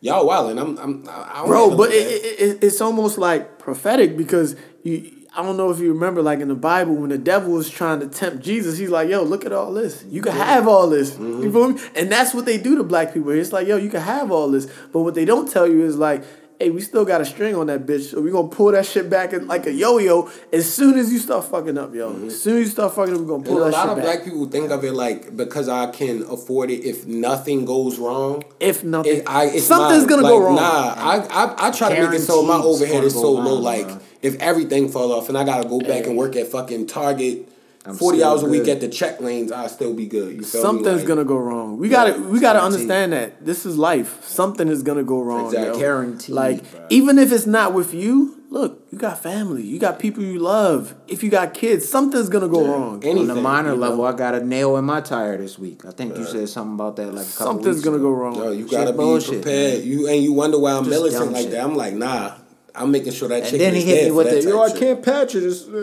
y'all 0.00 0.26
wildin'. 0.26 0.58
I'm, 0.58 0.78
I'm, 0.78 1.04
I 1.06 1.38
don't 1.40 1.48
bro. 1.48 1.76
But 1.76 1.90
it, 1.92 1.94
it, 2.24 2.40
it, 2.40 2.64
it's 2.64 2.80
almost 2.80 3.18
like 3.18 3.58
prophetic 3.58 4.16
because 4.16 4.56
you. 4.82 5.12
I 5.36 5.42
don't 5.42 5.56
know 5.56 5.70
if 5.70 5.78
you 5.78 5.92
remember, 5.92 6.22
like 6.22 6.40
in 6.40 6.48
the 6.48 6.56
Bible, 6.56 6.96
when 6.96 7.10
the 7.10 7.18
devil 7.18 7.52
was 7.52 7.70
trying 7.70 8.00
to 8.00 8.08
tempt 8.08 8.42
Jesus, 8.44 8.78
he's 8.78 8.90
like, 8.90 9.08
"Yo, 9.08 9.22
look 9.22 9.46
at 9.46 9.52
all 9.52 9.72
this. 9.72 10.04
You 10.08 10.22
can 10.22 10.32
have 10.32 10.66
all 10.66 10.88
this." 10.88 11.12
Mm-hmm. 11.12 11.42
You 11.44 11.52
feel 11.52 11.68
me? 11.68 11.80
And 11.94 12.10
that's 12.10 12.34
what 12.34 12.46
they 12.46 12.58
do 12.58 12.76
to 12.76 12.82
black 12.82 13.14
people. 13.14 13.30
It's 13.30 13.52
like, 13.52 13.68
"Yo, 13.68 13.76
you 13.76 13.90
can 13.90 14.00
have 14.00 14.32
all 14.32 14.50
this," 14.50 14.66
but 14.92 15.02
what 15.02 15.14
they 15.14 15.24
don't 15.24 15.48
tell 15.48 15.68
you 15.68 15.84
is 15.84 15.96
like, 15.96 16.24
"Hey, 16.60 16.68
we 16.70 16.82
still 16.82 17.06
got 17.06 17.22
a 17.22 17.24
string 17.24 17.54
on 17.56 17.68
that 17.68 17.86
bitch, 17.86 18.10
so 18.10 18.20
we 18.20 18.30
gonna 18.30 18.48
pull 18.48 18.70
that 18.72 18.84
shit 18.84 19.08
back 19.08 19.32
in 19.32 19.48
like 19.48 19.66
a 19.66 19.72
yo-yo 19.72 20.28
as 20.52 20.70
soon 20.72 20.98
as 20.98 21.10
you 21.12 21.18
start 21.18 21.44
fucking 21.46 21.78
up, 21.78 21.94
yo. 21.94 22.14
As 22.26 22.40
soon 22.42 22.58
as 22.58 22.64
you 22.66 22.70
start 22.70 22.94
fucking 22.94 23.14
up, 23.14 23.20
we 23.20 23.26
gonna 23.26 23.42
pull 23.42 23.56
Mm-hmm. 23.56 23.64
And 23.64 23.74
a 23.74 23.76
lot 23.78 23.88
of 23.88 24.02
black 24.04 24.24
people 24.24 24.46
think 24.46 24.70
of 24.70 24.84
it 24.84 24.92
like 24.92 25.36
because 25.36 25.68
I 25.68 25.86
can 25.86 26.22
afford 26.24 26.70
it. 26.70 26.84
If 26.84 27.06
nothing 27.06 27.64
goes 27.64 27.98
wrong, 27.98 28.44
if 28.60 28.84
nothing, 28.84 29.16
it, 29.16 29.24
I, 29.26 29.46
it's 29.46 29.64
something's 29.64 30.00
mine. 30.02 30.08
gonna 30.10 30.22
Like, 30.22 30.30
go 30.30 30.38
wrong. 30.44 30.56
Nah, 30.56 30.94
I, 30.96 31.16
I 31.30 31.68
I 31.68 31.70
try 31.70 31.94
to 31.96 32.02
make 32.06 32.14
it 32.20 32.22
so 32.22 32.42
my 32.42 32.56
overhead 32.60 33.04
is 33.04 33.14
so 33.14 33.32
low. 33.32 33.42
wrong, 33.54 33.62
Like 33.62 33.86
bro. 33.88 33.98
if 34.22 34.36
everything 34.40 34.88
fall 34.90 35.12
off 35.12 35.28
and 35.30 35.38
I 35.38 35.44
gotta 35.44 35.66
go 35.68 35.80
back 35.80 36.06
and 36.06 36.16
work 36.16 36.36
at 36.36 36.46
fucking 36.48 36.86
Target. 36.88 37.48
I'm 37.86 37.94
40 37.96 38.22
hours 38.22 38.42
a 38.42 38.46
week 38.46 38.68
at 38.68 38.80
the 38.80 38.88
check 38.88 39.20
lanes, 39.22 39.50
I'll 39.50 39.68
still 39.68 39.94
be 39.94 40.06
good. 40.06 40.34
You 40.36 40.42
feel 40.42 40.60
me? 40.60 40.66
Something's 40.66 40.98
Like, 41.00 41.06
gonna 41.08 41.24
go 41.24 41.36
wrong. 41.38 41.78
We 41.78 41.88
gotta 41.88 42.20
we 42.20 42.38
gotta 42.38 42.62
understand 42.62 43.12
that 43.14 43.44
this 43.44 43.64
is 43.64 43.78
life. 43.78 44.22
Something 44.26 44.68
is 44.68 44.82
gonna 44.82 45.02
go 45.02 45.22
wrong. 45.22 45.46
Exactly. 45.46 45.68
yo. 45.72 45.78
Guaranteed, 45.78 46.34
Like 46.34 46.70
bro. 46.72 46.86
even 46.90 47.18
if 47.18 47.32
it's 47.32 47.46
not 47.46 47.72
with 47.72 47.94
you, 47.94 48.36
look, 48.50 48.86
you 48.92 48.98
got 48.98 49.22
family, 49.22 49.62
you 49.62 49.78
got 49.78 49.98
people 49.98 50.22
you 50.22 50.38
love. 50.38 50.94
If 51.08 51.22
you 51.22 51.30
got 51.30 51.54
kids, 51.54 51.88
something's 51.88 52.28
gonna 52.28 52.48
go 52.48 52.66
wrong. 52.66 53.02
On 53.02 53.26
the 53.26 53.34
minor 53.34 53.70
you 53.70 53.76
know? 53.76 53.80
level, 53.88 54.04
I 54.04 54.12
got 54.12 54.34
a 54.34 54.44
nail 54.44 54.76
in 54.76 54.84
my 54.84 55.00
tire 55.00 55.38
this 55.38 55.58
week. 55.58 55.86
I 55.86 55.90
think 55.92 56.18
you 56.18 56.26
said 56.26 56.50
something 56.50 56.74
about 56.74 56.96
that 56.96 57.14
like 57.14 57.24
a 57.26 57.30
couple 57.30 57.46
Something's 57.46 57.76
weeks 57.76 57.84
gonna 57.86 57.96
ago. 57.96 58.10
go 58.10 58.10
wrong. 58.12 58.34
Yo, 58.36 58.50
you 58.52 58.62
Shit 58.68 58.70
gotta 58.72 58.92
be 58.92 58.98
bullshit, 58.98 59.40
prepared. 59.40 59.78
man. 59.78 59.88
You 59.88 60.06
and 60.06 60.22
you 60.22 60.34
wonder 60.34 60.58
why 60.58 60.72
I'm 60.72 60.84
Just 60.84 60.90
militant 60.90 61.32
like 61.32 61.42
shit. 61.44 61.52
that. 61.52 61.64
I'm 61.64 61.74
like, 61.76 61.94
nah. 61.94 62.34
I'm 62.74 62.90
making 62.92 63.12
sure 63.12 63.28
that 63.28 63.40
And 63.40 63.46
chick 63.46 63.58
then 63.58 63.72
he 63.72 63.80
is 63.80 63.84
hit 63.86 64.04
me 64.04 64.10
with 64.10 64.26
that 64.26 64.34
the, 64.36 64.42
type 64.42 64.48
yo, 64.50 64.60
I 64.62 64.68
shit. 64.68 64.78
can't 64.78 65.02
patch 65.02 65.34
it. 65.34 65.44
Uh, 65.44 65.80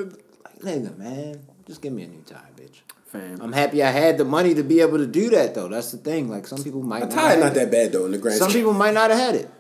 like, 0.62 0.76
nigga, 0.80 0.98
man, 0.98 1.42
just 1.68 1.82
give 1.82 1.94
me 1.94 2.04
a 2.04 2.08
new 2.08 2.24
tie, 2.26 2.50
bitch. 2.56 2.82
Fam. 3.08 3.40
I'm 3.42 3.54
happy 3.54 3.84
I 3.84 3.92
had 3.92 4.18
the 4.18 4.26
money 4.26 4.54
to 4.56 4.64
be 4.64 4.82
able 4.82 4.98
to 4.98 5.08
do 5.08 5.30
that, 5.30 5.54
though. 5.54 5.68
That's 5.68 5.92
the 5.92 5.98
thing. 5.98 6.30
Like, 6.30 6.48
some 6.48 6.64
people 6.64 6.82
might 6.82 7.00
not 7.00 7.12
have 7.14 7.40
not 7.40 7.52
it. 7.52 7.56
that 7.56 7.72
bad 7.72 7.92
though 7.92 8.06
in 8.06 8.12
the 8.12 8.18
grand 8.18 8.38
Some 8.38 8.52
people 8.52 8.74
might 8.74 8.94
not 8.94 9.12
have 9.12 9.20
had 9.20 9.36
it. 9.36 9.52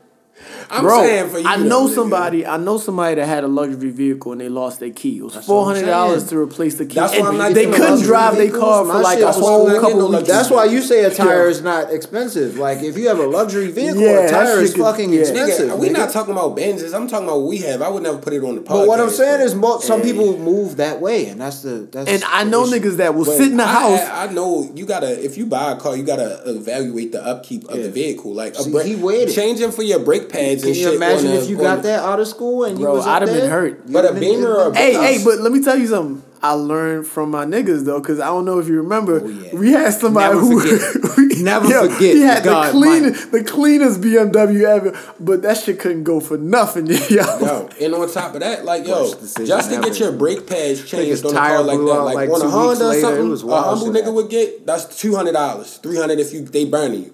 I'm 0.69 0.83
Bro, 0.83 1.01
saying 1.03 1.29
for 1.29 1.39
you. 1.39 1.47
I 1.47 1.55
know 1.57 1.87
though, 1.87 1.87
nigga. 1.87 1.95
somebody. 1.95 2.45
I 2.45 2.57
know 2.57 2.77
somebody 2.77 3.15
that 3.15 3.25
had 3.25 3.43
a 3.43 3.47
luxury 3.47 3.89
vehicle 3.89 4.33
and 4.33 4.41
they 4.41 4.49
lost 4.49 4.79
their 4.81 4.89
key. 4.91 5.17
It 5.17 5.23
was 5.23 5.33
That's 5.33 5.47
four 5.47 5.63
what 5.63 5.69
I'm 5.69 5.75
hundred 5.77 5.89
dollars 5.91 6.23
to 6.25 6.37
replace 6.37 6.75
the 6.75 6.85
key. 6.85 6.95
That's 6.95 7.13
why 7.13 7.19
And 7.19 7.27
I'm 7.29 7.37
not 7.37 7.53
they 7.53 7.65
couldn't 7.71 8.01
drive 8.03 8.35
their 8.35 8.51
car 8.51 8.85
for 8.85 8.99
like 8.99 9.19
a 9.19 9.31
whole 9.31 9.67
not 9.67 9.81
couple 9.81 10.09
no 10.11 10.17
of 10.19 10.27
That's 10.27 10.49
why 10.49 10.65
you 10.65 10.81
say 10.81 11.05
a 11.05 11.09
tire 11.13 11.43
Yo. 11.45 11.49
is 11.49 11.61
not 11.61 11.91
expensive. 11.93 12.57
Like, 12.57 12.83
if 12.83 12.97
you 12.97 13.07
have 13.07 13.19
a 13.19 13.27
luxury 13.27 13.71
vehicle, 13.71 14.01
Yeah, 14.01 14.25
a 14.25 14.29
tire 14.29 14.59
is 14.59 14.75
fucking 14.75 15.11
yeah. 15.13 15.21
expensive. 15.21 15.69
Nigga, 15.69 15.79
we 15.79 15.89
nigga. 15.89 15.93
not 15.93 16.09
talking 16.11 16.33
about 16.33 16.57
Benzes. 16.57 16.93
I'm 16.93 17.07
talking 17.07 17.27
about 17.27 17.39
what 17.39 17.47
we 17.49 17.57
have. 17.59 17.81
I 17.81 17.87
would 17.89 18.03
never 18.03 18.17
put 18.17 18.33
it 18.33 18.43
on 18.43 18.55
the 18.55 18.61
podcast. 18.61 18.67
But 18.67 18.87
what 18.87 18.99
I'm 18.99 19.09
saying 19.09 19.41
is, 19.41 19.55
mo- 19.55 19.79
some 19.79 20.01
Hey. 20.01 20.11
people 20.11 20.37
move 20.37 20.77
that 20.77 20.99
way, 21.01 21.27
and 21.27 21.39
that's 21.41 21.61
the 21.61 21.87
that's. 21.91 22.09
And 22.09 22.23
I 22.25 22.43
know 22.43 22.65
issue. 22.65 22.79
niggas 22.79 22.97
that 22.97 23.15
will 23.15 23.25
But 23.25 23.37
sit 23.37 23.51
in 23.51 23.57
the 23.57 23.63
I, 23.63 23.67
house. 23.67 23.99
I, 24.01 24.25
I 24.27 24.31
know 24.33 24.69
you 24.75 24.85
gotta. 24.85 25.23
If 25.23 25.37
you 25.37 25.45
buy 25.45 25.71
a 25.71 25.75
car, 25.77 25.95
you 25.95 26.03
gotta 26.03 26.41
evaluate 26.45 27.11
the 27.13 27.25
upkeep 27.25 27.65
of 27.69 27.81
the 27.81 27.89
vehicle. 27.89 28.33
Like 28.33 28.53
a 28.55 28.63
See, 28.63 28.71
brake, 28.71 28.85
he 28.87 28.95
waited. 28.95 29.33
changing 29.33 29.71
for 29.71 29.83
your 29.83 29.99
brake 29.99 30.26
pads 30.29 30.61
Can 30.61 30.69
and 30.69 30.77
you 30.77 30.83
shit. 30.85 30.93
imagine 30.95 31.27
on 31.31 31.37
a- 31.37 31.39
if 31.39 31.49
you 31.49 31.57
got 31.57 31.83
that 31.83 31.99
out 32.03 32.19
of 32.19 32.27
school 32.27 32.63
and 32.65 32.77
Bro, 32.79 32.91
you 32.91 32.97
was 32.97 33.07
I'd 33.07 33.21
have 33.21 33.31
been 33.31 33.49
hurt. 33.49 33.81
You 33.87 33.93
But 33.93 34.05
a 34.05 34.13
Beamer 34.13 34.53
or 34.53 34.71
a 34.71 34.75
Hey, 34.77 34.93
hey, 34.93 35.23
but 35.23 35.39
let 35.39 35.51
me 35.51 35.61
tell 35.63 35.77
you 35.77 35.87
something. 35.87 36.23
I 36.39 36.51
learned 36.51 37.07
from 37.07 37.31
my 37.31 37.45
niggas 37.45 37.83
though, 37.85 37.99
because 37.99 38.19
I 38.19 38.27
don't 38.27 38.45
know 38.45 38.59
if 38.59 38.67
you 38.67 38.75
remember, 38.75 39.21
Oh, 39.23 39.27
yeah. 39.27 39.55
we 39.55 39.71
had 39.71 39.91
somebody 39.95 40.35
Never 40.35 40.45
who 40.45 40.59
forget. 40.59 41.37
Never 41.39 41.67
Yo, 41.67 41.81
forget 41.89 41.99
He 42.15 42.21
had 42.21 42.37
the 42.43 42.49
the 42.49 42.49
God 42.55 42.71
cleanest, 42.71 43.31
the 43.31 43.43
cleanest 43.43 44.01
BMW 44.01 44.63
ever, 44.63 44.99
but 45.19 45.41
that 45.41 45.57
shit 45.57 45.79
couldn't 45.79 46.03
go 46.03 46.19
for 46.19 46.37
nothing, 46.37 46.85
yo. 46.87 46.97
Yo, 47.09 47.69
and 47.81 47.93
on 47.95 48.07
top 48.11 48.35
of 48.35 48.41
that, 48.41 48.65
like 48.65 48.85
yo, 48.87 49.11
just 49.11 49.35
to 49.71 49.75
ever. 49.77 49.83
get 49.83 49.99
your 49.99 50.11
brake 50.11 50.45
pads 50.45 50.85
changed 50.87 51.25
on 51.25 51.31
a 51.31 51.35
car 51.37 51.63
like 51.63 51.79
that, 51.79 51.83
like, 51.83 52.15
like, 52.15 52.29
on 52.29 52.41
a 52.41 52.45
weeks 52.45 52.53
Honda 52.53 52.85
or 52.89 53.01
something, 53.01 53.49
a 53.49 53.61
humble 53.61 53.87
nigga 53.87 54.13
would 54.13 54.29
get 54.29 54.63
that's 54.65 54.95
two 54.99 55.15
hundred 55.15 55.31
dollars, 55.33 55.77
three 55.77 55.97
hundred 55.97 56.19
if 56.19 56.33
you 56.33 56.41
they 56.45 56.65
burn 56.65 56.93
you. 56.93 57.13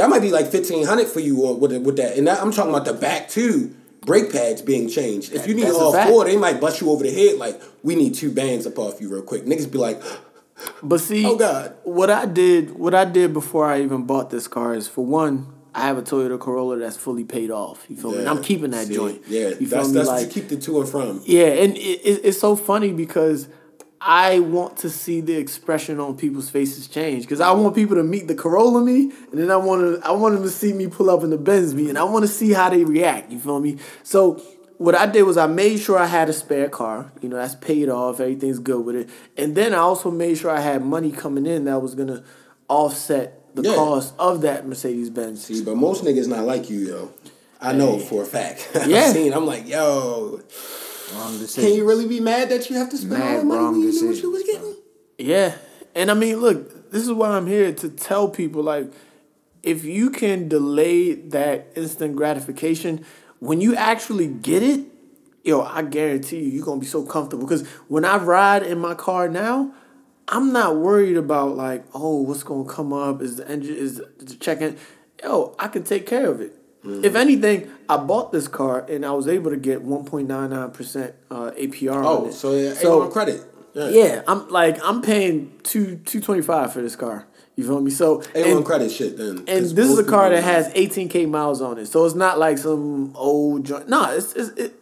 That 0.00 0.08
might 0.08 0.22
be 0.22 0.30
like 0.30 0.46
fifteen 0.46 0.86
hundred 0.86 1.08
for 1.08 1.20
you 1.20 1.42
or 1.42 1.54
with 1.56 1.76
with 1.84 1.96
that, 1.98 2.16
and 2.16 2.26
that, 2.26 2.40
I'm 2.40 2.52
talking 2.52 2.70
about 2.72 2.86
the 2.86 2.94
back 2.94 3.28
too. 3.28 3.74
Brake 4.00 4.32
pads 4.32 4.62
being 4.62 4.88
changed. 4.88 5.34
If 5.34 5.46
you 5.46 5.54
need 5.54 5.66
That's 5.66 5.76
all 5.76 5.92
four, 5.92 6.24
they 6.24 6.38
might 6.38 6.58
bust 6.58 6.80
you 6.80 6.90
over 6.90 7.04
the 7.04 7.10
head. 7.12 7.36
Like 7.36 7.60
we 7.82 7.94
need 7.94 8.14
two 8.14 8.30
bands 8.32 8.66
up 8.66 8.78
off 8.78 8.98
you 8.98 9.10
real 9.12 9.20
quick. 9.20 9.44
Niggas 9.44 9.70
be 9.70 9.76
like, 9.76 10.02
But 10.82 11.00
see, 11.02 11.26
Oh, 11.26 11.36
God. 11.36 11.74
what 11.84 12.08
I 12.08 12.24
did, 12.24 12.70
what 12.78 12.94
I 12.94 13.04
did 13.04 13.34
before 13.34 13.66
I 13.66 13.82
even 13.82 14.04
bought 14.04 14.30
this 14.30 14.48
car 14.48 14.74
is 14.74 14.88
for 14.88 15.04
one, 15.04 15.52
I 15.74 15.82
have 15.82 15.98
a 15.98 16.02
Toyota 16.02 16.40
Corolla 16.40 16.78
that's 16.78 16.96
fully 16.96 17.24
paid 17.24 17.50
off. 17.50 17.84
You 17.90 17.96
feel 17.96 18.12
me? 18.12 18.20
And 18.20 18.28
I'm 18.30 18.42
keeping 18.42 18.70
that 18.70 18.86
See? 18.86 18.94
joint. 18.94 19.20
Yeah, 19.28 19.48
you 19.48 19.66
feel 19.66 19.68
that's 19.68 19.88
me? 19.88 19.94
that's 19.96 20.08
like, 20.08 20.30
keep 20.30 20.48
the 20.48 20.56
to 20.56 20.80
and 20.80 20.88
from. 20.88 21.22
Yeah, 21.26 21.44
and 21.48 21.76
it, 21.76 21.80
it, 21.80 22.20
it's 22.24 22.40
so 22.40 22.56
funny 22.56 22.92
because 22.92 23.48
I 24.02 24.38
want 24.40 24.78
to 24.78 24.88
see 24.90 25.20
the 25.20 25.36
expression 25.36 26.00
on 26.00 26.16
people's 26.16 26.48
faces 26.48 26.88
change 26.88 27.24
because 27.24 27.40
I 27.40 27.50
want 27.52 27.74
people 27.74 27.96
to 27.96 28.02
meet 28.02 28.28
the 28.28 28.34
Corolla 28.34 28.80
me, 28.82 29.12
and 29.30 29.40
then 29.40 29.50
I 29.50 29.56
want 29.56 30.00
to 30.00 30.06
I 30.06 30.12
want 30.12 30.34
them 30.34 30.42
to 30.44 30.50
see 30.50 30.72
me 30.72 30.86
pull 30.88 31.10
up 31.10 31.22
in 31.22 31.30
the 31.30 31.36
Benz 31.38 31.74
me, 31.74 31.88
and 31.90 31.98
I 31.98 32.04
want 32.04 32.22
to 32.24 32.28
see 32.28 32.52
how 32.52 32.70
they 32.70 32.84
react. 32.84 33.30
You 33.30 33.38
feel 33.38 33.60
me? 33.60 33.76
So 34.02 34.34
what 34.78 34.94
I 34.94 35.04
did 35.04 35.24
was 35.24 35.36
I 35.36 35.46
made 35.46 35.78
sure 35.80 35.98
I 35.98 36.06
had 36.06 36.30
a 36.30 36.32
spare 36.32 36.70
car. 36.70 37.12
You 37.20 37.28
know, 37.28 37.36
that's 37.36 37.54
paid 37.56 37.90
off. 37.90 38.20
Everything's 38.20 38.58
good 38.58 38.84
with 38.86 38.96
it, 38.96 39.10
and 39.36 39.54
then 39.54 39.74
I 39.74 39.78
also 39.78 40.10
made 40.10 40.38
sure 40.38 40.50
I 40.50 40.60
had 40.60 40.82
money 40.82 41.12
coming 41.12 41.44
in 41.44 41.64
that 41.66 41.82
was 41.82 41.94
gonna 41.94 42.22
offset 42.68 43.54
the 43.54 43.62
Yeah. 43.62 43.74
cost 43.74 44.14
of 44.18 44.40
that 44.42 44.66
Mercedes 44.66 45.10
Benz. 45.10 45.44
See, 45.44 45.62
but 45.62 45.76
most 45.76 46.04
niggas 46.04 46.28
not 46.28 46.44
like 46.44 46.70
you, 46.70 46.78
yo. 46.78 47.10
I 47.60 47.72
know 47.74 47.98
for 47.98 48.22
a 48.22 48.26
fact. 48.26 48.70
Yeah. 48.86 49.00
I've 49.00 49.12
seen. 49.12 49.34
I'm 49.34 49.44
like, 49.44 49.68
yo, 49.68 50.40
Wrong 51.14 51.38
decision. 51.38 51.68
can 51.68 51.78
you 51.78 51.86
really 51.86 52.06
be 52.06 52.20
mad 52.20 52.48
that 52.50 52.70
you 52.70 52.76
have 52.76 52.90
to 52.90 52.96
spend 52.96 53.12
Mad 53.12 53.22
all 53.22 53.36
that 53.38 53.44
money 53.46 53.60
wrong 53.60 53.72
when 53.72 53.82
you 53.82 53.92
knew 53.92 54.08
what 54.08 54.22
you 54.22 54.30
was 54.30 54.42
getting? 54.42 54.76
Yeah. 55.18 55.56
And 55.94 56.10
I 56.10 56.14
mean, 56.14 56.36
look, 56.36 56.90
this 56.90 57.02
is 57.02 57.12
why 57.12 57.30
I'm 57.30 57.46
here 57.46 57.72
to 57.72 57.88
tell 57.88 58.28
people 58.28 58.62
like 58.62 58.92
if 59.62 59.84
you 59.84 60.10
can 60.10 60.48
delay 60.48 61.14
that 61.14 61.68
instant 61.76 62.16
gratification, 62.16 63.04
when 63.38 63.60
you 63.60 63.74
actually 63.76 64.28
get 64.28 64.62
it, 64.62 64.86
yo, 65.44 65.62
I 65.62 65.82
guarantee 65.82 66.38
you 66.38 66.50
you're 66.50 66.64
going 66.64 66.80
to 66.80 66.84
be 66.84 66.90
so 66.90 67.04
comfortable 67.04 67.46
cuz 67.46 67.66
when 67.88 68.04
I 68.04 68.16
ride 68.16 68.62
in 68.62 68.78
my 68.78 68.94
car 68.94 69.28
now, 69.28 69.72
I'm 70.28 70.52
not 70.52 70.76
worried 70.76 71.16
about 71.16 71.56
like, 71.56 71.84
oh, 71.92 72.20
what's 72.22 72.44
going 72.44 72.66
to 72.66 72.72
come 72.72 72.92
up 72.92 73.20
is 73.20 73.36
the 73.36 73.50
engine 73.50 73.74
is 73.74 74.00
the 74.18 74.36
check-in. 74.36 74.76
Yo, 75.22 75.54
I 75.58 75.68
can 75.68 75.82
take 75.82 76.06
care 76.06 76.30
of 76.30 76.40
it. 76.40 76.56
Mm-hmm. 76.84 77.04
If 77.04 77.14
anything, 77.14 77.70
I 77.88 77.98
bought 77.98 78.32
this 78.32 78.48
car 78.48 78.86
and 78.88 79.04
I 79.04 79.12
was 79.12 79.28
able 79.28 79.50
to 79.50 79.56
get 79.56 79.84
1.99% 79.86 81.12
uh, 81.30 81.50
APR 81.52 81.92
on 81.94 82.04
Oh, 82.04 82.26
it. 82.28 82.32
so 82.32 82.54
yeah, 82.54 82.72
so 82.74 83.02
on 83.02 83.10
credit. 83.12 83.42
Yeah. 83.74 83.88
Yeah, 83.90 84.22
I'm 84.26 84.48
like 84.48 84.78
I'm 84.84 85.00
paying 85.00 85.52
two 85.62 85.96
two 85.98 86.20
twenty 86.20 86.42
five 86.42 86.72
for 86.72 86.82
this 86.82 86.96
car. 86.96 87.26
You 87.54 87.64
feel 87.64 87.80
me? 87.80 87.90
So 87.92 88.18
A1 88.18 88.56
and, 88.56 88.64
credit 88.64 88.90
shit 88.90 89.16
then. 89.16 89.44
and 89.46 89.64
this 89.66 89.88
is 89.90 89.96
a 89.98 90.02
car 90.04 90.28
that 90.30 90.42
has 90.42 90.72
18k 90.72 91.28
miles 91.28 91.60
on 91.62 91.78
it, 91.78 91.86
so 91.86 92.04
it's 92.04 92.16
not 92.16 92.38
like 92.38 92.58
some 92.58 93.14
old 93.14 93.64
joint. 93.64 93.88
Nah, 93.88 94.10
it's, 94.12 94.32
it's 94.32 94.48
it 94.58 94.74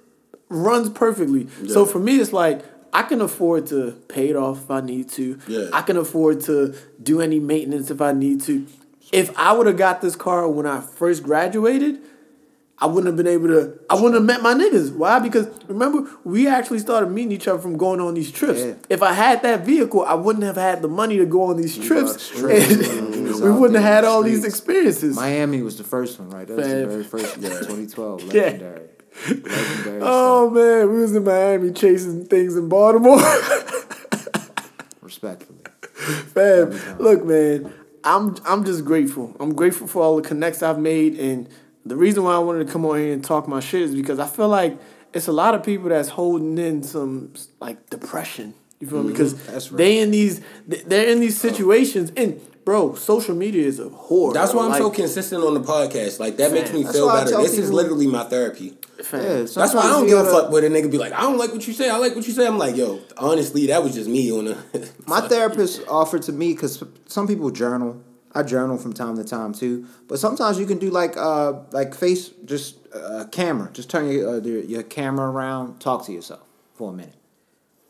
runs 0.49 0.89
perfectly. 0.89 1.49
So 1.67 1.85
for 1.85 1.99
me, 1.99 2.17
it's 2.19 2.33
like 2.33 2.65
I 2.93 3.03
can 3.03 3.21
afford 3.21 3.67
to 3.67 3.93
pay 4.09 4.31
it 4.31 4.37
off 4.37 4.63
if 4.65 4.71
I 4.71 4.81
need 4.81 5.11
to. 5.11 5.39
Yeah. 5.47 5.69
I 5.75 5.83
can 5.83 5.99
afford 5.99 6.41
to 6.43 6.75
do 7.03 7.21
any 7.21 7.41
maintenance 7.41 7.91
if 7.91 8.01
I 8.01 8.13
need 8.13 8.41
to. 8.43 8.67
If 9.13 9.37
I 9.39 9.53
would 9.53 9.67
have 9.67 9.77
got 9.77 10.01
this 10.01 10.17
car 10.17 10.49
when 10.49 10.67
I 10.67 10.81
first 10.81 11.23
graduated, 11.23 12.01
I 12.81 12.87
wouldn't 12.87 13.07
have 13.07 13.17
been 13.17 13.27
able 13.27 13.49
to. 13.49 13.79
I 13.91 13.95
wouldn't 13.95 14.15
have 14.15 14.25
met 14.25 14.41
my 14.41 14.55
niggas. 14.55 14.95
Why? 14.95 15.19
Because 15.19 15.49
remember, 15.67 16.09
we 16.23 16.47
actually 16.47 16.79
started 16.79 17.11
meeting 17.11 17.33
each 17.33 17.49
other 17.49 17.59
from 17.59 17.77
going 17.77 18.01
on 18.01 18.15
these 18.15 18.31
trips. 18.31 18.61
Yeah. 18.61 18.75
If 18.89 19.03
I 19.03 19.15
had 19.15 19.43
that 19.43 19.67
vehicle, 19.67 20.05
I 20.05 20.15
wouldn't 20.15 20.45
have 20.45 20.57
had 20.57 20.81
the 20.81 20.89
money 20.89 21.17
to 21.19 21.27
go 21.27 21.45
on 21.45 21.57
these 21.57 21.77
trips, 21.77 22.31
and. 22.41 23.19
We 23.29 23.33
was 23.33 23.43
we 23.43 23.49
out 23.49 23.61
wouldn't 23.61 23.81
have 23.81 23.93
had 23.95 24.05
all 24.05 24.23
these 24.23 24.45
experiences. 24.45 25.17
Miami 25.17 25.61
was 25.61 25.77
the 25.77 25.85
first 25.85 26.21
one, 26.21 26.31
right? 26.31 26.47
That 26.47 26.57
was 26.57 26.69
the 26.69 26.87
very 26.87 27.05
first 27.05 27.37
one. 27.37 27.51
2012. 27.51 28.33
Yeah. 28.33 28.43
Legendary. 28.43 28.89
Legendary. 29.29 30.01
Oh 30.03 30.51
man, 30.51 30.93
we 30.93 31.01
was 31.01 31.17
in 31.17 31.25
Miami 31.25 31.73
chasing 31.73 32.27
things 32.27 32.57
in 32.57 32.69
Baltimore. 32.69 33.19
Respectfully. 35.03 35.59
Fam, 36.33 36.71
look, 36.99 37.25
man, 37.25 37.73
I'm 38.09 38.37
I'm 38.47 38.65
just 38.65 38.85
grateful. 38.85 39.37
I'm 39.39 39.55
grateful 39.55 39.87
for 39.87 40.03
all 40.03 40.17
the 40.17 40.27
connects 40.27 40.63
I've 40.63 40.79
made, 40.79 41.19
and 41.19 41.47
the 41.85 41.95
reason 41.97 42.25
why 42.25 42.35
I 42.35 42.39
wanted 42.39 42.67
to 42.67 42.73
come 42.73 42.87
on 42.87 42.99
here 42.99 43.13
and 43.13 43.23
talk 43.23 43.47
my 43.47 43.61
shit 43.61 43.83
is 43.83 43.95
because 43.95 44.19
I 44.19 44.27
feel 44.27 44.49
like 44.49 44.79
it's 45.13 45.29
a 45.29 45.33
lot 45.33 45.55
of 45.55 45.63
people 45.63 45.91
that's 45.91 46.09
holding 46.09 46.57
in 46.57 46.83
some 46.83 47.35
like 47.61 47.91
depression. 47.91 48.55
You 48.81 48.87
feel 48.87 49.03
me? 49.03 49.05
Mm-hmm. 49.05 49.13
Because 49.13 49.47
That's 49.47 49.71
right. 49.71 49.79
they 49.79 49.99
in 49.99 50.11
these 50.11 50.41
they're 50.67 51.09
in 51.09 51.21
these 51.21 51.45
oh. 51.45 51.49
situations, 51.49 52.11
and 52.17 52.41
bro, 52.65 52.95
social 52.95 53.35
media 53.35 53.67
is 53.67 53.79
a 53.79 53.91
whore. 53.91 54.33
That's 54.33 54.55
why 54.55 54.67
I'm 54.67 54.75
so 54.75 54.91
consistent 54.91 55.45
on 55.45 55.53
the 55.53 55.61
podcast. 55.61 56.19
Like 56.19 56.39
that 56.39 56.53
makes 56.53 56.73
me 56.73 56.85
feel 56.85 57.09
better. 57.09 57.37
This 57.43 57.59
is 57.59 57.71
literally 57.71 58.07
my 58.07 58.25
therapy. 58.25 58.78
Yeah, 58.99 59.43
That's 59.43 59.57
why 59.57 59.83
I 59.83 59.91
don't 59.91 60.07
give 60.07 60.19
a 60.19 60.25
fuck 60.25 60.51
with 60.51 60.65
a 60.65 60.69
nigga 60.69 60.91
be 60.91 60.99
like, 60.99 61.13
I 61.13 61.21
don't 61.21 61.39
like 61.39 61.53
what 61.53 61.67
you 61.67 61.73
say. 61.73 61.89
I 61.89 61.99
like 61.99 62.17
what 62.17 62.27
you 62.27 62.33
say. 62.33 62.47
I'm 62.47 62.59
like, 62.59 62.77
yo, 62.77 63.01
honestly, 63.17 63.69
that 63.69 63.83
was 63.83 63.95
just 63.95 64.09
me 64.09 64.33
on 64.33 64.47
the. 64.47 64.93
My 65.07 65.21
therapist 65.21 65.83
offered 65.89 66.23
to 66.23 66.33
me 66.33 66.53
because 66.53 66.83
some 67.07 67.27
people 67.29 67.51
journal. 67.51 68.03
I 68.35 68.43
journal 68.43 68.77
from 68.77 68.93
time 68.93 69.17
to 69.17 69.25
time 69.25 69.55
too, 69.55 69.87
but 70.07 70.19
sometimes 70.19 70.59
you 70.59 70.67
can 70.67 70.79
do 70.79 70.91
like 70.91 71.17
uh 71.17 71.55
like 71.71 71.95
face 71.95 72.29
just 72.45 72.77
uh, 72.95 73.25
camera. 73.33 73.71
Just 73.73 73.89
turn 73.89 74.11
your 74.11 74.37
uh, 74.37 74.41
your 74.41 74.61
your 74.61 74.83
camera 74.83 75.31
around, 75.31 75.81
talk 75.81 76.05
to 76.07 76.13
yourself 76.13 76.43
for 76.75 76.91
a 76.91 76.93
minute, 76.93 77.17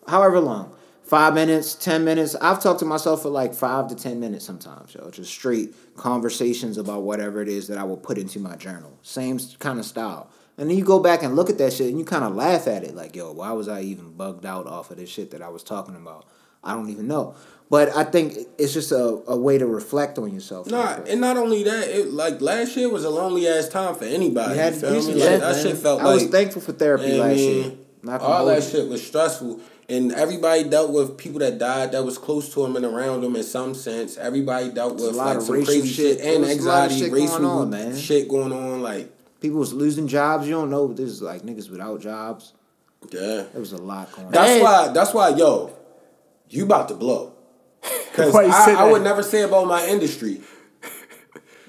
however 0.07 0.39
long, 0.39 0.75
five 1.03 1.35
minutes, 1.35 1.75
ten 1.75 2.05
minutes. 2.05 2.37
I've 2.37 2.63
talked 2.63 2.79
to 2.81 2.87
myself 2.87 3.23
for 3.23 3.31
like 3.31 3.53
five 3.53 3.89
to 3.89 3.97
ten 3.97 4.21
minutes 4.21 4.45
sometimes, 4.45 4.95
yo. 4.95 5.11
Just 5.11 5.33
straight 5.33 5.75
conversations 5.97 6.79
about 6.79 7.03
whatever 7.03 7.43
it 7.43 7.49
is 7.49 7.67
that 7.69 7.77
I 7.77 7.83
will 7.83 7.97
put 7.97 8.17
into 8.17 8.39
my 8.39 8.55
journal. 8.57 8.97
Same 9.03 9.41
kind 9.59 9.79
of 9.79 9.85
style. 9.85 10.31
And 10.59 10.69
then 10.69 10.77
you 10.77 10.85
go 10.85 10.99
back 10.99 11.23
and 11.23 11.37
look 11.37 11.49
at 11.49 11.59
that 11.59 11.73
shit 11.73 11.89
and 11.89 11.99
you 11.99 12.05
kind 12.05 12.25
of 12.25 12.35
laugh 12.35 12.67
at 12.67 12.83
it 12.83 12.95
like, 12.95 13.15
yo, 13.15 13.33
why 13.33 13.53
was 13.53 13.69
I 13.69 13.83
even 13.83 14.13
bugged 14.13 14.45
out 14.45 14.67
off 14.67 14.91
of 14.91 14.97
this 14.97 15.09
shit 15.09 15.31
that 15.31 15.41
I 15.41 15.49
was 15.49 15.63
talking 15.63 15.95
about? 15.95 16.27
I 16.65 16.75
don't 16.75 16.91
even 16.91 17.07
know. 17.07 17.37
But 17.71 17.95
I 17.95 18.05
think 18.05 18.35
it's 18.57 18.73
just 18.73 18.93
a, 18.93 19.23
a 19.27 19.37
way 19.37 19.59
to 19.59 19.67
reflect 19.67 20.19
on 20.19 20.33
yourself. 20.33 20.69
Nah, 20.69 21.01
and 21.07 21.21
not 21.21 21.37
only 21.37 21.63
that, 21.65 21.89
it 21.89 22.13
like 22.13 22.41
last 22.41 22.77
year 22.77 22.89
was 22.89 23.05
a 23.05 23.11
lonely 23.11 23.47
ass 23.47 23.69
time 23.69 23.95
for 23.95 24.05
anybody. 24.05 24.55
You 24.55 24.61
had 24.61 24.75
you 24.75 24.81
feel 24.81 24.91
me? 24.91 24.97
decent 24.97 25.19
Like, 25.19 25.41
that 25.41 25.63
shit 25.63 25.77
felt 25.77 26.01
I 26.01 26.05
like 26.05 26.15
was 26.15 26.31
thankful 26.31 26.63
for 26.63 26.73
therapy 26.73 27.13
last 27.13 27.37
mean, 27.37 27.63
year. 27.63 27.73
Not 28.03 28.23
all 28.23 28.47
that 28.47 28.63
you. 28.63 28.71
shit 28.71 28.89
was 28.89 29.07
stressful, 29.07 29.61
and 29.87 30.13
everybody 30.13 30.65
dealt 30.65 30.93
with 30.93 31.19
people 31.19 31.41
that 31.41 31.59
died 31.59 31.93
that 31.93 32.05
was 32.05 32.17
close 32.17 32.53
to 32.55 32.63
them 32.63 32.75
and 32.77 32.87
around 32.87 33.21
them 33.21 33.37
in 33.37 33.43
some 33.43 33.75
sense. 33.75 34.17
Everybody 34.17 34.71
dealt 34.71 34.95
with 34.95 35.15
like 35.15 35.41
some 35.43 35.63
crazy 35.63 35.87
shit. 35.87 36.19
shit, 36.19 36.21
and 36.21 36.43
There 36.45 36.57
was 36.57 36.65
a 36.65 36.69
lot 36.69 36.87
of 36.87 36.93
anxiety, 36.93 36.99
shit 36.99 37.11
going 37.11 37.23
racial 37.23 37.47
on, 37.47 37.97
shit 37.97 38.29
going 38.29 38.53
on. 38.53 38.83
Like, 38.83 39.13
People 39.41 39.59
was 39.59 39.73
losing 39.73 40.09
jobs. 40.09 40.47
You 40.47 40.55
don't 40.55 40.71
know. 40.71 40.89
But 40.89 40.97
there's 40.99 41.23
like 41.23 41.43
niggas 41.43 41.71
without 41.71 42.01
jobs. 42.01 42.53
yeah, 43.11 43.45
There 43.53 43.61
was 43.61 43.73
a 43.73 43.79
lot 43.79 44.11
going 44.13 44.27
on. 44.27 44.33
that's 44.33 44.51
Hey. 44.51 44.63
why. 44.63 44.89
That's 44.89 45.15
why, 45.15 45.29
yo, 45.31 45.73
you 46.51 46.65
about 46.65 46.89
to 46.89 46.95
blow. 46.95 47.33
Because 48.11 48.35
Why 48.35 48.43
you 48.47 48.53
say 48.53 48.75
I, 48.75 48.87
I 48.89 48.91
would 48.91 49.03
never 49.03 49.23
say 49.23 49.43
about 49.43 49.69
my 49.69 49.87
industry. 49.87 50.41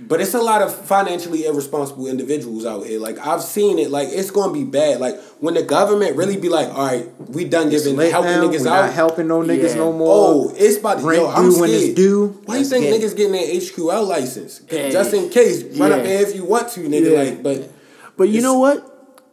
But 0.01 0.21
it's 0.21 0.33
a 0.33 0.41
lot 0.41 0.61
of 0.61 0.73
financially 0.73 1.45
irresponsible 1.45 2.07
individuals 2.07 2.65
out 2.65 2.85
here. 2.85 2.99
Like 2.99 3.19
I've 3.19 3.43
seen 3.43 3.79
it. 3.79 3.91
Like 3.91 4.07
it's 4.09 4.31
gonna 4.31 4.53
be 4.53 4.63
bad. 4.63 5.01
Like 5.01 5.19
when 5.39 5.55
the 5.55 5.63
government 5.63 6.15
really 6.15 6.37
be 6.37 6.47
like, 6.47 6.69
"All 6.69 6.85
right, 6.85 7.07
we 7.29 7.43
done 7.43 7.69
giving 7.69 7.97
lit 7.97 8.11
helping 8.11 8.31
now. 8.31 8.43
niggas 8.43 8.61
We're 8.61 8.71
out." 8.71 8.85
not 8.85 8.93
helping 8.93 9.27
no 9.27 9.41
niggas 9.41 9.69
Yeah. 9.69 9.75
no 9.75 9.91
more. 9.91 10.15
Oh, 10.15 10.53
it's 10.55 10.77
about 10.77 10.99
to 10.99 11.05
Rent 11.05 11.21
yo, 11.21 11.27
I'm 11.27 11.49
due 11.49 11.59
when 11.59 11.69
it's 11.69 11.93
due. 11.93 12.27
Why 12.45 12.55
you 12.55 12.59
Let's 12.59 12.69
think 12.69 12.85
get 12.85 13.01
niggas 13.01 13.15
getting 13.17 13.33
their 13.33 13.47
HQL 13.47 14.07
license? 14.07 14.61
Yeah. 14.71 14.89
Just 14.89 15.13
in 15.13 15.29
case, 15.29 15.63
run 15.77 15.91
up 15.91 16.03
there 16.03 16.21
if 16.27 16.33
you 16.35 16.45
want 16.45 16.69
to, 16.69 16.81
nigga. 16.81 17.11
Yeah. 17.11 17.19
Like, 17.19 17.43
but 17.43 17.71
But 18.15 18.29
you 18.29 18.41
know 18.41 18.57
what? 18.57 18.85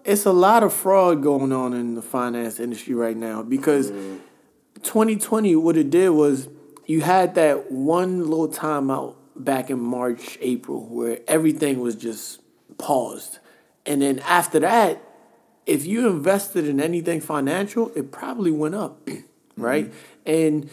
It's 0.04 0.24
a 0.24 0.32
lot 0.32 0.62
of 0.62 0.72
fraud 0.72 1.22
going 1.22 1.52
on 1.52 1.74
in 1.74 1.94
the 1.94 2.02
finance 2.02 2.60
industry 2.60 2.94
right 2.94 3.16
now 3.16 3.42
because 3.42 3.90
mm. 3.90 4.20
2020, 4.82 5.56
what 5.56 5.76
it 5.76 5.90
did 5.90 6.10
was 6.10 6.48
you 6.86 7.00
had 7.00 7.34
that 7.34 7.72
one 7.72 8.20
little 8.30 8.48
timeout 8.48 9.16
back 9.44 9.70
in 9.70 9.80
March, 9.80 10.38
April, 10.40 10.86
where 10.86 11.20
everything 11.28 11.80
was 11.80 11.94
just 11.94 12.40
paused. 12.78 13.38
And 13.84 14.02
then 14.02 14.18
after 14.20 14.58
that, 14.60 15.02
if 15.66 15.84
you 15.84 16.08
invested 16.08 16.66
in 16.66 16.80
anything 16.80 17.20
financial, 17.20 17.90
it 17.96 18.12
probably 18.12 18.50
went 18.50 18.74
up, 18.74 19.08
right? 19.56 19.86
Mm-hmm. 19.86 20.30
And 20.30 20.70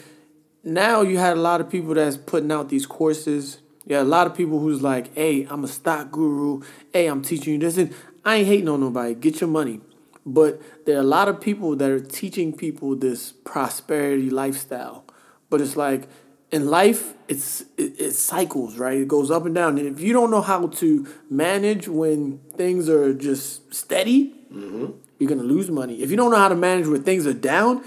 now 0.64 1.01
you 1.01 1.18
had 1.18 1.38
a 1.38 1.41
lot 1.41 1.61
of 1.61 1.70
people 1.70 1.93
that's 1.93 2.18
putting 2.18 2.51
out 2.51 2.70
these 2.70 2.86
courses. 2.86 3.59
Yeah, 3.86 4.01
a 4.01 4.03
lot 4.03 4.28
of 4.28 4.36
people 4.36 4.59
who's 4.59 4.82
like, 4.82 5.14
"Hey, 5.16 5.45
I'm 5.49 5.64
a 5.64 5.68
stock 5.68 6.11
guru. 6.11 6.61
Hey, 6.93 7.07
I'm 7.07 7.22
teaching 7.22 7.53
you 7.53 7.59
this." 7.59 7.78
And 7.78 7.93
I 8.24 8.38
ain't 8.38 8.47
hating 8.47 8.70
on 8.70 8.80
nobody. 8.80 9.14
Get 9.14 9.41
your 9.41 9.49
money, 9.49 9.82
but 10.26 10.61
there 10.86 10.95
are 10.97 11.01
a 11.01 11.03
lot 11.03 11.28
of 11.28 11.41
people 11.41 11.76
that 11.76 11.89
are 11.89 11.99
teaching 11.99 12.55
people 12.55 12.95
this 12.95 13.32
prosperity 13.32 14.30
lifestyle. 14.30 15.03
But 15.49 15.59
it's 15.59 15.76
like 15.76 16.07
in 16.54 16.68
life, 16.68 17.16
it's 17.28 17.62
it, 17.78 17.99
it 17.99 18.12
cycles, 18.12 18.78
right? 18.78 18.99
It 18.99 19.08
goes 19.08 19.32
up 19.32 19.45
and 19.47 19.56
down. 19.56 19.80
And 19.80 19.88
if 19.88 19.99
you 19.99 20.14
don't 20.14 20.30
know 20.30 20.41
how 20.41 20.68
to 20.68 21.08
manage 21.30 21.88
when 21.88 22.38
things 22.56 22.88
are 22.88 23.12
just 23.12 23.74
steady, 23.74 24.36
you're 24.51 25.30
gonna 25.30 25.41
lose 25.41 25.72
money. 25.72 26.04
If 26.04 26.12
you 26.12 26.16
don't 26.16 26.30
know 26.30 26.38
how 26.38 26.49
to 26.49 26.56
manage 26.56 26.86
when 26.88 27.01
things 27.04 27.26
are 27.26 27.34
down, 27.34 27.84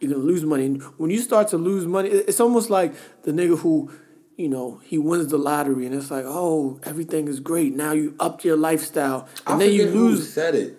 you're 0.00 0.10
gonna 0.10 0.24
lose 0.24 0.44
money. 0.44 0.66
And 0.66 0.82
when 0.98 1.10
you 1.10 1.20
start 1.20 1.46
to 1.48 1.56
lose 1.56 1.86
money, 1.86 2.08
it's 2.08 2.40
almost 2.40 2.70
like 2.70 2.92
the 3.22 3.30
nigga 3.30 3.56
who, 3.60 3.92
you 4.36 4.48
know, 4.48 4.80
he 4.82 4.98
wins 4.98 5.28
the 5.28 5.38
lottery 5.38 5.86
and 5.86 5.94
it's 5.94 6.10
like, 6.10 6.24
oh, 6.26 6.80
everything 6.82 7.28
is 7.28 7.38
great. 7.38 7.76
Now 7.76 7.92
you 7.92 8.16
upped 8.18 8.44
your 8.44 8.56
lifestyle, 8.56 9.28
and 9.46 9.62
I 9.62 9.66
then 9.66 9.72
you 9.72 9.82
forget 9.82 9.94
who 9.94 10.08
lose. 10.08 10.32
said 10.32 10.56
it. 10.56 10.76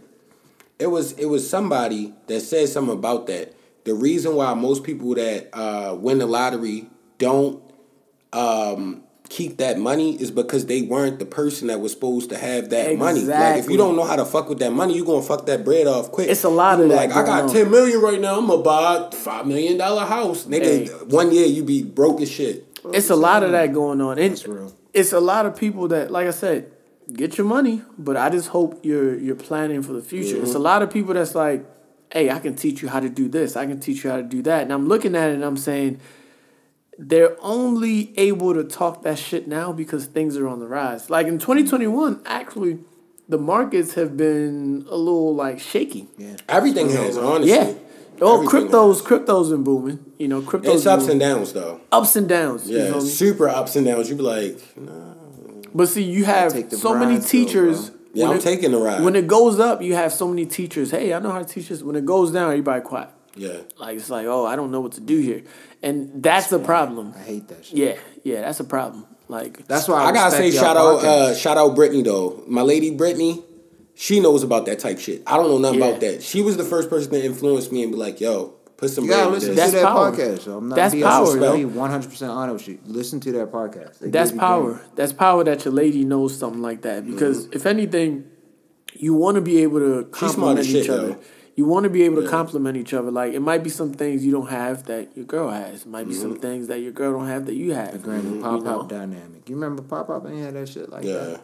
It 0.78 0.88
was 0.88 1.14
it 1.14 1.28
was 1.28 1.50
somebody 1.50 2.14
that 2.28 2.42
said 2.42 2.68
something 2.68 2.94
about 2.94 3.28
that. 3.28 3.56
The 3.86 3.94
reason 3.94 4.36
why 4.36 4.54
most 4.56 4.84
people 4.84 5.16
that 5.16 5.50
uh, 5.54 5.96
win 5.96 6.18
the 6.18 6.26
lottery 6.26 6.90
don't 7.20 7.62
um, 8.34 9.04
keep 9.30 9.58
that 9.58 9.78
money 9.78 10.20
is 10.20 10.32
because 10.32 10.66
they 10.66 10.82
weren't 10.82 11.20
the 11.20 11.26
person 11.26 11.68
that 11.68 11.80
was 11.80 11.92
supposed 11.92 12.30
to 12.32 12.38
have 12.38 12.70
that 12.72 12.98
money. 12.98 13.22
Like 13.22 13.60
if 13.60 13.70
you 13.70 13.78
don't 13.78 13.96
know 13.96 14.04
how 14.04 14.16
to 14.16 14.26
fuck 14.26 14.50
with 14.50 14.60
that 14.60 14.72
money, 14.72 14.96
you're 14.96 15.06
gonna 15.06 15.22
fuck 15.22 15.46
that 15.46 15.64
bread 15.64 15.86
off 15.88 16.12
quick. 16.12 16.30
It's 16.30 16.44
a 16.44 16.50
lot 16.50 16.80
You 16.80 16.86
of 16.86 16.90
that 16.90 17.10
Like 17.10 17.12
I 17.12 17.26
got 17.26 17.44
on. 17.44 17.50
ten 17.52 17.70
million 17.70 18.02
right 18.02 18.20
now. 18.20 18.40
I'm 18.40 18.48
gonna 18.48 18.64
buy 18.64 19.08
a 19.08 19.12
five 19.12 19.46
million 19.46 19.78
dollar 19.78 20.06
house, 20.06 20.46
nigga. 20.46 20.64
Hey. 20.64 20.88
One 21.06 21.32
year 21.32 21.46
you 21.46 21.64
be 21.64 21.84
broke 21.84 22.22
as 22.22 22.32
shit. 22.32 22.66
It's 22.94 23.10
a 23.10 23.16
lot 23.16 23.44
of 23.44 23.52
that 23.52 23.74
going 23.74 24.02
on. 24.02 24.18
And 24.18 24.32
That's 24.32 24.48
real. 24.48 24.74
It's 24.94 25.14
a 25.14 25.20
lot 25.20 25.46
of 25.46 25.56
people 25.56 25.88
that, 25.90 26.10
like 26.10 26.28
I 26.28 26.32
said, 26.32 26.72
get 27.14 27.38
your 27.38 27.46
money, 27.46 27.84
but 27.98 28.18
I 28.18 28.30
just 28.30 28.50
hope 28.50 28.84
you're 28.84 29.18
you're 29.18 29.36
planning 29.36 29.84
for 29.84 29.94
the 29.94 30.02
future. 30.02 30.42
It's 30.42 30.56
a 30.56 30.60
lot 30.60 30.82
of 30.82 30.90
people 30.90 31.14
that's 31.14 31.36
like, 31.36 31.66
hey, 32.12 32.32
I 32.32 32.40
can 32.40 32.56
teach 32.56 32.82
you 32.82 32.88
how 32.90 33.00
to 33.00 33.10
do 33.10 33.28
this. 33.28 33.56
I 33.56 33.66
can 33.68 33.80
teach 33.80 34.04
you 34.04 34.10
how 34.10 34.18
to 34.18 34.24
do 34.24 34.42
that. 34.44 34.64
And 34.64 34.74
I'm 34.74 34.88
looking 34.88 35.16
at 35.16 35.30
it 35.30 35.36
and 35.36 35.44
I'm 35.44 35.58
saying, 35.58 36.00
they're 37.02 37.38
only 37.42 38.14
able 38.20 38.54
to 38.54 38.64
talk 38.64 39.04
that 39.04 39.18
shit 39.18 39.48
now 39.48 39.72
because 39.72 40.06
things 40.06 40.36
are 40.36 40.48
on 40.48 40.60
the 40.60 40.68
rise. 40.68 41.10
Like 41.10 41.28
in 41.28 41.40
2021, 41.40 42.22
actually, 42.26 42.80
the 43.30 43.38
markets 43.38 43.94
have 43.94 44.18
been 44.18 44.86
a 44.90 44.96
little 44.98 45.34
like 45.34 45.60
shaky. 45.60 46.08
Yeah. 46.18 46.36
Everything 46.50 46.90
has 46.90 47.18
honestly. 47.18 47.52
Yeah. 47.54 47.74
Oh, 48.22 48.44
Everything 48.44 48.68
cryptos, 48.70 48.98
has. 48.98 49.02
cryptos 49.02 49.50
been 49.50 49.64
booming. 49.64 50.00
You 50.18 50.28
know, 50.28 50.42
cryptos. 50.42 50.76
It's 50.76 50.86
ups 50.86 51.04
booming. 51.04 51.12
and 51.12 51.20
downs 51.22 51.54
though. 51.54 51.80
ups 51.92 52.16
and 52.18 52.28
downs. 52.28 52.70
you 52.70 52.78
Yeah, 52.78 52.92
feel 52.92 53.02
me? 53.02 53.08
super 53.10 53.48
ups 53.48 53.78
and 53.78 53.86
downs. 53.86 54.10
You'd 54.10 54.18
be 54.18 54.24
like, 54.24 54.60
nah. 54.78 55.14
But 55.74 55.88
see, 55.88 56.04
you 56.04 56.26
have 56.26 56.52
so 56.52 56.94
many 56.96 57.14
bribes, 57.16 57.24
though, 57.26 57.30
teachers. 57.32 57.90
bro. 57.92 58.00
Yeah, 58.14 58.30
I'm 58.32 58.38
it- 58.38 58.42
taking 58.42 58.72
the 58.72 58.78
ride. 58.80 59.04
When 59.04 59.16
it 59.16 59.28
goes 59.28 59.60
up, 59.60 59.82
you 59.82 59.94
have 59.96 60.12
so 60.12 60.28
many 60.28 60.46
teachers. 60.46 60.92
Hey, 60.92 61.14
I 61.14 61.20
know 61.20 61.32
how 61.32 61.40
to 61.40 61.46
teach 61.46 61.70
this. 61.70 61.82
When 61.84 61.96
it 61.96 62.06
goes 62.06 62.32
down, 62.32 62.50
everybody 62.50 62.82
quiet. 62.82 63.10
Yeah. 63.36 63.58
Like 63.78 63.98
it's 63.98 64.10
like, 64.10 64.26
oh, 64.28 64.46
I 64.46 64.56
don't 64.56 64.72
know 64.72 64.82
what 64.82 64.94
to 64.94 65.02
do 65.02 65.18
here, 65.20 65.44
and 65.84 66.22
that's 66.24 66.48
the 66.48 66.60
problem. 66.60 67.14
I 67.16 67.20
hate 67.24 67.48
that 67.50 67.66
shit. 67.66 67.78
Yeah, 67.78 67.96
yeah, 68.24 68.42
that's 68.42 68.60
a 68.60 68.64
problem. 68.66 69.06
Like 69.28 69.68
That's 69.68 69.88
why 69.88 70.02
I, 70.04 70.08
I 70.10 70.12
gotta 70.12 70.36
say, 70.36 70.50
shout 70.52 70.76
y'all 70.76 70.98
out, 70.98 71.06
uh, 71.06 71.36
shout 71.36 71.58
out 71.58 71.76
Brittany 71.76 72.02
though. 72.02 72.44
My 72.48 72.62
lady 72.64 72.90
Brittany, 72.90 73.44
she 73.94 74.20
knows 74.20 74.42
about 74.42 74.66
that 74.66 74.80
type 74.80 74.98
shit. 75.00 75.22
I 75.28 75.38
don't 75.38 75.50
know 75.50 75.60
nothing 75.60 75.80
Yeah. 75.80 75.86
about 75.90 76.02
that. 76.02 76.24
She 76.24 76.42
was 76.42 76.58
the 76.58 76.64
first 76.64 76.90
person 76.90 77.12
to 77.12 77.24
influence 77.24 77.72
me 77.72 77.84
and 77.84 77.92
be 77.92 77.98
like, 77.98 78.20
"Yo, 78.20 78.56
Put 78.78 78.90
some 78.92 79.04
You 79.04 79.10
gotta 79.12 79.30
listen 79.30 79.50
in 79.52 79.56
to. 79.58 79.62
That's 79.62 79.74
that 79.74 79.84
power. 79.86 80.12
podcast. 80.12 80.40
So 80.40 80.58
I'm 80.58 80.70
not 80.70 80.76
That's 80.78 80.94
being 80.96 81.04
power, 81.04 81.46
I'll 81.46 81.58
be 81.58 81.66
100 81.66 82.10
percent 82.10 82.32
honest 82.32 82.66
with 82.66 82.76
you. 82.76 82.80
Listen 82.88 83.20
to 83.20 83.32
that 83.34 83.52
podcast. 83.52 84.00
They 84.00 84.10
That's 84.10 84.32
power. 84.32 84.76
game. 84.76 84.82
That's 84.96 85.12
power 85.14 85.44
that 85.44 85.66
your 85.66 85.74
lady 85.74 86.06
knows 86.06 86.36
something 86.38 86.62
like 86.62 86.82
that. 86.84 87.06
Because 87.06 87.44
Mm-hmm. 87.48 87.54
if 87.58 87.66
anything, 87.66 88.24
you 88.96 89.14
want 89.14 89.36
to 89.36 89.42
be 89.42 89.62
able 89.64 89.80
to 89.80 89.94
smart 90.02 90.12
compliment 90.14 90.60
each 90.66 90.72
shit, 90.86 90.90
other. 90.90 91.10
yo. 91.10 91.18
You 91.60 91.66
want 91.66 91.84
to 91.84 91.90
be 91.90 92.04
able 92.04 92.16
to 92.16 92.22
Yeah. 92.24 92.30
compliment 92.30 92.78
each 92.78 92.94
other. 92.94 93.12
Like 93.12 93.34
it 93.34 93.42
might 93.42 93.64
be 93.66 93.70
some 93.70 93.92
things 93.92 94.26
you 94.26 94.32
don't 94.32 94.48
have 94.48 94.86
that 94.86 95.10
your 95.14 95.26
girl 95.26 95.50
has. 95.50 95.82
It 95.82 95.88
might 95.88 96.08
be 96.08 96.14
Mm-hmm. 96.14 96.22
some 96.22 96.36
things 96.40 96.68
that 96.70 96.80
your 96.80 96.94
girl 96.94 97.12
don't 97.12 97.28
have 97.28 97.48
that 97.48 97.56
you 97.56 97.74
have. 97.74 97.92
The 97.92 97.98
granny 97.98 98.30
You 98.38 98.42
pop 98.42 98.64
know? 98.64 98.80
up 98.80 98.88
dynamic. 98.88 99.50
You 99.50 99.56
remember 99.56 99.82
pop 99.82 100.10
up 100.10 100.24
and 100.26 100.42
had 100.42 100.54
that 100.54 100.70
shit 100.70 100.90
like 100.90 101.04
Yeah. 101.04 101.14
that. 101.16 101.42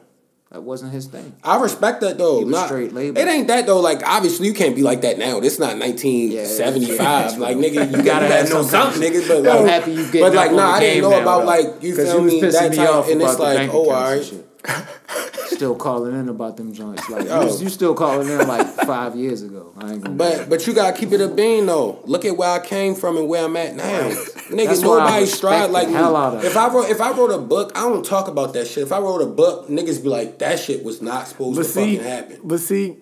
That 0.51 0.63
wasn't 0.63 0.93
his 0.93 1.07
thing. 1.07 1.34
I 1.43 1.59
respect 1.59 1.99
that 1.99 2.18
though. 2.18 2.38
He 2.38 2.45
was 2.45 2.53
Not, 2.53 2.68
straight 2.68 2.93
label. 2.93 3.20
It 3.20 3.28
ain't 3.28 3.47
that 3.49 3.66
though. 3.66 3.82
Like 3.82 4.07
obviously 4.07 4.47
you 4.47 4.53
can't 4.53 4.74
be 4.74 4.84
like 4.84 5.01
that 5.01 5.18
now. 5.20 5.41
This 5.41 5.59
not 5.59 5.78
1975. 5.80 7.38
Like 7.38 7.57
nigga, 7.57 7.74
you 7.91 7.97
gotta 7.97 8.03
gotta 8.03 8.28
have 8.28 8.49
know 8.49 8.61
some 8.61 8.93
something, 8.93 9.01
nigga. 9.01 9.28
But 9.28 9.38
I'm 9.39 9.63
like, 9.63 9.70
happy 9.70 9.91
you 9.91 10.05
getting 10.05 10.22
But 10.22 10.34
like, 10.34 10.53
nah, 10.53 10.72
I 10.76 10.80
didn't 10.80 11.01
know 11.03 11.09
now, 11.09 11.22
about 11.24 11.39
though. 11.41 11.45
like 11.45 11.84
you 11.84 11.93
'Cause 11.93 12.05
feel 12.05 12.22
was 12.24 12.34
me 12.34 12.39
that 12.41 12.72
me 12.72 12.78
type, 12.78 12.89
off 12.89 13.09
and 13.09 13.22
it's 13.22 13.38
like, 13.38 13.70
oh, 13.74 13.89
accounts 13.89 14.32
all 14.32 14.38
and 14.38 14.43
right. 14.66 14.86
shit. 15.56 15.60
Still 15.60 15.76
calling 15.76 16.14
in 16.20 16.30
about 16.30 16.58
them 16.58 16.74
joints. 16.74 17.10
Like 17.10 17.28
Oh. 17.30 17.41
you, 17.41 17.47
was- 17.47 17.62
you 17.64 17.70
still 17.70 17.93
calling 17.95 18.28
in 18.30 18.47
like 18.47 18.68
five 18.86 19.16
years 19.16 19.41
ago. 19.41 19.72
I 19.78 19.93
ain't 19.93 20.03
gonna. 20.03 20.16
But 20.16 20.49
but 20.49 20.68
you 20.68 20.74
gotta 20.74 20.97
keep 20.97 21.12
it 21.12 21.22
a 21.22 21.28
bean 21.28 21.66
though. 21.66 21.99
Look 22.06 22.26
at 22.26 22.38
where 22.38 22.49
I 22.49 22.60
came 22.66 22.95
from 22.95 23.18
and 23.18 23.28
where 23.28 23.45
I'm 23.45 23.56
at 23.58 23.76
now. 23.76 24.10
Nigga, 24.49 24.66
That's 24.68 24.82
nobody 24.82 25.22
respect 25.22 25.38
strive 25.38 25.72
like 25.72 25.88
me. 25.88 25.93
hell 25.95 26.16
out 26.16 26.36
of 26.36 26.43
If. 26.43 26.56
I 26.56 26.68
wrote 26.70 26.89
if 26.89 27.01
I 27.01 27.12
wrote 27.12 27.32
a 27.32 27.38
book, 27.39 27.72
I 27.76 27.82
don't 27.82 28.06
talk 28.06 28.28
about 28.28 28.53
that 28.53 28.68
shit. 28.68 28.84
If 28.84 28.91
I 28.91 28.99
wrote 28.99 29.22
a 29.22 29.26
book, 29.26 29.68
niggas 29.68 30.03
be 30.03 30.10
like, 30.10 30.39
that 30.39 30.60
shit 30.60 30.84
was 30.84 31.01
not 31.01 31.28
supposed 31.28 31.56
But 31.58 31.64
to 31.64 31.70
see, 31.70 31.97
fucking 31.97 32.10
happen. 32.12 32.39
but 32.43 32.60
see, 32.60 32.97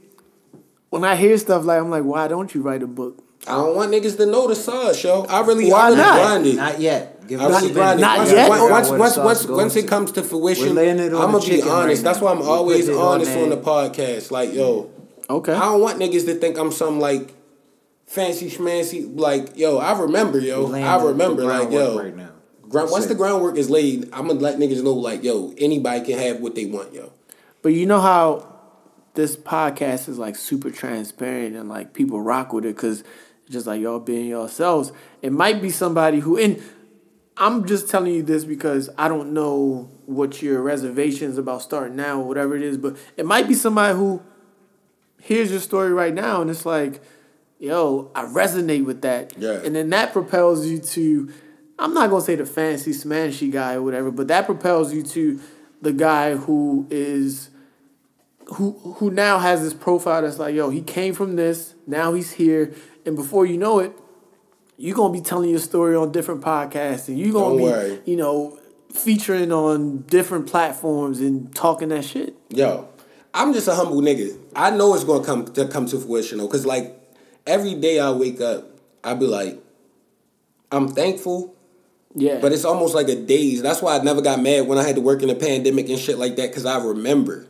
when 0.89 1.03
I 1.03 1.15
hear 1.15 1.37
stuff 1.37 1.65
like 1.65 1.79
I'm 1.81 1.89
like, 1.89 2.03
why 2.03 2.27
don't 2.27 2.53
you 2.53 2.61
write 2.61 2.83
a 2.83 2.87
book? 2.87 3.22
I 3.47 3.51
don't 3.55 3.75
want 3.75 3.91
niggas 3.91 4.17
to 4.17 4.25
know 4.25 4.47
the 4.47 4.55
sauce, 4.55 5.03
yo. 5.03 5.23
I 5.23 5.41
really 5.41 5.69
Why 5.71 5.81
I 5.81 5.85
really 5.89 5.97
not? 5.97 6.15
grinded. 6.27 6.55
not 6.55 6.79
yet. 6.79 7.27
Give 7.27 7.41
I 7.41 7.45
us 7.45 7.61
really 7.61 7.71
a 7.73 7.75
minute. 7.75 7.99
Not 8.01 8.17
once, 8.19 8.31
yet? 8.31 8.49
Once, 8.49 8.61
once, 8.71 8.89
once, 8.89 9.17
once, 9.17 9.45
once 9.47 9.75
it 9.75 9.87
comes 9.87 10.11
to 10.13 10.23
fruition, 10.23 10.77
it 10.77 11.13
on 11.13 11.21
I'm 11.21 11.31
gonna 11.31 11.39
be 11.39 11.45
chicken 11.45 11.65
right 11.67 11.73
honest. 11.83 12.03
That's 12.03 12.19
why 12.21 12.31
I'm 12.31 12.39
now. 12.39 12.45
We 12.45 12.49
always 12.51 12.85
putting 12.85 12.95
it 12.99 13.01
on 13.01 13.07
honest 13.15 13.37
on, 13.37 13.49
the 13.49 13.57
podcast. 13.57 14.31
Like, 14.31 14.53
yo, 14.53 14.89
Okay. 15.29 15.53
I 15.53 15.59
don't 15.59 15.81
want 15.81 15.99
niggas 15.99 16.25
to 16.25 16.35
think 16.35 16.57
I'm 16.57 16.71
some 16.71 16.99
like 16.99 17.33
fancy 18.05 18.49
schmancy. 18.49 19.17
Like, 19.17 19.57
yo, 19.57 19.77
I 19.77 19.97
remember, 19.99 20.39
yo, 20.39 20.67
I 20.73 20.97
the- 20.97 21.03
the 21.03 21.07
remember, 21.11 21.43
like, 21.43 21.71
yo. 21.71 21.99
right 21.99 22.15
now. 22.15 22.29
Ground, 22.69 22.91
once 22.91 23.05
Sick. 23.05 23.09
the 23.09 23.15
groundwork 23.15 23.57
is 23.57 23.69
laid, 23.69 24.09
I'm 24.13 24.27
gonna 24.27 24.39
let 24.39 24.57
niggas 24.57 24.83
know, 24.83 24.93
like, 24.93 25.23
yo, 25.23 25.53
anybody 25.57 26.05
can 26.05 26.17
have 26.17 26.39
what 26.39 26.55
they 26.55 26.65
want, 26.65 26.93
yo. 26.93 27.11
But 27.61 27.69
you 27.73 27.85
know 27.85 28.01
how 28.01 28.47
this 29.13 29.35
podcast 29.37 30.09
is 30.09 30.17
like 30.17 30.35
super 30.35 30.71
transparent 30.71 31.55
and 31.55 31.69
like 31.69 31.93
people 31.93 32.19
rock 32.19 32.51
with 32.51 32.65
it 32.65 32.75
because 32.75 32.99
it's 32.99 33.03
just 33.53 33.67
like 33.67 33.79
y'all 33.79 33.99
being 33.99 34.27
yourselves. 34.27 34.91
It 35.21 35.31
might 35.31 35.61
be 35.61 35.69
somebody 35.69 36.19
who, 36.19 36.37
and 36.37 36.61
I'm 37.37 37.65
just 37.65 37.89
telling 37.89 38.13
you 38.13 38.23
this 38.23 38.43
because 38.43 38.89
I 38.97 39.07
don't 39.07 39.33
know 39.33 39.89
what 40.05 40.41
your 40.41 40.61
reservations 40.61 41.37
about 41.37 41.61
starting 41.61 41.95
now 41.95 42.19
or 42.19 42.27
whatever 42.27 42.55
it 42.55 42.61
is, 42.61 42.77
but 42.77 42.97
it 43.15 43.25
might 43.25 43.47
be 43.47 43.53
somebody 43.53 43.97
who 43.97 44.21
hears 45.21 45.51
your 45.51 45.61
story 45.61 45.93
right 45.93 46.13
now 46.13 46.41
and 46.41 46.49
it's 46.49 46.65
like, 46.65 47.01
yo, 47.59 48.11
I 48.13 48.25
resonate 48.25 48.85
with 48.85 49.01
that. 49.03 49.33
Yeah. 49.37 49.61
And 49.63 49.73
then 49.73 49.89
that 49.91 50.11
propels 50.11 50.67
you 50.67 50.79
to, 50.79 51.31
I'm 51.79 51.93
not 51.93 52.09
gonna 52.09 52.21
say 52.21 52.35
the 52.35 52.45
fancy 52.45 52.91
smashy 52.91 53.49
guy 53.51 53.75
or 53.75 53.81
whatever, 53.81 54.11
but 54.11 54.27
that 54.27 54.45
propels 54.45 54.93
you 54.93 55.01
to 55.03 55.39
the 55.81 55.93
guy 55.93 56.35
who 56.35 56.87
is 56.89 57.49
who 58.55 58.71
who 58.97 59.09
now 59.09 59.39
has 59.39 59.61
this 59.61 59.73
profile 59.73 60.21
that's 60.21 60.39
like, 60.39 60.53
yo, 60.53 60.69
he 60.69 60.81
came 60.81 61.13
from 61.13 61.35
this, 61.35 61.73
now 61.87 62.13
he's 62.13 62.33
here, 62.33 62.73
and 63.05 63.15
before 63.15 63.45
you 63.45 63.57
know 63.57 63.79
it, 63.79 63.91
you're 64.77 64.95
gonna 64.95 65.13
be 65.13 65.21
telling 65.21 65.49
your 65.49 65.59
story 65.59 65.95
on 65.95 66.11
different 66.11 66.41
podcasts, 66.41 67.07
and 67.07 67.17
you're 67.19 67.31
gonna 67.33 67.49
Don't 67.49 67.57
be, 67.57 67.63
worry. 67.63 68.01
you 68.05 68.15
know, 68.15 68.59
featuring 68.93 69.51
on 69.51 69.99
different 70.03 70.47
platforms 70.47 71.19
and 71.19 71.53
talking 71.55 71.89
that 71.89 72.03
shit. 72.05 72.35
Yo, 72.49 72.87
I'm 73.33 73.53
just 73.53 73.67
a 73.67 73.75
humble 73.75 74.01
nigga. 74.01 74.37
I 74.55 74.71
know 74.71 74.93
it's 74.95 75.03
gonna 75.03 75.23
come 75.23 75.45
to 75.53 75.67
come 75.67 75.85
to 75.87 75.99
fruition 75.99 76.37
though, 76.39 76.47
cause 76.47 76.65
like 76.65 76.99
every 77.45 77.75
day 77.75 77.99
I 77.99 78.11
wake 78.11 78.41
up, 78.41 78.65
I 79.03 79.13
be 79.13 79.25
like, 79.27 79.59
I'm 80.71 80.87
thankful, 80.87 81.55
Yeah. 82.15 82.39
but 82.39 82.51
it's 82.51 82.65
almost 82.65 82.95
like 82.95 83.09
a 83.09 83.15
daze. 83.15 83.61
That's 83.61 83.81
why 83.81 83.97
I 83.97 84.03
never 84.03 84.21
got 84.21 84.41
mad 84.41 84.67
when 84.67 84.77
I 84.77 84.83
had 84.83 84.95
to 84.95 85.01
work 85.01 85.21
in 85.21 85.29
a 85.29 85.35
pandemic 85.35 85.89
and 85.89 85.99
shit 85.99 86.17
like 86.17 86.35
that, 86.37 86.53
cause 86.53 86.65
I 86.65 86.83
remember 86.83 87.47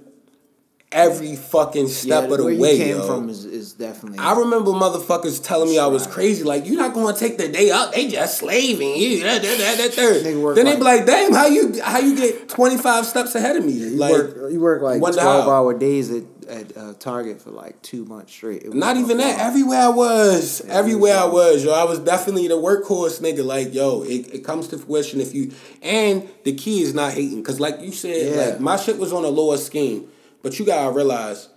every 0.94 1.36
fucking 1.36 1.88
step 1.88 2.30
of 2.30 2.38
the 2.38 2.44
where 2.46 2.58
way, 2.58 2.72
you 2.74 2.78
came 2.78 2.96
yo. 2.98 3.08
from 3.08 3.30
is, 3.30 3.44
is 3.46 3.74
definitely. 3.74 4.20
I 4.20 4.38
remember 4.38 4.72
motherfuckers 4.72 5.44
telling 5.44 5.70
me 5.70 5.80
I 5.80 5.88
was 5.88 6.08
crazy. 6.08 6.44
Like, 6.44 6.66
you're 6.66 6.78
not 6.78 6.94
gonna 6.94 7.18
take 7.18 7.38
the 7.38 7.48
day 7.50 7.72
out. 7.72 7.92
They 7.94 8.08
just 8.08 8.38
slaving 8.38 8.96
you. 8.96 9.24
That, 9.24 9.42
that, 9.42 9.58
that, 9.58 9.78
that, 9.78 9.94
third. 9.94 10.24
Then 10.56 10.66
they 10.66 10.76
be 10.76 10.82
like, 10.82 11.06
damn, 11.06 11.34
how 11.34 11.48
you 11.48 11.82
how 11.82 12.00
you 12.00 12.16
get 12.16 12.48
25 12.50 13.06
steps 13.06 13.36
ahead 13.36 13.56
of 13.58 13.66
me? 13.66 13.74
you 13.74 13.90
like, 13.98 14.12
work, 14.12 14.52
you 14.52 14.60
work 14.60 14.82
like 14.82 15.02
wonder 15.02 15.20
twelve 15.20 15.46
how. 15.46 15.52
hour 15.52 15.78
days 15.78 16.12
at 16.12 16.24
at 16.50 16.76
uh, 16.78 16.94
Target 17.00 17.42
for 17.42 17.52
like 17.52 17.82
two 17.82 18.04
months 18.04 18.34
straight. 18.34 18.72
Not 18.74 18.98
even 18.98 19.16
that. 19.18 19.32
fucking- 19.38 19.46
Everywhere 19.48 19.80
I 19.80 19.88
was, 19.88 20.62
Yeah, 20.66 20.74
everywhere 20.74 21.18
I 21.18 21.26
was, 21.26 21.64
yo, 21.64 21.72
I 21.72 21.86
was 21.86 22.00
definitely 22.00 22.50
the 22.50 22.56
workhorse 22.58 23.22
nigga. 23.22 23.46
Like, 23.46 23.74
yo, 23.74 24.04
it, 24.04 24.34
it 24.34 24.44
comes 24.44 24.68
to 24.68 24.78
fruition 24.78 25.22
if 25.22 25.34
you. 25.34 25.54
And 25.82 26.28
the 26.44 26.54
key 26.54 26.82
is 26.82 26.94
not 26.94 27.14
hating, 27.14 27.42
cause 27.46 27.62
like 27.62 27.80
you 27.82 27.94
said, 27.94 28.36
Yeah. 28.36 28.46
like 28.46 28.60
my 28.60 28.76
shit 28.76 28.98
was 28.98 29.14
on 29.14 29.24
a 29.24 29.30
lower 29.30 29.56
scheme, 29.56 30.10
but 30.44 30.60
you 30.60 30.66
gotta 30.66 30.92
realize. 30.92 31.50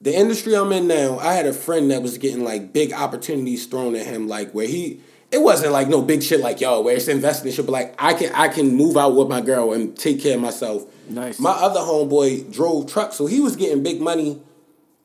The 0.00 0.12
industry 0.12 0.56
I'm 0.56 0.72
in 0.72 0.88
now, 0.88 1.20
I 1.20 1.34
had 1.34 1.46
a 1.46 1.52
friend 1.52 1.88
that 1.92 2.02
was 2.02 2.18
getting 2.18 2.42
like 2.42 2.72
big 2.72 2.92
opportunities 2.92 3.66
thrown 3.66 3.94
at 3.94 4.04
him, 4.04 4.26
like 4.26 4.50
where 4.50 4.66
he, 4.66 5.00
it 5.30 5.40
wasn't 5.40 5.72
like 5.72 5.86
no 5.86 6.02
big 6.02 6.24
shit 6.24 6.40
like 6.40 6.60
yo, 6.60 6.80
where 6.80 6.96
it's 6.96 7.06
investing 7.06 7.46
and 7.46 7.54
shit, 7.54 7.66
but 7.66 7.72
like 7.72 7.94
I 7.98 8.12
can 8.14 8.32
I 8.34 8.48
can 8.48 8.74
move 8.74 8.96
out 8.96 9.14
with 9.14 9.28
my 9.28 9.40
girl 9.40 9.72
and 9.72 9.96
take 9.96 10.20
care 10.20 10.34
of 10.34 10.42
myself. 10.42 10.86
Nice. 11.08 11.38
My 11.38 11.52
other 11.52 11.78
homeboy 11.78 12.52
drove 12.52 12.90
trucks, 12.90 13.14
so 13.14 13.26
he 13.26 13.40
was 13.40 13.54
getting 13.54 13.84
big 13.84 14.00
money 14.00 14.40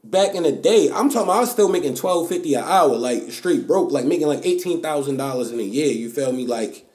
back 0.03 0.33
in 0.33 0.43
the 0.43 0.51
day. 0.51 0.89
I'm 0.89 1.09
talking 1.09 1.23
about 1.23 1.38
I 1.38 1.39
was 1.41 1.51
still 1.51 1.69
making 1.69 1.93
twelve 1.93 2.27
fifty 2.27 2.55
an 2.55 2.63
hour, 2.63 2.95
like 2.95 3.31
straight 3.31 3.67
broke, 3.67 3.91
like 3.91 4.05
making 4.05 4.27
like 4.27 4.43
eighteen 4.43 4.81
thousand 4.81 5.17
dollars 5.17 5.51
in 5.51 5.59
a 5.59 5.63
year. 5.63 5.91
You 5.91 6.09
feel 6.09 6.31
me? 6.31 6.47
Like, 6.47 6.88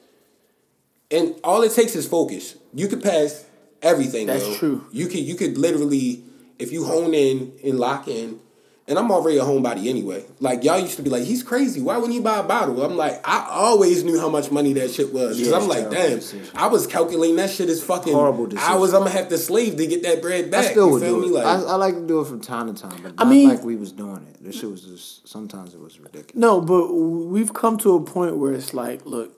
and 1.09 1.35
all 1.43 1.61
it 1.63 1.71
takes 1.71 1.95
is 1.95 2.05
focus. 2.05 2.55
You 2.73 2.89
could 2.89 3.01
pass 3.01 3.45
everything. 3.83 4.27
That's 4.27 4.47
yo. 4.47 4.55
true. 4.55 4.87
You 4.91 5.07
could 5.07 5.19
you 5.19 5.35
could 5.35 5.57
literally 5.57 6.23
if 6.59 6.71
you 6.71 6.85
hone 6.85 7.13
in 7.13 7.53
and 7.63 7.79
lock 7.79 8.07
in. 8.07 8.39
And 8.85 8.99
I'm 8.99 9.09
already 9.13 9.37
a 9.37 9.43
homebody 9.43 9.87
anyway. 9.87 10.25
Like 10.41 10.65
y'all 10.65 10.77
used 10.77 10.97
to 10.97 11.03
be 11.03 11.09
like, 11.09 11.23
he's 11.23 11.41
crazy. 11.41 11.79
Why 11.81 11.95
wouldn't 11.95 12.11
he 12.15 12.19
buy 12.19 12.39
a 12.39 12.43
bottle? 12.43 12.83
I'm 12.83 12.97
like, 12.97 13.21
I 13.25 13.47
always 13.49 14.03
knew 14.03 14.19
how 14.19 14.27
much 14.27 14.51
money 14.51 14.73
that 14.73 14.91
shit 14.91 15.13
was. 15.13 15.37
Cause 15.37 15.47
Yeah, 15.47 15.55
I'm 15.55 15.69
like, 15.69 15.89
damn, 15.89 16.17
decision. 16.17 16.49
I 16.53 16.67
was 16.67 16.85
calculating 16.85 17.37
that 17.37 17.49
shit 17.49 17.69
is 17.69 17.81
fucking 17.81 18.11
Horrible 18.11 18.47
decision. 18.47 18.69
hours. 18.73 18.93
I'm 18.93 19.03
gonna 19.03 19.11
have 19.11 19.29
to 19.29 19.37
slave 19.37 19.77
to 19.77 19.87
get 19.87 20.03
that 20.03 20.21
bread 20.21 20.51
back. 20.51 20.65
I 20.65 20.71
still 20.71 20.87
you 20.87 20.91
would 20.95 21.01
feel 21.01 21.15
do 21.15 21.21
me? 21.21 21.27
it. 21.29 21.31
Like, 21.31 21.45
I, 21.45 21.61
I 21.61 21.75
like 21.75 21.93
to 21.95 22.05
do 22.05 22.19
it 22.19 22.27
from 22.27 22.41
time 22.41 22.75
to 22.75 22.81
time, 22.81 23.01
but 23.01 23.13
I 23.17 23.23
not 23.23 23.27
mean- 23.29 23.47
like 23.47 23.63
we 23.63 23.77
was 23.77 23.93
doing 23.93 24.27
it. 24.29 24.43
This 24.43 24.59
shit 24.59 24.69
was 24.69 24.81
just 24.83 25.29
sometimes 25.29 25.73
it 25.73 25.79
was 25.79 25.97
ridiculous. 26.01 26.35
No, 26.35 26.59
but 26.59 26.91
we've 26.93 27.53
come 27.53 27.77
to 27.77 27.95
a 27.95 28.01
point 28.03 28.35
where 28.35 28.51
it's 28.51 28.73
like, 28.73 29.05
look, 29.05 29.31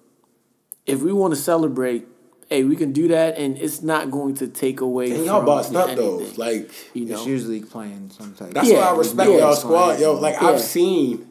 if 0.87 1.03
we 1.03 1.13
want 1.13 1.35
to 1.35 1.39
celebrate, 1.39 2.07
hey, 2.49 2.63
we 2.63 2.75
can 2.75 2.91
do 2.93 3.07
that, 3.09 3.37
and 3.37 3.57
it's 3.57 3.81
not 3.81 4.11
going 4.11 4.35
to 4.35 4.47
take 4.47 4.81
away. 4.81 5.11
and 5.11 5.25
y'all 5.25 5.37
from 5.37 5.45
bossed 5.45 5.75
up 5.75 5.95
though. 5.95 6.19
anything, 6.19 6.37
Like 6.37 6.71
you 6.93 7.05
know, 7.05 7.15
It's 7.15 7.25
usually 7.25 7.61
playing 7.61 8.11
some 8.11 8.33
type. 8.33 8.51
that's 8.53 8.69
Yeah, 8.69 8.79
why 8.79 8.93
I 8.93 8.97
respect 8.97 9.29
yeah. 9.31 9.37
y'all 9.37 9.55
squad, 9.55 9.99
yo. 9.99 10.13
Like 10.13 10.35
Yeah. 10.41 10.49
I've 10.49 10.61
seen. 10.61 11.27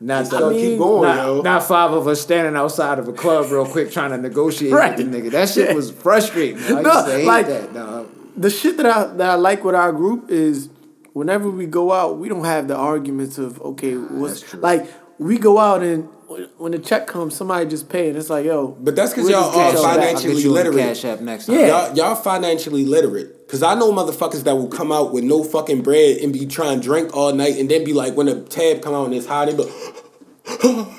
not 0.00 0.26
So 0.26 0.50
the, 0.50 0.54
keep 0.54 0.78
going, 0.78 1.02
not, 1.08 1.16
yo. 1.26 1.42
not 1.42 1.62
five 1.64 1.92
of 1.92 2.06
us 2.08 2.20
standing 2.20 2.56
outside 2.56 2.98
of 2.98 3.08
a 3.08 3.12
club 3.12 3.50
real 3.50 3.66
quick 3.66 3.90
trying 3.90 4.10
to 4.10 4.18
negotiate 4.18 4.72
Right. 4.72 4.96
with 4.96 5.10
the 5.10 5.16
nigga. 5.22 5.30
That 5.32 5.48
shit 5.48 5.74
was 5.74 5.90
frustrating. 6.04 6.58
I 6.62 6.80
No, 6.82 6.92
used 6.94 7.06
to 7.06 7.12
hate 7.12 7.26
like- 7.26 7.46
that, 7.48 7.72
dog. 7.74 8.08
the 8.36 8.50
shit 8.50 8.76
that 8.78 8.86
I 8.86 9.06
that 9.16 9.30
I 9.30 9.34
like 9.36 9.64
with 9.64 9.74
our 9.74 9.92
group 9.92 10.30
is 10.30 10.68
whenever 11.14 11.48
we 11.50 11.66
go 11.66 11.92
out, 11.92 12.18
we 12.18 12.28
don't 12.28 12.44
have 12.44 12.66
the 12.68 12.76
arguments 12.76 13.38
of 13.38 13.60
okay, 13.62 13.94
what's 13.94 14.52
like 14.54 14.86
we 15.18 15.38
go 15.38 15.58
out 15.58 15.82
and 15.82 16.08
when- 16.26 16.48
when 16.58 16.72
the 16.72 16.78
check 16.78 17.06
comes, 17.06 17.34
somebody 17.36 17.66
just 17.66 17.88
pay 17.88 18.08
and 18.08 18.16
it's 18.16 18.30
like 18.30 18.44
yo. 18.46 18.76
But 18.80 18.96
that's 18.96 19.12
because 19.12 19.28
y'all 19.28 19.42
just 19.44 19.54
get 19.54 19.66
all 19.66 19.72
y'all 19.74 19.82
back. 19.82 19.90
I'll 19.92 19.98
financially 20.00 20.34
get 20.34 20.42
you 20.44 20.50
literate. 20.52 20.78
Cash 20.78 21.04
App 21.04 21.20
next 21.20 21.46
time. 21.46 21.56
Yeah. 21.56 21.66
Y'all, 21.66 21.96
y'all 21.96 22.14
financially 22.16 22.84
literate. 22.84 23.46
Cause 23.46 23.62
I 23.62 23.74
know 23.74 23.92
motherfuckers 23.92 24.42
that 24.44 24.56
will 24.56 24.68
come 24.68 24.90
out 24.90 25.12
with 25.12 25.22
no 25.22 25.44
fucking 25.44 25.82
bread 25.82 26.16
and 26.18 26.32
be 26.32 26.46
trying 26.46 26.80
to 26.80 26.84
drink 26.84 27.14
all 27.16 27.32
night 27.34 27.56
and 27.58 27.70
then 27.70 27.84
be 27.84 27.92
like 27.92 28.16
when 28.16 28.26
the 28.26 28.40
tab 28.40 28.80
come 28.82 28.94
out 28.94 29.04
and 29.04 29.14
it's 29.14 29.26
hot, 29.26 29.46
they 29.48 29.54
be 29.54 29.62
like, 29.64 30.86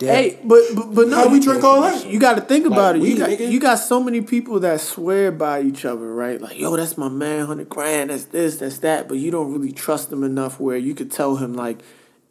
Hey, 0.00 0.38
but 0.44 0.62
but, 0.74 0.94
but 0.94 1.08
no, 1.08 1.16
How 1.16 1.28
we 1.28 1.38
drink 1.40 1.62
all 1.64 1.80
that? 1.82 2.04
You 2.06 2.18
got 2.18 2.34
to 2.34 2.40
think 2.42 2.66
about 2.66 2.96
Like 2.96 3.04
it. 3.04 3.08
You 3.08 3.18
got 3.18 3.30
nigga. 3.30 3.50
you 3.52 3.60
got 3.60 3.76
so 3.76 4.02
many 4.02 4.20
people 4.20 4.58
that 4.60 4.80
swear 4.80 5.30
by 5.30 5.62
each 5.62 5.84
other, 5.84 6.12
right? 6.12 6.40
Like, 6.40 6.58
yo, 6.58 6.76
that's 6.76 6.98
my 6.98 7.08
man, 7.08 7.46
hundred 7.46 7.68
grand. 7.68 8.10
That's 8.10 8.24
this, 8.26 8.56
that's 8.58 8.78
that. 8.78 9.08
But 9.08 9.18
you 9.18 9.30
don't 9.30 9.52
really 9.52 9.72
trust 9.72 10.10
them 10.10 10.24
enough 10.24 10.58
where 10.60 10.76
you 10.76 10.94
could 10.94 11.10
tell 11.10 11.36
him 11.36 11.54
like, 11.54 11.78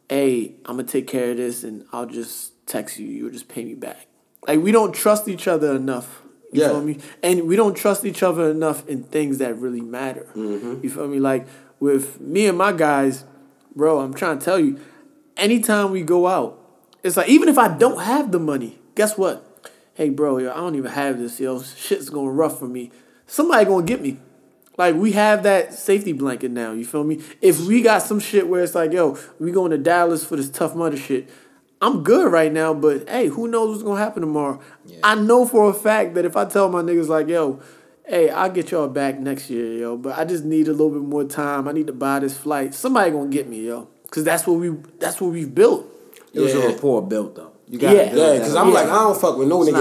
hey, 0.08 0.54
I'm 0.66 0.76
gonna 0.76 0.84
take 0.88 1.06
care 1.06 1.30
of 1.30 1.36
this, 1.38 1.64
and 1.64 1.84
I'll 1.92 2.06
just 2.06 2.52
text 2.66 2.98
you. 2.98 3.06
You'll 3.06 3.30
just 3.30 3.48
pay 3.48 3.64
me 3.64 3.74
back. 3.74 4.06
Like 4.46 4.60
we 4.60 4.72
don't 4.72 4.92
trust 4.94 5.28
each 5.28 5.46
other 5.48 5.74
enough. 5.74 6.22
You 6.52 6.60
Yeah. 6.62 6.68
feel 6.68 6.82
me? 6.82 6.98
And 7.22 7.46
we 7.46 7.56
don't 7.56 7.74
trust 7.74 8.04
each 8.04 8.22
other 8.22 8.50
enough 8.50 8.86
in 8.88 9.04
things 9.04 9.38
that 9.38 9.58
really 9.58 9.80
matter. 9.80 10.28
Mm-hmm. 10.36 10.80
You 10.82 10.90
feel 10.90 11.08
me? 11.08 11.18
Like 11.18 11.46
with 11.80 12.20
me 12.20 12.46
and 12.46 12.58
my 12.58 12.72
guys, 12.72 13.24
bro, 13.74 14.00
I'm 14.00 14.12
trying 14.14 14.38
to 14.38 14.44
tell 14.44 14.58
you, 14.58 14.78
anytime 15.36 15.90
we 15.90 16.02
go 16.02 16.26
out, 16.26 16.58
it's 17.02 17.16
like 17.16 17.28
even 17.28 17.48
if 17.48 17.58
I 17.58 17.68
don't 17.68 18.00
have 18.02 18.32
the 18.32 18.38
money, 18.38 18.78
guess 18.94 19.16
what? 19.16 19.48
Hey, 19.94 20.08
bro, 20.10 20.38
yo, 20.38 20.50
I 20.50 20.56
don't 20.56 20.74
even 20.74 20.90
have 20.90 21.18
this. 21.18 21.38
Yo, 21.40 21.60
shit's 21.62 22.10
going 22.10 22.28
rough 22.28 22.58
for 22.58 22.68
me. 22.68 22.90
Somebody 23.26 23.64
gonna 23.64 23.84
get 23.86 24.00
me. 24.02 24.18
Like 24.82 24.96
we 24.96 25.12
have 25.12 25.44
that 25.44 25.74
safety 25.74 26.12
blanket 26.12 26.50
now. 26.50 26.72
You 26.72 26.84
feel 26.84 27.04
me? 27.04 27.22
If 27.40 27.60
we 27.60 27.82
got 27.82 28.02
some 28.02 28.18
shit 28.18 28.48
where 28.48 28.64
it's 28.64 28.74
like, 28.74 28.92
yo, 28.92 29.16
we 29.38 29.52
going 29.52 29.70
to 29.70 29.78
Dallas 29.78 30.24
for 30.24 30.34
this 30.34 30.50
tough 30.50 30.74
mudder 30.74 30.96
shit. 30.96 31.30
I'm 31.80 32.02
good 32.02 32.32
right 32.32 32.52
now, 32.52 32.74
but 32.74 33.08
hey, 33.08 33.28
who 33.28 33.46
knows 33.46 33.70
what's 33.70 33.82
gonna 33.84 34.00
happen 34.00 34.22
tomorrow? 34.22 34.60
I 35.04 35.14
know 35.14 35.46
for 35.46 35.70
a 35.70 35.72
fact 35.72 36.14
that 36.14 36.24
if 36.24 36.36
I 36.36 36.46
tell 36.46 36.68
my 36.68 36.82
niggas 36.82 37.06
like, 37.06 37.28
yo, 37.28 37.60
hey, 38.04 38.28
I'll 38.30 38.50
get 38.50 38.72
y'all 38.72 38.88
back 38.88 39.20
next 39.20 39.50
year, 39.50 39.72
yo, 39.72 39.96
but 39.96 40.18
I 40.18 40.24
just 40.24 40.44
need 40.44 40.66
a 40.66 40.72
little 40.72 40.90
bit 40.90 41.02
more 41.02 41.24
time. 41.24 41.68
I 41.68 41.72
need 41.72 41.86
to 41.86 41.92
buy 41.92 42.18
this 42.18 42.36
flight. 42.36 42.74
Somebody 42.74 43.12
gonna 43.12 43.30
get 43.30 43.48
me, 43.48 43.66
yo, 43.66 43.88
because 44.02 44.24
that's 44.24 44.48
what 44.48 44.54
we 44.54 44.70
that's 44.98 45.20
what 45.20 45.30
we've 45.30 45.54
built. 45.54 45.86
It 46.32 46.40
was 46.40 46.54
a 46.54 46.68
rapport 46.68 47.02
built 47.02 47.36
though. 47.36 47.51
You 47.72 47.78
got 47.78 47.96
Yeah. 47.96 48.14
Yeah, 48.14 48.32
because 48.34 48.54
I'm 48.54 48.68
Yeah. 48.68 48.74
like, 48.74 48.86
I 48.86 48.98
don't 49.04 49.18
fuck 49.18 49.38
with 49.38 49.48
no 49.48 49.60
niggas. 49.60 49.72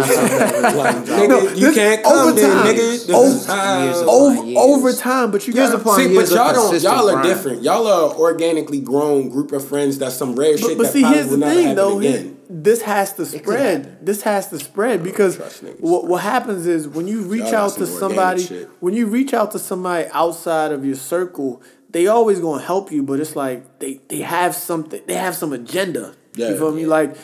not 0.62 0.76
like, 0.78 0.96
nigga, 1.06 1.28
No, 1.28 1.40
you 1.54 1.74
can't 1.74 2.02
come 2.02 2.30
over 2.30 2.32
then, 2.32 2.50
time. 2.50 2.66
nigga. 2.68 2.76
This 2.78 3.10
is 3.10 3.46
how- 3.46 3.84
years 3.84 3.98
Over 4.08 4.60
over 4.60 4.94
time, 4.94 5.30
but 5.30 5.46
you 5.46 5.54
got 5.54 5.76
upon 5.76 5.98
See, 6.00 6.08
but 6.08 6.14
years 6.14 6.32
y'all 6.32 6.54
don't. 6.54 6.82
Y'all 6.82 7.10
are 7.10 7.22
different. 7.22 7.64
Y'all 7.64 7.86
are 7.88 8.16
organically 8.16 8.80
grown 8.80 9.28
group 9.28 9.52
of 9.52 9.68
friends. 9.68 9.98
That's 9.98 10.16
some 10.16 10.36
rare 10.38 10.54
But, 10.54 10.60
shit. 10.62 10.78
but 10.78 10.84
that 10.86 10.94
see, 10.94 11.04
here's 11.04 11.28
the 11.28 11.38
thing, 11.38 11.76
though. 11.76 12.00
Again. 12.00 12.38
this 12.50 12.82
has 12.84 13.12
to 13.16 13.26
spread. 13.26 14.06
This 14.06 14.22
has 14.22 14.48
to 14.52 14.60
spread 14.60 15.04
because 15.04 15.38
what 15.82 16.08
what 16.08 16.22
happens 16.22 16.68
is 16.68 16.88
when 16.88 17.10
you 17.10 17.24
reach 17.24 17.52
Y'all 17.52 17.66
out 17.66 17.74
to 17.76 17.86
somebody, 17.86 18.44
shit. 18.44 18.70
when 18.80 18.94
you 18.94 19.08
reach 19.08 19.34
out 19.34 19.52
to 19.52 19.60
somebody 19.60 20.08
outside 20.14 20.72
of 20.72 20.86
your 20.86 20.96
circle, 20.96 21.62
they 21.90 22.08
always 22.08 22.40
gonna 22.40 22.62
help 22.64 22.90
you. 22.90 23.04
But 23.04 23.20
it's 23.20 23.36
like 23.36 23.80
they 23.80 24.00
they 24.08 24.20
have 24.22 24.56
something. 24.56 25.02
They 25.08 25.16
have 25.16 25.36
some 25.36 25.52
agenda. 25.52 26.14
Yeah. 26.38 26.52
you 26.52 26.58
feel 26.58 26.72
me? 26.72 26.86
Like 26.86 27.16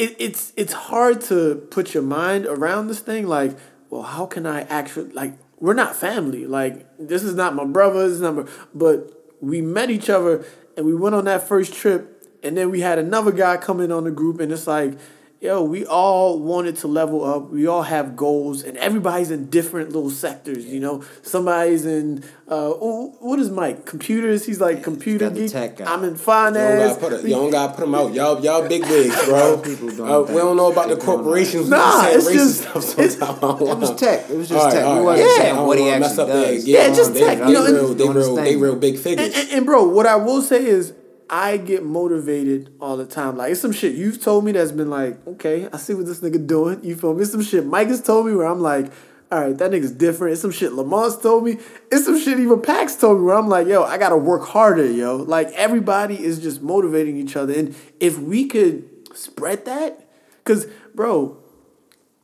it, 0.00 0.16
it's 0.18 0.52
it's 0.56 0.72
hard 0.72 1.20
to 1.22 1.66
put 1.70 1.92
your 1.92 2.02
mind 2.02 2.46
around 2.46 2.88
this 2.88 3.00
thing. 3.00 3.26
Like, 3.26 3.56
well, 3.90 4.02
how 4.02 4.26
can 4.26 4.46
I 4.46 4.62
actually 4.62 5.12
like? 5.12 5.34
We're 5.58 5.74
not 5.74 5.94
family. 5.94 6.46
Like, 6.46 6.86
this 6.98 7.22
is 7.22 7.34
not 7.34 7.54
my 7.54 7.66
brother. 7.66 8.08
This 8.08 8.18
my, 8.20 8.46
but 8.74 9.12
we 9.40 9.60
met 9.60 9.90
each 9.90 10.08
other 10.08 10.44
and 10.76 10.86
we 10.86 10.94
went 10.94 11.14
on 11.14 11.26
that 11.26 11.46
first 11.46 11.74
trip, 11.74 12.26
and 12.42 12.56
then 12.56 12.70
we 12.70 12.80
had 12.80 12.98
another 12.98 13.30
guy 13.30 13.58
come 13.58 13.80
in 13.80 13.92
on 13.92 14.04
the 14.04 14.10
group, 14.10 14.40
and 14.40 14.50
it's 14.50 14.66
like. 14.66 14.98
Yo, 15.42 15.62
we 15.64 15.86
all 15.86 16.38
wanted 16.38 16.76
to 16.76 16.86
level 16.86 17.24
up. 17.24 17.48
We 17.48 17.66
all 17.66 17.80
have 17.84 18.14
goals, 18.14 18.62
and 18.62 18.76
everybody's 18.76 19.30
in 19.30 19.48
different 19.48 19.90
little 19.90 20.10
sectors. 20.10 20.66
You 20.66 20.80
know, 20.80 21.02
somebody's 21.22 21.86
in 21.86 22.22
uh, 22.46 22.68
oh, 22.78 23.16
what 23.20 23.38
is 23.38 23.48
Mike? 23.48 23.86
Computers. 23.86 24.44
He's 24.44 24.60
like 24.60 24.82
computer 24.82 25.30
got 25.30 25.34
geek. 25.38 25.50
tech 25.50 25.78
guy. 25.78 25.90
I'm 25.90 26.04
in 26.04 26.16
finance. 26.16 26.98
gotta 26.98 27.00
put 27.00 27.12
it. 27.14 27.22
You 27.26 27.36
don't 27.36 27.50
gotta 27.50 27.72
put 27.72 27.80
them 27.80 27.94
out. 27.94 28.12
Y'all, 28.12 28.38
y'all 28.44 28.68
big 28.68 28.82
wigs, 28.82 29.24
bro. 29.24 29.56
People 29.64 29.88
doing 29.88 30.10
Uh, 30.12 30.20
we 30.20 30.34
don't 30.34 30.58
know 30.58 30.70
about 30.72 30.90
the 30.90 30.96
corporations. 30.98 31.70
Nah, 31.70 32.02
it's 32.08 32.26
saying 32.26 32.36
racist 32.36 32.74
just- 32.74 32.88
stuff 32.90 32.98
it's- 32.98 33.14
It 33.14 33.78
was 33.78 33.96
tech. 33.98 34.28
It 34.28 34.36
was 34.36 34.46
just 34.46 34.60
All 34.60 34.66
right, 34.66 34.74
tech. 34.74 34.84
all 34.84 34.92
we 34.92 34.98
right. 34.98 35.04
wasn't 35.06 35.28
Yeah. 35.30 35.36
saying 35.42 35.66
what 35.66 35.78
he 35.78 35.88
actually 35.88 36.16
does. 36.26 36.64
get 36.66 36.88
Yeah, 36.90 36.94
just 36.94 37.14
they, 37.14 37.20
tech, 37.20 37.38
They, 37.38 37.46
you 37.46 37.52
know, 37.54 37.64
real, 37.64 37.94
they 37.94 38.08
real, 38.10 38.34
they 38.36 38.56
real 38.56 38.76
big 38.76 38.98
figures. 38.98 39.34
And, 39.34 39.48
and 39.52 39.64
bro, 39.64 39.84
what 39.88 40.04
I 40.04 40.16
will 40.16 40.42
say 40.42 40.66
is 40.66 40.92
I 41.32 41.58
get 41.58 41.84
motivated 41.84 42.74
all 42.80 42.96
the 42.96 43.06
time. 43.06 43.36
Like 43.36 43.52
it's 43.52 43.60
some 43.60 43.70
shit 43.70 43.94
you've 43.94 44.20
told 44.20 44.44
me 44.44 44.50
that's 44.50 44.72
been 44.72 44.90
like, 44.90 45.24
okay, 45.28 45.68
I 45.72 45.76
see 45.76 45.94
what 45.94 46.06
this 46.06 46.20
nigga 46.20 46.44
doing. 46.44 46.82
You 46.82 46.96
feel 46.96 47.14
me? 47.14 47.22
It's 47.22 47.30
some 47.30 47.42
shit 47.42 47.64
Mike 47.64 47.86
has 47.86 48.02
told 48.02 48.26
me 48.26 48.34
where 48.34 48.48
I'm 48.48 48.60
like, 48.60 48.92
all 49.30 49.40
right, 49.40 49.56
that 49.56 49.70
nigga's 49.70 49.92
different. 49.92 50.32
It's 50.32 50.42
some 50.42 50.50
shit 50.50 50.72
Lamont's 50.72 51.22
told 51.22 51.44
me. 51.44 51.58
It's 51.92 52.04
some 52.04 52.18
shit 52.18 52.40
even 52.40 52.60
Pax 52.60 52.96
told 52.96 53.18
me 53.18 53.24
where 53.24 53.36
I'm 53.36 53.48
like, 53.48 53.68
yo, 53.68 53.84
I 53.84 53.96
gotta 53.96 54.16
work 54.16 54.42
harder, 54.42 54.90
yo. 54.90 55.18
Like 55.18 55.52
everybody 55.52 56.20
is 56.20 56.40
just 56.40 56.62
motivating 56.62 57.16
each 57.16 57.36
other. 57.36 57.54
And 57.54 57.76
if 58.00 58.18
we 58.18 58.46
could 58.48 58.88
spread 59.16 59.66
that, 59.66 60.04
cause 60.44 60.66
bro, 60.96 61.38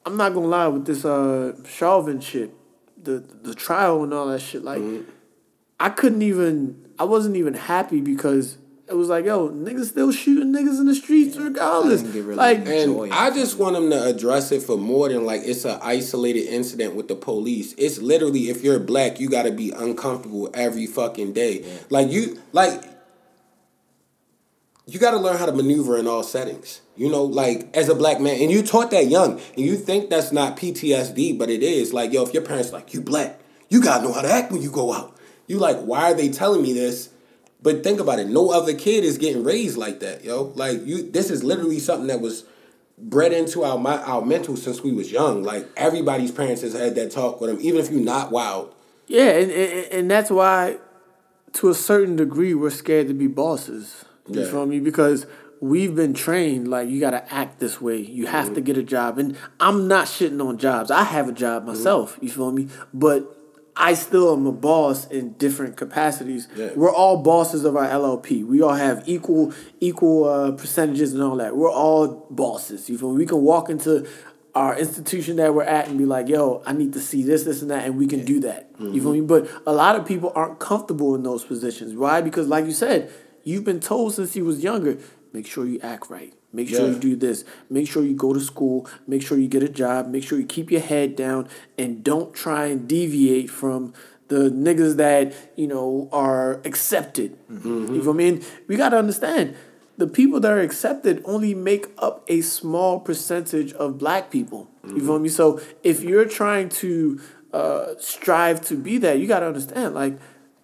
I'm 0.05 0.17
not 0.17 0.35
gonna 0.35 0.49
lie 0.49 0.67
with 0.67 0.85
this 0.85 1.05
uh 1.05 1.57
Chauvin 1.65 2.19
shit, 2.19 2.51
the 3.01 3.21
the 3.43 3.55
trial 3.55 4.03
and 4.03 4.13
all 4.13 4.27
that 4.27 4.41
shit, 4.41 4.65
like 4.65 4.83
I 5.79 5.91
couldn't 5.91 6.23
even 6.23 6.89
I 6.99 7.05
wasn't 7.05 7.37
even 7.37 7.55
happy 7.55 8.01
because 8.01 8.59
it 8.89 8.95
was 8.95 9.09
like, 9.09 9.25
yo, 9.25 9.49
niggas 9.49 9.87
still 9.87 10.13
shooting 10.13 10.53
niggas 10.53 10.79
in 10.79 10.87
the 10.87 10.95
streets 10.95 11.37
regardless. 11.37 12.03
didn't 12.03 12.25
really 12.25 12.37
Like 12.37 12.65
mad. 12.65 12.89
And 12.89 13.13
I 13.13 13.31
just 13.31 13.59
want 13.59 13.75
them 13.75 13.91
to 13.91 14.05
address 14.05 14.53
it 14.53 14.63
for 14.63 14.79
more 14.79 15.09
than 15.09 15.25
like 15.25 15.43
it's 15.45 15.65
an 15.65 15.79
isolated 15.83 16.47
incident 16.47 16.95
with 16.95 17.09
the 17.09 17.17
police. 17.17 17.75
It's 17.77 17.99
literally 17.99 18.49
if 18.49 18.63
you're 18.63 18.79
black, 18.79 19.19
you 19.19 19.29
got 19.29 19.43
to 19.43 19.51
be 19.51 19.73
uncomfortable 19.73 20.51
every 20.55 20.87
fucking 20.87 21.33
day. 21.33 21.67
Like 21.91 22.11
you, 22.13 22.41
like 22.53 22.81
you 24.87 25.01
got 25.01 25.11
to 25.11 25.19
learn 25.19 25.37
how 25.37 25.47
to 25.47 25.53
maneuver 25.53 25.99
in 25.99 26.07
all 26.07 26.23
settings. 26.23 26.81
You 26.97 27.11
know, 27.11 27.25
like 27.25 27.77
as 27.77 27.89
a 27.89 27.95
black 27.95 28.21
man, 28.21 28.41
and 28.41 28.53
you 28.53 28.63
taught 28.63 28.93
that 28.93 29.09
young, 29.09 29.41
and 29.57 29.67
you 29.67 29.77
think 29.77 30.11
that's 30.11 30.31
not 30.31 30.57
PTSD, 30.57 31.37
but 31.37 31.51
it 31.51 31.63
is. 31.63 31.93
Like 31.93 32.13
yo, 32.13 32.23
if 32.23 32.33
your 32.33 32.45
parents 32.45 32.73
like 32.73 32.95
you 32.95 33.01
black, 33.01 33.41
you 33.69 33.83
gotta 33.83 34.05
know 34.05 34.13
how 34.13 34.23
to 34.23 34.31
act 34.31 34.53
when 34.53 34.63
you 34.63 34.71
go 34.71 34.93
out. 34.93 35.17
You 35.49 35.59
like, 35.59 35.79
why 35.79 36.13
are 36.13 36.15
they 36.15 36.29
telling 36.29 36.63
me 36.63 36.73
this? 36.73 37.11
But 37.67 37.83
think 37.83 37.99
about 37.99 38.21
it. 38.21 38.29
No 38.29 38.51
other 38.53 38.75
kid 38.75 39.03
is 39.03 39.19
getting 39.19 39.43
raised 39.43 39.77
like 39.77 39.99
that, 39.99 40.23
yo. 40.25 40.53
Like 40.55 40.87
you, 40.87 41.11
this 41.11 41.31
is 41.33 41.43
literally 41.43 41.81
something 41.81 42.07
that 42.07 42.21
was 42.21 42.45
bred 42.97 43.33
into 43.33 43.65
our 43.65 43.77
mi- 43.77 44.03
our 44.13 44.25
mental 44.25 44.57
since 44.57 44.83
we 44.85 44.93
was 44.93 45.11
young. 45.11 45.43
Like 45.43 45.67
everybody's 45.77 46.31
parents 46.31 46.63
has 46.63 46.75
had 46.75 46.95
that 46.95 47.11
talk 47.11 47.41
with 47.41 47.51
them, 47.51 47.59
even 47.61 47.81
if 47.81 47.91
you're 47.91 48.01
not 48.01 48.31
wild. 48.31 48.73
Yeah, 49.09 49.31
and, 49.31 49.51
and 49.51 49.93
and 49.93 50.11
that's 50.11 50.31
why, 50.31 50.77
to 51.55 51.69
a 51.69 51.75
certain 51.75 52.15
degree, 52.15 52.55
we're 52.55 52.71
scared 52.71 53.09
to 53.09 53.15
be 53.15 53.27
bosses. 53.27 54.05
You 54.29 54.43
Yeah. 54.43 54.51
feel 54.51 54.67
me? 54.67 54.79
Because 54.79 55.27
we've 55.61 55.97
been 55.97 56.15
trained 56.15 56.69
like 56.69 56.89
you 56.89 57.01
got 57.01 57.11
to 57.13 57.35
act 57.35 57.59
this 57.59 57.81
way. 57.81 57.97
You 57.99 58.27
have 58.29 58.45
Mm-hmm. 58.47 58.55
to 58.55 58.61
get 58.61 58.77
a 58.79 58.85
job, 58.85 59.19
and 59.19 59.37
I'm 59.59 59.89
not 59.89 60.07
shitting 60.07 60.41
on 60.41 60.59
jobs. 60.59 60.93
I 60.93 61.03
have 61.03 61.29
a 61.29 61.33
job 61.33 61.63
Mm-hmm. 61.65 61.73
myself. 61.73 62.17
You 62.23 62.29
feel 62.31 62.53
me? 62.53 62.69
But 62.95 63.36
I 63.77 63.95
still 63.95 64.33
am 64.33 64.47
a 64.47 64.53
boss 64.53 65.07
in 65.07 65.35
different 65.35 65.77
capacities. 65.77 66.49
Yeah. 66.57 66.71
We're 66.75 66.93
all 66.93 67.19
bosses 67.19 67.65
of 67.65 67.77
our 67.77 67.87
LLP. 67.87 68.45
We 68.45 68.63
all 68.63 68.75
have 68.75 69.03
equal 69.07 69.53
equal 69.81 70.25
uh, 70.25 70.53
percentages 70.53 71.13
and 71.13 71.23
all 71.23 71.37
that. 71.37 71.57
We're 71.57 71.71
all 71.71 72.27
bosses. 72.31 72.89
You 72.89 72.97
feel 72.97 73.13
me? 73.13 73.19
We 73.19 73.27
can 73.27 73.43
walk 73.43 73.69
into 73.69 74.09
our 74.55 74.79
institution 74.79 75.37
that 75.37 75.53
we're 75.55 75.65
at 75.65 75.89
and 75.89 75.99
be 75.99 76.07
like, 76.07 76.29
yo, 76.29 76.63
I 76.65 76.73
need 76.73 76.95
to 76.95 77.01
see 77.01 77.23
this, 77.23 77.45
this, 77.45 77.61
and 77.61 77.71
that, 77.71 77.85
and 77.85 77.99
we 77.99 78.07
can 78.07 78.25
do 78.25 78.41
that. 78.41 78.71
You 78.79 79.03
feel 79.03 79.13
me? 79.13 79.21
But 79.21 79.51
a 79.67 79.73
lot 79.73 79.97
of 79.97 80.07
people 80.07 80.33
aren't 80.35 80.59
comfortable 80.59 81.15
in 81.15 81.23
those 81.23 81.45
positions. 81.45 81.95
Why? 81.95 82.23
Because, 82.23 82.49
like 82.49 82.65
you 82.65 82.73
said, 82.73 83.13
you've 83.45 83.65
been 83.65 83.81
told 83.81 84.15
since 84.15 84.35
you 84.35 84.47
was 84.47 84.65
younger, 84.65 84.97
make 85.35 85.47
sure 85.47 85.67
you 85.67 85.79
act 85.83 86.09
right. 86.09 86.33
Make 86.53 86.69
sure 86.69 86.87
Yeah. 86.87 86.93
you 86.95 86.99
do 86.99 87.17
this. 87.17 87.45
Make 87.69 87.89
sure 87.89 88.03
you 88.03 88.15
go 88.15 88.33
to 88.33 88.41
school. 88.41 88.87
Make 89.07 89.23
sure 89.23 89.37
you 89.39 89.49
get 89.49 89.63
a 89.63 89.69
job. 89.69 90.09
Make 90.11 90.23
sure 90.25 90.39
you 90.39 90.47
keep 90.47 90.71
your 90.71 90.81
head 90.81 91.17
down 91.17 91.49
and 91.77 92.03
don't 92.03 92.33
try 92.33 92.67
and 92.67 92.89
deviate 92.89 93.51
from 93.51 93.93
the 94.29 94.51
niggas 94.51 94.97
that, 94.97 95.33
you 95.57 95.67
know, 95.69 96.09
are 96.13 96.61
accepted. 96.65 97.37
You 97.49 98.03
feel 98.03 98.15
me? 98.15 98.29
And 98.29 98.45
we 98.67 98.77
gotta 98.77 98.97
understand 98.99 99.55
the 99.99 100.07
people 100.07 100.41
that 100.41 100.51
are 100.53 100.61
accepted 100.61 101.23
only 101.25 101.55
make 101.55 101.87
up 101.99 102.25
a 102.29 102.41
small 102.41 103.01
percentage 103.01 103.73
of 103.75 103.99
black 103.99 104.31
people. 104.31 104.69
You 104.87 105.01
feel 105.01 105.19
me? 105.19 105.29
So 105.29 105.61
if 105.83 106.03
you're 106.03 106.25
trying 106.27 106.69
to 106.71 107.21
uh, 107.53 107.95
strive 107.99 108.61
to 108.67 108.77
be 108.77 108.99
that, 108.99 109.19
you 109.19 109.27
gotta 109.27 109.47
understand, 109.47 109.95
like, 109.95 110.19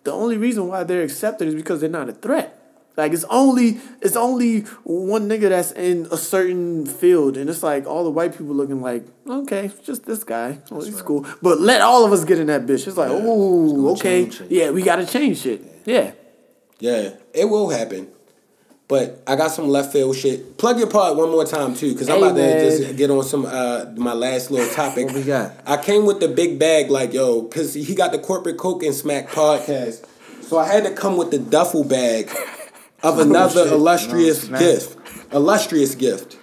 the 0.04 0.12
only 0.12 0.36
reason 0.36 0.66
why 0.68 0.82
they're 0.84 1.02
accepted 1.02 1.48
is 1.48 1.54
because 1.54 1.80
they're 1.80 1.88
not 1.88 2.08
a 2.08 2.12
threat. 2.12 2.58
Like 2.96 3.12
it's 3.12 3.24
only 3.24 3.80
it's 4.02 4.16
only 4.16 4.60
one 4.84 5.28
nigga 5.28 5.48
that's 5.48 5.72
in 5.72 6.06
a 6.10 6.16
certain 6.16 6.84
field, 6.84 7.36
and 7.38 7.48
it's 7.48 7.62
like 7.62 7.86
all 7.86 8.04
the 8.04 8.10
white 8.10 8.36
people 8.36 8.54
looking 8.54 8.82
like, 8.82 9.06
okay, 9.26 9.70
just 9.82 10.04
this 10.04 10.24
guy. 10.24 10.58
Oh, 10.70 10.82
he's 10.82 11.00
cool. 11.00 11.26
But 11.40 11.58
let 11.60 11.80
all 11.80 12.04
of 12.04 12.12
us 12.12 12.24
get 12.24 12.38
in 12.38 12.48
that 12.48 12.66
bitch. 12.66 12.86
It's 12.86 12.98
like, 12.98 13.10
oh, 13.10 13.92
okay, 13.92 14.30
yeah, 14.50 14.70
we 14.70 14.82
gotta 14.82 15.06
change 15.06 15.38
shit. 15.40 15.64
Yeah. 15.86 16.12
Yeah, 16.80 17.14
it 17.32 17.46
will 17.46 17.70
happen. 17.70 18.08
But 18.88 19.22
I 19.26 19.36
got 19.36 19.52
some 19.52 19.68
left 19.68 19.90
field 19.92 20.14
shit. 20.14 20.58
Plug 20.58 20.78
your 20.78 20.90
part 20.90 21.16
one 21.16 21.30
more 21.30 21.46
time 21.46 21.74
too, 21.74 21.92
because 21.92 22.10
I'm 22.10 22.22
about 22.22 22.36
to 22.36 22.60
just 22.78 22.96
get 22.96 23.10
on 23.10 23.24
some 23.24 23.46
uh 23.46 23.86
my 23.96 24.12
last 24.12 24.50
little 24.50 24.68
topic. 24.74 25.06
What 25.06 25.14
we 25.14 25.22
got? 25.22 25.52
I 25.64 25.78
came 25.78 26.04
with 26.04 26.20
the 26.20 26.28
big 26.28 26.58
bag, 26.58 26.90
like 26.90 27.14
yo, 27.14 27.40
because 27.40 27.72
he 27.72 27.94
got 27.94 28.12
the 28.12 28.18
corporate 28.18 28.58
coke 28.58 28.82
and 28.82 28.94
smack 28.94 29.28
podcast, 29.28 30.04
so 30.42 30.58
I 30.58 30.66
had 30.66 30.84
to 30.84 30.90
come 30.90 31.16
with 31.16 31.30
the 31.30 31.38
duffel 31.38 31.84
bag 31.84 32.30
of 33.02 33.18
another 33.18 33.62
Oh, 33.68 33.74
illustrious 33.74 34.48
No, 34.48 34.58
gift. 34.58 34.96
Illustrious 35.32 35.94
gift. 35.94 36.36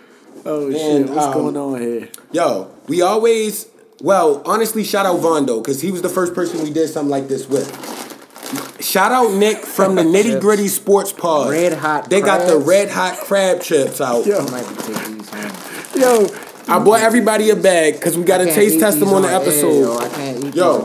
Oh 0.45 0.67
And, 0.67 0.75
shit, 0.75 1.09
what's 1.09 1.25
um, 1.27 1.33
going 1.33 1.57
on 1.57 1.81
here? 1.81 2.09
Yo, 2.31 2.71
we 2.87 3.01
always, 3.01 3.67
well, 4.01 4.41
honestly, 4.45 4.83
shout 4.83 5.05
out 5.05 5.19
Vondo, 5.19 5.61
because 5.63 5.81
he 5.81 5.91
was 5.91 6.01
the 6.01 6.09
first 6.09 6.33
person 6.33 6.63
we 6.63 6.71
did 6.71 6.87
something 6.89 7.09
like 7.09 7.27
this 7.27 7.47
with. 7.47 7.67
Shout 8.81 9.11
out 9.11 9.33
Nick 9.33 9.57
from 9.59 9.95
the 9.95 10.01
Nitty 10.03 10.39
Gritty 10.41 10.69
Sports 10.69 11.11
Pod. 11.11 11.51
Red 11.51 11.73
hot 11.73 12.09
They 12.09 12.21
got 12.21 12.47
the 12.47 12.57
red 12.57 12.89
hot 12.89 13.17
crab 13.19 13.61
chips 13.61 13.99
out. 14.01 14.25
Yo. 14.25 14.39
I 14.39 14.49
might 14.49 14.67
be 14.69 14.75
taking 14.93 15.17
these 15.17 15.29
home. 15.29 16.01
Yo, 16.01 16.27
I 16.67 16.79
bought 16.83 17.01
everybody 17.01 17.49
a 17.49 17.55
bag 17.55 17.95
because 17.95 18.17
we 18.17 18.23
got 18.23 18.41
I 18.41 18.45
to 18.45 18.53
taste 18.55 18.79
test 18.79 18.99
them 18.99 19.09
on 19.09 19.23
the 19.23 19.27
air, 19.29 19.35
episode. 19.41 19.79
yo. 19.81 19.97
I 19.99 20.09
can't 20.09 20.45
eat 20.45 20.55
Yo. 20.55 20.79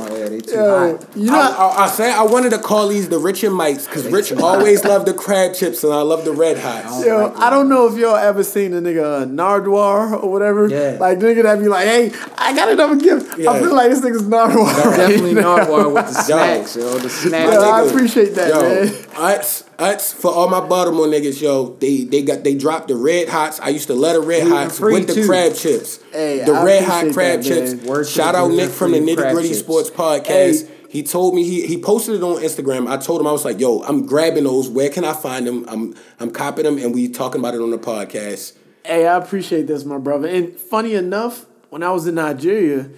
These 0.46 0.54
on 0.54 0.60
air. 0.60 0.92
They 0.92 0.96
too 0.96 0.96
Yo, 0.96 0.96
hot. 0.96 1.16
you 1.16 1.30
know, 1.30 1.40
I, 1.40 1.48
I, 1.48 1.84
I 1.84 1.88
say 1.88 2.12
I 2.12 2.22
wanted 2.22 2.50
to 2.50 2.58
call 2.58 2.88
these 2.88 3.08
the 3.08 3.18
Rich 3.18 3.44
and 3.44 3.54
Mikes 3.54 3.86
because 3.86 4.06
Rich 4.06 4.32
always 4.32 4.84
loved 4.84 5.06
the 5.06 5.14
crab 5.14 5.54
chips 5.54 5.82
and 5.84 5.92
I 5.92 6.02
love 6.02 6.24
the 6.24 6.32
red 6.32 6.58
hots. 6.58 7.04
Yo, 7.04 7.32
I 7.36 7.50
don't 7.50 7.68
know 7.68 7.86
if 7.86 7.96
y'all 7.98 8.16
ever 8.16 8.42
seen 8.44 8.72
a 8.74 8.80
nigga 8.80 9.22
uh, 9.22 9.26
Nardwuar 9.26 10.22
or 10.22 10.30
whatever. 10.30 10.68
Yeah. 10.68 10.96
Like 11.00 11.18
nigga 11.18 11.42
that 11.44 11.58
be 11.58 11.68
like, 11.68 11.86
hey, 11.86 12.12
I 12.36 12.54
got 12.54 12.68
another 12.70 12.96
gift. 12.96 13.38
Yeah. 13.38 13.50
I 13.50 13.60
feel 13.60 13.74
like 13.74 13.90
this 13.90 14.00
nigga's 14.00 14.22
Nardwuar. 14.22 14.66
right 14.66 14.96
Definitely 14.96 15.34
now. 15.34 15.58
Nardwuar 15.58 15.92
with 15.94 16.06
the 16.06 16.22
snacks, 16.22 16.76
yo. 16.76 16.98
The 16.98 17.08
snacks. 17.10 17.52
Yo, 17.52 17.60
I 17.60 17.82
appreciate 17.86 18.34
that, 18.34 18.48
yo, 18.48 18.60
man. 18.62 18.88
Utz, 19.14 19.64
Utz, 19.78 20.14
for 20.14 20.32
all 20.32 20.48
my 20.48 20.60
Baltimore 20.60 21.06
niggas, 21.06 21.40
yo, 21.40 21.76
they 21.76 22.04
they 22.04 22.22
got 22.22 22.44
they 22.44 22.54
dropped 22.54 22.88
the 22.88 22.96
red 22.96 23.28
hots. 23.28 23.60
I 23.60 23.70
used 23.70 23.88
to 23.88 23.94
love 23.94 24.14
the 24.14 24.20
red 24.20 24.46
hots 24.46 24.80
with 24.80 25.06
the 25.06 25.14
too. 25.14 25.26
crab 25.26 25.54
chips. 25.54 26.00
Hey, 26.12 26.44
the 26.44 26.52
I 26.52 26.64
red 26.64 26.84
hot 26.84 27.12
crab 27.12 27.42
that, 27.42 27.44
chips. 27.44 27.84
Word 27.84 28.06
Shout 28.06 28.34
out 28.34 28.50
Nick 28.50 28.70
from 28.70 28.92
the 28.92 28.98
Nitty 28.98 29.32
Gritty. 29.32 29.54
Sports 29.54 29.90
Podcast. 29.90 30.68
Hey. 30.68 30.70
He 30.88 31.02
told 31.02 31.34
me 31.34 31.42
he 31.42 31.66
he 31.66 31.76
posted 31.76 32.14
it 32.14 32.22
on 32.22 32.40
Instagram. 32.40 32.88
I 32.88 32.98
told 32.98 33.20
him 33.20 33.26
I 33.26 33.32
was 33.32 33.44
like, 33.44 33.58
yo, 33.58 33.82
I'm 33.82 34.06
grabbing 34.06 34.44
those. 34.44 34.68
Where 34.68 34.88
can 34.90 35.04
I 35.04 35.12
find 35.12 35.44
them? 35.46 35.64
I'm 35.68 35.94
I'm 36.20 36.30
copying 36.30 36.66
them 36.66 36.78
and 36.78 36.94
we 36.94 37.08
talking 37.08 37.40
about 37.40 37.54
it 37.54 37.60
on 37.60 37.70
the 37.72 37.78
podcast. 37.78 38.56
Hey, 38.84 39.06
I 39.06 39.16
appreciate 39.16 39.66
this, 39.66 39.84
my 39.84 39.98
brother. 39.98 40.28
And 40.28 40.56
funny 40.56 40.94
enough, 40.94 41.46
when 41.70 41.82
I 41.82 41.90
was 41.90 42.06
in 42.06 42.14
Nigeria, 42.14 42.88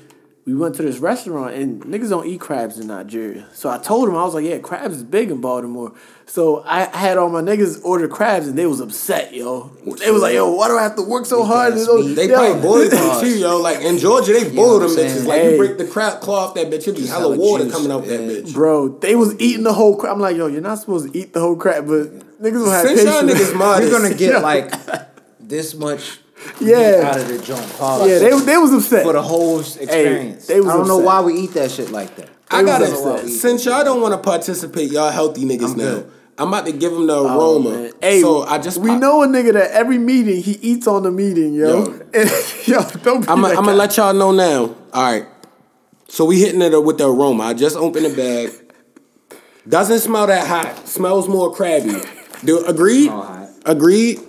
we 0.46 0.54
went 0.54 0.76
to 0.76 0.82
this 0.82 0.98
restaurant 0.98 1.54
and 1.56 1.82
niggas 1.82 2.08
don't 2.08 2.24
eat 2.24 2.38
crabs 2.40 2.78
in 2.78 2.86
Nigeria. 2.86 3.48
So 3.52 3.68
I 3.68 3.78
told 3.78 4.08
him, 4.08 4.14
I 4.16 4.22
was 4.24 4.32
like, 4.32 4.44
yeah, 4.44 4.58
crabs 4.58 4.94
is 4.98 5.02
big 5.02 5.32
in 5.32 5.40
Baltimore. 5.40 5.92
So 6.26 6.62
I 6.64 6.84
had 6.84 7.18
all 7.18 7.28
my 7.28 7.40
niggas 7.40 7.84
order 7.84 8.06
crabs 8.06 8.46
and 8.46 8.56
they 8.56 8.64
was 8.64 8.78
upset, 8.78 9.34
yo. 9.34 9.72
They 9.98 10.12
was 10.12 10.22
like, 10.22 10.34
yo, 10.34 10.52
why 10.52 10.68
do 10.68 10.78
I 10.78 10.84
have 10.84 10.94
to 10.96 11.02
work 11.02 11.26
so 11.26 11.42
hard? 11.42 11.72
ass 11.74 11.84
Yo, 11.88 11.96
meat. 11.98 12.14
They 12.14 12.28
yo, 12.28 12.34
probably 12.36 12.62
boil 12.62 12.88
them 12.88 13.20
too, 13.20 13.36
yo. 13.38 13.58
Like 13.60 13.80
in 13.80 13.98
Georgia, 13.98 14.34
they 14.34 14.48
boil 14.54 14.78
what 14.78 14.88
them 14.88 14.90
I'm 14.90 14.96
bitches. 14.96 15.26
Like 15.26 15.40
Hey. 15.40 15.50
you 15.52 15.58
break 15.58 15.78
the 15.78 15.86
crab 15.86 16.20
claw 16.20 16.46
off 16.46 16.54
that 16.54 16.68
bitch, 16.70 16.86
it 16.86 16.94
be 16.96 17.06
hella 17.08 17.22
hella 17.22 17.36
water 17.38 17.64
juice, 17.64 17.72
coming 17.74 17.90
out 17.90 18.04
that 18.06 18.20
bitch. 18.20 18.54
Bro, 18.54 18.98
they 19.00 19.16
was 19.16 19.34
eating 19.40 19.64
the 19.64 19.72
whole 19.72 19.96
crab. 19.96 20.14
I'm 20.14 20.20
like, 20.20 20.36
yo, 20.36 20.46
you're 20.46 20.60
not 20.60 20.78
supposed 20.78 21.12
to 21.12 21.18
eat 21.18 21.32
the 21.32 21.40
whole 21.40 21.56
crab, 21.56 21.88
but 21.88 22.12
niggas 22.40 22.52
don't 22.64 22.68
have 22.68 22.86
Since 22.86 23.02
y'all 23.02 23.22
patience. 23.22 23.40
niggas 23.50 23.56
modest, 23.58 23.90
You're 23.90 24.00
gonna 24.00 24.14
get 24.14 24.32
Yo. 24.34 24.40
like 24.40 24.72
this 25.40 25.74
much 25.74 26.20
Yeah. 26.60 27.10
out 27.12 27.20
of 27.20 27.28
the 27.28 27.38
joint. 27.38 27.68
Pause. 27.78 28.08
yeah, 28.08 28.18
they, 28.18 28.30
they 28.40 28.56
was 28.56 28.72
upset. 28.72 29.02
for 29.04 29.12
the 29.12 29.22
whole 29.22 29.60
experience. 29.60 30.46
they 30.46 30.60
was 30.60 30.68
I 30.70 30.76
don't 30.76 30.88
know 30.88 30.98
why 30.98 31.20
we 31.20 31.34
eat 31.34 31.52
that 31.54 31.70
shit 31.70 31.90
like 31.90 32.14
that. 32.16 32.28
I 32.50 32.62
gotta 32.62 32.84
upset. 32.86 33.28
since 33.28 33.64
y'all 33.64 33.84
don't 33.84 34.00
want 34.00 34.14
to 34.14 34.18
participate, 34.18 34.90
y'all 34.90 35.10
healthy 35.10 35.44
niggas 35.44 35.72
I'm 35.72 35.76
now. 35.78 35.84
good. 35.84 36.12
I'm 36.38 36.48
about 36.48 36.66
to 36.66 36.72
give 36.72 36.92
them 36.92 37.06
the 37.06 37.14
Oh, 37.16 37.58
aroma. 37.58 37.70
man. 37.70 37.92
Hey, 38.00 38.20
so 38.20 38.42
I 38.42 38.58
just 38.58 38.78
we 38.78 38.90
pop- 38.90 39.00
know 39.00 39.22
a 39.22 39.26
nigga 39.26 39.54
that 39.54 39.70
every 39.70 39.96
meeting 39.98 40.42
he 40.42 40.52
eats 40.60 40.86
on 40.86 41.02
the 41.02 41.10
meeting, 41.10 41.54
yo. 41.54 41.84
Yo. 41.86 42.00
And, 42.14 42.30
yo, 42.66 42.82
don't 43.02 43.22
be 43.22 43.28
I'm 43.28 43.40
gonna 43.40 43.54
that. 43.66 43.74
let 43.74 43.96
y'all 43.96 44.12
know 44.14 44.32
now. 44.32 44.74
All 44.92 45.02
right. 45.12 45.26
So 46.08 46.24
we 46.26 46.38
hitting 46.40 46.60
it 46.62 46.82
with 46.84 46.98
the 46.98 47.08
aroma. 47.10 47.44
I 47.44 47.54
just 47.54 47.74
opened 47.76 48.04
the 48.06 48.14
bag. 48.14 48.52
Doesn't 49.68 49.98
smell 50.00 50.26
that 50.28 50.46
hot. 50.46 50.86
Smells 50.86 51.26
more 51.28 51.52
crabby. 51.54 51.94
Do 52.44 52.64
agreed? 52.66 53.06
Smell. 53.06 53.50
Agreed. 53.64 54.20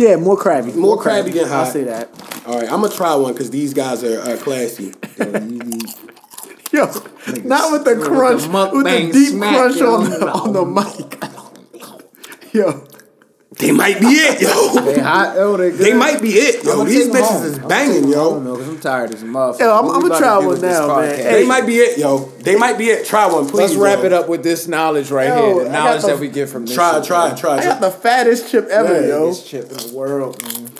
Yeah, 0.00 0.16
more 0.16 0.34
crabby. 0.34 0.72
More 0.72 0.98
crabby 0.98 1.30
than 1.30 1.46
hot. 1.46 1.66
I'll 1.66 1.70
say 1.70 1.84
that. 1.84 2.08
All 2.46 2.54
right. 2.54 2.72
I'm 2.72 2.80
gonna 2.80 2.88
try 2.88 3.14
one 3.16 3.34
because 3.34 3.50
these 3.50 3.74
guys 3.74 4.02
are 4.02 4.18
uh, 4.18 4.38
classy. 4.38 4.94
Yo, 6.72 6.86
not 7.44 7.70
with 7.70 7.84
the 7.84 8.00
crunch, 8.02 8.42
with 8.44 8.50
the, 8.50 8.56
mukbang 8.56 9.12
deep 9.12 9.38
crunch 9.38 9.82
on 9.82 10.08
the, 10.08 10.30
on 10.30 10.52
the 10.54 10.64
mic. 10.64 11.22
Yo, 12.54 12.86
They 13.60 13.72
might 13.72 14.00
be 14.00 14.06
it, 14.06 14.40
yo. 14.40 14.80
They 14.80 14.98
hot, 15.00 15.36
yo. 15.36 15.56
They, 15.56 15.70
They 15.70 15.92
might 15.92 16.22
be 16.22 16.30
it, 16.30 16.64
yo. 16.64 16.82
These 16.84 17.08
bitches 17.08 17.20
home. 17.24 17.44
is 17.44 17.58
I'ma 17.58 17.68
banging, 17.68 17.94
take 17.94 18.04
'em 18.04 18.10
yo. 18.10 18.30
home, 18.40 18.56
Cause 18.56 18.68
I'm 18.68 18.80
tired 18.80 19.14
as 19.14 19.22
a 19.22 19.26
motherfucker. 19.26 19.60
Yo, 19.60 19.70
I'm- 19.74 19.90
I'ma 19.90 20.18
try 20.18 20.40
to 20.40 20.46
one 20.46 20.60
now, 20.62 20.96
man. 20.96 21.14
Hey. 21.16 21.22
They 21.32 21.46
might 21.46 21.66
be 21.66 21.76
it, 21.76 21.98
yo. 21.98 22.18
They 22.40 22.56
might 22.56 22.78
be 22.78 22.88
it. 22.88 23.04
Try 23.06 23.26
one, 23.30 23.44
please. 23.48 23.58
Let's 23.58 23.74
wrap 23.74 23.98
yo. 23.98 24.04
it 24.06 24.12
up 24.14 24.28
with 24.30 24.42
this 24.42 24.66
knowledge 24.66 25.10
right 25.10 25.28
Yo, 25.28 25.54
here. 25.54 25.64
The 25.64 25.70
knowledge 25.70 26.02
the- 26.02 26.06
that 26.08 26.18
we 26.20 26.28
get 26.28 26.48
from 26.48 26.64
this. 26.64 26.74
Try, 26.74 26.94
shit, 26.94 27.04
try, 27.04 27.28
man. 27.28 27.36
try. 27.36 27.56
I 27.58 27.64
got 27.64 27.80
the 27.82 27.90
fattest 27.90 28.50
chip 28.50 28.66
ever, 28.68 29.00
Yeah, 29.02 29.08
yo. 29.08 29.20
Biggest 29.26 29.46
chip 29.46 29.70
in 29.70 29.76
the 29.76 29.94
world, 29.94 30.42
man. 30.42 30.70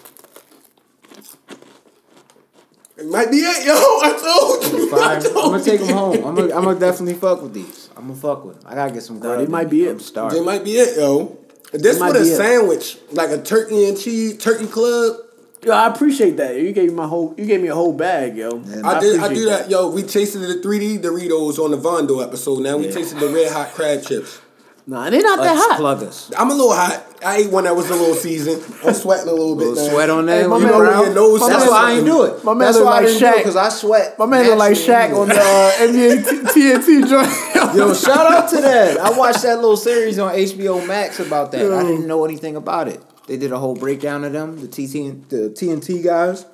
It 2.96 3.06
might 3.08 3.30
be 3.30 3.38
it, 3.38 3.66
yo. 3.66 3.72
I 4.02 4.60
told 4.62 4.72
you. 4.80 4.86
I 4.86 4.90
Fire. 4.90 5.16
I'm 5.16 5.32
gonna 5.52 5.64
take 5.64 5.80
them 5.80 5.88
home. 5.96 6.16
I'm 6.24 6.34
gonna, 6.34 6.54
I'm 6.54 6.64
gonna 6.64 6.78
definitely 6.78 7.14
fuck 7.14 7.42
with 7.42 7.54
these. 7.54 7.88
I'm 7.96 8.08
gonna 8.08 8.14
fuck 8.20 8.44
with 8.44 8.60
them. 8.60 8.70
I 8.70 8.74
gotta 8.74 8.92
get 8.92 9.02
some. 9.02 9.18
grub 9.18 9.38
they 9.38 9.46
might 9.46 9.68
be 9.70 9.84
it. 9.86 10.16
I'm 10.16 10.28
They 10.30 10.40
might 10.42 10.64
be 10.64 10.72
it, 10.76 10.98
yo. 10.98 11.39
This 11.72 12.00
might 12.00 12.08
with 12.12 12.22
a 12.22 12.24
be 12.24 12.30
sandwich, 12.30 12.98
like 13.12 13.30
a 13.30 13.40
turkey 13.40 13.88
and 13.88 13.98
cheese 13.98 14.36
turkey 14.38 14.66
club. 14.66 15.16
Yo, 15.62 15.72
I 15.72 15.86
appreciate 15.88 16.36
that. 16.38 16.56
You 16.56 16.72
gave 16.72 16.88
me 16.88 16.94
my 16.94 17.06
whole. 17.06 17.34
You 17.36 17.44
gave 17.44 17.60
me 17.60 17.68
a 17.68 17.74
whole 17.74 17.92
bag, 17.92 18.36
yo. 18.36 18.62
I 18.82 18.98
did. 18.98 19.20
I 19.20 19.32
do 19.32 19.44
that, 19.46 19.70
yo. 19.70 19.88
We 19.90 20.02
tasted 20.02 20.38
the 20.40 20.54
3D 20.66 21.00
Doritos 21.02 21.58
on 21.58 21.70
the 21.70 21.76
Vondo 21.78 22.22
episode. 22.26 22.60
Now 22.60 22.76
we 22.78 22.86
Yeah. 22.86 22.92
tasted 22.92 23.18
the 23.20 23.28
red 23.28 23.52
hot 23.52 23.72
crab 23.74 24.02
chips. 24.02 24.38
Nah, 24.86 25.10
they're 25.10 25.22
not 25.22 25.38
that 25.38 25.54
Let's 25.54 25.66
hot. 25.68 25.76
plug 25.78 26.02
us. 26.02 26.30
I'm 26.36 26.50
a 26.50 26.54
little 26.54 26.72
hot. 26.72 27.06
I 27.24 27.36
ate 27.38 27.50
one 27.50 27.64
that 27.64 27.76
was 27.76 27.90
a 27.90 27.94
little 27.94 28.14
seasoned. 28.14 28.62
I'm 28.84 28.94
sweating 28.94 29.28
a 29.28 29.32
little 29.32 29.54
bit. 29.54 29.74
Now. 29.74 29.88
sweat 29.88 30.08
on 30.10 30.26
Hey, 30.26 30.38
there. 30.40 30.48
my 30.48 30.56
when 30.56 30.64
man- 30.66 30.72
you 30.74 31.04
your 31.04 31.14
nose 31.14 31.46
That's 31.46 31.68
why 31.68 31.90
I 31.90 31.92
ain't 31.96 32.06
do 32.06 32.22
it. 32.24 32.42
My 32.44 32.54
man 32.54 32.60
That's 32.72 32.78
why 32.78 32.82
I 32.84 32.84
like 33.00 33.06
didn't 33.06 33.20
do 33.20 33.26
it 33.26 33.36
because 33.38 33.56
I 33.56 33.68
sweat. 33.68 34.18
My 34.18 34.26
man 34.26 34.46
look 34.46 34.58
like 34.58 34.72
Shaq 34.72 35.14
on 35.18 35.28
the 35.28 35.34
uh, 35.34 35.72
NBA 35.78 36.28
t- 36.54 36.60
TNT 36.60 37.08
joint. 37.08 37.74
Yo, 37.76 37.92
shout 37.94 38.32
out 38.32 38.48
to 38.50 38.56
that. 38.62 38.98
I 38.98 39.10
watched 39.16 39.42
that 39.42 39.56
little 39.56 39.76
series 39.76 40.18
on 40.18 40.32
HBO 40.34 40.86
Max 40.86 41.20
about 41.20 41.52
that. 41.52 41.60
I 41.72 41.82
didn't 41.82 42.06
know 42.06 42.24
anything 42.24 42.56
about 42.56 42.88
it. 42.88 43.02
They 43.26 43.36
did 43.36 43.52
a 43.52 43.58
whole 43.58 43.74
breakdown 43.76 44.24
of 44.24 44.32
them, 44.32 44.58
the 44.60 44.66
TT, 44.66 45.28
the 45.28 45.50
TNT 45.50 46.02
guys. 46.02 46.46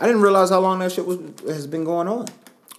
I 0.00 0.06
didn't 0.06 0.22
realize 0.22 0.50
how 0.50 0.60
long 0.60 0.80
that 0.80 0.92
shit 0.92 1.06
was 1.06 1.18
has 1.46 1.66
been 1.66 1.84
going 1.84 2.08
on. 2.08 2.26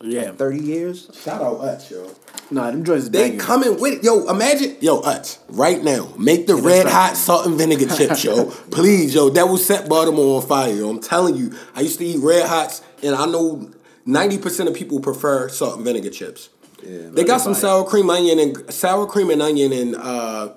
Yeah. 0.03 0.31
Thirty 0.31 0.59
years. 0.59 1.09
Shout 1.23 1.41
out 1.41 1.59
Utz, 1.59 1.89
yo. 1.91 2.09
Nah, 2.49 2.69
them 2.71 2.83
joints 2.83 3.05
is 3.05 3.11
They 3.11 3.23
banging. 3.29 3.39
coming 3.39 3.79
with 3.79 3.93
it. 3.99 4.03
Yo, 4.03 4.27
imagine, 4.27 4.75
yo, 4.81 5.01
Utz, 5.01 5.39
right 5.49 5.81
now, 5.83 6.13
make 6.17 6.47
the 6.47 6.55
red 6.55 6.85
hot 6.87 7.15
salt 7.15 7.45
and 7.45 7.57
vinegar 7.57 7.85
chips, 7.95 8.23
yo. 8.23 8.45
Please, 8.71 9.13
yo, 9.15 9.29
that 9.29 9.47
will 9.47 9.57
set 9.57 9.87
Baltimore 9.87 10.41
on 10.41 10.47
fire, 10.47 10.73
yo. 10.73 10.89
I'm 10.89 10.99
telling 10.99 11.35
you, 11.35 11.53
I 11.75 11.81
used 11.81 11.97
to 11.99 12.05
eat 12.05 12.19
red 12.21 12.47
hots, 12.49 12.81
and 13.01 13.15
I 13.15 13.25
know 13.25 13.71
90% 14.05 14.67
of 14.67 14.73
people 14.73 14.99
prefer 14.99 15.47
salt 15.49 15.75
and 15.77 15.85
vinegar 15.85 16.09
chips. 16.09 16.49
Yeah, 16.83 17.09
they 17.11 17.23
got 17.23 17.37
some 17.41 17.53
sour 17.53 17.85
cream 17.85 18.09
onion 18.09 18.39
and 18.39 18.73
sour 18.73 19.05
cream 19.05 19.29
and 19.29 19.39
onion 19.41 19.71
and 19.71 19.95
uh, 19.95 20.53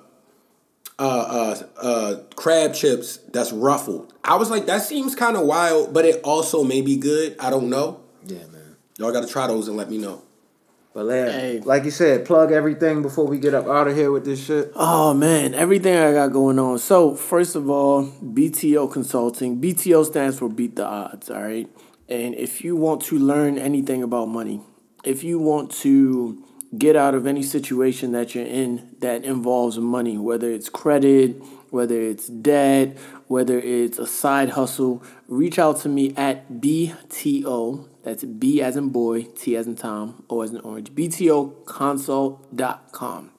uh, 0.97 1.01
uh, 1.03 1.63
uh, 1.79 2.15
crab 2.35 2.73
chips 2.73 3.17
that's 3.31 3.51
ruffled. 3.51 4.11
I 4.23 4.35
was 4.35 4.49
like, 4.49 4.65
that 4.65 4.81
seems 4.81 5.13
kind 5.13 5.37
of 5.37 5.43
wild, 5.45 5.93
but 5.93 6.03
it 6.03 6.21
also 6.23 6.63
may 6.63 6.81
be 6.81 6.97
good. 6.97 7.35
I 7.39 7.51
don't 7.51 7.69
know. 7.69 8.01
Yeah, 8.25 8.39
man. 8.51 8.54
Y'all 8.97 9.11
got 9.11 9.21
to 9.21 9.27
try 9.27 9.47
those 9.47 9.67
and 9.67 9.75
let 9.77 9.89
me 9.89 9.97
know. 9.97 10.21
But 10.93 11.07
yeah, 11.07 11.29
Hey. 11.31 11.59
like 11.59 11.83
you 11.83 11.91
said, 11.91 12.23
plug 12.23 12.53
everything 12.53 13.01
before 13.01 13.27
we 13.27 13.37
get 13.37 13.53
up 13.53 13.67
out 13.67 13.89
of 13.89 13.95
here 13.97 14.11
with 14.11 14.23
this 14.23 14.41
shit. 14.45 14.71
Oh 14.75 15.13
man, 15.13 15.53
everything 15.53 15.97
I 15.97 16.13
got 16.13 16.31
going 16.31 16.57
on. 16.57 16.79
So 16.79 17.15
first 17.15 17.55
of 17.57 17.69
all, 17.69 18.05
BTO 18.23 18.89
Consulting. 18.93 19.59
BTO 19.59 20.05
stands 20.05 20.39
for 20.39 20.47
Beat 20.47 20.77
the 20.77 20.85
Odds. 20.85 21.29
All 21.29 21.43
right, 21.43 21.67
and 22.07 22.33
if 22.35 22.63
you 22.63 22.77
want 22.77 23.01
to 23.03 23.19
learn 23.19 23.57
anything 23.57 24.03
about 24.03 24.29
money, 24.29 24.61
if 25.03 25.21
you 25.21 25.37
want 25.37 25.69
to 25.83 26.41
get 26.77 26.95
out 26.95 27.13
of 27.13 27.27
any 27.27 27.43
situation 27.43 28.13
that 28.13 28.33
you're 28.33 28.45
in 28.45 28.95
that 28.99 29.25
involves 29.25 29.77
money, 29.77 30.17
whether 30.17 30.49
it's 30.49 30.69
credit, 30.69 31.41
whether 31.71 31.99
it's 31.99 32.27
debt, 32.27 32.97
whether 33.27 33.59
it's 33.59 33.99
a 33.99 34.07
side 34.07 34.51
hustle, 34.51 35.03
reach 35.27 35.59
out 35.59 35.77
to 35.81 35.89
me 35.89 36.13
at 36.15 36.49
BTO. 36.61 37.89
That's 38.05 38.23
B 38.23 38.61
as 38.61 38.77
in 38.77 38.89
boy, 38.89 39.23
T 39.23 39.57
as 39.57 39.65
in 39.65 39.75
Tom, 39.75 40.23
O 40.29 40.41
as 40.41 40.51
in 40.51 40.59
orange. 40.61 40.91
BTOconsult.com. 40.91 43.31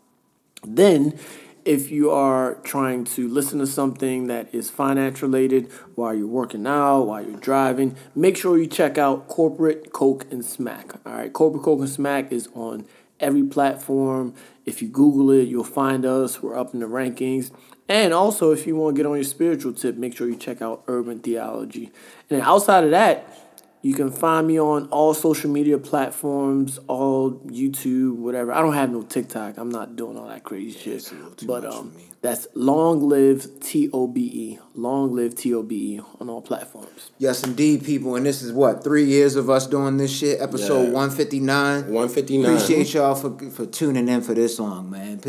Then, 0.67 1.17
if 1.65 1.93
you 1.93 2.11
are 2.11 2.57
trying 2.57 3.05
to 3.05 3.29
listen 3.29 3.61
to 3.61 3.67
something 3.67 4.27
that 4.27 4.53
is 4.53 4.69
finance 4.69 5.23
related 5.23 5.71
while 5.95 6.13
you're 6.13 6.27
working 6.27 6.67
out, 6.67 7.03
while 7.03 7.25
you're 7.25 7.39
driving, 7.39 7.95
make 8.17 8.37
sure 8.37 8.59
you 8.59 8.67
check 8.67 8.99
out 8.99 9.29
Corporate 9.29 9.93
Coke 9.93 10.27
and 10.33 10.45
Smack. 10.45 10.97
All 11.07 11.13
right, 11.13 11.33
Corporate 11.33 11.63
Coke 11.63 11.79
and 11.79 11.89
Smack 11.89 12.33
is 12.33 12.49
on 12.53 12.85
every 13.21 13.45
platform. 13.45 14.35
If 14.65 14.83
you 14.83 14.89
Google 14.89 15.31
it, 15.31 15.47
you'll 15.47 15.63
find 15.63 16.05
us. 16.05 16.43
We're 16.43 16.59
up 16.59 16.75
in 16.75 16.81
the 16.81 16.87
rankings. 16.87 17.53
And 17.89 18.13
also, 18.13 18.51
if 18.51 18.67
you 18.67 18.75
want 18.75 18.97
to 18.97 19.03
get 19.03 19.09
on 19.09 19.15
your 19.15 19.23
spiritual 19.23 19.73
tip, 19.73 19.97
make 19.97 20.17
sure 20.17 20.29
you 20.29 20.35
check 20.35 20.61
out 20.61 20.83
Urban 20.89 21.21
Theology. 21.21 21.93
And 22.29 22.43
outside 22.43 22.83
of 22.83 22.91
that, 22.91 23.46
you 23.83 23.95
can 23.95 24.11
find 24.11 24.47
me 24.47 24.59
on 24.59 24.87
all 24.89 25.15
social 25.15 25.51
media 25.51 25.79
platforms, 25.79 26.79
all 26.89 27.33
YouTube, 27.47 28.17
whatever. 28.17 28.53
I 28.53 28.61
don't 28.61 28.75
have 28.75 28.91
no 28.91 29.03
TikTok. 29.03 29.59
I'm 29.59 29.69
not 29.71 29.95
doing 29.97 30.17
all 30.19 30.27
that 30.29 30.43
crazy 30.43 30.77
shit. 30.79 31.13
But 31.47 31.65
um, 31.65 31.93
that's 32.21 32.49
Long 32.55 33.09
Live 33.09 33.61
T 33.61 33.89
O 33.93 34.09
B 34.09 34.21
E. 34.23 34.59
Long 34.75 35.15
Live 35.15 35.37
T 35.37 35.55
O 35.55 35.63
B 35.63 35.97
E 35.97 36.01
on 36.21 36.29
all 36.29 36.43
platforms. 36.43 37.11
Yes, 37.19 37.45
indeed, 37.45 37.85
people. 37.85 38.17
And 38.17 38.27
this 38.27 38.43
is 38.43 38.53
what 38.53 38.83
three 38.83 39.05
years 39.05 39.37
of 39.37 39.49
us 39.51 39.67
doing 39.67 39.99
this 39.99 40.11
shit. 40.17 40.41
Episode 40.41 40.87
Yeah. 40.87 40.91
one 40.93 41.11
fifty 41.11 41.39
nine. 41.39 41.83
159. 41.93 42.45
Appreciate 42.55 42.93
y'all 42.95 43.15
for 43.15 43.39
for 43.51 43.67
tuning 43.67 44.09
in 44.09 44.21
for 44.23 44.35
this 44.35 44.57
song, 44.57 44.91
man. 44.91 45.21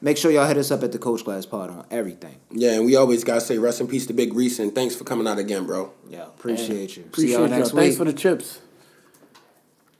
P- 0.00 0.04
uh, 0.04 0.04
Make 0.04 0.16
sure 0.16 0.30
y'all 0.30 0.46
hit 0.46 0.56
us 0.56 0.70
up 0.70 0.82
at 0.82 0.92
the 0.92 0.98
Coach 0.98 1.24
Class 1.24 1.46
Pod 1.46 1.70
on 1.70 1.84
everything. 1.90 2.36
Yeah, 2.50 2.72
and 2.72 2.84
we 2.86 2.96
always 2.96 3.24
gotta 3.24 3.40
say 3.40 3.58
rest 3.58 3.80
in 3.80 3.88
peace 3.88 4.06
to 4.06 4.12
Big 4.12 4.32
Reese 4.34 4.58
and 4.58 4.74
thanks 4.74 4.94
for 4.94 5.04
coming 5.04 5.26
out 5.26 5.38
again, 5.38 5.66
bro. 5.66 5.92
Yeah, 6.08 6.24
appreciate 6.26 6.96
you. 6.96 7.02
See 7.02 7.02
Appreciate 7.02 7.32
y'all 7.32 7.48
y'all. 7.48 7.58
next 7.58 7.70
Thanks 7.72 7.96
for 7.96 8.04
the 8.04 8.12
chips. 8.12 8.60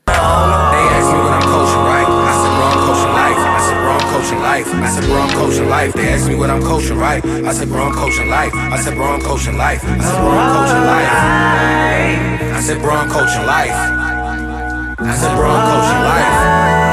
They 0.06 0.14
ask 0.14 1.12
me 1.12 1.18
what 1.18 1.32
I'm 1.32 1.42
coaching, 1.42 1.84
right? 1.84 2.06
I 2.08 2.32
said, 2.38 2.52
bro, 2.56 2.64
I'm 2.68 2.80
coaching 2.88 3.12
life. 3.12 3.38
I 3.38 3.60
said, 3.68 3.78
bro, 3.78 3.92
I'm 3.92 4.08
coaching 4.08 4.40
life. 4.40 4.66
I 4.74 4.88
said, 4.90 5.04
bro, 5.04 5.20
I'm 5.20 5.30
coaching 5.36 5.68
life. 5.68 5.92
They 5.94 6.08
ask 6.08 6.28
me 6.28 6.34
what 6.34 6.50
I'm 6.50 6.62
coaching, 6.62 6.98
right? 6.98 7.24
I 7.24 7.52
said, 7.52 7.68
bro, 7.68 7.82
I'm 7.84 7.92
coaching 7.94 8.28
life. 8.28 8.54
I 8.54 8.76
said, 8.80 8.94
bro, 8.94 9.04
I'm 9.06 9.20
coaching 9.20 9.56
life. 9.56 9.84
I 9.84 9.98
said, 10.00 10.18
bro, 10.18 10.30
I'm 10.30 10.50
coaching 10.54 10.84
life. 10.86 11.08
I 12.56 12.60
said, 12.60 12.78
bro, 12.80 12.94
I'm 12.94 13.08
coaching 13.10 13.46
life. 13.46 13.78
I 15.00 15.14
said, 15.14 15.36
bro, 15.36 15.48
I'm 15.50 15.62
coaching 15.70 16.02
life. 16.04 16.87